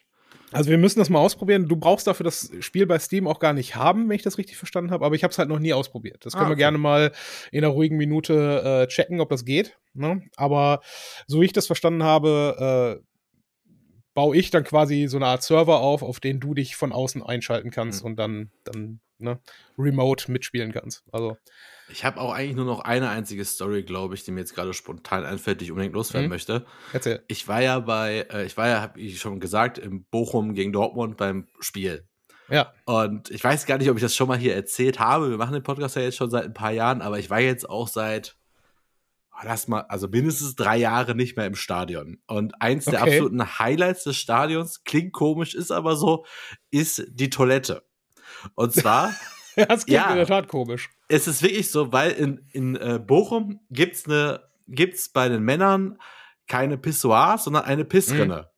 Also 0.53 0.69
wir 0.69 0.77
müssen 0.77 0.99
das 0.99 1.09
mal 1.09 1.19
ausprobieren. 1.19 1.67
Du 1.67 1.75
brauchst 1.75 2.07
dafür 2.07 2.23
das 2.23 2.49
Spiel 2.61 2.85
bei 2.85 2.99
Steam 2.99 3.27
auch 3.27 3.39
gar 3.39 3.51
nicht 3.51 3.75
haben, 3.75 4.07
wenn 4.07 4.15
ich 4.15 4.21
das 4.23 4.37
richtig 4.37 4.55
verstanden 4.55 4.91
habe, 4.91 5.05
aber 5.05 5.15
ich 5.15 5.23
habe 5.23 5.31
es 5.31 5.37
halt 5.37 5.49
noch 5.49 5.59
nie 5.59 5.73
ausprobiert. 5.73 6.25
Das 6.25 6.33
können 6.33 6.45
Ah, 6.45 6.49
wir 6.49 6.53
okay. 6.53 6.59
gerne 6.61 6.77
mal 6.77 7.11
in 7.51 7.65
einer 7.65 7.73
ruhigen 7.73 7.97
Minute 7.97 8.61
äh, 8.63 8.87
checken, 8.87 9.19
ob 9.19 9.29
das 9.29 9.43
geht. 9.43 9.77
Ne? 9.93 10.21
Aber 10.37 10.79
so 11.27 11.41
wie 11.41 11.45
ich 11.45 11.53
das 11.53 11.67
verstanden 11.67 12.03
habe, 12.03 13.01
äh, 13.01 13.03
baue 14.13 14.37
ich 14.37 14.49
dann 14.49 14.63
quasi 14.63 15.07
so 15.07 15.17
eine 15.17 15.27
Art 15.27 15.43
Server 15.43 15.79
auf, 15.81 16.01
auf 16.01 16.19
den 16.19 16.39
du 16.39 16.53
dich 16.53 16.75
von 16.77 16.91
außen 16.93 17.21
einschalten 17.21 17.69
kannst 17.69 18.01
Mhm. 18.03 18.09
und 18.09 18.15
dann, 18.15 18.51
dann 18.63 18.99
ne, 19.19 19.39
remote 19.77 20.31
mitspielen 20.31 20.71
kannst. 20.71 21.03
Also, 21.11 21.37
Ich 21.89 22.03
habe 22.03 22.19
auch 22.19 22.33
eigentlich 22.33 22.55
nur 22.55 22.65
noch 22.65 22.81
eine 22.81 23.09
einzige 23.09 23.45
Story, 23.45 23.83
glaube 23.83 24.15
ich, 24.15 24.23
die 24.23 24.31
mir 24.31 24.41
jetzt 24.41 24.53
gerade 24.55 24.73
spontan 24.73 25.23
einfällt, 25.23 25.61
die 25.61 25.65
ich 25.65 25.71
unbedingt 25.71 25.93
loswerden 25.95 26.27
Mhm. 26.27 26.33
möchte. 26.33 26.65
erzähl. 26.93 27.23
Ich 27.27 27.47
war 27.47 27.61
ja 27.61 27.79
bei, 27.79 28.27
äh, 28.31 28.45
ich 28.45 28.57
war 28.57 28.67
ja, 28.67 28.81
habe 28.81 28.99
ich 28.99 29.19
schon 29.21 29.39
gesagt, 29.39 29.77
im 29.77 30.03
Bochum 30.05 30.53
gegen 30.53 30.73
Dortmund 30.73 31.15
beim 31.17 31.47
Spiel. 31.59 32.05
Ja, 32.49 32.73
Und 32.85 33.29
ich 33.29 33.43
weiß 33.43 33.65
gar 33.65 33.77
nicht, 33.77 33.89
ob 33.89 33.97
ich 33.97 34.01
das 34.03 34.15
schon 34.15 34.27
mal 34.29 34.37
hier 34.37 34.55
erzählt 34.55 34.99
habe. 34.99 35.29
Wir 35.29 35.37
machen 35.37 35.53
den 35.53 35.63
Podcast 35.63 35.95
ja 35.97 36.01
jetzt 36.01 36.15
schon 36.17 36.29
seit 36.29 36.45
ein 36.45 36.53
paar 36.53 36.71
Jahren, 36.71 37.01
aber 37.01 37.19
ich 37.19 37.29
war 37.29 37.39
jetzt 37.41 37.69
auch 37.69 37.87
seit, 37.89 38.37
oh, 39.33 39.39
lass 39.43 39.67
mal, 39.67 39.81
also 39.89 40.07
mindestens 40.07 40.55
drei 40.55 40.77
Jahre 40.77 41.13
nicht 41.15 41.35
mehr 41.35 41.45
im 41.45 41.55
Stadion. 41.55 42.21
Und 42.27 42.61
eins 42.61 42.85
der 42.85 43.01
Okay. 43.01 43.11
absoluten 43.11 43.59
Highlights 43.59 44.03
des 44.05 44.15
Stadions, 44.17 44.83
klingt 44.85 45.11
komisch, 45.13 45.55
ist 45.55 45.71
aber 45.71 45.95
so, 45.97 46.25
ist 46.71 47.03
die 47.09 47.29
Toilette. 47.29 47.83
Und 48.55 48.73
zwar, 48.73 49.13
das 49.67 49.85
klingt 49.85 49.89
Ja. 50.01 50.09
in 50.11 50.17
der 50.17 50.27
Tat 50.27 50.47
komisch. 50.47 50.89
es 51.09 51.27
ist 51.27 51.41
wirklich 51.41 51.69
so, 51.71 51.91
weil 51.91 52.11
in, 52.11 52.45
in 52.51 52.75
äh, 52.75 52.99
Bochum 52.99 53.59
gibt's 53.71 54.05
eine, 54.05 54.41
gibt's 54.67 55.09
bei 55.09 55.27
den 55.29 55.43
Männern 55.43 55.97
keine 56.47 56.77
Pissoirs, 56.77 57.43
sondern 57.43 57.65
eine 57.65 57.83
Pissrinne. 57.85 58.49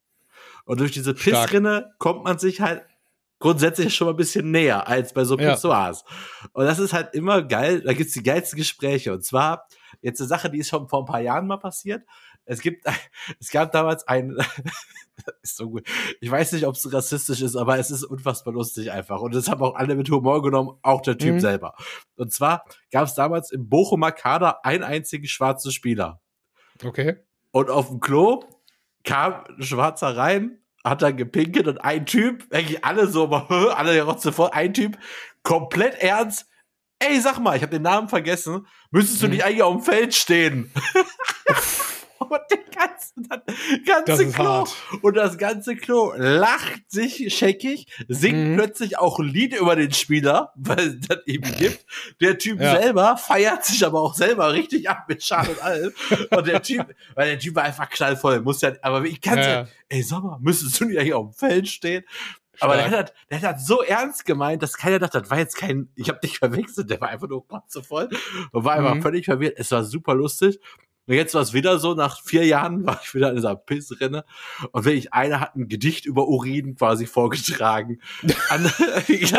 Und 0.66 0.80
durch 0.80 0.92
diese 0.92 1.14
Mhm. 1.14 1.18
Stark. 1.18 1.44
Pissrinne 1.50 1.92
kommt 1.98 2.24
man 2.24 2.38
sich 2.38 2.62
halt 2.62 2.84
grundsätzlich 3.40 3.96
schon 3.96 4.06
mal 4.06 4.14
ein 4.14 4.18
bisschen 4.18 4.52
näher 4.52 4.88
als 4.88 5.14
bei 5.14 5.24
so 5.24 5.38
Ja. 5.38 5.54
Pissoirs. 5.54 6.04
Und 6.54 6.66
das 6.66 6.78
ist 6.78 6.94
halt 6.94 7.16
immer 7.16 7.42
geil, 7.42 7.82
da 7.82 7.94
gibt's 7.94 8.14
die 8.14 8.22
geilsten 8.24 8.58
Gespräche. 8.58 9.14
Und 9.14 9.24
zwar, 9.24 9.66
jetzt 10.02 10.20
eine 10.20 10.28
Sache, 10.28 10.50
die 10.50 10.60
ist 10.60 10.68
schon 10.70 10.88
vor 10.90 11.02
ein 11.04 11.06
paar 11.06 11.22
Jahren 11.22 11.48
mal 11.48 11.58
passiert. 11.58 12.04
Es 12.50 12.62
gibt, 12.62 12.86
es 13.40 13.50
gab 13.52 13.72
damals 13.72 14.08
ein, 14.08 14.36
ist 15.44 15.58
so 15.58 15.70
gut. 15.70 15.88
Ich 16.20 16.30
weiß 16.32 16.52
nicht, 16.54 16.66
ob 16.66 16.76
es 16.76 16.92
rassistisch 16.92 17.42
ist, 17.42 17.56
aber 17.56 17.78
es 17.78 17.92
ist 17.92 18.04
unfassbar 18.04 18.54
lustig 18.54 18.92
einfach. 18.92 19.22
Und 19.22 19.36
das 19.36 19.48
haben 19.50 19.62
auch 19.62 19.76
alle 19.76 19.96
mit 19.96 20.10
Humor 20.10 20.42
genommen, 20.42 20.78
auch 20.82 21.02
der 21.02 21.18
Typ 21.18 21.36
Mhm. 21.36 21.40
selber. 21.40 21.76
Und 22.16 22.34
zwar 22.34 22.66
gab 22.92 23.06
es 23.06 23.14
damals 23.14 23.52
im 23.52 23.70
Bochumer 23.70 24.12
Kader 24.12 24.66
einen 24.66 24.84
einzigen 24.84 25.28
schwarzen 25.28 25.72
Spieler. 25.72 26.22
Okay. 26.84 27.18
Und 27.52 27.70
auf 27.70 27.90
dem 27.90 28.00
Klo 28.00 28.44
kam 29.04 29.44
ein 29.48 29.62
Schwarzer 29.64 30.18
rein, 30.18 30.60
hat 30.84 31.02
dann 31.02 31.18
gepinkelt 31.18 31.68
und 31.68 31.78
ein 31.80 32.06
Typ, 32.06 32.48
eigentlich 32.52 32.84
alle 32.84 33.08
so, 33.08 33.28
alle 33.30 34.02
rotze 34.02 34.32
voll, 34.32 34.50
ein 34.54 34.74
Typ, 34.74 34.98
komplett 35.44 35.96
ernst. 36.02 36.48
Ey, 37.00 37.20
sag 37.22 37.40
mal, 37.40 37.56
ich 37.56 37.62
habe 37.62 37.72
den 37.72 37.84
Namen 37.84 38.10
vergessen. 38.10 38.66
Müsstest 38.92 39.22
du 39.22 39.28
Mhm. 39.28 39.32
nicht 39.34 39.44
eigentlich 39.46 39.64
auf 39.64 39.76
dem 39.76 39.84
Feld 39.84 40.16
stehen? 40.16 40.72
und 42.30 42.40
den 42.52 42.60
ganzen, 42.76 43.28
das 43.30 43.40
Das 43.86 44.06
ganze 44.06 44.24
ist 44.24 44.36
Klo 44.36 44.44
hart. 44.46 44.76
und 45.02 45.16
das 45.18 45.38
ganze 45.38 45.76
Klo 45.76 46.14
lacht 46.16 46.90
sich 46.90 47.34
scheckig, 47.36 47.88
singt 48.08 48.50
Mhm. 48.50 48.56
plötzlich 48.56 48.98
auch 48.98 49.20
ein 49.20 49.28
Lied 49.28 49.56
über 49.60 49.76
den 49.76 49.92
Spieler, 49.92 50.54
weil 50.56 50.80
es 51.00 51.08
das 51.08 51.20
eben 51.26 51.50
gibt. 51.58 51.86
Der 52.22 52.38
Typ 52.38 52.60
Ja. 52.62 52.80
selber 52.80 53.18
feiert 53.18 53.66
sich 53.66 53.86
aber 53.86 54.02
auch 54.02 54.14
selber 54.16 54.54
richtig 54.54 54.90
ab 54.90 55.06
mit 55.08 55.24
Schal 55.24 55.48
und 55.48 55.62
allem. 55.62 55.94
Und 56.32 56.48
der 56.48 56.62
Typ, 56.62 56.86
weil 57.16 57.28
der 57.30 57.40
Typ 57.40 57.56
war 57.56 57.64
einfach 57.64 57.90
knallvoll, 57.90 58.42
muss 58.42 58.62
ja, 58.62 58.74
aber 58.82 59.04
ich 59.06 59.22
kann 59.22 59.38
Ja. 59.40 59.48
ja. 59.62 59.68
ey, 59.90 60.04
sag 60.04 60.24
mal, 60.24 60.38
müsstest 60.42 60.80
du 60.80 60.86
nicht 60.86 61.00
eigentlich 61.00 61.14
auf 61.14 61.30
dem 61.32 61.34
Feld 61.34 61.68
stehen? 61.68 62.04
Aber 62.62 62.76
der 62.76 62.92
hat, 62.92 63.14
der 63.32 63.42
hat 63.42 63.56
das 63.56 63.66
so 63.68 63.82
ernst 63.84 64.26
gemeint, 64.26 64.62
dass 64.62 64.76
keiner 64.76 65.00
dachte, 65.00 65.22
das 65.22 65.30
war 65.32 65.38
jetzt 65.38 65.56
kein, 65.56 65.88
ich 65.96 66.10
habe 66.10 66.20
dich 66.20 66.40
verwechselt, 66.40 66.90
der 66.90 67.00
war 67.00 67.08
einfach 67.08 67.30
nur 67.30 67.46
voll 67.88 68.10
und 68.52 68.66
war 68.66 68.74
einfach 68.74 68.96
Mhm. 68.96 69.02
völlig 69.02 69.24
verwirrt. 69.24 69.54
Es 69.58 69.72
war 69.72 69.86
super 69.86 70.14
lustig. 70.14 70.60
Und 71.10 71.16
jetzt 71.16 71.34
war 71.34 71.42
es 71.42 71.54
wieder 71.54 71.80
so, 71.80 71.96
nach 71.96 72.22
vier 72.22 72.46
Jahren 72.46 72.86
war 72.86 73.02
ich 73.04 73.16
wieder 73.16 73.30
in 73.32 73.36
dieser 73.38 73.56
Pissrinne 73.56 74.26
und 74.72 74.86
wirklich 74.86 75.12
einer 75.12 75.40
hat 75.40 75.56
ein 75.56 75.68
Gedicht 75.68 76.06
über 76.06 76.28
Urin 76.28 76.76
quasi 76.76 77.08
vorgetragen. 77.08 78.00
An, 78.50 78.72
ich, 79.08 79.34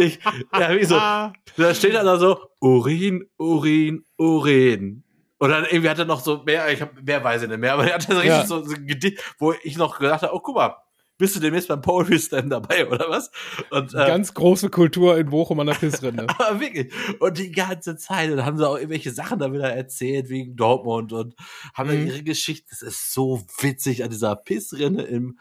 ich, 0.00 0.18
ja, 0.52 0.74
wie 0.74 0.84
so, 0.84 0.96
da 0.96 1.32
steht 1.74 1.94
dann 1.94 2.06
da 2.06 2.18
so, 2.18 2.40
Urin, 2.58 3.24
Urin, 3.38 4.04
Urin. 4.18 5.04
Und 5.38 5.50
dann 5.50 5.64
irgendwie 5.64 5.88
hat 5.88 6.00
er 6.00 6.06
noch 6.06 6.20
so 6.20 6.42
mehr, 6.42 6.72
ich 6.72 6.80
habe 6.80 7.00
mehr 7.00 7.22
weiß 7.22 7.42
ich 7.42 7.48
nicht 7.48 7.60
mehr, 7.60 7.74
aber 7.74 7.86
er 7.86 7.94
hatte 7.94 8.12
so 8.12 8.18
richtig 8.18 8.28
Ja. 8.28 8.44
so, 8.44 8.64
so 8.64 8.74
ein 8.74 8.88
Gedicht, 8.88 9.22
wo 9.38 9.54
ich 9.62 9.76
noch 9.76 10.00
gedacht 10.00 10.22
habe, 10.22 10.34
oh 10.34 10.40
guck 10.40 10.56
mal, 10.56 10.74
bist 11.22 11.36
du 11.36 11.40
demnächst 11.40 11.68
beim 11.68 11.80
Poetry 11.80 12.18
Slam 12.18 12.50
dabei 12.50 12.86
oder 12.88 13.08
was? 13.08 13.30
Und 13.70 13.94
äh, 13.94 13.96
Ganz 13.96 14.34
große 14.34 14.68
Kultur 14.70 15.16
in 15.16 15.30
Bochum 15.30 15.60
an 15.60 15.68
der 15.68 15.74
Pissrinne. 15.74 16.26
aber 16.28 16.60
wirklich. 16.60 16.92
Und 17.20 17.38
die 17.38 17.52
ganze 17.52 17.96
Zeit. 17.96 18.28
Und 18.30 18.36
dann 18.38 18.46
haben 18.46 18.58
sie 18.58 18.68
auch 18.68 18.76
irgendwelche 18.76 19.12
Sachen 19.12 19.38
da 19.38 19.52
wieder 19.52 19.72
erzählt, 19.72 20.28
wegen 20.28 20.56
Dortmund 20.56 21.12
und 21.12 21.34
haben 21.74 21.88
dann 21.88 22.00
Mhm. 22.02 22.06
ihre 22.08 22.22
Geschichte. 22.22 22.66
Das 22.70 22.82
ist 22.82 23.12
so 23.12 23.40
witzig 23.60 24.02
an 24.04 24.10
dieser 24.10 24.34
Pissrinne 24.36 25.02
im 25.04 25.38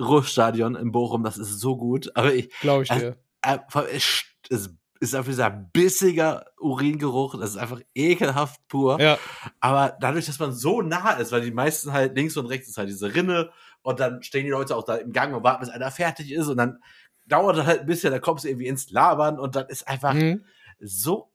Ruhrstadion 0.00 0.74
in 0.76 0.92
Bochum. 0.92 1.22
Das 1.22 1.38
ist 1.38 1.60
so 1.60 1.76
gut. 1.76 2.10
Aber 2.16 2.32
ich, 2.34 2.50
Glaube 2.60 2.84
ich 2.84 2.90
Also, 2.90 3.10
dir. 3.10 3.16
äh, 3.42 3.58
es 3.92 4.24
es 4.52 4.70
ist 5.08 5.14
einfach 5.14 5.30
dieser 5.30 5.48
bissiger 5.50 6.44
Uringeruch. 6.60 7.38
Das 7.40 7.50
ist 7.50 7.56
einfach 7.56 7.80
ekelhaft 7.94 8.60
pur. 8.68 9.00
Ja, 9.00 9.18
Aber 9.58 9.96
dadurch, 9.98 10.26
dass 10.26 10.38
man 10.38 10.52
so 10.52 10.82
nah 10.82 11.12
ist, 11.12 11.32
weil 11.32 11.40
die 11.40 11.50
meisten 11.52 11.92
halt 11.92 12.14
links 12.16 12.36
und 12.36 12.44
rechts 12.46 12.68
ist 12.68 12.76
halt 12.76 12.90
diese 12.90 13.14
Rinne 13.14 13.50
und 13.82 14.00
dann 14.00 14.22
stehen 14.22 14.44
die 14.44 14.50
Leute 14.50 14.76
auch 14.76 14.84
da 14.84 14.96
im 14.96 15.12
Gang 15.12 15.34
und 15.34 15.42
warten, 15.42 15.60
bis 15.60 15.70
einer 15.70 15.90
fertig 15.90 16.32
ist 16.32 16.48
und 16.48 16.56
dann 16.56 16.78
dauert 17.26 17.56
das 17.56 17.66
halt 17.66 17.80
ein 17.80 17.86
bisschen, 17.86 18.10
dann 18.10 18.20
kommst 18.20 18.44
du 18.44 18.48
irgendwie 18.48 18.66
ins 18.66 18.90
Labern 18.90 19.38
und 19.38 19.56
dann 19.56 19.66
ist 19.68 19.86
einfach 19.88 20.14
mhm. 20.14 20.44
so 20.80 21.30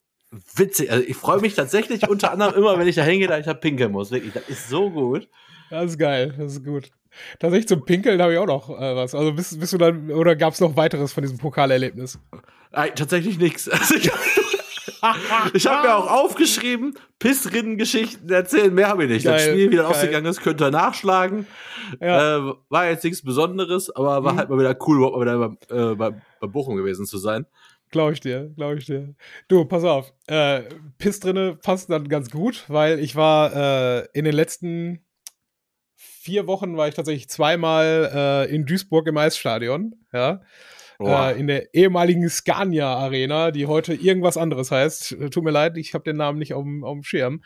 witzig. 0.55 0.91
Also 0.91 1.03
ich 1.07 1.15
freue 1.15 1.39
mich 1.39 1.55
tatsächlich 1.55 2.07
unter 2.07 2.31
anderem 2.31 2.55
immer, 2.55 2.77
wenn 2.77 2.87
ich 2.87 2.95
da 2.95 3.03
hingehe, 3.03 3.27
da 3.27 3.37
ich 3.37 3.45
da 3.45 3.53
pinkeln 3.53 3.91
muss. 3.91 4.11
Wirklich, 4.11 4.33
das 4.33 4.47
ist 4.49 4.69
so 4.69 4.89
gut. 4.89 5.29
das 5.69 5.91
ist 5.91 5.97
geil, 5.97 6.33
das 6.37 6.53
ist 6.53 6.65
gut. 6.65 6.91
Tatsächlich 7.39 7.67
zum 7.67 7.85
Pinkeln 7.85 8.21
habe 8.21 8.33
ich 8.33 8.39
auch 8.39 8.45
noch 8.45 8.69
äh, 8.69 8.95
was. 8.95 9.15
Also 9.15 9.33
bist, 9.33 9.57
bist 9.59 9.73
du 9.73 9.77
dann, 9.77 10.11
oder 10.11 10.35
gab 10.35 10.53
es 10.53 10.59
noch 10.59 10.75
weiteres 10.75 11.13
von 11.13 11.23
diesem 11.23 11.37
Pokalerlebnis? 11.37 12.19
Äh, 12.71 12.91
tatsächlich 12.91 13.37
nichts. 13.39 13.69
Also 13.71 13.95
ich 13.95 14.11
ich 15.53 15.67
habe 15.67 15.87
mir 15.87 15.95
auch 15.95 16.09
aufgeschrieben, 16.11 16.97
Pissrinnen-Geschichten 17.19 18.29
erzählen, 18.29 18.73
mehr 18.73 18.87
habe 18.89 19.05
ich 19.05 19.09
nicht. 19.09 19.25
das 19.25 19.43
Geil, 19.43 19.51
Spiel, 19.53 19.71
wie 19.71 19.75
das 19.75 19.85
geil. 19.87 19.95
ausgegangen 19.95 20.25
ist, 20.27 20.41
könnt 20.41 20.61
ihr 20.61 20.71
nachschlagen. 20.71 21.47
Ja. 22.01 22.37
Äh, 22.49 22.53
war 22.69 22.89
jetzt 22.89 23.03
nichts 23.03 23.23
Besonderes, 23.23 23.89
aber 23.95 24.23
war 24.23 24.33
Mhm. 24.33 24.37
halt 24.37 24.49
mal 24.49 24.59
wieder 24.59 24.77
cool, 24.87 24.97
überhaupt 24.97 25.17
mal 25.17 25.21
wieder 25.25 25.37
beim, 25.37 25.91
äh, 25.91 25.95
bei, 25.95 26.11
bei 26.39 26.47
Bochum 26.47 26.75
gewesen 26.75 27.05
zu 27.05 27.17
sein. 27.17 27.45
Glaube 27.91 28.13
ich 28.13 28.19
dir, 28.19 28.49
glaube 28.55 28.77
ich 28.77 28.85
dir. 28.85 29.13
Du, 29.47 29.63
pass 29.65 29.83
auf. 29.83 30.11
Äh, 30.27 30.63
Piss 30.97 31.19
drinne 31.19 31.55
passt 31.55 31.89
dann 31.89 32.09
ganz 32.09 32.29
gut, 32.31 32.65
weil 32.67 32.99
ich 32.99 33.15
war 33.15 33.53
äh, 34.01 34.07
in 34.13 34.25
den 34.25 34.33
letzten 34.33 35.01
vier 35.95 36.47
Wochen 36.47 36.75
war 36.75 36.87
ich 36.87 36.95
tatsächlich 36.95 37.29
zweimal 37.29 38.47
äh, 38.49 38.53
in 38.53 38.65
Duisburg 38.65 39.07
im 39.07 39.17
Eisstadion, 39.17 39.93
ja. 40.11 40.41
Äh, 40.99 41.39
in 41.39 41.47
der 41.47 41.73
ehemaligen 41.73 42.29
Scania 42.29 42.93
Arena, 42.95 43.51
die 43.51 43.67
heute 43.67 43.93
irgendwas 43.93 44.37
anderes 44.37 44.71
heißt. 44.71 45.13
Äh, 45.13 45.29
Tut 45.29 45.43
mir 45.43 45.51
leid, 45.51 45.77
ich 45.77 45.93
habe 45.93 46.03
den 46.03 46.17
Namen 46.17 46.39
nicht 46.39 46.53
auf 46.53 46.63
dem 46.63 47.03
Schirm. 47.03 47.41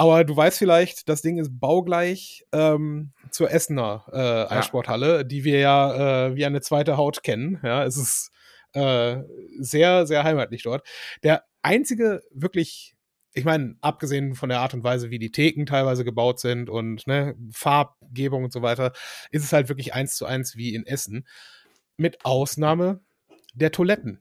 Aber 0.00 0.22
du 0.22 0.36
weißt 0.36 0.58
vielleicht, 0.58 1.08
das 1.08 1.22
Ding 1.22 1.38
ist 1.38 1.58
baugleich 1.58 2.46
ähm, 2.52 3.12
zur 3.30 3.50
Essener 3.50 4.04
äh, 4.12 4.54
Eissporthalle, 4.54 5.24
die 5.24 5.42
wir 5.42 5.58
ja 5.58 6.26
äh, 6.28 6.36
wie 6.36 6.46
eine 6.46 6.60
zweite 6.60 6.96
Haut 6.96 7.24
kennen. 7.24 7.58
Ja, 7.64 7.84
es 7.84 7.96
ist 7.96 8.30
äh, 8.74 9.16
sehr, 9.58 10.06
sehr 10.06 10.22
heimatlich 10.22 10.62
dort. 10.62 10.86
Der 11.24 11.42
einzige 11.62 12.22
wirklich, 12.30 12.94
ich 13.34 13.44
meine, 13.44 13.74
abgesehen 13.80 14.36
von 14.36 14.48
der 14.48 14.60
Art 14.60 14.72
und 14.72 14.84
Weise, 14.84 15.10
wie 15.10 15.18
die 15.18 15.32
Theken 15.32 15.66
teilweise 15.66 16.04
gebaut 16.04 16.38
sind 16.38 16.70
und 16.70 17.08
ne, 17.08 17.34
Farbgebung 17.50 18.44
und 18.44 18.52
so 18.52 18.62
weiter, 18.62 18.92
ist 19.32 19.42
es 19.42 19.52
halt 19.52 19.68
wirklich 19.68 19.94
eins 19.94 20.14
zu 20.14 20.26
eins 20.26 20.56
wie 20.56 20.76
in 20.76 20.86
Essen. 20.86 21.26
Mit 21.98 22.24
Ausnahme 22.24 23.00
der 23.54 23.72
Toiletten. 23.72 24.20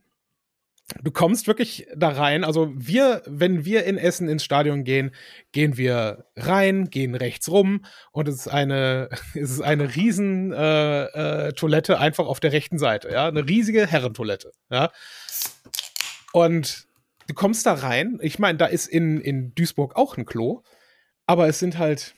Du 1.03 1.11
kommst 1.11 1.47
wirklich 1.47 1.85
da 1.95 2.09
rein. 2.09 2.45
Also 2.45 2.71
wir, 2.73 3.21
wenn 3.25 3.65
wir 3.65 3.83
in 3.83 3.97
Essen 3.97 4.29
ins 4.29 4.43
Stadion 4.43 4.85
gehen, 4.85 5.11
gehen 5.51 5.75
wir 5.75 6.25
rein, 6.37 6.89
gehen 6.89 7.13
rechts 7.13 7.49
rum 7.49 7.83
und 8.13 8.29
es 8.29 8.35
ist 8.35 8.47
eine, 8.47 9.09
es 9.35 9.51
ist 9.51 9.61
eine 9.61 9.95
riesen 9.95 10.53
äh, 10.53 11.47
äh, 11.47 11.53
Toilette 11.53 11.99
einfach 11.99 12.25
auf 12.25 12.39
der 12.39 12.53
rechten 12.53 12.79
Seite, 12.79 13.09
ja, 13.11 13.27
eine 13.27 13.47
riesige 13.47 13.85
Herrentoilette, 13.85 14.53
ja. 14.69 14.91
Und 16.31 16.87
du 17.27 17.33
kommst 17.33 17.65
da 17.65 17.73
rein. 17.73 18.19
Ich 18.21 18.39
meine, 18.39 18.57
da 18.57 18.65
ist 18.65 18.87
in 18.87 19.19
in 19.19 19.53
Duisburg 19.55 19.97
auch 19.97 20.17
ein 20.17 20.25
Klo, 20.25 20.63
aber 21.25 21.49
es 21.49 21.59
sind 21.59 21.77
halt 21.77 22.15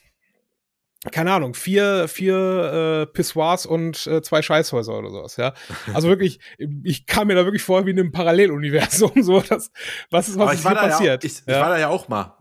keine 1.12 1.32
Ahnung, 1.32 1.54
vier, 1.54 2.08
vier 2.10 3.06
äh, 3.08 3.14
Pissoirs 3.14 3.66
und 3.66 4.06
äh, 4.08 4.22
zwei 4.22 4.42
Scheißhäuser 4.42 4.98
oder 4.98 5.10
sowas, 5.10 5.38
ja. 5.38 5.54
Also 5.94 6.10
wirklich, 6.10 6.40
ich 6.84 7.06
kam 7.06 7.28
mir 7.28 7.36
da 7.36 7.46
wirklich 7.46 7.64
vor 7.64 7.86
wie 7.86 7.92
in 7.92 8.00
einem 8.00 8.12
Paralleluniversum, 8.12 9.12
so 9.24 9.40
das, 9.40 9.72
was 10.10 10.28
ist, 10.28 10.38
was 10.38 10.44
Aber 10.44 10.54
ist 10.54 10.60
ich 10.60 10.68
hier 10.68 10.76
ja, 10.76 10.82
passiert? 10.82 11.24
auch, 11.24 11.26
ich, 11.26 11.34
ich 11.40 11.48
ja. 11.48 11.62
war 11.62 11.70
da 11.70 11.78
ja 11.80 11.88
auch 11.88 12.10
mal. 12.10 12.36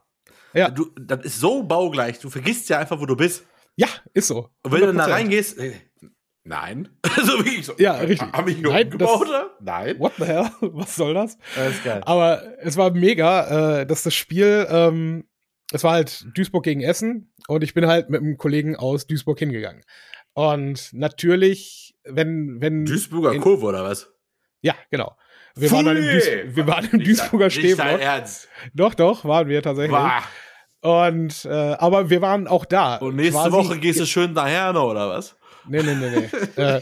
Ja. 0.54 0.70
Du, 0.70 0.90
das 1.00 1.24
ist 1.24 1.40
so 1.40 1.62
baugleich. 1.62 2.18
Du 2.18 2.30
vergisst 2.30 2.68
ja 2.68 2.78
einfach, 2.78 2.98
wo 3.00 3.06
du 3.06 3.14
bist. 3.16 3.46
Ja, 3.76 3.86
ist 4.12 4.26
so. 4.26 4.48
Und 4.62 4.72
wenn 4.72 4.80
du 4.80 4.86
dann 4.88 4.96
da 4.96 5.06
100%. 5.06 5.10
reingehst, 5.12 5.58
äh, 5.58 5.72
nein. 6.42 6.88
so 7.22 7.44
wie 7.44 7.60
ich 7.60 7.66
so. 7.66 7.74
Ja, 7.78 7.92
richtig. 7.98 8.32
Haben 8.32 8.46
wir 8.48 8.54
hier 8.54 8.68
Nein, 8.68 8.84
umgebaut, 8.86 9.22
das- 9.22 9.28
oder? 9.28 9.50
Nein. 9.60 9.98
What 10.00 10.14
the 10.18 10.24
hell? 10.24 10.50
Was 10.60 10.96
soll 10.96 11.14
das? 11.14 11.38
Das 11.54 11.74
ist 11.74 11.84
geil. 11.84 12.00
Aber 12.04 12.42
es 12.60 12.76
war 12.76 12.90
mega, 12.90 13.80
äh, 13.82 13.86
dass 13.86 14.02
das 14.02 14.14
Spiel, 14.14 14.66
ähm, 14.68 15.28
es 15.72 15.84
war 15.84 15.92
halt 15.92 16.26
Duisburg 16.34 16.64
gegen 16.64 16.80
Essen 16.80 17.32
und 17.46 17.62
ich 17.64 17.74
bin 17.74 17.86
halt 17.86 18.10
mit 18.10 18.20
einem 18.20 18.36
Kollegen 18.36 18.76
aus 18.76 19.06
Duisburg 19.06 19.38
hingegangen. 19.38 19.82
Und 20.34 20.90
natürlich, 20.92 21.94
wenn, 22.04 22.60
wenn. 22.60 22.84
Duisburger 22.84 23.32
in- 23.32 23.40
Kurve, 23.40 23.66
oder 23.66 23.84
was? 23.84 24.10
Ja, 24.60 24.74
genau. 24.90 25.16
Wir 25.56 25.70
waren, 25.72 25.86
dann 25.86 25.96
im, 25.96 26.04
Duis 26.04 26.26
wir 26.46 26.66
waren 26.68 26.88
im 26.92 27.00
Duisburger. 27.00 28.00
Ernst. 28.00 28.48
Doch, 28.74 28.94
doch, 28.94 29.24
waren 29.24 29.48
wir 29.48 29.60
tatsächlich. 29.62 29.90
Bah. 29.92 30.22
Und, 30.80 31.44
äh, 31.44 31.48
aber 31.50 32.08
wir 32.10 32.22
waren 32.22 32.46
auch 32.46 32.64
da. 32.64 32.96
Und 32.96 33.16
nächste 33.16 33.34
Quasi- 33.40 33.52
Woche 33.52 33.78
gehst 33.80 33.98
du 33.98 34.06
schön 34.06 34.32
nach 34.32 34.46
Herne, 34.46 34.80
oder 34.80 35.08
was? 35.08 35.36
Nee, 35.66 35.82
nee, 35.82 35.94
nee, 35.96 36.28
nee. 36.56 36.62
äh, 36.62 36.80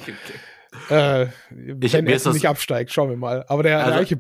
äh, 0.90 1.28
Ich- 1.80 1.92
wenn 1.94 2.04
das- 2.04 2.26
nicht 2.26 2.46
absteigt, 2.46 2.92
schauen 2.92 3.08
wir 3.08 3.16
mal. 3.16 3.44
Aber 3.48 3.62
der, 3.62 3.78
Also- 3.78 3.90
der 3.92 4.00
Eiche, 4.00 4.18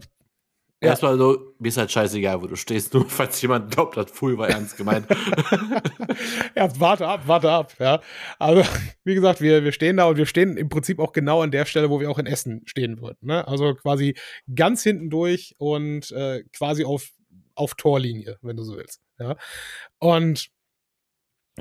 Ja. 0.86 0.92
Erstmal 0.92 1.18
so, 1.18 1.54
mir 1.58 1.68
ist 1.68 1.76
halt 1.76 1.90
scheißegal, 1.90 2.40
wo 2.42 2.46
du 2.46 2.56
stehst, 2.56 2.94
nur 2.94 3.08
falls 3.08 3.40
jemand 3.42 3.70
glaubt, 3.72 3.96
das 3.96 4.10
Full 4.10 4.38
war 4.38 4.48
ernst 4.48 4.76
gemeint. 4.76 5.06
ja, 6.56 6.68
warte 6.80 7.06
ab, 7.06 7.22
warte 7.26 7.50
ab, 7.50 7.74
ja. 7.78 8.00
Also, 8.38 8.62
wie 9.04 9.14
gesagt, 9.14 9.40
wir, 9.40 9.64
wir 9.64 9.72
stehen 9.72 9.96
da 9.96 10.06
und 10.06 10.16
wir 10.16 10.26
stehen 10.26 10.56
im 10.56 10.68
Prinzip 10.68 10.98
auch 10.98 11.12
genau 11.12 11.42
an 11.42 11.50
der 11.50 11.64
Stelle, 11.64 11.90
wo 11.90 12.00
wir 12.00 12.10
auch 12.10 12.18
in 12.18 12.26
Essen 12.26 12.62
stehen 12.66 13.00
würden. 13.00 13.18
Ne? 13.20 13.46
Also 13.46 13.74
quasi 13.74 14.14
ganz 14.54 14.82
hinten 14.82 15.10
durch 15.10 15.54
und 15.58 16.10
äh, 16.12 16.44
quasi 16.56 16.84
auf, 16.84 17.08
auf 17.54 17.74
Torlinie, 17.74 18.38
wenn 18.42 18.56
du 18.56 18.62
so 18.62 18.76
willst. 18.76 19.00
Ja. 19.18 19.36
Und 19.98 20.50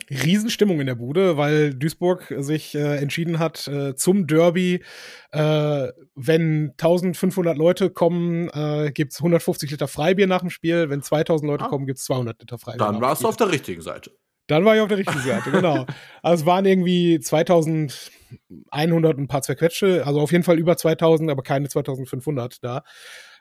Riesenstimmung 0.10 0.80
in 0.82 0.88
der 0.88 0.96
Bude, 0.96 1.38
weil 1.38 1.74
Duisburg 1.74 2.34
sich 2.40 2.76
äh, 2.76 2.98
entschieden 2.98 3.40
hat, 3.40 3.68
äh, 3.68 3.96
zum 3.96 4.28
Derby, 4.28 4.84
äh, 5.32 5.88
wenn 6.16 6.72
1500 6.78 7.58
Leute 7.58 7.90
kommen, 7.90 8.50
äh, 8.50 8.92
gibt's 8.92 9.20
150 9.20 9.72
Liter 9.72 9.88
Freibier 9.88 10.28
nach 10.28 10.42
dem 10.42 10.50
Spiel. 10.50 10.90
Wenn 10.90 11.02
2000 11.02 11.50
Leute 11.50 11.66
Ah. 11.66 11.68
kommen, 11.70 11.86
gibt's 11.88 12.04
200 12.06 12.40
Liter 12.42 12.58
Freibier. 12.58 12.80
Dann 12.86 13.02
warst 13.02 13.24
du 13.24 13.28
auf 13.28 13.38
der 13.38 13.52
richtigen 13.52 13.82
Seite. 13.82 14.12
Dann 14.48 14.64
war 14.64 14.76
ich 14.76 14.82
auf 14.82 14.90
der 14.90 15.00
richtigen 15.00 15.22
Seite, 15.22 15.50
genau. 15.50 15.86
Also 16.22 16.42
es 16.44 16.46
waren 16.46 16.66
irgendwie 16.66 17.20
2100 17.20 19.16
und 19.18 19.24
ein 19.24 19.28
paar 19.28 19.42
zerquetsche, 19.42 20.06
also 20.06 20.20
auf 20.20 20.32
jeden 20.32 20.44
Fall 20.44 20.60
über 20.60 20.78
2000, 20.78 21.32
aber 21.32 21.42
keine 21.44 21.68
2500 21.70 22.64
da. 22.64 22.84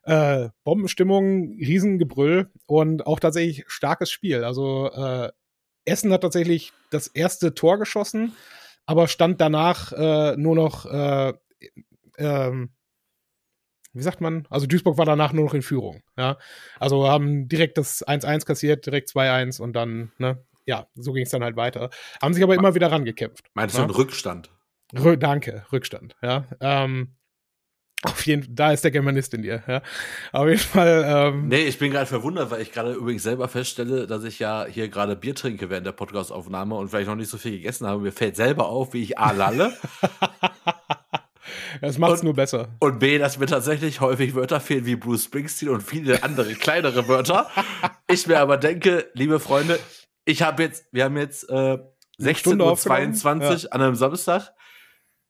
Äh, 0.05 0.49
Bombenstimmung, 0.65 1.57
Riesengebrüll 1.59 2.51
und 2.67 3.07
auch 3.07 3.21
tatsächlich 3.21 3.65
starkes 3.67 4.11
Spiel. 4.11 4.45
Also 4.45 4.91
äh, 4.93 5.31
Essen 5.85 6.13
hat 6.13 6.23
tatsächlich 6.23 6.73
das 6.91 7.07
erste 7.09 7.55
Tor 7.55 7.79
geschossen, 7.79 8.35
aber 8.87 9.09
stand 9.09 9.41
danach 9.41 9.93
äh, 9.93 10.37
nur 10.37 10.55
noch, 10.55 10.87
äh, 10.87 11.33
ähm, 12.19 12.71
wie 13.93 14.03
sagt 14.03 14.21
man? 14.21 14.47
Also 14.51 14.67
Duisburg 14.67 14.99
war 14.99 15.07
danach 15.07 15.33
nur 15.33 15.45
noch 15.45 15.55
in 15.55 15.63
Führung. 15.63 16.03
Ja, 16.17 16.39
also 16.81 17.09
haben 17.09 17.49
direkt 17.49 17.79
das 17.79 18.03
1-1 18.07 18.45
kassiert, 18.45 18.87
direkt 18.87 19.09
2-1 19.09 19.61
und 19.61 19.73
dann, 19.75 20.11
ne, 20.19 20.45
ja, 20.67 20.87
so 20.95 21.13
ging 21.13 21.25
es 21.25 21.31
dann 21.31 21.45
halt 21.45 21.57
weiter. 21.57 21.91
Haben 22.21 22.35
sich 22.35 22.43
aber 22.43 22.55
immer 22.55 22.75
wieder 22.75 22.91
rangekämpft. 22.91 23.45
Meinst 23.55 23.75
Ja. 23.75 23.83
du 23.83 23.85
einen 23.85 23.95
Rückstand? 23.95 24.51
Rö 24.97 25.17
danke, 25.17 25.65
Rückstand, 25.73 26.17
ja. 26.23 26.45
Ähm, 26.61 27.17
auf 28.05 28.27
jeden 28.27 28.55
da 28.55 28.73
ist 28.73 28.85
der 28.85 28.91
Germanist 28.91 29.35
in 29.35 29.43
dir, 29.43 29.63
ja. 29.67 29.83
Auf 30.33 30.47
jeden 30.47 30.59
Fall, 30.61 31.05
ähm, 31.07 31.49
Nee, 31.49 31.65
ich 31.65 31.79
bin 31.79 31.91
gerade 31.91 32.07
verwundert, 32.07 32.51
weil 32.51 32.61
ich 32.63 32.73
gerade 32.73 32.93
übrigens 32.93 33.23
selber 33.23 33.49
feststelle, 33.49 34.07
dass 34.07 34.25
ich 34.25 34.39
ja 34.39 34.67
hier 34.69 34.89
gerade 34.89 35.17
Bier 35.17 35.35
trinke 35.35 35.71
während 35.71 35.87
der 35.87 35.93
Podcast-Aufnahme 35.93 36.75
und 36.75 36.89
vielleicht 36.89 37.09
noch 37.09 37.17
nicht 37.17 37.31
so 37.31 37.39
viel 37.39 37.53
gegessen 37.53 37.87
habe. 37.87 38.01
Mir 38.03 38.13
fällt 38.13 38.37
selber 38.37 38.69
auf, 38.69 38.93
wie 38.95 39.03
ich 39.03 39.19
A 39.19 39.33
lalle 39.33 39.73
das 41.81 41.99
macht's 41.99 42.21
und- 42.21 42.25
nur 42.27 42.35
besser. 42.35 42.69
und 42.81 42.99
B, 42.99 43.19
dass 43.19 43.39
mir 43.39 43.47
tatsächlich 43.47 44.01
häufig 44.01 44.35
Wörter 44.35 44.61
fehlen 44.61 44.87
wie 44.87 44.97
Bruce 44.97 45.25
Springsteen 45.25 45.69
und 45.71 45.83
viele 45.83 46.23
andere 46.23 46.55
kleinere 46.55 47.09
Wörter. 47.09 47.51
Ich 48.09 48.27
mir 48.27 48.41
aber 48.41 48.57
denke, 48.57 49.11
liebe 49.15 49.41
Freunde, 49.41 49.79
ich 50.25 50.43
habe 50.43 50.63
jetzt, 50.63 50.87
wir 50.93 51.05
haben 51.05 51.17
jetzt 51.17 51.49
äh, 51.51 51.79
16.22 52.21 53.65
Uhr 53.67 53.73
an 53.73 53.83
einem 53.83 53.95
Samstag. 53.95 54.53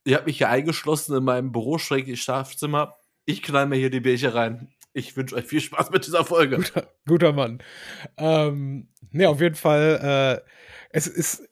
Ich 0.05 0.13
habe 0.13 0.25
mich 0.25 0.37
hier 0.37 0.49
eingeschlossen 0.49 1.17
in 1.17 1.23
meinem 1.23 1.51
Büro, 1.51 1.79
schräg 1.79 2.15
Schlafzimmer. 2.17 2.93
Ich 3.25 3.41
knall 3.41 3.65
mir 3.65 3.75
hier 3.75 3.89
die 3.89 3.99
Bierchen 3.99 4.29
rein. 4.29 4.69
Ich 4.93 5.17
wünsche 5.17 5.35
euch 5.35 5.45
viel 5.45 5.59
Spaß 5.59 5.89
mit 5.89 6.05
dieser 6.05 6.23
Folge. 6.23 6.57
Guter, 6.57 6.87
guter 7.07 7.33
Mann. 7.33 7.61
Ähm, 8.15 8.87
ne, 9.11 9.27
auf 9.27 9.41
jeden 9.41 9.55
Fall, 9.55 10.43
äh, 10.45 10.49
es 10.91 11.07
ist, 11.07 11.49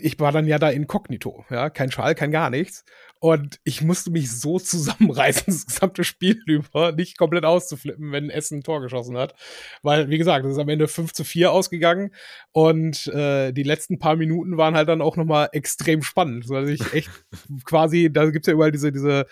ich 0.00 0.18
war 0.18 0.32
dann 0.32 0.46
ja 0.46 0.58
da 0.58 0.70
inkognito, 0.70 1.44
ja, 1.50 1.68
kein 1.68 1.92
Schal, 1.92 2.14
kein 2.14 2.30
gar 2.30 2.48
nichts. 2.48 2.84
Und 3.18 3.60
ich 3.64 3.82
musste 3.82 4.10
mich 4.10 4.30
so 4.30 4.58
zusammenreißen, 4.58 5.44
das 5.46 5.66
gesamte 5.66 6.04
Spiel 6.04 6.40
über, 6.46 6.92
nicht 6.92 7.16
komplett 7.16 7.44
auszuflippen, 7.44 8.12
wenn 8.12 8.30
Essen 8.30 8.58
ein 8.58 8.62
Tor 8.62 8.80
geschossen 8.80 9.16
hat. 9.16 9.34
Weil, 9.82 10.10
wie 10.10 10.18
gesagt, 10.18 10.44
es 10.44 10.52
ist 10.52 10.58
am 10.58 10.68
Ende 10.68 10.88
5 10.88 11.12
zu 11.12 11.24
4 11.24 11.50
ausgegangen 11.50 12.10
und 12.52 13.06
äh, 13.08 13.52
die 13.52 13.62
letzten 13.62 13.98
paar 13.98 14.16
Minuten 14.16 14.56
waren 14.56 14.76
halt 14.76 14.88
dann 14.88 15.00
auch 15.00 15.16
nochmal 15.16 15.48
extrem 15.52 16.02
spannend. 16.02 16.46
So, 16.46 16.54
dass 16.54 16.68
ich 16.68 16.92
echt 16.92 17.10
quasi, 17.64 18.10
da 18.12 18.26
gibt's 18.30 18.48
ja 18.48 18.54
überall 18.54 18.72
diese, 18.72 18.92
diese, 18.92 19.26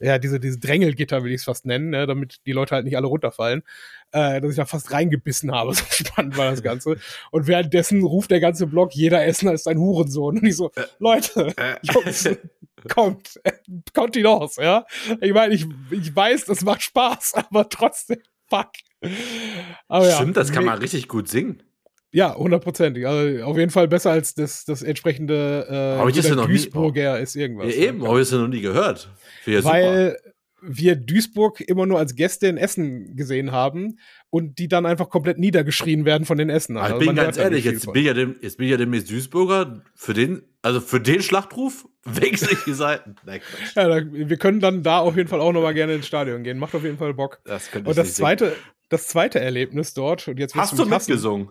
ja, 0.00 0.18
diese, 0.18 0.40
diese 0.40 0.58
Drängelgitter, 0.58 1.24
will 1.24 1.32
ich 1.32 1.40
es 1.40 1.44
fast 1.44 1.66
nennen, 1.66 1.90
ne, 1.90 2.06
damit 2.06 2.40
die 2.46 2.52
Leute 2.52 2.74
halt 2.74 2.84
nicht 2.84 2.96
alle 2.96 3.06
runterfallen, 3.06 3.62
äh, 4.12 4.40
dass 4.40 4.50
ich 4.50 4.56
da 4.56 4.64
fast 4.66 4.90
reingebissen 4.92 5.52
habe. 5.52 5.74
So 5.74 5.84
spannend 5.90 6.36
war 6.36 6.50
das 6.50 6.62
Ganze. 6.62 6.96
Und 7.30 7.46
währenddessen 7.46 8.02
ruft 8.02 8.30
der 8.30 8.40
ganze 8.40 8.66
Block, 8.66 8.94
jeder 8.94 9.24
Essener 9.26 9.52
ist 9.52 9.68
ein 9.68 9.78
Hurensohn. 9.78 10.38
Und 10.38 10.44
ich 10.44 10.56
so, 10.56 10.70
Leute, 10.98 11.52
Äh, 11.56 11.76
Jungs, 11.82 12.28
kommt, 12.88 13.40
äh, 13.44 13.52
kommt 13.94 14.16
ihn 14.16 14.26
aus, 14.26 14.56
ja. 14.56 14.86
Ich 15.20 15.32
meine, 15.32 15.54
ich, 15.54 15.66
ich 15.90 16.14
weiß, 16.14 16.44
das 16.46 16.62
macht 16.62 16.82
Spaß, 16.82 17.34
aber 17.34 17.68
trotzdem, 17.68 18.18
fuck. 18.48 18.70
Aber 19.88 20.08
ja, 20.08 20.16
Stimmt, 20.16 20.36
das 20.36 20.52
kann 20.52 20.64
man 20.64 20.78
richtig 20.78 21.08
gut 21.08 21.28
singen. 21.28 21.62
Ja, 22.16 22.34
hundertprozentig. 22.34 23.06
Also 23.06 23.44
auf 23.44 23.58
jeden 23.58 23.70
Fall 23.70 23.88
besser 23.88 24.10
als 24.10 24.32
das, 24.32 24.64
das 24.64 24.82
entsprechende 24.82 25.66
äh, 25.68 26.00
Aber 26.00 26.08
ich 26.08 26.16
das 26.16 26.28
ja 26.28 26.34
noch 26.34 26.46
nie- 26.48 26.54
Duisburger 26.54 27.20
ist 27.20 27.36
irgendwas. 27.36 27.76
Ja, 27.76 27.82
eben, 27.88 28.06
habe 28.08 28.18
ich 28.20 28.26
das 28.26 28.30
ja 28.32 28.38
noch 28.38 28.48
nie 28.48 28.62
gehört. 28.62 29.10
Ja 29.44 29.60
super. 29.60 29.74
weil 29.74 30.16
wir 30.62 30.96
Duisburg 30.96 31.60
immer 31.60 31.84
nur 31.84 31.98
als 31.98 32.14
Gäste 32.16 32.46
in 32.46 32.56
Essen 32.56 33.14
gesehen 33.16 33.52
haben 33.52 33.98
und 34.30 34.58
die 34.58 34.66
dann 34.66 34.86
einfach 34.86 35.10
komplett 35.10 35.38
niedergeschrien 35.38 36.06
werden 36.06 36.24
von 36.24 36.38
den 36.38 36.48
Essenern. 36.48 36.84
Aber 36.84 36.88
ich 36.88 36.94
Also 36.94 37.06
bin 37.06 37.16
ganz 37.16 37.36
ehrlich, 37.36 37.64
jetzt 37.66 37.92
bin, 37.92 38.00
ich 38.00 38.06
ja 38.06 38.14
dem, 38.14 38.36
jetzt 38.40 38.56
bin 38.56 38.64
ich 38.64 38.70
ja 38.70 38.78
demnächst 38.78 39.10
Duisburger. 39.10 39.82
Für 39.94 40.14
den, 40.14 40.40
also 40.62 40.80
für 40.80 41.00
den 41.00 41.20
Schlachtruf 41.22 41.86
wechsle 42.04 42.48
ich 42.52 42.64
die 42.64 42.72
Seiten. 42.72 43.16
Nein, 43.26 43.40
ja, 43.74 43.88
da, 43.88 44.00
wir 44.10 44.36
können 44.38 44.60
dann 44.60 44.82
da 44.82 45.00
auf 45.00 45.16
jeden 45.18 45.28
Fall 45.28 45.40
auch 45.42 45.52
nochmal 45.52 45.74
gerne 45.74 45.92
ins 45.94 46.06
Stadion 46.06 46.42
gehen. 46.42 46.58
Macht 46.58 46.74
auf 46.74 46.82
jeden 46.82 46.96
Fall 46.96 47.12
Bock. 47.12 47.40
Das 47.44 47.68
Und 47.74 47.86
das 47.88 47.96
singen. 47.96 48.14
zweite, 48.14 48.56
das 48.88 49.06
zweite 49.06 49.38
Erlebnis 49.38 49.92
dort, 49.92 50.26
und 50.26 50.38
jetzt 50.38 50.54
Hast 50.54 50.78
du 50.78 50.86
mitgesungen? 50.86 51.50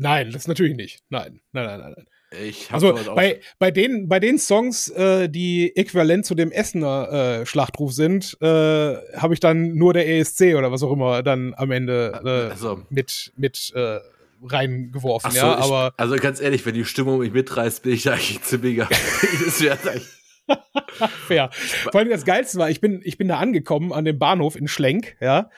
Nein, 0.00 0.30
das 0.32 0.48
natürlich 0.48 0.76
nicht. 0.76 1.02
Nein, 1.10 1.40
nein, 1.52 1.66
nein, 1.66 1.80
nein. 1.80 1.94
nein. 1.94 2.06
Ich 2.46 2.72
Also 2.72 2.96
bei, 3.14 3.40
bei, 3.58 3.70
den, 3.70 4.08
bei 4.08 4.18
den 4.20 4.38
Songs, 4.38 4.88
äh, 4.88 5.28
die 5.28 5.76
äquivalent 5.76 6.24
zu 6.24 6.34
dem 6.34 6.52
Essener 6.52 7.40
äh, 7.40 7.46
Schlachtruf 7.46 7.92
sind, 7.92 8.38
äh, 8.40 8.46
habe 8.46 9.34
ich 9.34 9.40
dann 9.40 9.74
nur 9.74 9.92
der 9.92 10.08
ESC 10.08 10.54
oder 10.56 10.72
was 10.72 10.82
auch 10.82 10.92
immer 10.92 11.22
dann 11.22 11.54
am 11.56 11.70
Ende 11.70 12.20
äh, 12.24 12.50
also, 12.50 12.82
mit, 12.88 13.32
mit 13.36 13.72
äh, 13.74 13.98
reingeworfen. 14.42 15.32
so, 15.32 15.36
ja, 15.36 15.58
ich, 15.58 15.64
aber 15.64 15.92
also 15.96 16.16
ganz 16.16 16.40
ehrlich, 16.40 16.64
wenn 16.64 16.74
die 16.74 16.84
Stimmung 16.84 17.18
mich 17.18 17.32
mitreißt, 17.32 17.82
bin 17.82 17.92
ich 17.92 18.04
da 18.04 18.12
eigentlich 18.12 18.42
ziemlicher. 18.42 18.88
das 19.44 19.60
wäre 19.60 19.78
eigentlich- 19.90 20.08
fair. 21.26 21.50
Vor 21.52 21.96
allem 21.96 22.10
das 22.10 22.24
Geilste 22.24 22.58
war, 22.58 22.70
ich 22.70 22.80
bin, 22.80 23.02
ich 23.04 23.18
bin 23.18 23.28
da 23.28 23.38
angekommen 23.38 23.92
an 23.92 24.04
dem 24.04 24.18
Bahnhof 24.18 24.56
in 24.56 24.66
Schlenk, 24.66 25.16
ja, 25.20 25.50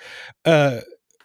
äh, 0.44 0.80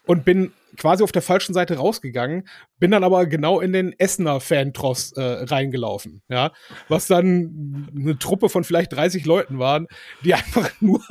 und 0.06 0.23
bin 0.23 0.53
quasi 0.77 1.03
auf 1.03 1.11
der 1.11 1.22
falschen 1.22 1.53
Seite 1.53 1.77
rausgegangen, 1.77 2.48
bin 2.80 2.91
dann 2.91 3.04
aber 3.04 3.26
genau 3.26 3.60
in 3.60 3.74
den 3.74 3.94
Essener 3.98 4.40
Fantross 4.40 5.12
äh, 5.14 5.22
reingelaufen, 5.22 6.22
ja, 6.30 6.52
was 6.88 7.08
dann 7.08 7.90
eine 7.95 8.18
Truppe 8.20 8.49
von 8.49 8.64
vielleicht 8.64 8.94
30 8.94 9.26
Leuten 9.26 9.60
waren, 9.60 9.88
die 10.24 10.34
einfach 10.34 10.70
nur, 10.80 11.02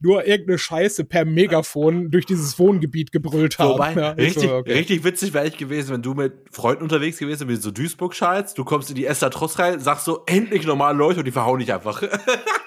nur 0.00 0.26
irgendeine 0.26 0.58
Scheiße 0.58 1.04
per 1.04 1.24
Megafon 1.24 2.10
durch 2.10 2.26
dieses 2.26 2.58
Wohngebiet 2.58 3.12
gebrüllt 3.12 3.58
haben. 3.58 3.70
Wobei, 3.70 3.94
ja, 3.94 4.12
Ich 4.12 4.26
richtig, 4.26 4.42
so, 4.44 4.56
okay. 4.56 4.72
richtig 4.72 5.04
witzig 5.04 5.32
wäre 5.32 5.46
ich 5.46 5.56
gewesen, 5.56 5.94
wenn 5.94 6.02
du 6.02 6.14
mit 6.14 6.32
Freunden 6.50 6.82
unterwegs 6.82 7.18
gewesen 7.18 7.46
bist, 7.46 7.62
so 7.62 7.70
Duisburg-Schals, 7.70 8.54
du 8.54 8.64
kommst 8.64 8.90
in 8.90 8.96
die 8.96 9.06
Esser 9.06 9.30
Tross 9.30 9.58
rein, 9.58 9.80
sagst 9.80 10.04
so, 10.04 10.22
endlich 10.26 10.66
normale 10.66 10.96
Leute 10.96 11.20
und 11.20 11.24
die 11.24 11.32
verhauen 11.32 11.60
dich 11.60 11.72
einfach. 11.72 12.02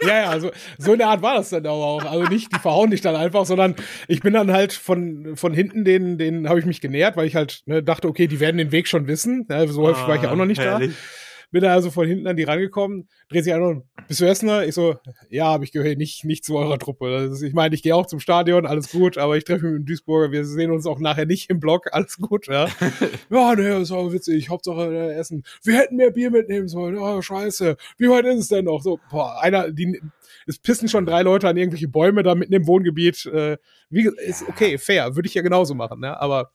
Ja, 0.06 0.24
ja, 0.24 0.30
also 0.30 0.52
so 0.78 0.94
in 0.94 1.00
der 1.00 1.08
Art 1.08 1.22
war 1.22 1.36
das 1.36 1.50
dann 1.50 1.66
aber 1.66 1.76
auch. 1.76 2.04
Also 2.04 2.28
nicht, 2.28 2.54
die 2.54 2.60
verhauen 2.60 2.92
dich 2.92 3.02
dann 3.02 3.16
einfach, 3.16 3.46
sondern 3.46 3.76
ich 4.08 4.22
bin 4.22 4.34
dann 4.34 4.52
halt 4.52 4.74
von, 4.74 5.36
von 5.36 5.54
hinten, 5.54 5.86
den, 5.86 6.18
den 6.18 6.50
habe 6.50 6.60
ich 6.60 6.66
mich 6.66 6.82
genähert, 6.82 7.16
weil 7.16 7.28
ich 7.28 7.36
halt 7.36 7.62
ne, 7.66 7.82
dachte, 7.82 8.08
okay, 8.08 8.23
die 8.28 8.40
werden 8.40 8.58
den 8.58 8.72
Weg 8.72 8.88
schon 8.88 9.08
wissen. 9.08 9.46
Ja, 9.50 9.66
so 9.68 9.82
häufig 9.84 10.08
war 10.08 10.16
ich 10.16 10.22
ja 10.24 10.32
auch 10.32 10.36
noch 10.36 10.46
nicht 10.46 10.60
Ah, 10.60 10.64
Herrlich. 10.64 10.92
da. 10.92 11.50
bin 11.52 11.62
da 11.62 11.72
also 11.74 11.92
von 11.92 12.08
hinten 12.08 12.26
an 12.26 12.36
die 12.36 12.44
rangekommen, 12.44 13.08
dreht 13.30 13.44
sich 13.44 13.54
an 13.54 13.62
und, 13.62 13.84
bist 14.08 14.20
du 14.20 14.26
Essener? 14.26 14.66
Ich 14.66 14.74
so, 14.74 14.96
ja, 15.30 15.46
aber 15.46 15.64
ich 15.64 15.72
gehöre 15.72 15.96
nicht, 15.96 16.26
nicht 16.26 16.44
zu 16.44 16.58
eurer 16.58 16.80
Truppe. 16.80 17.30
Ist, 17.32 17.44
ich 17.44 17.54
meine, 17.54 17.76
ich 17.76 17.84
gehe 17.84 17.96
auch 17.96 18.08
zum 18.08 18.20
Stadion, 18.20 18.66
alles 18.66 18.92
gut, 18.92 19.18
aber 19.20 19.38
ich 19.38 19.44
treffe 19.44 19.66
mich 19.66 19.74
mit 19.74 19.82
dem 19.82 19.86
Duisburger, 19.86 20.32
wir 20.32 20.46
sehen 20.46 20.72
uns 20.72 20.88
auch 20.88 21.00
nachher 21.00 21.26
nicht 21.28 21.50
im 21.52 21.60
Block, 21.60 21.88
alles 21.92 22.18
gut, 22.18 22.48
ja. 22.48 22.68
ja, 23.30 23.56
nee, 23.56 23.70
das 23.70 23.92
war 23.92 24.12
witzig, 24.12 24.50
Hauptsache 24.50 24.92
äh, 24.92 25.14
Essen. 25.14 25.44
Wir 25.64 25.78
hätten 25.78 25.96
mehr 25.96 26.10
Bier 26.12 26.32
mitnehmen 26.32 26.68
sollen, 26.68 26.98
oh, 26.98 27.22
scheiße. 27.22 27.78
Wie 27.98 28.10
weit 28.10 28.26
ist 28.26 28.40
es 28.40 28.48
denn 28.48 28.66
noch? 28.66 28.82
So, 28.82 29.00
boah, 29.12 29.40
einer, 29.42 29.72
die, 29.72 30.02
es 30.48 30.58
pissen 30.58 30.90
schon 30.90 31.06
drei 31.06 31.22
Leute 31.22 31.48
an 31.48 31.56
irgendwelche 31.56 31.88
Bäume 31.88 32.24
da 32.24 32.34
mitten 32.36 32.54
im 32.54 32.66
Wohngebiet. 32.68 33.28
Äh, 33.28 33.58
wie, 33.90 34.10
ist 34.26 34.44
okay, 34.50 34.78
fair, 34.80 35.16
würde 35.16 35.28
ich 35.28 35.36
ja 35.36 35.44
genauso 35.44 35.76
machen, 35.76 36.00
ne? 36.00 36.20
Aber 36.20 36.52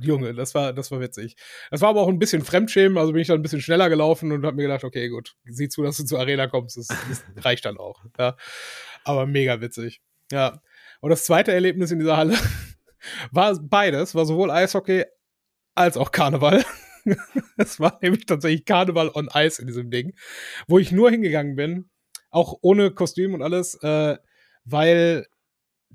Junge, 0.00 0.34
das 0.34 0.54
war, 0.54 0.72
das 0.72 0.90
war 0.90 1.00
witzig. 1.00 1.36
Das 1.70 1.82
war 1.82 1.90
aber 1.90 2.00
auch 2.00 2.08
ein 2.08 2.18
bisschen 2.18 2.42
Fremdschämen, 2.42 2.96
also 2.96 3.12
bin 3.12 3.20
ich 3.20 3.28
dann 3.28 3.38
ein 3.38 3.42
bisschen 3.42 3.60
schneller 3.60 3.90
gelaufen 3.90 4.32
und 4.32 4.44
habe 4.46 4.56
mir 4.56 4.62
gedacht, 4.62 4.84
okay, 4.84 5.08
gut, 5.08 5.36
sieh 5.44 5.68
zu, 5.68 5.82
dass 5.82 5.98
du 5.98 6.04
zur 6.04 6.20
Arena 6.20 6.46
kommst, 6.46 6.78
das, 6.78 6.88
das 6.88 7.24
reicht 7.44 7.66
dann 7.66 7.76
auch. 7.76 8.02
Ja. 8.18 8.36
Aber 9.04 9.26
mega 9.26 9.60
witzig. 9.60 10.00
Ja. 10.32 10.62
Und 11.00 11.10
das 11.10 11.26
zweite 11.26 11.52
Erlebnis 11.52 11.90
in 11.90 11.98
dieser 11.98 12.16
Halle 12.16 12.36
war 13.30 13.58
beides, 13.60 14.14
war 14.14 14.24
sowohl 14.24 14.50
Eishockey 14.50 15.04
als 15.74 15.96
auch 15.96 16.12
Karneval. 16.12 16.64
Es 17.58 17.78
war 17.80 17.98
nämlich 18.00 18.24
tatsächlich 18.24 18.64
Karneval 18.64 19.10
on 19.12 19.28
Ice 19.34 19.60
in 19.60 19.66
diesem 19.66 19.90
Ding, 19.90 20.14
wo 20.66 20.78
ich 20.78 20.90
nur 20.90 21.10
hingegangen 21.10 21.54
bin, 21.54 21.90
auch 22.30 22.56
ohne 22.62 22.92
Kostüm 22.92 23.34
und 23.34 23.42
alles, 23.42 23.74
äh, 23.82 24.16
weil 24.64 25.26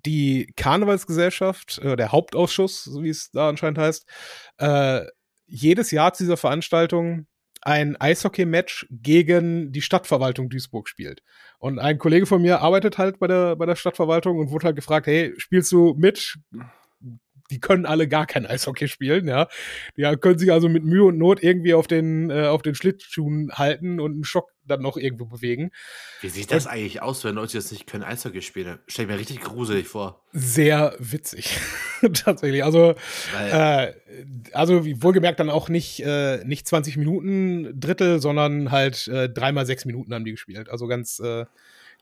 die 0.05 0.51
Karnevalsgesellschaft, 0.55 1.79
äh, 1.79 1.95
der 1.95 2.11
Hauptausschuss, 2.11 2.83
so 2.83 3.03
wie 3.03 3.09
es 3.09 3.31
da 3.31 3.49
anscheinend 3.49 3.77
heißt, 3.79 4.05
äh, 4.57 5.05
jedes 5.45 5.91
Jahr 5.91 6.13
zu 6.13 6.23
dieser 6.23 6.37
Veranstaltung 6.37 7.27
ein 7.61 7.99
Eishockey-Match 7.99 8.87
gegen 8.89 9.71
die 9.71 9.81
Stadtverwaltung 9.81 10.49
Duisburg 10.49 10.87
spielt. 10.87 11.21
Und 11.57 11.79
ein 11.79 11.97
Kollege 11.97 12.25
von 12.25 12.41
mir 12.41 12.61
arbeitet 12.61 12.97
halt 12.97 13.19
bei 13.19 13.27
der, 13.27 13.55
bei 13.55 13.65
der 13.65 13.75
Stadtverwaltung 13.75 14.39
und 14.39 14.51
wurde 14.51 14.65
halt 14.65 14.75
gefragt, 14.75 15.07
hey, 15.07 15.33
spielst 15.37 15.71
du 15.71 15.93
mit? 15.97 16.37
Die 17.49 17.59
können 17.59 17.85
alle 17.85 18.07
gar 18.07 18.25
kein 18.25 18.45
Eishockey 18.45 18.87
spielen, 18.87 19.27
ja. 19.27 19.47
Die 19.97 20.03
können 20.17 20.37
sich 20.37 20.51
also 20.51 20.69
mit 20.69 20.83
Mühe 20.83 21.05
und 21.05 21.17
Not 21.17 21.41
irgendwie 21.43 21.73
auf 21.73 21.87
den, 21.87 22.29
äh, 22.29 22.45
auf 22.45 22.61
den 22.61 22.75
Schlittschuhen 22.75 23.51
halten 23.53 23.99
und 23.99 24.11
einen 24.11 24.23
Schock 24.23 24.51
dann 24.69 24.81
noch 24.81 24.97
irgendwo 24.97 25.25
bewegen. 25.25 25.71
Wie 26.21 26.29
sieht 26.29 26.51
das 26.51 26.65
und, 26.65 26.71
eigentlich 26.71 27.01
aus, 27.01 27.23
wenn 27.23 27.35
Leute 27.35 27.57
jetzt 27.57 27.71
nicht 27.71 27.87
können 27.87 28.03
Eishockey 28.03 28.41
spielen? 28.41 28.79
Stell 28.87 29.05
ich 29.05 29.11
mir 29.11 29.19
richtig 29.19 29.41
gruselig 29.41 29.87
vor. 29.87 30.23
Sehr 30.31 30.95
witzig. 30.99 31.57
Tatsächlich. 32.13 32.63
Also, 32.63 32.95
äh, 33.51 33.93
also 34.53 34.85
wohlgemerkt 35.01 35.39
dann 35.39 35.49
auch 35.49 35.69
nicht, 35.69 36.01
äh, 36.01 36.43
nicht 36.45 36.67
20 36.67 36.97
Minuten 36.97 37.79
Drittel, 37.79 38.19
sondern 38.21 38.71
halt 38.71 39.07
äh, 39.07 39.29
dreimal 39.29 39.65
sechs 39.65 39.85
Minuten 39.85 40.13
haben 40.13 40.25
die 40.25 40.31
gespielt. 40.31 40.69
Also 40.69 40.87
ganz, 40.87 41.19
äh, 41.19 41.45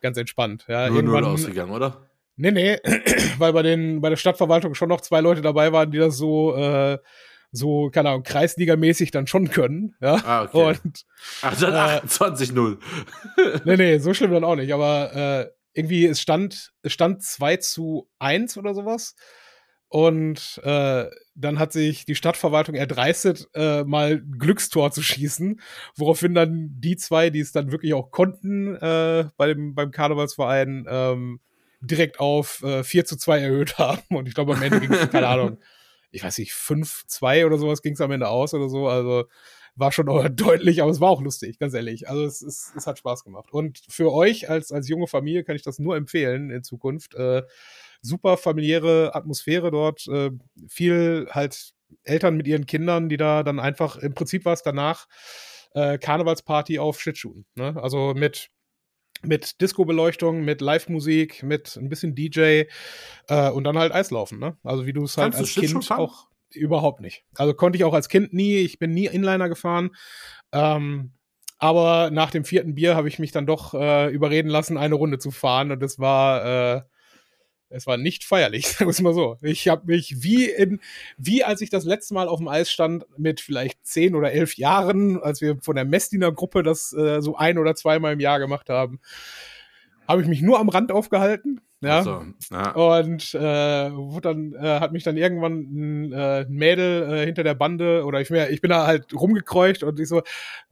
ganz 0.01 0.17
entspannt. 0.17 0.65
Ja, 0.67 0.87
Nur 0.87 0.97
irgendwann 0.97 1.25
ausgegangen, 1.25 1.71
oder? 1.71 2.06
Nee, 2.37 2.51
nee, 2.51 2.77
weil 3.39 3.51
bei 3.51 3.63
den 3.63 3.99
bei 3.99 4.09
der 4.09 4.15
Stadtverwaltung 4.15 4.75
schon 4.75 4.89
noch 4.89 5.01
zwei 5.01 5.21
Leute 5.21 5.41
dabei 5.41 5.71
waren, 5.73 5.91
die 5.91 5.97
das 5.97 6.17
so 6.17 6.55
äh, 6.55 6.99
so 7.51 7.89
keine 7.89 8.09
Ahnung 8.09 8.23
Kreisligamäßig 8.23 9.11
dann 9.11 9.27
schon 9.27 9.49
können, 9.49 9.95
ja. 9.99 10.21
Ah, 10.23 10.43
okay. 10.43 10.77
Und 10.83 11.05
Ach, 11.41 11.59
dann 11.59 11.73
äh, 11.73 12.01
28-0. 12.05 12.77
nee, 13.65 13.77
nee, 13.77 13.97
so 13.97 14.13
schlimm 14.13 14.31
dann 14.31 14.43
auch 14.43 14.55
nicht, 14.55 14.71
aber 14.73 15.15
äh, 15.15 15.51
irgendwie 15.73 16.05
es 16.05 16.21
stand 16.21 16.73
es 16.83 16.93
stand 16.93 17.23
2 17.23 17.57
zu 17.57 18.09
1 18.19 18.57
oder 18.57 18.73
sowas. 18.73 19.15
Und 19.89 20.59
äh, 20.63 21.05
dann 21.35 21.59
hat 21.59 21.71
sich 21.71 22.03
die 22.03 22.15
Stadtverwaltung 22.15 22.75
erdreistet, 22.75 23.47
äh, 23.53 23.85
mal 23.85 24.19
Glückstor 24.19 24.91
zu 24.91 25.01
schießen, 25.01 25.61
woraufhin 25.95 26.33
dann 26.33 26.71
die 26.77 26.97
zwei, 26.97 27.29
die 27.29 27.39
es 27.39 27.53
dann 27.53 27.71
wirklich 27.71 27.93
auch 27.93 28.11
konnten 28.11 28.75
äh, 28.75 29.29
bei 29.37 29.47
dem, 29.47 29.75
beim 29.75 29.91
Karnevalsverein, 29.91 30.85
ähm, 30.89 31.39
direkt 31.79 32.19
auf 32.19 32.63
äh, 32.63 32.83
4 32.83 33.05
zu 33.05 33.17
2 33.17 33.39
erhöht 33.39 33.77
haben. 33.77 34.01
Und 34.09 34.27
ich 34.27 34.33
glaube, 34.33 34.55
am 34.55 34.61
Ende 34.61 34.79
ging 34.79 34.91
es, 34.91 35.09
keine 35.09 35.27
Ahnung, 35.27 35.59
ich 36.11 36.23
weiß 36.23 36.37
nicht, 36.39 36.53
5-2 36.53 37.45
oder 37.45 37.57
sowas 37.57 37.81
ging 37.81 37.93
es 37.93 38.01
am 38.01 38.11
Ende 38.11 38.29
aus 38.29 38.53
oder 38.53 38.69
so. 38.69 38.87
Also 38.87 39.25
war 39.75 39.91
schon 39.91 40.07
deutlich, 40.35 40.81
aber 40.81 40.91
es 40.91 40.99
war 40.99 41.09
auch 41.09 41.21
lustig, 41.21 41.59
ganz 41.59 41.73
ehrlich. 41.73 42.09
Also 42.09 42.25
es, 42.25 42.41
es, 42.41 42.73
es 42.75 42.87
hat 42.87 42.97
Spaß 42.99 43.23
gemacht. 43.23 43.51
Und 43.51 43.81
für 43.87 44.11
euch 44.11 44.49
als, 44.49 44.71
als 44.71 44.89
junge 44.89 45.07
Familie 45.07 45.43
kann 45.43 45.55
ich 45.55 45.63
das 45.63 45.79
nur 45.79 45.95
empfehlen 45.95 46.49
in 46.49 46.63
Zukunft. 46.63 47.15
Äh, 47.15 47.43
super 48.01 48.37
familiäre 48.37 49.15
Atmosphäre 49.15 49.71
dort, 49.71 50.07
äh, 50.07 50.31
viel 50.67 51.27
halt 51.31 51.73
Eltern 52.03 52.35
mit 52.35 52.47
ihren 52.47 52.65
Kindern, 52.65 53.09
die 53.09 53.17
da 53.17 53.43
dann 53.43 53.59
einfach, 53.59 53.97
im 53.97 54.13
Prinzip 54.13 54.45
war 54.45 54.53
es 54.53 54.63
danach 54.63 55.07
äh, 55.73 55.97
Karnevalsparty 55.97 56.79
auf 56.79 56.99
Schlittschuhen. 56.99 57.45
Ne? 57.55 57.75
Also 57.81 58.13
mit 58.15 58.49
mit 59.23 59.61
Disco-Beleuchtung, 59.61 60.43
mit 60.43 60.61
Live-Musik, 60.61 61.43
mit 61.43 61.75
ein 61.75 61.89
bisschen 61.89 62.15
DJ 62.15 62.63
äh, 63.27 63.49
und 63.49 63.63
dann 63.63 63.77
halt 63.77 63.93
Eislaufen, 63.93 64.39
ne? 64.39 64.57
Also 64.63 64.85
wie 64.85 64.93
du 64.93 65.03
es 65.03 65.17
halt 65.17 65.35
als 65.35 65.53
Kind 65.53 65.91
auch 65.91 66.27
überhaupt 66.51 67.01
nicht. 67.01 67.25
Also 67.35 67.53
konnte 67.53 67.77
ich 67.77 67.83
auch 67.83 67.93
als 67.93 68.09
Kind 68.09 68.33
nie, 68.33 68.57
ich 68.57 68.79
bin 68.79 68.93
nie 68.93 69.05
Inliner 69.05 69.49
gefahren. 69.49 69.91
Ähm, 70.51 71.11
aber 71.59 72.11
nach 72.11 72.31
dem 72.31 72.45
vierten 72.45 72.75
Bier 72.75 72.95
habe 72.95 73.07
ich 73.07 73.19
mich 73.19 73.31
dann 73.31 73.47
doch 73.47 73.73
äh, 73.73 74.09
überreden 74.11 74.49
lassen, 74.49 74.77
eine 74.77 74.95
Runde 74.95 75.17
zu 75.17 75.31
fahren 75.31 75.71
und 75.71 75.81
das 75.81 75.97
war 75.97 76.75
äh, 76.75 76.81
es 77.69 77.87
war 77.87 77.97
nicht 77.97 78.23
feierlich, 78.23 78.67
sagen 78.69 78.85
wir 78.85 78.91
es 78.91 79.01
mal 79.01 79.13
so. 79.13 79.37
Ich 79.41 79.67
habe 79.67 79.87
mich 79.87 80.23
wie 80.23 80.45
in, 80.45 80.79
wie 81.17 81.43
als 81.43 81.61
ich 81.61 81.69
das 81.69 81.85
letzte 81.85 82.13
Mal 82.13 82.27
auf 82.27 82.39
dem 82.39 82.47
Eis 82.47 82.71
stand, 82.71 83.05
mit 83.17 83.41
vielleicht 83.41 83.85
zehn 83.85 84.15
oder 84.15 84.31
elf 84.31 84.55
Jahren, 84.55 85.21
als 85.21 85.41
wir 85.41 85.57
von 85.61 85.75
der 85.75 85.85
Messdiener 85.85 86.31
Gruppe 86.31 86.63
das 86.63 86.93
äh, 86.93 87.21
so 87.21 87.35
ein 87.35 87.57
oder 87.57 87.75
zweimal 87.75 88.13
im 88.13 88.19
Jahr 88.19 88.39
gemacht 88.39 88.69
haben, 88.69 88.99
habe 90.07 90.21
ich 90.21 90.27
mich 90.27 90.41
nur 90.41 90.59
am 90.59 90.69
Rand 90.69 90.91
aufgehalten. 90.91 91.61
Ja. 91.81 92.01
So, 92.01 92.23
ja. 92.51 92.71
Und 92.71 93.35
äh, 93.35 93.91
dann, 94.21 94.53
äh, 94.53 94.79
hat 94.79 94.91
mich 94.93 95.03
dann 95.03 95.15
irgendwann 95.15 95.59
ein, 95.59 96.11
äh, 96.11 96.45
Mädel 96.49 97.13
äh, 97.13 97.25
hinter 97.25 97.43
der 97.43 97.53
Bande 97.53 98.03
oder 98.03 98.19
ich, 98.19 98.31
ich 98.31 98.61
bin 98.61 98.69
da 98.69 98.87
halt 98.87 99.13
rumgekreucht 99.13 99.83
und 99.83 99.99
ich 99.99 100.07
so 100.07 100.23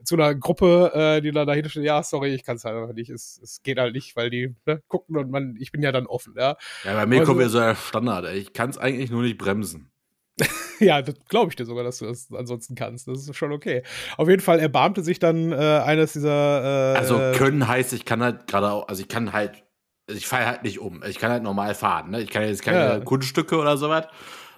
zu 0.02 0.16
einer 0.16 0.34
Gruppe, 0.34 0.90
äh, 0.94 1.20
die 1.20 1.30
da 1.30 1.44
dahinter 1.44 1.70
steht, 1.70 1.84
ja, 1.84 2.02
sorry, 2.02 2.34
ich 2.34 2.44
kann 2.44 2.56
es 2.56 2.64
halt 2.64 2.76
einfach 2.76 2.94
nicht. 2.94 3.10
Es, 3.10 3.40
es 3.42 3.62
geht 3.62 3.78
halt 3.78 3.94
nicht, 3.94 4.16
weil 4.16 4.30
die 4.30 4.54
ne, 4.66 4.82
gucken 4.88 5.16
und 5.16 5.30
man, 5.30 5.56
ich 5.60 5.70
bin 5.70 5.82
ja 5.82 5.92
dann 5.92 6.06
offen, 6.06 6.34
ja. 6.36 6.56
Ja, 6.84 6.94
bei 6.94 7.06
mir 7.06 7.20
also, 7.20 7.32
kommt 7.32 7.42
ja 7.42 7.48
so 7.50 7.60
der 7.60 7.76
Standard, 7.76 8.24
ey. 8.24 8.38
Ich 8.38 8.52
kann 8.52 8.70
es 8.70 8.78
eigentlich 8.78 9.10
nur 9.10 9.22
nicht 9.22 9.38
bremsen. 9.38 9.90
ja, 10.80 11.00
das 11.00 11.14
glaube 11.28 11.50
ich 11.50 11.56
dir 11.56 11.64
sogar, 11.64 11.84
dass 11.84 11.98
du 11.98 12.06
das 12.06 12.28
ansonsten 12.32 12.74
kannst. 12.74 13.08
Das 13.08 13.26
ist 13.26 13.36
schon 13.36 13.52
okay. 13.52 13.82
Auf 14.16 14.28
jeden 14.28 14.42
Fall 14.42 14.58
erbarmte 14.58 15.02
sich 15.02 15.18
dann 15.18 15.52
äh, 15.52 15.56
eines 15.56 16.12
dieser. 16.12 16.94
Äh, 16.94 16.98
also 16.98 17.32
können 17.36 17.66
heißt, 17.66 17.92
ich 17.92 18.04
kann 18.04 18.22
halt 18.22 18.46
gerade 18.46 18.70
auch, 18.70 18.88
also 18.88 19.00
ich 19.00 19.08
kann 19.08 19.32
halt, 19.32 19.64
ich 20.06 20.26
fahre 20.26 20.46
halt 20.46 20.62
nicht 20.62 20.80
um. 20.80 21.02
Ich 21.04 21.18
kann 21.18 21.30
halt 21.30 21.42
normal 21.42 21.74
fahren. 21.74 22.10
Ne? 22.10 22.22
Ich 22.22 22.30
kann 22.30 22.42
jetzt 22.42 22.62
keine 22.62 22.78
ja. 22.78 23.00
Kunststücke 23.00 23.58
oder 23.58 23.76
sowas, 23.76 24.06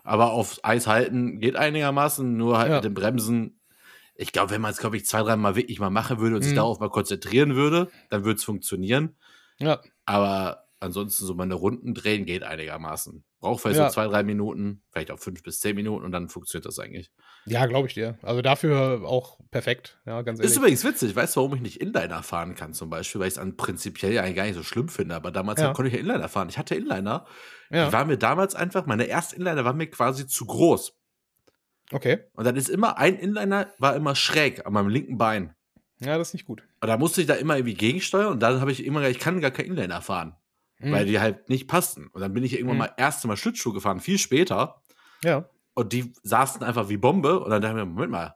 aber 0.05 0.33
auf 0.33 0.59
Eis 0.63 0.87
halten 0.87 1.41
geht 1.41 1.57
einigermaßen. 1.57 2.37
Nur 2.37 2.59
halt 2.59 2.71
ja. 2.71 2.75
mit 2.77 2.85
dem 2.85 2.95
Bremsen. 2.95 3.61
Ich 4.15 4.33
glaube, 4.33 4.51
wenn 4.51 4.61
man 4.61 4.73
es, 4.73 4.79
glaube 4.79 4.97
ich, 4.97 5.07
zwei, 5.07 5.23
dreimal 5.23 5.55
wirklich 5.55 5.79
mal 5.79 5.91
machen 5.91 6.19
würde 6.19 6.37
und 6.37 6.43
mhm. 6.43 6.47
sich 6.47 6.55
darauf 6.55 6.81
mal 6.81 6.91
konzentrieren 6.91 7.55
würde, 7.55 7.89
dann 8.11 8.25
würde 8.25 8.39
es 8.39 8.45
funktionieren. 8.45 9.17
Ja. 9.59 9.81
Aber 10.07 10.68
ansonsten 10.81 11.25
so 11.27 11.35
meine 11.35 11.55
Runden 11.55 11.95
drehen 11.95 12.25
geht 12.25 12.43
einigermaßen. 12.43 13.25
Braucht 13.41 13.63
vielleicht 13.63 13.79
ja. 13.79 13.89
so 13.89 13.95
zwei, 13.95 14.07
drei 14.07 14.23
Minuten, 14.23 14.83
vielleicht 14.91 15.11
auch 15.11 15.19
fünf 15.19 15.43
bis 15.43 15.61
zehn 15.61 15.77
Minuten 15.77 16.05
und 16.05 16.13
dann 16.13 16.29
funktioniert 16.29 16.67
das 16.67 16.79
eigentlich. 16.79 17.11
Ja, 17.47 17.67
glaube 17.67 17.89
ich 17.89 17.95
dir. 17.95 18.19
Also 18.23 18.43
dafür 18.43 19.03
auch 19.05 19.39
perfekt, 19.51 19.99
ja, 20.07 20.23
ganz 20.23 20.39
ehrlich. 20.39 20.51
Ist 20.51 20.57
übrigens 20.57 20.85
witzig, 20.85 21.15
weißt 21.15 21.37
du, 21.37 21.41
warum 21.41 21.55
ich 21.55 21.61
nicht 21.61 21.81
Inliner 21.81 22.23
fahren 22.23 22.55
kann 22.55 22.75
zum 22.75 22.91
Beispiel, 22.91 23.21
weil 23.21 23.29
ich 23.29 23.35
es 23.35 23.39
an 23.39 23.57
prinzipiell 23.57 24.13
ja 24.13 24.23
eigentlich 24.23 24.37
gar 24.37 24.45
nicht 24.45 24.57
so 24.57 24.63
schlimm 24.63 24.89
finde, 24.89 25.15
aber 25.15 25.31
damals 25.31 25.61
ja. 25.61 25.73
konnte 25.73 25.89
ich 25.89 25.95
ja 25.95 26.01
Inliner 26.01 26.29
fahren. 26.29 26.49
Ich 26.49 26.59
hatte 26.59 26.75
Inliner, 26.75 27.27
ja. 27.71 27.87
die 27.87 27.93
waren 27.93 28.09
mir 28.09 28.19
damals 28.19 28.55
einfach, 28.55 28.87
meine 28.87 29.05
erste 29.05 29.37
Inliner 29.37 29.65
war 29.65 29.73
mir 29.73 29.89
quasi 29.89 30.27
zu 30.27 30.47
groß. 30.47 30.95
Okay. 31.93 32.19
Und 32.35 32.45
dann 32.45 32.57
ist 32.57 32.69
immer, 32.69 32.99
ein 32.99 33.17
Inliner 33.17 33.69
war 33.79 33.97
immer 33.97 34.15
schräg 34.15 34.67
an 34.67 34.73
meinem 34.73 34.89
linken 34.89 35.17
Bein. 35.17 35.55
Ja, 36.01 36.19
das 36.19 36.29
ist 36.29 36.35
nicht 36.35 36.47
gut. 36.47 36.63
Und 36.81 36.89
da 36.89 36.97
musste 36.99 37.21
ich 37.21 37.27
da 37.27 37.35
immer 37.35 37.57
irgendwie 37.57 37.75
gegensteuern 37.75 38.33
und 38.33 38.41
dann 38.41 38.61
habe 38.61 38.71
ich 38.71 38.85
immer, 38.85 39.09
ich 39.09 39.19
kann 39.19 39.41
gar 39.41 39.51
kein 39.51 39.67
Inliner 39.67 40.03
fahren 40.03 40.37
mhm. 40.79 40.93
weil 40.93 41.07
die 41.07 41.21
halt 41.21 41.49
nicht 41.49 41.69
passten. 41.69 42.09
Und 42.09 42.21
dann 42.21 42.33
bin 42.33 42.45
ich 42.45 42.55
irgendwann 42.55 42.77
mhm. 42.77 42.81
mal 42.81 42.95
erste 42.97 43.29
Mal 43.29 43.37
Schlittschuh 43.37 43.73
gefahren, 43.73 44.01
viel 44.01 44.19
später. 44.19 44.83
Ja. 45.23 45.49
Und 45.75 45.93
die 45.93 46.13
saßen 46.23 46.63
einfach 46.63 46.89
wie 46.89 46.97
Bombe. 46.97 47.41
Und 47.41 47.51
dann 47.51 47.63
dachte 47.63 47.79
ich 47.79 47.85
mir, 47.85 47.87
Moment 47.87 48.11
mal, 48.11 48.35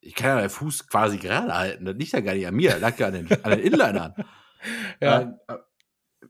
ich 0.00 0.14
kann 0.14 0.28
ja 0.28 0.34
meinen 0.36 0.50
Fuß 0.50 0.86
quasi 0.88 1.18
gerade 1.18 1.54
halten. 1.54 1.84
Das 1.84 1.96
liegt 1.96 2.12
ja 2.12 2.20
gar 2.20 2.34
nicht 2.34 2.46
an 2.46 2.54
mir, 2.54 2.72
das 2.72 2.80
lag 2.80 2.98
ja 2.98 3.06
an 3.08 3.14
den, 3.14 3.44
an 3.44 3.50
den 3.50 3.60
Inlinern. 3.60 4.14
ja. 5.00 5.20
Äh, 5.48 5.58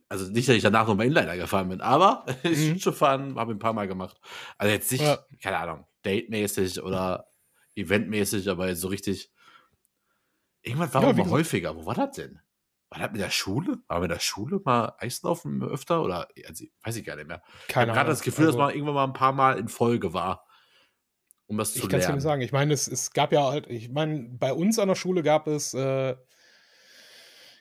also 0.09 0.31
nicht, 0.31 0.49
dass 0.49 0.57
ich 0.57 0.63
danach 0.63 0.87
nochmal 0.87 1.07
Inliner 1.07 1.37
gefahren 1.37 1.69
bin, 1.69 1.81
aber 1.81 2.25
mhm. 2.45 2.55
Schlittschuhfahren 2.55 3.37
habe 3.37 3.53
ich 3.53 3.57
ein 3.57 3.61
paar 3.61 3.73
Mal 3.73 3.89
gemacht. 3.89 4.21
Also 4.59 4.73
jetzt 4.73 4.93
nicht, 4.93 5.03
ja. 5.03 5.19
keine 5.43 5.59
Ahnung, 5.59 5.87
date-mäßig 6.05 6.83
oder 6.83 7.27
eventmäßig, 7.75 8.49
aber 8.49 8.75
so 8.77 8.89
richtig. 8.89 9.33
Irgendwann 10.63 10.95
war 10.95 11.03
ja, 11.03 11.09
aber 11.09 11.31
häufiger. 11.31 11.77
Wo 11.77 11.85
war 11.85 11.95
das 11.95 12.17
denn? 12.17 12.41
War 12.95 13.01
das 13.01 13.13
mit 13.13 13.21
der 13.21 13.31
Schule? 13.31 13.79
War 13.89 14.01
mit 14.01 14.11
der 14.11 14.21
Schule 14.21 14.61
mal 14.65 14.95
Eislaufen 14.99 15.63
öfter? 15.63 16.03
Oder 16.03 16.29
also, 16.47 16.65
weiß 16.85 16.97
ich 16.97 17.05
gar 17.05 17.17
nicht 17.17 17.27
mehr. 17.27 17.43
Keine 17.69 17.87
ich 17.87 17.89
habe 17.91 17.99
gerade 17.99 18.11
das 18.11 18.23
Gefühl, 18.23 18.47
also, 18.47 18.59
dass 18.59 18.67
man 18.67 18.75
irgendwann 18.75 18.95
mal 18.95 19.05
ein 19.05 19.13
paar 19.13 19.33
Mal 19.33 19.59
in 19.59 19.69
Folge 19.69 20.15
war. 20.15 20.47
um 21.47 21.59
das 21.59 21.73
zu 21.75 21.81
ich 21.81 21.89
kann 21.89 22.17
es 22.17 22.23
sagen. 22.23 22.41
Ich 22.41 22.53
meine, 22.53 22.73
es, 22.73 22.87
es 22.87 23.13
gab 23.13 23.33
ja 23.33 23.45
halt, 23.51 23.67
ich 23.69 23.91
meine, 23.91 24.29
bei 24.31 24.53
uns 24.53 24.79
an 24.79 24.89
der 24.89 24.95
Schule 24.95 25.23
gab 25.23 25.47
es, 25.49 25.75
äh, 25.75 26.15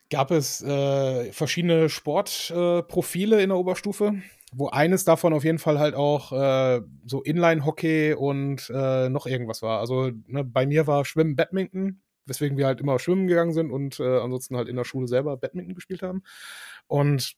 gab 0.09 0.31
es 0.31 0.61
äh, 0.61 1.31
verschiedene 1.31 1.89
Sportprofile 1.89 3.41
in 3.41 3.49
der 3.49 3.57
Oberstufe, 3.57 4.13
wo 4.53 4.69
eines 4.69 5.03
davon 5.03 5.33
auf 5.33 5.43
jeden 5.43 5.59
Fall 5.59 5.79
halt 5.79 5.95
auch 5.95 6.31
äh, 6.31 6.81
so 7.05 7.23
Inline-Hockey 7.23 8.13
und 8.13 8.69
äh, 8.69 9.09
noch 9.09 9.25
irgendwas 9.25 9.63
war. 9.63 9.79
Also 9.79 10.11
ne, 10.27 10.43
bei 10.43 10.67
mir 10.67 10.85
war 10.85 11.05
Schwimmen, 11.05 11.35
Badminton, 11.35 12.03
weswegen 12.25 12.57
wir 12.57 12.65
halt 12.65 12.81
immer 12.81 12.99
schwimmen 12.99 13.27
gegangen 13.27 13.53
sind 13.53 13.71
und 13.71 13.99
äh, 13.99 14.19
ansonsten 14.19 14.55
halt 14.57 14.67
in 14.69 14.75
der 14.75 14.85
Schule 14.85 15.07
selber 15.07 15.37
Badminton 15.37 15.75
gespielt 15.75 16.01
haben. 16.03 16.23
Und 16.87 17.35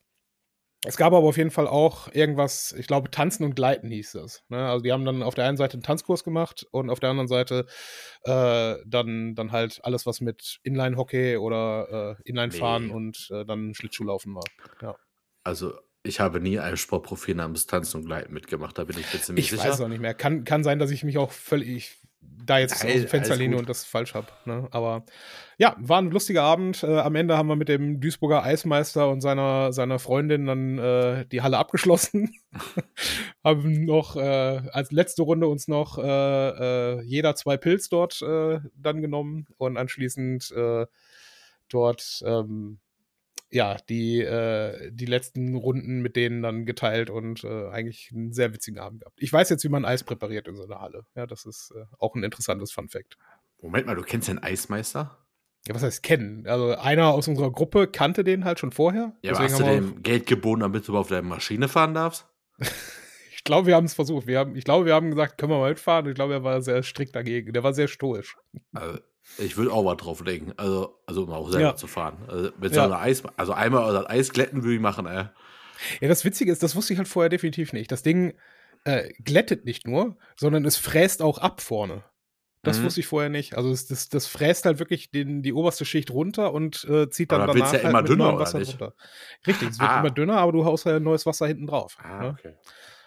es 0.87 0.97
gab 0.97 1.13
aber 1.13 1.27
auf 1.27 1.37
jeden 1.37 1.49
Fall 1.49 1.67
auch 1.67 2.13
irgendwas, 2.13 2.71
ich 2.77 2.85
glaube, 2.85 3.09
Tanzen 3.09 3.43
und 3.43 3.55
Gleiten 3.55 3.89
hieß 3.89 4.11
das. 4.11 4.43
Ne? 4.49 4.69
Also 4.69 4.83
die 4.83 4.91
haben 4.91 5.03
dann 5.03 5.23
auf 5.23 5.33
der 5.33 5.45
einen 5.45 5.57
Seite 5.57 5.73
einen 5.73 5.83
Tanzkurs 5.83 6.23
gemacht 6.23 6.67
und 6.69 6.91
auf 6.91 6.99
der 6.99 7.09
anderen 7.09 7.27
Seite 7.27 7.65
äh, 8.23 8.75
dann, 8.85 9.33
dann 9.33 9.51
halt 9.51 9.79
alles, 9.83 10.05
was 10.05 10.21
mit 10.21 10.59
Inline-Hockey 10.61 11.37
oder 11.37 12.17
äh, 12.19 12.29
Inline-Fahren 12.29 12.87
Nee. 12.87 12.93
und 12.93 13.29
äh, 13.31 13.45
dann 13.45 13.73
Schlittschuhlaufen 13.73 14.35
war. 14.35 14.43
Ja. 14.81 14.95
Also, 15.43 15.73
ich 16.03 16.19
habe 16.19 16.39
nie 16.39 16.59
ein 16.59 16.77
Sportprofil 16.77 17.33
namens 17.33 17.65
Tanzen 17.65 18.01
und 18.01 18.05
Gleiten 18.05 18.31
mitgemacht, 18.31 18.77
da 18.77 18.83
bin 18.83 18.99
ich 18.99 19.11
mir 19.11 19.19
ziemlich 19.21 19.45
Ich 19.45 19.51
sicher. 19.51 19.63
weiß 19.63 19.75
es 19.75 19.81
auch 19.81 19.87
nicht 19.87 20.01
mehr. 20.01 20.13
Kann, 20.13 20.43
kann 20.43 20.63
sein, 20.63 20.77
dass 20.77 20.91
ich 20.91 21.03
mich 21.03 21.17
auch 21.17 21.31
völlig 21.31 21.97
da 22.45 22.59
jetzt 22.59 22.83
Nein, 22.83 22.93
aus 22.93 23.01
dem 23.01 23.07
Fenster 23.07 23.35
lehne 23.35 23.57
und 23.57 23.67
das 23.69 23.83
falsch 23.83 24.13
habe. 24.13 24.27
Ne? 24.45 24.67
Aber 24.71 25.05
ja, 25.57 25.75
war 25.79 26.01
ein 26.01 26.11
lustiger 26.11 26.43
Abend. 26.43 26.83
Äh, 26.83 26.99
am 26.99 27.15
Ende 27.15 27.37
haben 27.37 27.47
wir 27.47 27.55
mit 27.55 27.69
dem 27.69 27.99
Duisburger 27.99 28.43
Eismeister 28.43 29.09
und 29.09 29.21
seiner, 29.21 29.73
seiner 29.73 29.99
Freundin 29.99 30.45
dann 30.45 30.77
äh, 30.77 31.25
die 31.25 31.41
Halle 31.41 31.57
abgeschlossen. 31.57 32.35
haben 33.43 33.85
noch 33.85 34.15
äh, 34.15 34.61
als 34.71 34.91
letzte 34.91 35.23
Runde 35.23 35.47
uns 35.47 35.67
noch 35.67 35.97
äh, 35.97 36.03
äh, 36.97 37.01
jeder 37.03 37.35
zwei 37.35 37.57
Pilz 37.57 37.89
dort 37.89 38.21
äh, 38.21 38.59
dann 38.75 39.01
genommen 39.01 39.47
und 39.57 39.77
anschließend 39.77 40.53
dort 41.69 42.21
ähm, 42.25 42.79
ja, 43.55 43.77
die, 43.87 44.19
äh, 44.19 44.91
die 44.91 45.05
letzten 45.05 45.55
Runden 45.55 46.01
mit 46.01 46.17
denen 46.17 46.41
dann 46.41 46.65
geteilt 46.65 47.09
und 47.09 47.45
äh, 47.45 47.69
eigentlich 47.69 48.11
einen 48.13 48.33
sehr 48.33 48.53
witzigen 48.53 48.79
Abend 48.79 48.99
gehabt. 48.99 49.17
Ich 49.21 49.31
weiß 49.31 49.49
jetzt, 49.49 49.63
wie 49.63 49.69
man 49.69 49.85
Eis 49.85 50.03
präpariert 50.03 50.49
in 50.49 50.57
so 50.57 50.65
einer 50.65 50.81
Halle. 50.81 51.05
Ja, 51.15 51.25
das 51.25 51.45
ist 51.45 51.71
äh, 51.73 51.85
auch 51.97 52.15
ein 52.15 52.23
interessantes 52.23 52.73
Fun-Fact. 52.73 53.17
Moment 53.61 53.87
mal, 53.87 53.95
du 53.95 54.01
kennst 54.01 54.27
den 54.27 54.39
Eismeister? 54.39 55.25
Ja, 55.67 55.73
was 55.73 55.83
heißt 55.83 56.03
kennen? 56.03 56.45
Also 56.45 56.75
einer 56.75 57.13
aus 57.13 57.29
unserer 57.29 57.49
Gruppe 57.49 57.87
kannte 57.87 58.25
den 58.25 58.43
halt 58.43 58.59
schon 58.59 58.73
vorher. 58.73 59.15
Ja, 59.21 59.31
aber 59.31 59.45
hast 59.45 59.57
du 59.57 59.63
dem 59.63 60.03
Geld 60.03 60.27
geboten, 60.27 60.59
damit 60.59 60.85
du 60.89 60.97
auf 60.97 61.07
deiner 61.07 61.21
Maschine 61.21 61.69
fahren 61.69 61.93
darfst? 61.93 62.27
ich 63.33 63.43
glaube, 63.45 63.67
wir 63.67 63.75
haben 63.75 63.85
es 63.85 63.93
versucht. 63.93 64.27
Wir 64.27 64.39
haben, 64.39 64.57
ich 64.57 64.65
glaube, 64.65 64.85
wir 64.85 64.93
haben 64.93 65.11
gesagt, 65.11 65.37
können 65.37 65.53
wir 65.53 65.59
mal 65.59 65.69
mitfahren. 65.69 66.07
Ich 66.09 66.15
glaube, 66.15 66.33
er 66.33 66.43
war 66.43 66.61
sehr 66.61 66.83
strikt 66.83 67.15
dagegen. 67.15 67.53
Der 67.53 67.63
war 67.63 67.73
sehr 67.73 67.87
stoisch. 67.87 68.35
Also, 68.73 68.99
ich 69.37 69.57
würde 69.57 69.71
auch 69.73 69.83
mal 69.83 69.95
drauflegen. 69.95 70.53
Also, 70.57 70.97
also 71.05 71.23
um 71.23 71.31
auch 71.31 71.49
selber 71.49 71.67
Ja. 71.69 71.75
zu 71.75 71.87
fahren. 71.87 72.17
Also, 72.27 72.51
mit 72.59 72.73
so 72.73 72.81
einer 72.81 72.99
Eis, 72.99 73.23
also 73.37 73.53
einmal 73.53 73.89
oder 73.89 74.09
Eis 74.09 74.31
glätten 74.31 74.63
würde 74.63 74.75
ich 74.75 74.81
machen, 74.81 75.05
ey. 75.05 75.25
Ja, 75.99 76.07
das 76.07 76.23
Witzige 76.23 76.51
ist, 76.51 76.63
das 76.63 76.75
wusste 76.75 76.93
ich 76.93 76.99
halt 76.99 77.07
vorher 77.07 77.29
definitiv 77.29 77.73
nicht. 77.73 77.91
Das 77.91 78.01
Ding 78.03 78.33
äh, 78.85 79.11
glättet 79.23 79.65
nicht 79.65 79.87
nur, 79.87 80.15
sondern 80.37 80.63
es 80.65 80.77
fräst 80.77 81.21
auch 81.21 81.37
ab 81.39 81.59
vorne. 81.61 82.03
Das 82.63 82.79
Mhm. 82.79 82.83
wusste 82.85 82.99
ich 83.01 83.07
vorher 83.07 83.29
nicht. 83.29 83.55
Also 83.57 83.71
es, 83.71 83.87
das, 83.87 84.09
das 84.09 84.25
fräst 84.27 84.65
halt 84.65 84.79
wirklich 84.79 85.11
den, 85.11 85.43
die 85.43 85.53
oberste 85.53 85.85
Schicht 85.85 86.09
runter 86.11 86.53
und 86.53 86.83
äh, 86.85 87.09
zieht 87.09 87.31
dann 87.31 87.41
Aber 87.41 87.53
danach 87.53 87.73
ja 87.73 87.79
immer 87.79 87.93
halt 87.93 88.03
mit 88.03 88.09
dünner, 88.11 88.25
neuem 88.31 88.39
Wasser 88.39 88.63
runter. 88.63 88.93
Richtig, 89.45 89.69
es 89.71 89.79
wird 89.79 89.89
Ah. 89.91 89.99
immer 89.99 90.09
dünner, 90.11 90.37
aber 90.37 90.51
du 90.51 90.65
haust 90.65 90.85
ja 90.85 90.99
neues 90.99 91.25
Wasser 91.25 91.45
hinten 91.47 91.67
drauf. 91.67 91.97
ne? 92.19 92.29
okay. 92.39 92.53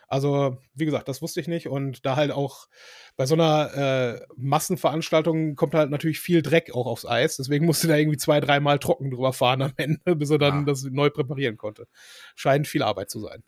Also, 0.08 0.56
wie 0.74 0.86
gesagt, 0.86 1.06
das 1.08 1.20
wusste 1.22 1.40
ich 1.40 1.48
nicht. 1.48 1.68
Und 1.68 2.04
da 2.06 2.16
halt 2.16 2.30
auch 2.30 2.66
bei 3.16 3.26
so 3.26 3.34
einer 3.34 3.74
äh, 3.76 4.26
Massenveranstaltung 4.36 5.54
kommt 5.54 5.74
halt 5.74 5.90
natürlich 5.90 6.18
viel 6.20 6.40
Dreck 6.42 6.74
auch 6.74 6.86
aufs 6.86 7.04
Eis. 7.06 7.36
Deswegen 7.36 7.66
musste 7.66 7.88
da 7.88 7.96
irgendwie 7.96 8.16
zwei, 8.16 8.40
dreimal 8.40 8.78
trocken 8.78 9.10
drüber 9.10 9.32
fahren 9.32 9.60
am 9.62 9.72
Ende, 9.76 10.16
bis 10.16 10.30
er 10.30 10.38
dann 10.38 10.62
Ah. 10.62 10.64
das 10.64 10.84
neu 10.84 11.10
präparieren 11.10 11.56
konnte. 11.58 11.86
Scheint 12.34 12.66
viel 12.66 12.82
Arbeit 12.82 13.10
zu 13.10 13.20
sein. 13.20 13.42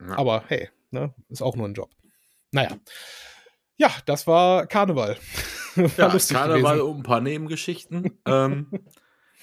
Ja. 0.00 0.16
Aber 0.18 0.44
hey, 0.48 0.70
ne, 0.90 1.12
ist 1.28 1.42
auch 1.42 1.56
nur 1.56 1.66
ein 1.66 1.74
Job. 1.74 1.90
Naja. 2.52 2.76
Ja, 3.76 3.90
das 4.06 4.26
war 4.28 4.66
Karneval. 4.68 5.16
War 5.76 5.90
Ja, 5.98 6.16
Karneval 6.16 6.76
gewesen. 6.76 6.80
um 6.88 6.96
ein 6.98 7.02
paar 7.02 7.20
Nebengeschichten. 7.20 8.20
ähm, 8.26 8.70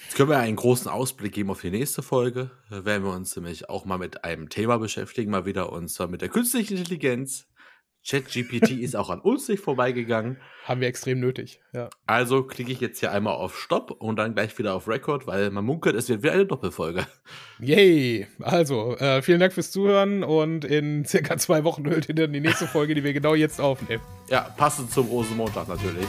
jetzt 0.04 0.16
können 0.16 0.30
wir 0.30 0.38
einen 0.38 0.56
großen 0.56 0.90
Ausblick 0.90 1.34
geben 1.34 1.50
auf 1.52 1.62
die 1.62 1.72
nächste 1.72 2.02
Folge. 2.02 2.52
Da 2.70 2.86
werden 2.86 3.04
wir 3.04 3.14
uns 3.14 3.36
nämlich 3.36 3.70
auch 3.70 3.86
mal 3.86 3.98
mit 3.98 4.24
einem 4.24 4.50
Thema 4.50 4.78
beschäftigen, 4.78 5.32
mal 5.32 5.46
wieder 5.46 5.72
und 5.72 5.90
zwar 5.90 6.08
mit 6.08 6.22
der 6.22 6.30
künstlichen 6.30 6.78
Intelligenz. 6.78 7.48
ChatGPT 8.08 8.72
ist 8.82 8.96
auch 8.96 9.10
an 9.10 9.20
uns 9.20 9.48
nicht 9.48 9.64
vorbeigegangen. 9.64 10.38
Haben 10.66 10.82
wir 10.82 10.88
extrem 10.88 11.20
nötig. 11.20 11.62
Ja. 11.74 11.90
Also 12.06 12.44
klicke 12.44 12.72
ich 12.72 12.80
jetzt 12.80 13.00
hier 13.00 13.12
einmal 13.12 13.34
auf 13.34 13.58
Stopp 13.58 13.92
und 13.92 14.16
dann 14.18 14.34
gleich 14.34 14.58
wieder 14.58 14.74
auf 14.76 14.88
Record, 14.88 15.28
weil 15.28 15.50
man 15.52 15.66
munkelt, 15.66 15.96
es 15.96 16.10
wird 16.10 16.24
wieder 16.24 16.34
eine 16.34 16.46
Doppelfolge. 16.46 17.06
Yay! 17.60 18.28
Also, 18.40 18.96
äh, 18.98 19.22
vielen 19.22 19.40
Dank 19.40 19.54
fürs 19.54 19.72
Zuhören 19.72 20.24
und 20.24 20.66
in 20.66 21.06
circa 21.06 21.38
zwei 21.38 21.64
Wochen 21.64 21.88
hört 21.90 22.10
ihr 22.10 22.16
dann 22.16 22.34
die 22.34 22.42
nächste 22.42 22.68
Folge, 22.68 22.96
die 22.96 23.04
wir 23.04 23.14
genau 23.14 23.36
jetzt 23.36 23.60
aufnehmen. 23.60 24.04
Ja, 24.30 24.42
passend 24.58 24.92
zum 24.92 25.08
Rosenmontag 25.08 25.68
natürlich. 25.68 26.08